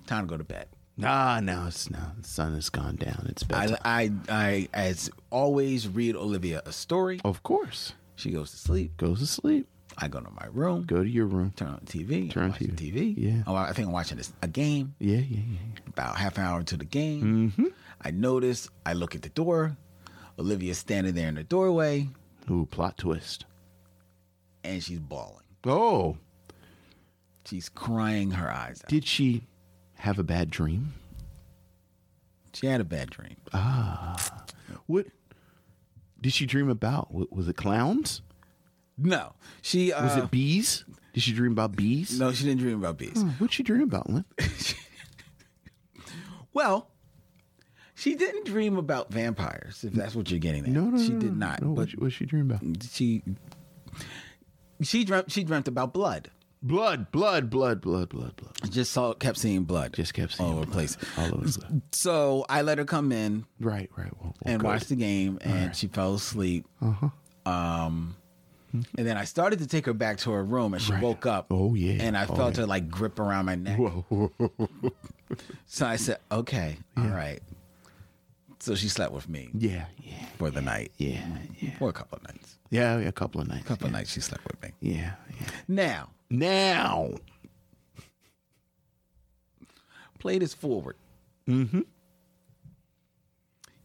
Time 0.05 0.25
to 0.25 0.29
go 0.29 0.37
to 0.37 0.43
bed. 0.43 0.67
Nah, 0.97 1.39
no, 1.39 1.65
it's 1.67 1.89
no. 1.91 1.99
The 2.19 2.27
sun 2.27 2.55
has 2.55 2.69
gone 2.69 2.95
down. 2.95 3.27
It's 3.29 3.43
bedtime. 3.43 3.77
I, 3.85 4.01
I, 4.01 4.11
I, 4.29 4.67
as 4.73 5.09
always, 5.29 5.87
read 5.87 6.15
Olivia 6.15 6.61
a 6.65 6.71
story. 6.71 7.19
of 7.23 7.43
course. 7.43 7.93
She 8.15 8.31
goes 8.31 8.49
to 8.51 8.57
sleep. 8.57 8.97
Goes 8.97 9.19
to 9.19 9.27
sleep. 9.27 9.67
I 9.99 10.07
go 10.07 10.19
to 10.19 10.29
my 10.31 10.47
room. 10.51 10.83
Go 10.83 11.03
to 11.03 11.09
your 11.09 11.25
room. 11.27 11.53
Turn 11.55 11.67
on 11.69 11.81
the 11.85 11.91
TV. 12.03 12.31
Turn 12.31 12.45
on 12.45 12.53
TV. 12.53 12.75
TV. 12.75 13.13
Yeah. 13.17 13.43
Oh, 13.45 13.55
I 13.55 13.73
think 13.73 13.87
I'm 13.87 13.93
watching 13.93 14.17
this 14.17 14.33
a 14.41 14.47
game. 14.47 14.95
Yeah, 14.99 15.17
yeah, 15.17 15.39
yeah. 15.51 15.59
About 15.87 16.15
half 16.17 16.37
an 16.37 16.43
hour 16.45 16.59
into 16.59 16.77
the 16.77 16.85
game, 16.85 17.51
Mm-hmm. 17.55 17.65
I 18.01 18.11
notice. 18.11 18.69
I 18.85 18.93
look 18.93 19.13
at 19.15 19.21
the 19.21 19.29
door. 19.29 19.77
Olivia's 20.39 20.77
standing 20.77 21.13
there 21.15 21.27
in 21.29 21.35
the 21.35 21.43
doorway, 21.43 22.09
Ooh, 22.51 22.67
plot 22.69 22.97
twist. 22.97 23.45
and 24.63 24.83
she's 24.83 24.99
bawling. 24.99 25.43
Oh, 25.65 26.17
She's 27.45 27.69
crying 27.69 28.31
her 28.31 28.51
eyes 28.51 28.81
out. 28.83 28.89
did 28.89 29.05
she 29.05 29.43
have 29.95 30.19
a 30.19 30.23
bad 30.23 30.49
dream? 30.51 30.93
She 32.53 32.67
had 32.67 32.81
a 32.81 32.83
bad 32.85 33.09
dream. 33.09 33.37
Ah. 33.53 34.43
What 34.85 35.07
did 36.19 36.33
she 36.33 36.45
dream 36.45 36.69
about? 36.69 37.13
Was 37.33 37.47
it 37.47 37.55
clowns? 37.55 38.21
No, 38.97 39.33
she. 39.61 39.93
Uh, 39.93 40.03
Was 40.03 40.17
it 40.17 40.31
bees? 40.31 40.83
Did 41.13 41.23
she 41.23 41.31
dream 41.33 41.51
about 41.53 41.75
bees? 41.75 42.19
No, 42.19 42.31
she 42.33 42.43
didn't 42.45 42.59
dream 42.59 42.79
about 42.79 42.97
bees. 42.97 43.13
Oh, 43.15 43.25
what'd 43.37 43.53
she 43.53 43.63
dream 43.63 43.83
about, 43.83 44.09
Lynn? 44.09 44.25
Well, 46.53 46.89
she 47.97 48.15
didn't 48.15 48.45
dream 48.45 48.77
about 48.77 49.11
vampires. 49.11 49.83
If 49.83 49.93
that's 49.93 50.15
what 50.15 50.29
you're 50.31 50.39
getting 50.39 50.63
at, 50.63 50.69
No, 50.69 50.85
no, 50.85 50.97
she 51.03 51.09
no, 51.13 51.19
did 51.19 51.35
not. 51.35 51.61
No, 51.61 51.69
but 51.73 51.89
what 51.89 51.99
what'd 51.99 52.13
she 52.13 52.25
dream 52.25 52.49
about? 52.51 52.61
she 52.89 53.23
she 54.81 55.03
dreamt 55.03 55.31
she 55.31 55.43
dreamt 55.43 55.67
about 55.67 55.93
blood. 55.93 56.29
Blood, 56.63 57.11
blood, 57.11 57.49
blood, 57.51 57.81
blood, 57.81 58.09
blood, 58.09 58.35
blood. 58.35 58.71
Just 58.71 58.91
saw 58.91 59.13
kept 59.13 59.37
seeing 59.37 59.63
blood. 59.63 59.93
Just 59.93 60.13
kept 60.15 60.33
seeing 60.33 60.49
all 60.49 60.55
over 60.57 60.65
the 60.65 60.71
place. 60.71 60.97
All 61.17 61.25
over 61.25 61.45
the 61.45 61.59
place. 61.59 61.81
So 61.91 62.45
I 62.49 62.63
let 62.63 62.79
her 62.79 62.85
come 62.85 63.11
in 63.11 63.45
Right, 63.59 63.89
right. 63.95 64.11
Well, 64.19 64.33
well, 64.43 64.53
and 64.53 64.59
good. 64.61 64.67
watch 64.67 64.83
the 64.85 64.95
game, 64.95 65.37
and 65.41 65.75
she 65.75 65.87
fell 65.87 66.15
asleep. 66.15 66.65
Uh-huh. 66.81 67.09
Um, 67.49 68.15
and 68.73 69.07
then 69.07 69.17
I 69.17 69.23
started 69.25 69.59
to 69.59 69.67
take 69.67 69.85
her 69.85 69.93
back 69.93 70.17
to 70.19 70.31
her 70.31 70.43
room, 70.43 70.73
and 70.73 70.81
she 70.81 70.91
Right. 70.93 71.01
woke 71.01 71.25
up. 71.27 71.47
Oh, 71.51 71.75
yeah. 71.75 72.01
And 72.03 72.17
I 72.17 72.25
Oh, 72.25 72.35
felt 72.35 72.55
yeah. 72.55 72.61
her 72.61 72.67
like 72.67 72.89
grip 72.89 73.19
around 73.19 73.45
my 73.45 73.55
neck. 73.55 73.77
Whoa. 73.77 74.31
So 75.67 75.85
I 75.85 75.97
said, 75.97 76.19
"Okay, 76.31 76.77
all 76.95 77.03
right." 77.07 77.41
So 78.59 78.73
she 78.75 78.89
slept 78.89 79.11
with 79.13 79.29
me 79.29 79.49
Yeah, 79.53 79.85
yeah, 80.01 80.25
for 80.37 80.49
the 80.49 80.61
night, 80.61 80.91
yeah, 80.97 81.21
yeah. 81.59 81.77
for 81.77 81.89
a 81.89 81.93
couple 81.93 82.17
of 82.17 82.23
nights. 82.23 82.57
Yeah, 82.71 82.97
a 82.97 83.11
couple 83.11 83.39
of 83.39 83.47
nights. 83.47 83.61
A 83.65 83.67
couple 83.67 83.85
yeah. 83.85 83.89
of 83.89 83.93
nights 83.93 84.11
she 84.13 84.19
slept 84.21 84.43
with 84.45 84.61
me. 84.63 84.71
Yeah, 84.81 85.13
yeah. 85.39 85.47
Now, 85.67 86.09
Now, 86.29 87.11
play 90.19 90.39
this 90.39 90.53
forward. 90.53 90.95
Mm-hmm. 91.47 91.81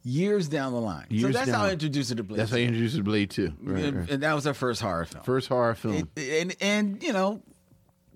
Years 0.05 0.49
down 0.49 0.73
the 0.73 0.81
line. 0.81 1.05
so 1.09 1.15
Years 1.15 1.33
that's 1.33 1.49
how. 1.49 1.63
I 1.65 1.71
introduced 1.71 2.09
her 2.09 2.15
to 2.17 2.23
Blade. 2.23 2.39
that's 2.39 2.51
how 2.51 2.57
I 2.57 2.61
introduced 2.61 2.97
the 2.97 3.03
Blade 3.03 3.29
too. 3.29 3.53
Right, 3.61 3.85
and, 3.85 3.97
right. 3.99 4.09
and 4.09 4.23
that 4.23 4.33
was 4.33 4.43
her 4.43 4.53
first 4.53 4.81
horror 4.81 5.05
film. 5.05 5.23
First 5.23 5.47
horror 5.47 5.75
film. 5.75 6.09
It- 6.17 6.41
and 6.41 6.55
and 6.59 7.03
you 7.03 7.13
know, 7.13 7.41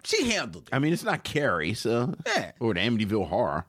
she 0.04 0.30
handled 0.32 0.68
it. 0.68 0.76
I 0.76 0.80
mean, 0.80 0.92
it's 0.92 1.04
not 1.06 1.24
Carrie, 1.24 1.76
so 1.76 2.14
Yeah. 2.26 2.52
or 2.60 2.74
the 2.74 2.82
Amityville 2.82 3.28
Horror. 3.30 3.66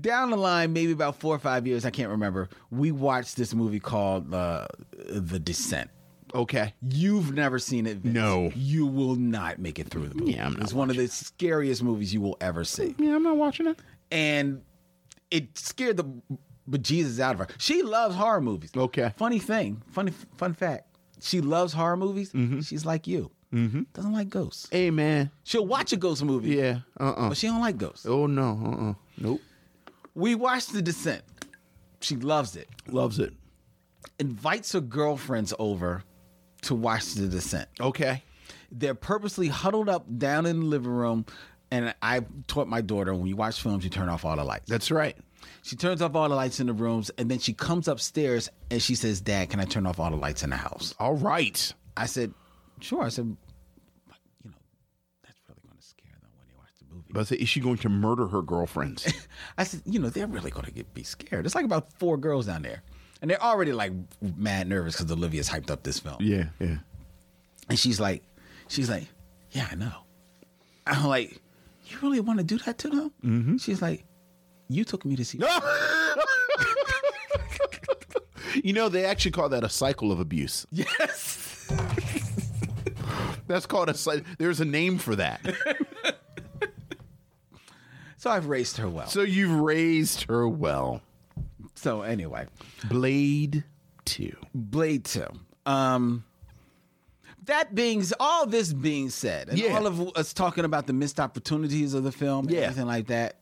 Down 0.00 0.30
the 0.30 0.36
line, 0.36 0.72
maybe 0.72 0.92
about 0.92 1.16
four 1.16 1.34
or 1.34 1.38
five 1.38 1.66
years, 1.66 1.84
I 1.84 1.90
can't 1.90 2.08
remember. 2.10 2.48
We 2.70 2.92
watched 2.92 3.36
this 3.36 3.54
movie 3.54 3.80
called 3.80 4.32
uh, 4.32 4.66
The 5.08 5.38
Descent. 5.38 5.90
Okay. 6.34 6.72
You've 6.88 7.34
never 7.34 7.58
seen 7.58 7.86
it. 7.86 7.98
Vince. 7.98 8.14
No. 8.14 8.50
you 8.54 8.86
will 8.86 9.16
not 9.16 9.58
make 9.58 9.78
it 9.78 9.88
through 9.88 10.08
the 10.08 10.14
movie. 10.14 10.32
Yeah, 10.32 10.46
I'm 10.46 10.54
not 10.54 10.62
It's 10.62 10.72
one 10.72 10.88
of 10.88 10.96
the 10.96 11.06
scariest 11.08 11.82
movies 11.82 12.14
you 12.14 12.22
will 12.22 12.38
ever 12.40 12.64
see, 12.64 12.94
Yeah, 12.98 13.14
I'm 13.16 13.22
not 13.22 13.36
watching 13.36 13.66
it. 13.66 13.78
and 14.10 14.62
it 15.30 15.58
scared 15.58 15.98
the 15.98 16.04
bejesus 16.70 17.20
out 17.20 17.34
of 17.34 17.40
her. 17.40 17.48
She 17.58 17.82
loves 17.82 18.14
horror 18.16 18.40
movies. 18.40 18.70
Okay. 18.74 19.12
Funny 19.16 19.38
thing, 19.38 19.82
funny 19.90 20.12
fun 20.36 20.54
fact. 20.54 20.86
She 21.20 21.40
loves 21.42 21.72
horror 21.74 21.96
movies. 21.98 22.32
She's 22.66 22.84
like 22.86 23.06
you. 23.06 23.30
Mm-hmm. 23.52 23.82
Doesn't 23.92 24.12
like 24.12 24.30
ghosts. 24.30 24.68
Hey, 24.70 24.90
man. 24.90 25.30
She'll 25.44 25.66
watch 25.66 25.92
a 25.92 25.96
ghost 25.96 26.24
movie. 26.24 26.56
Yeah. 26.56 26.78
Uh. 26.98 27.10
uh 27.12 27.28
But 27.28 27.36
she 27.36 27.46
don't 27.46 27.60
like 27.60 27.76
ghosts. 27.76 28.06
Oh 28.06 28.26
no. 28.26 28.58
Uh. 28.64 28.90
uh 28.90 28.94
Nope. 29.18 29.40
We 30.14 30.34
watched 30.34 30.72
The 30.72 30.82
Descent. 30.82 31.22
She 32.00 32.16
loves 32.16 32.56
it. 32.56 32.68
Loves 32.88 33.18
it. 33.18 33.32
Invites 34.18 34.72
her 34.72 34.80
girlfriends 34.80 35.54
over 35.58 36.02
to 36.62 36.74
watch 36.74 37.14
The 37.14 37.28
Descent. 37.28 37.68
Okay. 37.80 38.22
They're 38.70 38.94
purposely 38.94 39.48
huddled 39.48 39.88
up 39.88 40.06
down 40.18 40.46
in 40.46 40.60
the 40.60 40.66
living 40.66 40.90
room. 40.92 41.26
And 41.70 41.94
I 42.02 42.20
taught 42.48 42.68
my 42.68 42.82
daughter 42.82 43.14
when 43.14 43.26
you 43.26 43.36
watch 43.36 43.60
films, 43.62 43.84
you 43.84 43.90
turn 43.90 44.08
off 44.10 44.24
all 44.24 44.36
the 44.36 44.44
lights. 44.44 44.68
That's 44.68 44.90
right. 44.90 45.16
She 45.62 45.74
turns 45.76 46.02
off 46.02 46.14
all 46.14 46.28
the 46.28 46.34
lights 46.34 46.60
in 46.60 46.66
the 46.66 46.72
rooms, 46.72 47.10
and 47.18 47.30
then 47.30 47.38
she 47.38 47.52
comes 47.52 47.88
upstairs 47.88 48.48
and 48.70 48.80
she 48.80 48.94
says, 48.94 49.20
"Dad, 49.20 49.50
can 49.50 49.58
I 49.58 49.64
turn 49.64 49.86
off 49.86 49.98
all 49.98 50.10
the 50.10 50.16
lights 50.16 50.42
in 50.42 50.50
the 50.50 50.56
house?" 50.56 50.94
All 50.98 51.14
right. 51.14 51.72
I 51.96 52.06
said, 52.06 52.34
"Sure." 52.80 53.02
I 53.02 53.08
said, 53.08 53.36
"But, 54.06 54.18
"You 54.44 54.50
know, 54.50 54.56
that's 55.24 55.38
really 55.48 55.60
going 55.66 55.76
to 55.78 55.82
scare 55.84 56.12
them 56.20 56.30
when 56.36 56.46
they 56.46 56.54
watch 56.56 56.70
the 56.78 56.94
movie." 56.94 57.01
But 57.12 57.20
I 57.20 57.24
say, 57.24 57.36
is 57.36 57.48
she 57.48 57.60
going 57.60 57.76
to 57.78 57.88
murder 57.88 58.26
her 58.28 58.40
girlfriends? 58.42 59.12
I 59.58 59.64
said, 59.64 59.82
"You 59.84 59.98
know, 59.98 60.08
they're 60.08 60.26
really 60.26 60.50
going 60.50 60.64
to 60.64 60.72
get 60.72 60.92
be 60.94 61.02
scared." 61.02 61.44
It's 61.46 61.54
like 61.54 61.64
about 61.64 61.92
four 61.98 62.16
girls 62.16 62.46
down 62.46 62.62
there, 62.62 62.82
and 63.20 63.30
they're 63.30 63.42
already 63.42 63.72
like 63.72 63.92
mad 64.20 64.66
nervous 64.68 64.96
because 64.96 65.12
Olivia's 65.12 65.48
hyped 65.48 65.70
up 65.70 65.82
this 65.82 65.98
film. 65.98 66.16
yeah. 66.20 66.44
Yeah. 66.58 66.76
And 67.68 67.78
she's 67.78 68.00
like, 68.00 68.22
she's 68.68 68.90
like, 68.90 69.06
yeah, 69.52 69.68
I 69.70 69.76
know. 69.76 69.92
I'm 70.86 71.06
like, 71.06 71.40
you 71.86 71.96
really 72.02 72.18
want 72.20 72.38
to 72.40 72.44
do 72.44 72.58
that 72.58 72.76
to 72.78 72.88
them? 72.88 73.12
Mm-hmm. 73.24 73.56
She's 73.58 73.80
like, 73.80 74.04
you 74.68 74.84
took 74.84 75.04
me 75.04 75.14
to 75.16 75.24
see. 75.24 75.38
You 78.62 78.74
know, 78.74 78.88
they 78.90 79.06
actually 79.06 79.30
call 79.30 79.48
that 79.48 79.64
a 79.64 79.68
cycle 79.70 80.12
of 80.12 80.20
abuse. 80.20 80.66
Yes. 80.70 81.70
That's 83.46 83.64
called 83.64 83.88
a 83.88 83.94
cycle. 83.94 84.24
There's 84.38 84.60
a 84.60 84.64
name 84.66 84.98
for 84.98 85.16
that. 85.16 85.40
So 88.22 88.30
I've 88.30 88.46
raised 88.46 88.76
her 88.76 88.88
well. 88.88 89.08
So, 89.08 89.22
you've 89.22 89.50
raised 89.58 90.26
her 90.28 90.46
well. 90.46 91.02
So 91.74 92.02
anyway, 92.02 92.46
Blade 92.88 93.64
2. 94.04 94.36
Blade 94.54 95.04
Two. 95.04 95.26
Um, 95.66 96.22
that 97.46 97.74
being 97.74 98.04
all 98.20 98.46
this 98.46 98.72
being 98.72 99.10
said, 99.10 99.48
and 99.48 99.58
Yeah. 99.58 99.76
all 99.76 99.88
of 99.88 100.16
us 100.16 100.32
talking 100.32 100.64
about 100.64 100.86
the 100.86 100.92
missed 100.92 101.18
opportunities 101.18 101.94
of 101.94 102.04
the 102.04 102.12
film, 102.12 102.46
and 102.46 102.54
Yeah. 102.54 102.60
everything 102.60 102.86
like 102.86 103.08
that, 103.08 103.38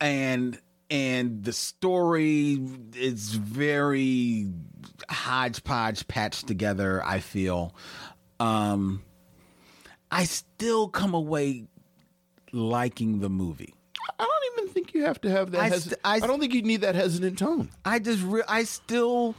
and 0.00 0.60
and 0.90 1.44
the 1.44 1.52
story 1.52 2.58
is 2.96 3.34
very 3.34 4.48
hodgepodge 5.08 6.08
patched 6.08 6.48
together. 6.48 7.04
I 7.04 7.20
feel, 7.20 7.72
um, 8.40 9.04
I 10.10 10.24
still 10.24 10.88
come 10.88 11.14
away 11.14 11.68
liking 12.52 13.20
the 13.20 13.28
movie. 13.30 13.74
I 14.18 14.24
don't 14.24 14.58
even 14.64 14.72
think 14.72 14.94
you 14.94 15.04
have 15.04 15.20
to 15.22 15.30
have 15.30 15.50
that. 15.52 15.60
I 15.60 15.70
st- 15.70 15.94
I, 16.04 16.16
I 16.16 16.20
don't 16.20 16.40
think 16.40 16.54
you 16.54 16.62
need 16.62 16.82
that 16.82 16.94
hesitant 16.94 17.38
tone. 17.38 17.70
I 17.84 17.98
just 17.98 18.22
re- 18.22 18.42
I 18.48 18.64
still 18.64 19.34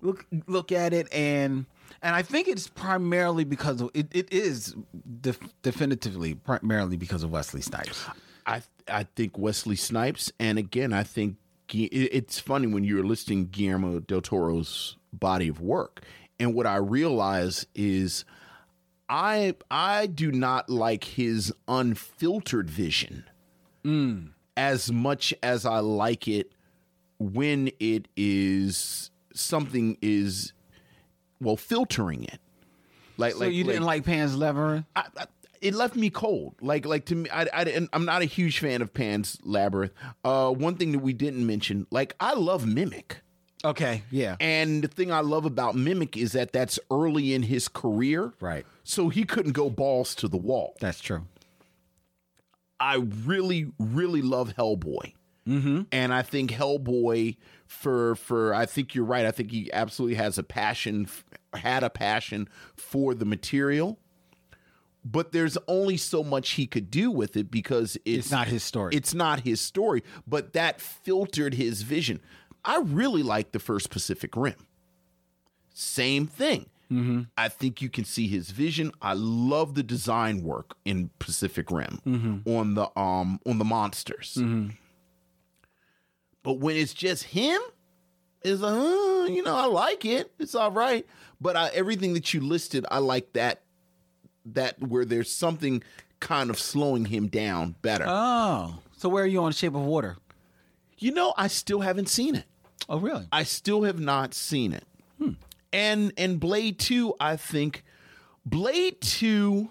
look 0.00 0.26
look 0.46 0.72
at 0.72 0.92
it 0.92 1.12
and 1.12 1.66
and 2.02 2.14
I 2.14 2.22
think 2.22 2.48
it's 2.48 2.68
primarily 2.68 3.44
because 3.44 3.80
of 3.80 3.90
it. 3.94 4.08
It 4.12 4.32
is 4.32 4.74
def- 5.20 5.40
definitively 5.62 6.34
primarily 6.34 6.96
because 6.96 7.22
of 7.22 7.30
Wesley 7.30 7.60
Snipes. 7.62 8.04
I 8.46 8.62
I 8.88 9.04
think 9.16 9.36
Wesley 9.38 9.76
Snipes, 9.76 10.32
and 10.38 10.58
again, 10.58 10.92
I 10.92 11.02
think 11.02 11.36
it's 11.68 12.38
funny 12.38 12.68
when 12.68 12.84
you're 12.84 13.02
listing 13.04 13.46
Guillermo 13.48 13.98
del 14.00 14.20
Toro's 14.20 14.96
body 15.12 15.48
of 15.48 15.60
work, 15.60 16.04
and 16.38 16.54
what 16.54 16.66
I 16.66 16.76
realize 16.76 17.66
is, 17.74 18.24
I 19.08 19.54
I 19.70 20.06
do 20.06 20.30
not 20.30 20.68
like 20.70 21.04
his 21.04 21.52
unfiltered 21.66 22.70
vision 22.70 23.24
as 24.56 24.90
much 24.90 25.34
as 25.42 25.64
I 25.66 25.78
like 25.80 26.26
it 26.28 26.52
when 27.18 27.70
it 27.80 28.08
is 28.16 29.10
something 29.34 29.96
is 30.02 30.52
well 31.40 31.56
filtering 31.56 32.24
it. 32.24 32.40
Like 33.16 33.34
So 33.34 33.40
like 33.40 33.52
you 33.52 33.64
didn't 33.64 33.84
like 33.84 34.04
Pan's 34.04 34.36
Labyrinth? 34.36 34.86
I, 34.94 35.04
I, 35.16 35.26
it 35.60 35.74
left 35.74 35.96
me 35.96 36.10
cold. 36.10 36.54
Like 36.60 36.84
like 36.84 37.06
to 37.06 37.14
me, 37.14 37.30
I, 37.30 37.46
I 37.52 37.88
I'm 37.92 38.04
not 38.04 38.22
a 38.22 38.26
huge 38.26 38.58
fan 38.58 38.82
of 38.82 38.92
Pan's 38.92 39.38
Labyrinth. 39.42 39.92
Uh, 40.24 40.50
one 40.50 40.74
thing 40.76 40.92
that 40.92 40.98
we 40.98 41.12
didn't 41.12 41.46
mention, 41.46 41.86
like 41.90 42.14
I 42.20 42.34
love 42.34 42.66
Mimic, 42.66 43.22
Okay, 43.64 44.02
yeah, 44.10 44.36
and 44.38 44.84
the 44.84 44.88
thing 44.88 45.10
I 45.10 45.20
love 45.20 45.44
about 45.46 45.74
Mimic 45.74 46.16
is 46.16 46.32
that 46.32 46.52
that's 46.52 46.78
early 46.90 47.32
in 47.34 47.42
his 47.44 47.68
career, 47.68 48.34
Right. 48.38 48.66
So 48.84 49.08
he 49.08 49.24
couldn't 49.24 49.52
go 49.52 49.70
balls 49.70 50.14
to 50.16 50.28
the 50.28 50.36
wall. 50.36 50.76
that's 50.80 51.00
true. 51.00 51.24
I 52.78 52.96
really, 53.24 53.72
really 53.78 54.22
love 54.22 54.54
Hellboy. 54.56 55.14
Mm-hmm. 55.48 55.82
And 55.92 56.12
I 56.12 56.22
think 56.22 56.50
Hellboy 56.50 57.36
for 57.66 58.16
for 58.16 58.52
I 58.52 58.66
think 58.66 58.94
you're 58.94 59.04
right. 59.04 59.24
I 59.24 59.30
think 59.30 59.52
he 59.52 59.72
absolutely 59.72 60.16
has 60.16 60.38
a 60.38 60.42
passion 60.42 61.08
had 61.54 61.84
a 61.84 61.90
passion 61.90 62.48
for 62.74 63.14
the 63.14 63.24
material. 63.24 63.98
But 65.04 65.30
there's 65.30 65.56
only 65.68 65.96
so 65.98 66.24
much 66.24 66.50
he 66.50 66.66
could 66.66 66.90
do 66.90 67.12
with 67.12 67.36
it 67.36 67.48
because 67.48 67.96
it's, 68.04 68.26
It's 68.26 68.30
not 68.32 68.48
his 68.48 68.64
story. 68.64 68.96
It's 68.96 69.14
not 69.14 69.40
his 69.40 69.60
story, 69.60 70.02
but 70.26 70.52
that 70.54 70.80
filtered 70.80 71.54
his 71.54 71.82
vision. 71.82 72.20
I 72.64 72.80
really 72.80 73.22
like 73.22 73.52
the 73.52 73.60
first 73.60 73.88
Pacific 73.88 74.34
Rim. 74.34 74.66
Same 75.72 76.26
thing. 76.26 76.66
I 77.36 77.48
think 77.48 77.82
you 77.82 77.88
can 77.88 78.04
see 78.04 78.28
his 78.28 78.50
vision. 78.50 78.92
I 79.02 79.14
love 79.14 79.74
the 79.74 79.82
design 79.82 80.42
work 80.42 80.76
in 80.84 81.10
Pacific 81.18 81.70
Rim 81.70 82.00
on 82.46 82.74
the 82.74 82.88
um 82.98 83.40
on 83.46 83.58
the 83.58 83.64
monsters. 83.64 84.38
But 86.42 86.54
when 86.60 86.76
it's 86.76 86.94
just 86.94 87.24
him, 87.24 87.60
it's 88.42 88.60
like, 88.60 88.72
uh, 88.72 89.24
you 89.28 89.42
know, 89.42 89.56
I 89.56 89.66
like 89.66 90.04
it. 90.04 90.32
It's 90.38 90.54
all 90.54 90.70
right. 90.70 91.04
But 91.40 91.56
I, 91.56 91.68
everything 91.70 92.14
that 92.14 92.32
you 92.32 92.40
listed, 92.40 92.86
I 92.90 92.98
like 92.98 93.32
that 93.32 93.62
that 94.44 94.80
where 94.80 95.04
there's 95.04 95.30
something 95.32 95.82
kind 96.20 96.50
of 96.50 96.58
slowing 96.58 97.06
him 97.06 97.26
down 97.26 97.74
better. 97.82 98.04
Oh, 98.06 98.78
so 98.96 99.08
where 99.08 99.24
are 99.24 99.26
you 99.26 99.42
on 99.42 99.50
Shape 99.52 99.74
of 99.74 99.82
Water? 99.82 100.16
you 100.98 101.10
know, 101.12 101.34
I 101.36 101.48
still 101.48 101.80
haven't 101.80 102.08
seen 102.08 102.34
it. 102.36 102.44
Oh, 102.88 102.98
really? 102.98 103.26
I 103.30 103.42
still 103.42 103.82
have 103.82 104.00
not 104.00 104.32
seen 104.32 104.72
it. 104.72 104.84
And 105.72 106.12
and 106.16 106.40
Blade 106.40 106.78
2, 106.78 107.14
I 107.20 107.36
think 107.36 107.84
Blade 108.44 109.00
2 109.00 109.68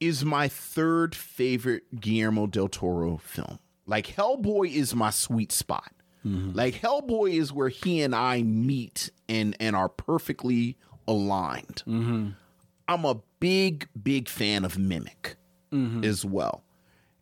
is 0.00 0.24
my 0.24 0.48
third 0.48 1.14
favorite 1.14 2.00
Guillermo 2.00 2.46
del 2.46 2.68
Toro 2.68 3.18
film. 3.18 3.58
Like 3.86 4.08
Hellboy 4.08 4.72
is 4.72 4.94
my 4.94 5.10
sweet 5.10 5.52
spot. 5.52 5.92
Mm-hmm. 6.26 6.56
Like 6.56 6.74
Hellboy 6.74 7.34
is 7.34 7.52
where 7.52 7.68
he 7.68 8.02
and 8.02 8.14
I 8.14 8.42
meet 8.42 9.10
and 9.28 9.56
and 9.60 9.74
are 9.76 9.88
perfectly 9.88 10.76
aligned. 11.06 11.82
Mm-hmm. 11.86 12.30
I'm 12.88 13.04
a 13.04 13.20
big 13.40 13.88
big 14.00 14.28
fan 14.28 14.64
of 14.64 14.78
Mimic 14.78 15.36
mm-hmm. 15.72 16.04
as 16.04 16.24
well. 16.24 16.64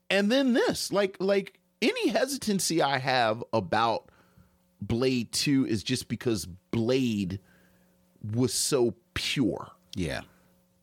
And 0.09 0.31
then 0.31 0.53
this, 0.53 0.93
like 0.93 1.16
like 1.20 1.59
any 1.81 2.09
hesitancy 2.09 2.82
I 2.82 2.99
have 2.99 3.43
about 3.53 4.11
Blade 4.82 5.32
2 5.32 5.66
is 5.66 5.82
just 5.82 6.09
because 6.09 6.47
Blade 6.70 7.41
was 8.34 8.52
so 8.55 8.94
pure 9.14 9.70
yeah. 9.94 10.20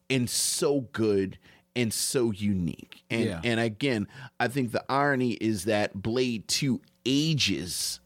and 0.10 0.30
so 0.30 0.82
good 0.92 1.38
and 1.76 1.94
so 1.94 2.32
unique. 2.32 3.04
And 3.10 3.26
Yeah. 3.26 3.42
and 3.44 3.60
again, 3.60 4.08
I 4.40 4.48
think 4.48 4.72
the 4.72 4.84
irony 4.92 5.34
is 5.34 5.66
that 5.66 6.02
Blade 6.02 6.48
2 6.48 6.82
ages 7.06 8.00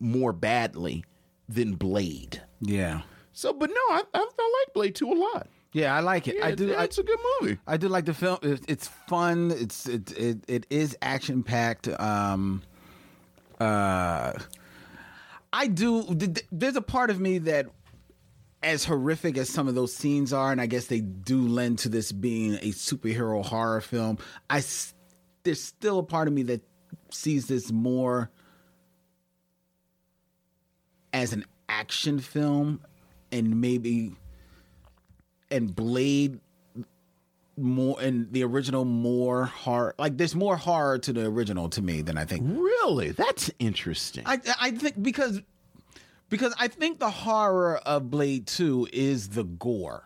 more 0.00 0.32
badly 0.32 1.04
than 1.48 1.74
Blade. 1.74 2.42
Yeah. 2.60 3.02
So 3.32 3.52
but 3.52 3.68
no, 3.70 3.76
I 3.90 4.02
I, 4.14 4.18
I 4.38 4.64
like 4.66 4.74
Blade 4.74 4.94
2 4.94 5.12
a 5.12 5.14
lot. 5.14 5.48
Yeah, 5.74 5.94
I 5.96 6.00
like 6.00 6.28
it. 6.28 6.36
Yeah, 6.36 6.46
I 6.46 6.54
do. 6.54 6.66
yeah, 6.66 6.82
it's 6.82 6.98
a 6.98 7.02
good 7.02 7.18
movie. 7.40 7.58
I 7.66 7.78
do 7.78 7.88
like 7.88 8.04
the 8.04 8.12
film. 8.14 8.38
It, 8.42 8.60
it's 8.68 8.88
fun. 9.08 9.50
It's 9.50 9.86
it 9.88 10.12
it, 10.18 10.38
it 10.46 10.66
is 10.68 10.96
action 11.00 11.42
packed. 11.42 11.88
Um, 11.98 12.62
uh, 13.58 14.32
I 15.52 15.66
do. 15.68 16.02
th- 16.04 16.18
th- 16.34 16.46
There's 16.52 16.76
a 16.76 16.82
part 16.82 17.08
of 17.10 17.20
me 17.20 17.38
that 17.38 17.66
as 18.62 18.84
horrific 18.84 19.36
as 19.36 19.48
some 19.48 19.68
of 19.68 19.74
those 19.74 19.94
scenes 19.94 20.32
are, 20.32 20.52
and 20.52 20.60
I 20.60 20.66
guess 20.66 20.86
they 20.86 21.00
do 21.00 21.46
lend 21.46 21.80
to 21.80 21.88
this 21.88 22.12
being 22.12 22.54
a 22.54 22.70
superhero 22.70 23.44
horror 23.44 23.80
film, 23.80 24.18
I 24.48 24.62
there's 25.44 25.62
still 25.62 25.98
a 25.98 26.02
part 26.04 26.28
of 26.28 26.34
me 26.34 26.44
that 26.44 26.62
sees 27.10 27.46
this 27.46 27.72
more 27.72 28.30
as 31.12 31.32
an 31.32 31.44
action 31.68 32.20
film, 32.20 32.80
and 33.30 33.60
maybe 33.60 34.14
and 35.50 35.74
Blade 35.74 36.40
more 37.58 38.00
and 38.00 38.32
the 38.32 38.44
original 38.44 38.84
more 38.84 39.44
horror. 39.46 39.94
Like 39.98 40.16
there's 40.16 40.34
more 40.34 40.56
horror 40.56 40.98
to 40.98 41.12
the 41.12 41.26
original 41.26 41.68
to 41.70 41.82
me 41.82 42.02
than 42.02 42.16
I 42.16 42.24
think. 42.24 42.44
Really, 42.46 43.10
that's 43.10 43.50
interesting. 43.58 44.24
I 44.26 44.40
I 44.60 44.70
think 44.70 45.02
because 45.02 45.42
because 46.32 46.52
I 46.58 46.66
think 46.66 46.98
the 46.98 47.10
horror 47.10 47.76
of 47.86 48.10
Blade 48.10 48.48
Two 48.48 48.88
is 48.92 49.28
the 49.28 49.44
gore. 49.44 50.02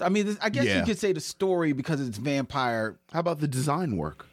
I 0.00 0.08
mean, 0.08 0.36
I 0.40 0.48
guess 0.48 0.64
Yeah. 0.64 0.80
you 0.80 0.84
could 0.86 0.98
say 0.98 1.12
the 1.12 1.20
story 1.20 1.72
because 1.72 2.00
it's 2.00 2.18
vampire. 2.18 2.98
How 3.12 3.20
about 3.20 3.38
the 3.40 3.46
design 3.48 3.96
work? 3.96 4.26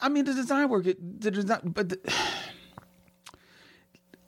I 0.00 0.08
mean, 0.08 0.24
the 0.24 0.34
design 0.34 0.68
work, 0.68 0.86
it- 0.86 1.20
the 1.20 1.30
design, 1.30 1.60
but 1.64 1.88
the, 1.90 1.98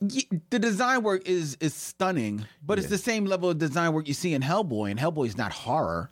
the 0.50 0.58
design 0.58 1.02
work 1.02 1.26
is 1.28 1.56
is 1.60 1.74
stunning. 1.74 2.46
But 2.64 2.78
it's 2.78 2.88
the 2.88 2.98
same 2.98 3.24
level 3.26 3.50
of 3.50 3.58
design 3.58 3.92
work 3.92 4.06
you 4.08 4.14
see 4.14 4.34
in 4.34 4.42
Hellboy, 4.42 4.90
and 4.90 5.00
Hellboy 5.00 5.26
is 5.26 5.36
not 5.36 5.52
horror 5.52 6.10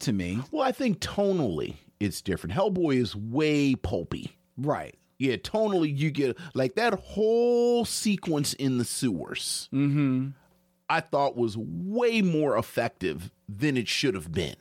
to 0.00 0.12
me. 0.12 0.40
Well, 0.50 0.62
I 0.62 0.72
think 0.72 1.00
tonally 1.00 1.74
it's 1.98 2.22
different. 2.22 2.54
Hellboy 2.54 2.96
is 2.96 3.14
way 3.16 3.74
pulpy. 3.74 4.36
Right. 4.56 4.94
Yeah, 5.20 5.36
tonally 5.36 5.94
you 5.96 6.10
get 6.10 6.36
like 6.54 6.76
that 6.76 6.94
whole 6.94 7.84
sequence 7.84 8.54
in 8.54 8.78
the 8.78 8.84
sewers. 8.86 9.68
Mm-hmm. 9.72 10.28
I 10.88 11.00
thought 11.00 11.36
was 11.36 11.56
way 11.58 12.22
more 12.22 12.56
effective 12.56 13.30
than 13.46 13.76
it 13.76 13.86
should 13.86 14.14
have 14.14 14.32
been. 14.32 14.56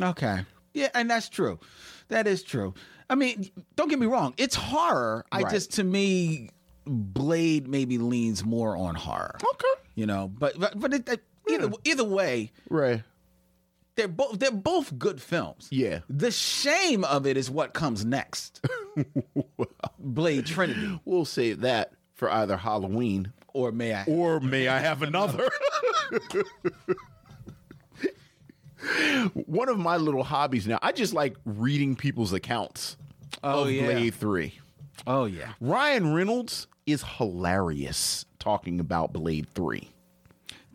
Okay. 0.00 0.44
Yeah, 0.74 0.88
and 0.94 1.08
that's 1.08 1.28
true. 1.28 1.60
That 2.08 2.26
is 2.26 2.42
true. 2.42 2.74
I 3.08 3.14
mean, 3.14 3.50
don't 3.76 3.88
get 3.88 3.98
me 4.00 4.06
wrong. 4.06 4.34
It's 4.36 4.56
horror. 4.56 5.24
I 5.32 5.44
just, 5.44 5.74
to 5.74 5.84
me, 5.84 6.50
Blade 6.84 7.68
maybe 7.68 7.98
leans 7.98 8.44
more 8.44 8.76
on 8.76 8.96
horror. 8.96 9.36
Okay. 9.42 9.82
You 9.94 10.06
know, 10.06 10.28
but 10.28 10.58
but, 10.58 10.78
but 10.78 10.92
it, 10.92 11.08
it- 11.08 11.22
either 11.48 11.70
either 11.84 12.04
way, 12.04 12.50
Right. 12.68 13.02
They're 14.00 14.08
both 14.08 14.38
they're 14.38 14.50
both 14.50 14.98
good 14.98 15.20
films. 15.20 15.68
Yeah. 15.70 16.00
The 16.08 16.30
shame 16.30 17.04
of 17.04 17.26
it 17.26 17.36
is 17.36 17.50
what 17.50 17.74
comes 17.74 18.04
next. 18.04 18.64
Blade 19.98 20.46
Trinity, 20.46 20.98
We'll 21.04 21.24
save 21.26 21.60
that 21.60 21.92
for 22.14 22.30
either 22.30 22.56
Halloween 22.56 23.32
or 23.52 23.72
may 23.72 23.92
I? 23.94 24.04
or 24.04 24.40
may 24.40 24.68
I 24.68 24.78
have 24.78 25.02
another? 25.02 25.50
One 29.34 29.68
of 29.68 29.78
my 29.78 29.98
little 29.98 30.22
hobbies 30.24 30.66
now, 30.66 30.78
I 30.80 30.92
just 30.92 31.12
like 31.12 31.36
reading 31.44 31.94
people's 31.96 32.32
accounts 32.32 32.96
Oh, 33.44 33.64
of 33.64 33.70
yeah. 33.70 33.84
Blade 33.84 34.14
3. 34.14 34.54
Oh 35.06 35.24
yeah. 35.26 35.52
Ryan 35.60 36.14
Reynolds 36.14 36.66
is 36.86 37.02
hilarious 37.16 38.24
talking 38.38 38.80
about 38.80 39.12
Blade 39.12 39.46
3. 39.54 39.88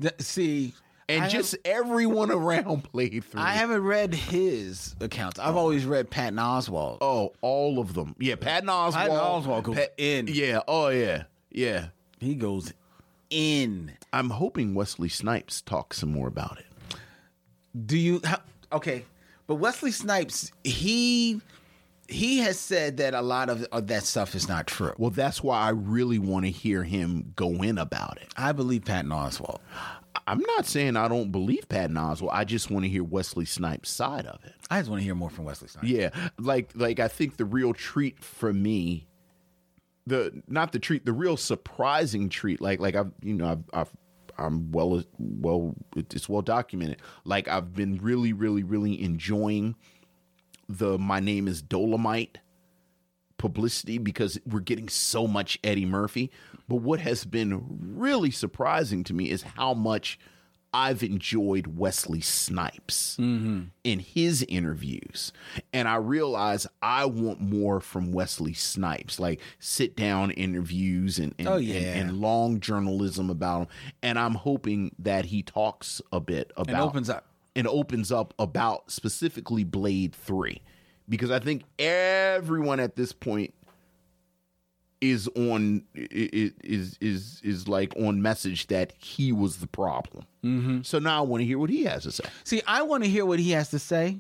Th- 0.02 0.14
see, 0.20 0.74
And 1.08 1.26
I 1.26 1.28
just 1.30 1.56
everyone 1.64 2.32
around 2.32 2.92
Blade 2.92 3.24
3. 3.24 3.40
I 3.40 3.52
haven't 3.54 3.84
read 3.84 4.14
his 4.14 4.96
accounts. 5.00 5.40
I've 5.40 5.56
always 5.56 5.86
read 5.86 6.10
Patton 6.10 6.38
Oswalt. 6.38 6.98
Oh, 7.02 7.34
all 7.42 7.80
of 7.80 7.94
them. 7.94 8.16
Yeah, 8.20 8.36
Patton 8.36 8.70
Oswalt. 8.70 8.94
Patton 8.94 9.16
Oswalt 9.16 9.64
goes 9.64 9.78
in. 9.98 10.28
Yeah, 10.28 10.62
oh 10.68 10.88
yeah. 10.90 11.24
Yeah. 11.52 11.88
He 12.20 12.36
goes 12.36 12.74
in. 13.30 13.94
I'm 14.12 14.30
hoping 14.32 14.74
Wesley 14.74 15.10
Snipes 15.10 15.62
talks 15.62 16.00
some 16.00 16.12
more 16.12 16.28
about 16.28 16.58
it. 16.60 16.98
Do 17.86 17.98
you 17.98 18.22
how, 18.24 18.40
okay? 18.72 19.06
But 19.48 19.56
Wesley 19.56 19.92
Snipes, 19.92 20.52
he 20.64 21.42
he 22.08 22.40
has 22.40 22.60
said 22.60 22.98
that 22.98 23.14
a 23.14 23.22
lot 23.22 23.50
of, 23.50 23.64
of 23.72 23.88
that 23.88 24.04
stuff 24.04 24.36
is 24.36 24.48
not 24.48 24.68
true. 24.68 24.94
Well, 24.98 25.10
that's 25.10 25.44
why 25.44 25.60
I 25.62 25.70
really 25.70 26.20
want 26.20 26.46
to 26.46 26.52
hear 26.52 26.84
him 26.84 27.34
go 27.36 27.64
in 27.64 27.78
about 27.78 28.18
it. 28.18 28.32
I 28.38 28.52
believe 28.52 28.86
Patton 28.86 29.12
Oswalt. 29.12 29.60
I'm 30.28 30.40
not 30.40 30.66
saying 30.66 30.96
I 30.96 31.08
don't 31.08 31.32
believe 31.32 31.68
Patton 31.70 31.96
Oswalt. 31.96 32.30
I 32.32 32.44
just 32.44 32.72
want 32.72 32.86
to 32.86 32.90
hear 32.90 33.04
Wesley 33.04 33.46
Snipes' 33.46 33.90
side 33.90 34.26
of 34.26 34.44
it. 34.44 34.54
I 34.70 34.80
just 34.80 34.90
want 34.90 35.02
to 35.02 35.04
hear 35.04 35.16
more 35.16 35.30
from 35.30 35.46
Wesley 35.46 35.68
Snipes. 35.68 35.88
Yeah, 35.88 36.10
like 36.40 36.72
like 36.76 37.00
I 37.00 37.08
think 37.08 37.38
the 37.38 37.46
real 37.46 37.74
treat 37.74 38.24
for 38.24 38.54
me, 38.54 39.08
the 40.08 40.42
not 40.48 40.72
the 40.72 40.80
treat, 40.80 41.06
the 41.06 41.14
real 41.14 41.38
surprising 41.38 42.30
treat. 42.30 42.62
Like 42.62 42.80
like 42.80 42.96
I've 42.96 43.12
you 43.22 43.34
know 43.34 43.48
I've, 43.48 43.64
I've 43.74 43.92
I'm 44.38 44.72
well 44.72 45.04
well 45.20 45.76
it's 45.96 46.30
well 46.30 46.42
documented. 46.42 47.02
Like 47.24 47.48
I've 47.48 47.74
been 47.74 47.98
really 47.98 48.34
really 48.34 48.64
really 48.64 49.02
enjoying 49.02 49.76
the 50.68 50.98
my 50.98 51.20
name 51.20 51.48
is 51.48 51.62
Dolemite 51.62 52.38
publicity 53.38 53.98
because 53.98 54.40
we're 54.46 54.60
getting 54.60 54.90
so 54.90 55.28
much 55.28 55.60
Eddie 55.64 55.86
Murphy. 55.86 56.32
But 56.68 56.78
what 56.78 57.00
has 57.00 57.26
been 57.26 57.64
really 57.96 58.32
surprising 58.32 59.04
to 59.06 59.14
me 59.14 59.30
is 59.30 59.44
how 59.44 59.74
much 59.74 60.18
I've 60.74 61.04
enjoyed 61.04 61.68
Wesley 61.78 62.20
Snipes 62.20 63.16
mm-hmm. 63.18 63.66
in 63.86 64.00
his 64.00 64.44
interviews. 64.50 65.32
And 65.72 65.88
I 65.88 65.96
realize 65.96 66.68
I 66.82 67.06
want 67.06 67.40
more 67.40 67.80
from 67.80 68.12
Wesley 68.12 68.52
Snipes, 68.54 69.18
like 69.18 69.40
sit 69.58 69.96
down 69.96 70.32
interviews 70.32 71.18
and, 71.18 71.34
and, 71.40 71.48
Oh, 71.48 71.58
and- 71.58 71.70
and 71.72 72.20
long 72.20 72.60
journalism 72.60 73.30
about 73.30 73.62
him. 73.62 73.68
And 74.04 74.20
I'm 74.20 74.34
hoping 74.36 74.94
that 75.00 75.26
he 75.26 75.44
talks 75.44 76.02
a 76.12 76.20
bit 76.20 76.52
about 76.58 76.74
And 76.74 76.84
opens 76.84 77.10
up. 77.10 77.26
and 77.56 77.68
opens 77.68 78.12
up 78.12 78.34
about 78.38 78.92
specifically 78.92 79.64
Blade 79.64 80.14
3 80.14 80.62
because 81.08 81.32
I 81.32 81.40
think 81.40 81.64
everyone 81.80 82.82
at 82.82 82.98
this 82.98 83.14
point 83.14 83.54
is 85.12 85.28
on 85.36 85.84
is 85.96 86.98
is 87.02 87.40
is 87.44 87.68
like 87.68 87.94
on 87.98 88.22
message 88.22 88.68
that 88.68 88.94
he 88.98 89.32
was 89.32 89.58
the 89.58 89.68
problem. 89.68 90.26
Mm-hmm. 90.44 90.82
So 90.84 91.00
now 91.00 91.20
I 91.20 91.22
want 91.22 91.42
to 91.42 91.46
hear 91.46 91.60
what 91.60 91.70
he 91.70 91.84
has 91.86 92.04
to 92.04 92.12
say. 92.12 92.24
See, 92.44 92.62
I 92.68 92.82
want 92.84 93.04
to 93.04 93.10
hear 93.10 93.26
what 93.26 93.40
he 93.40 93.52
has 93.52 93.70
to 93.70 93.80
say, 93.80 94.20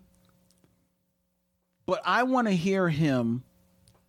but 1.86 2.02
I 2.06 2.24
want 2.24 2.48
to 2.48 2.53
hear 2.56 2.90
him 2.90 3.44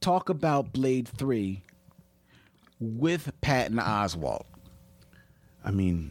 talk 0.00 0.28
about 0.28 0.72
Blade 0.72 1.08
Three 1.08 1.62
with 2.80 3.32
Patton 3.40 3.76
Oswalt. 3.78 4.44
I 5.64 5.70
mean, 5.70 6.10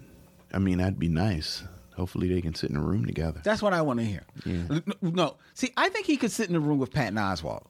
I 0.53 0.59
mean 0.59 0.79
that'd 0.79 0.99
be 0.99 1.09
nice. 1.09 1.63
Hopefully 1.95 2.27
they 2.27 2.41
can 2.41 2.53
sit 2.53 2.69
in 2.69 2.75
a 2.75 2.81
room 2.81 3.05
together. 3.05 3.39
That's 3.43 3.61
what 3.61 3.71
I 3.73 3.81
want 3.81 3.99
to 3.99 4.05
hear. 4.05 4.23
N- 4.45 4.83
No, 5.01 5.37
see, 5.53 5.71
I 5.77 5.87
think 5.87 6.05
he 6.05 6.17
could 6.17 6.31
sit 6.31 6.49
in 6.49 6.55
a 6.55 6.59
room 6.59 6.77
with 6.77 6.91
Patton 6.91 7.15
Oswalt. 7.15 7.63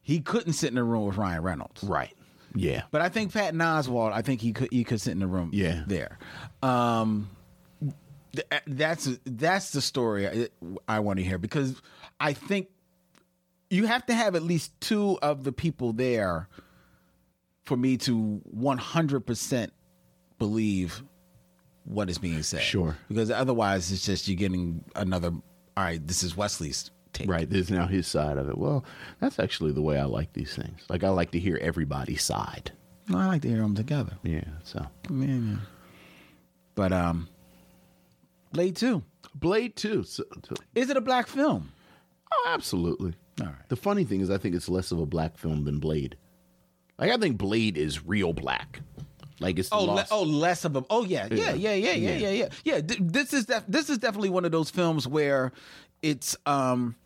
He 0.00 0.20
couldn't 0.20 0.54
sit 0.54 0.70
in 0.72 0.78
a 0.78 0.84
room 0.84 1.04
with 1.06 1.16
Ryan 1.18 1.42
Reynolds. 1.42 1.82
Right. 1.84 2.15
Yeah. 2.56 2.82
But 2.90 3.02
I 3.02 3.08
think 3.08 3.32
Patton 3.32 3.58
Oswalt, 3.60 4.12
I 4.12 4.22
think 4.22 4.40
he 4.40 4.52
could 4.52 4.68
he 4.72 4.82
could 4.84 5.00
sit 5.00 5.12
in 5.12 5.18
the 5.20 5.26
room 5.26 5.50
Yeah. 5.52 5.84
there. 5.86 6.18
Um 6.62 7.30
th- 8.34 8.62
that's 8.66 9.08
that's 9.24 9.70
the 9.70 9.80
story 9.80 10.28
I, 10.28 10.48
I 10.88 11.00
want 11.00 11.18
to 11.18 11.24
hear 11.24 11.38
because 11.38 11.80
I 12.18 12.32
think 12.32 12.68
you 13.70 13.86
have 13.86 14.06
to 14.06 14.14
have 14.14 14.34
at 14.34 14.42
least 14.42 14.72
two 14.80 15.18
of 15.22 15.44
the 15.44 15.52
people 15.52 15.92
there 15.92 16.48
for 17.64 17.76
me 17.76 17.96
to 17.96 18.40
100% 18.56 19.70
believe 20.38 21.02
what 21.84 22.08
is 22.08 22.18
being 22.18 22.42
said. 22.44 22.62
Sure. 22.62 22.96
Because 23.08 23.30
otherwise 23.30 23.90
it's 23.90 24.06
just 24.06 24.28
you're 24.28 24.36
getting 24.36 24.84
another 24.94 25.30
all 25.30 25.84
right, 25.84 26.04
this 26.06 26.22
is 26.22 26.36
Wesley's 26.36 26.90
take. 27.18 27.28
Right. 27.30 27.48
There's 27.48 27.70
now 27.70 27.86
his 27.86 28.06
side 28.06 28.38
of 28.38 28.48
it. 28.48 28.58
Well, 28.58 28.84
that's 29.20 29.38
actually 29.38 29.72
the 29.72 29.82
way 29.82 29.98
I 29.98 30.04
like 30.04 30.32
these 30.32 30.54
things. 30.54 30.80
Like 30.88 31.04
I 31.04 31.08
like 31.10 31.30
to 31.32 31.38
hear 31.38 31.58
everybody's 31.60 32.22
side. 32.22 32.72
No, 33.08 33.18
I 33.18 33.26
like 33.26 33.42
to 33.42 33.48
hear 33.48 33.58
them 33.58 33.74
together. 33.74 34.12
Yeah. 34.22 34.44
So 34.64 34.84
Yeah, 35.10 35.26
yeah. 35.26 35.56
But 36.74 36.92
um 36.92 37.28
Blade 38.52 38.76
2. 38.76 39.02
Blade 39.34 39.76
too. 39.76 40.02
So, 40.04 40.24
so- 40.48 40.54
Is 40.74 40.90
it 40.90 40.96
a 40.96 41.00
black 41.00 41.26
film? 41.26 41.72
oh, 42.32 42.44
absolutely. 42.48 43.14
All 43.40 43.46
right. 43.46 43.68
The 43.68 43.76
funny 43.76 44.04
thing 44.04 44.20
is, 44.20 44.30
I 44.30 44.38
think 44.38 44.54
it's 44.54 44.68
less 44.68 44.90
of 44.92 44.98
a 44.98 45.06
black 45.06 45.36
film 45.36 45.64
than 45.64 45.78
Blade. 45.78 46.16
Like 46.98 47.10
I 47.10 47.16
think 47.18 47.36
Blade 47.38 47.76
is 47.76 48.04
real 48.06 48.32
black. 48.32 48.80
Like 49.38 49.58
it's 49.58 49.68
Oh, 49.70 49.84
le- 49.84 50.06
oh, 50.10 50.22
less 50.22 50.64
of 50.64 50.76
a. 50.76 50.84
Oh, 50.88 51.04
yeah, 51.04 51.28
yeah, 51.30 51.52
yeah, 51.52 51.74
yeah, 51.74 51.92
yeah, 51.92 52.16
yeah, 52.16 52.30
yeah. 52.30 52.48
Yeah, 52.64 52.80
th- 52.80 53.00
this 53.02 53.34
is 53.34 53.44
def- 53.44 53.66
this 53.68 53.90
is 53.90 53.98
definitely 53.98 54.30
one 54.30 54.46
of 54.46 54.52
those 54.52 54.70
films 54.70 55.06
where 55.06 55.52
it's 56.02 56.34
um 56.46 56.96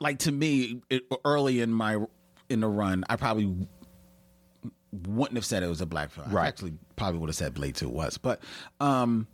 like 0.00 0.20
to 0.20 0.32
me 0.32 0.80
it, 0.90 1.04
early 1.24 1.60
in 1.60 1.72
my 1.72 1.98
in 2.48 2.60
the 2.60 2.68
run, 2.68 3.04
I 3.08 3.16
probably 3.16 3.54
wouldn't 4.92 5.36
have 5.36 5.44
said 5.44 5.62
it 5.62 5.68
was 5.68 5.80
a 5.80 5.86
black 5.86 6.10
film. 6.10 6.28
I 6.30 6.32
Right. 6.32 6.46
actually 6.48 6.74
probably 6.96 7.20
would 7.20 7.28
have 7.28 7.36
said 7.36 7.54
Blade 7.54 7.76
Two 7.76 7.88
was, 7.88 8.18
but 8.18 8.40
um, 8.80 9.26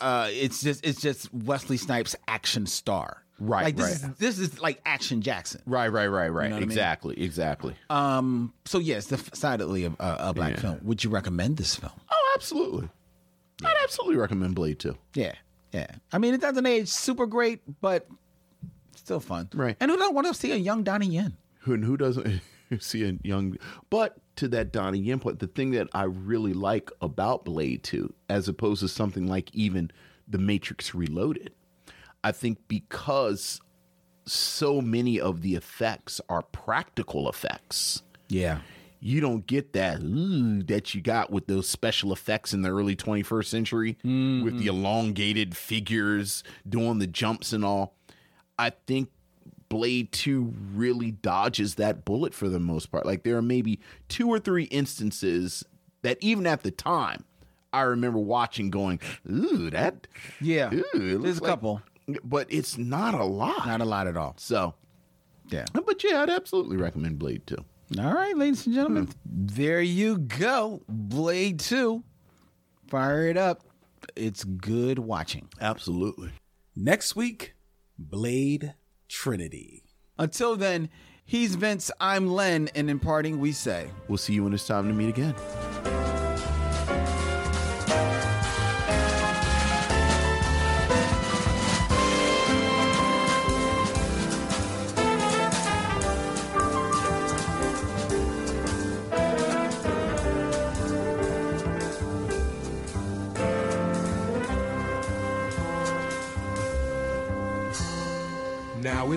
uh, 0.00 0.28
it's 0.30 0.62
just 0.62 0.84
it's 0.86 1.00
just 1.00 1.32
Wesley 1.32 1.76
Snipes 1.76 2.16
action 2.26 2.66
star. 2.66 3.22
Right, 3.40 3.66
Like 3.66 3.76
this 3.76 4.02
right. 4.02 4.10
is 4.12 4.18
this 4.18 4.38
is 4.40 4.60
like 4.60 4.80
Action 4.84 5.22
Jackson. 5.22 5.62
right, 5.64 5.86
right, 5.86 6.08
right, 6.08 6.28
right. 6.28 6.48
know 6.48 6.56
what 6.56 6.56
I 6.56 6.60
mean? 6.60 6.70
exactly, 6.70 7.22
exactly. 7.22 7.76
Um, 7.88 8.52
so 8.64 8.78
yes, 8.80 9.06
decidedly 9.06 9.84
a, 9.84 9.92
a, 10.00 10.34
black 10.34 10.54
Yeah. 10.54 10.60
film. 10.60 10.80
Would 10.82 11.04
you 11.04 11.10
recommend 11.10 11.56
this 11.56 11.76
film? 11.76 11.92
oh, 12.10 12.32
Absolutely. 12.34 12.88
I'd 13.64 13.76
absolutely 13.84 14.16
recommend 14.16 14.54
Blade 14.56 14.78
2. 14.80 14.96
Yeah, 15.14 15.34
yeah. 15.72 15.86
I 16.12 16.18
mean, 16.18 16.34
it 16.34 16.40
doesn't 16.40 16.66
age 16.66 16.88
super 16.88 17.26
great, 17.26 17.60
but 17.80 18.08
still 18.98 19.20
fun. 19.20 19.48
Right. 19.54 19.76
And 19.80 19.90
who 19.90 19.96
don't 19.96 20.14
want 20.14 20.26
to 20.26 20.34
see 20.34 20.52
a 20.52 20.56
young 20.56 20.82
Donnie 20.82 21.06
Yen? 21.06 21.36
Who, 21.60 21.74
and 21.74 21.84
who 21.84 21.96
doesn't 21.96 22.40
see 22.80 23.04
a 23.04 23.18
young. 23.22 23.56
But 23.90 24.18
to 24.36 24.48
that 24.48 24.72
Donnie 24.72 24.98
Yen 24.98 25.18
point, 25.18 25.38
the 25.38 25.46
thing 25.46 25.72
that 25.72 25.88
I 25.92 26.04
really 26.04 26.52
like 26.52 26.90
about 27.00 27.44
Blade 27.44 27.82
2, 27.82 28.12
as 28.28 28.48
opposed 28.48 28.80
to 28.80 28.88
something 28.88 29.26
like 29.26 29.54
even 29.54 29.90
The 30.28 30.38
Matrix 30.38 30.94
Reloaded, 30.94 31.52
I 32.22 32.32
think 32.32 32.58
because 32.68 33.60
so 34.26 34.80
many 34.80 35.20
of 35.20 35.42
the 35.42 35.54
effects 35.54 36.20
are 36.28 36.42
practical 36.42 37.28
effects. 37.28 38.02
Yeah. 38.28 38.60
You 39.00 39.20
don't 39.20 39.46
get 39.46 39.72
that 39.74 40.00
ooh, 40.00 40.62
that 40.64 40.94
you 40.94 41.00
got 41.00 41.30
with 41.30 41.46
those 41.46 41.68
special 41.68 42.12
effects 42.12 42.52
in 42.52 42.62
the 42.62 42.70
early 42.70 42.96
21st 42.96 43.46
century 43.46 43.96
mm-hmm. 44.04 44.44
with 44.44 44.58
the 44.58 44.66
elongated 44.66 45.56
figures 45.56 46.42
doing 46.68 46.98
the 46.98 47.06
jumps 47.06 47.52
and 47.52 47.64
all. 47.64 47.94
I 48.58 48.70
think 48.70 49.10
Blade 49.68 50.12
2 50.12 50.52
really 50.74 51.10
dodges 51.10 51.74
that 51.76 52.04
bullet 52.04 52.32
for 52.34 52.48
the 52.48 52.58
most 52.60 52.86
part. 52.90 53.04
Like 53.06 53.22
there 53.22 53.36
are 53.36 53.42
maybe 53.42 53.78
two 54.08 54.28
or 54.28 54.38
three 54.38 54.64
instances 54.64 55.64
that 56.02 56.16
even 56.20 56.46
at 56.46 56.62
the 56.62 56.70
time 56.70 57.24
I 57.72 57.82
remember 57.82 58.18
watching 58.18 58.70
going, 58.70 58.98
ooh, 59.30 59.68
that 59.70 60.06
Yeah. 60.40 60.72
ooh, 60.72 60.84
There's 60.94 61.18
looks 61.20 61.38
a 61.38 61.42
like-" 61.42 61.50
couple. 61.50 61.82
But 62.24 62.46
it's 62.50 62.78
not 62.78 63.12
a 63.14 63.24
lot. 63.24 63.66
Not 63.66 63.82
a 63.82 63.84
lot 63.84 64.06
at 64.06 64.16
all. 64.16 64.34
So, 64.38 64.74
Yeah. 65.50 65.66
but 65.74 66.02
yeah, 66.02 66.22
I'd 66.22 66.30
absolutely 66.30 66.78
recommend 66.78 67.18
Blade 67.18 67.46
2. 67.46 67.56
All 67.98 68.14
right, 68.14 68.36
ladies 68.36 68.64
and 68.66 68.74
gentlemen, 68.74 69.04
hmm. 69.06 69.10
there 69.26 69.82
you 69.82 70.16
go. 70.18 70.80
Blade 70.88 71.58
2. 71.60 72.02
Fire 72.88 73.26
it 73.28 73.36
up. 73.36 73.62
It's 74.16 74.44
good 74.44 74.98
watching. 74.98 75.48
Absolutely. 75.60 76.30
Next 76.74 77.14
week, 77.16 77.54
Blade 77.98 78.74
Trinity. 79.08 79.84
Until 80.18 80.56
then, 80.56 80.88
he's 81.24 81.56
Vince, 81.56 81.90
I'm 82.00 82.28
Len, 82.28 82.68
and 82.74 82.88
in 82.88 82.98
parting, 82.98 83.40
we 83.40 83.52
say, 83.52 83.90
We'll 84.06 84.18
see 84.18 84.34
you 84.34 84.44
when 84.44 84.54
it's 84.54 84.66
time 84.66 84.88
to 84.88 84.94
meet 84.94 85.08
again. 85.08 85.34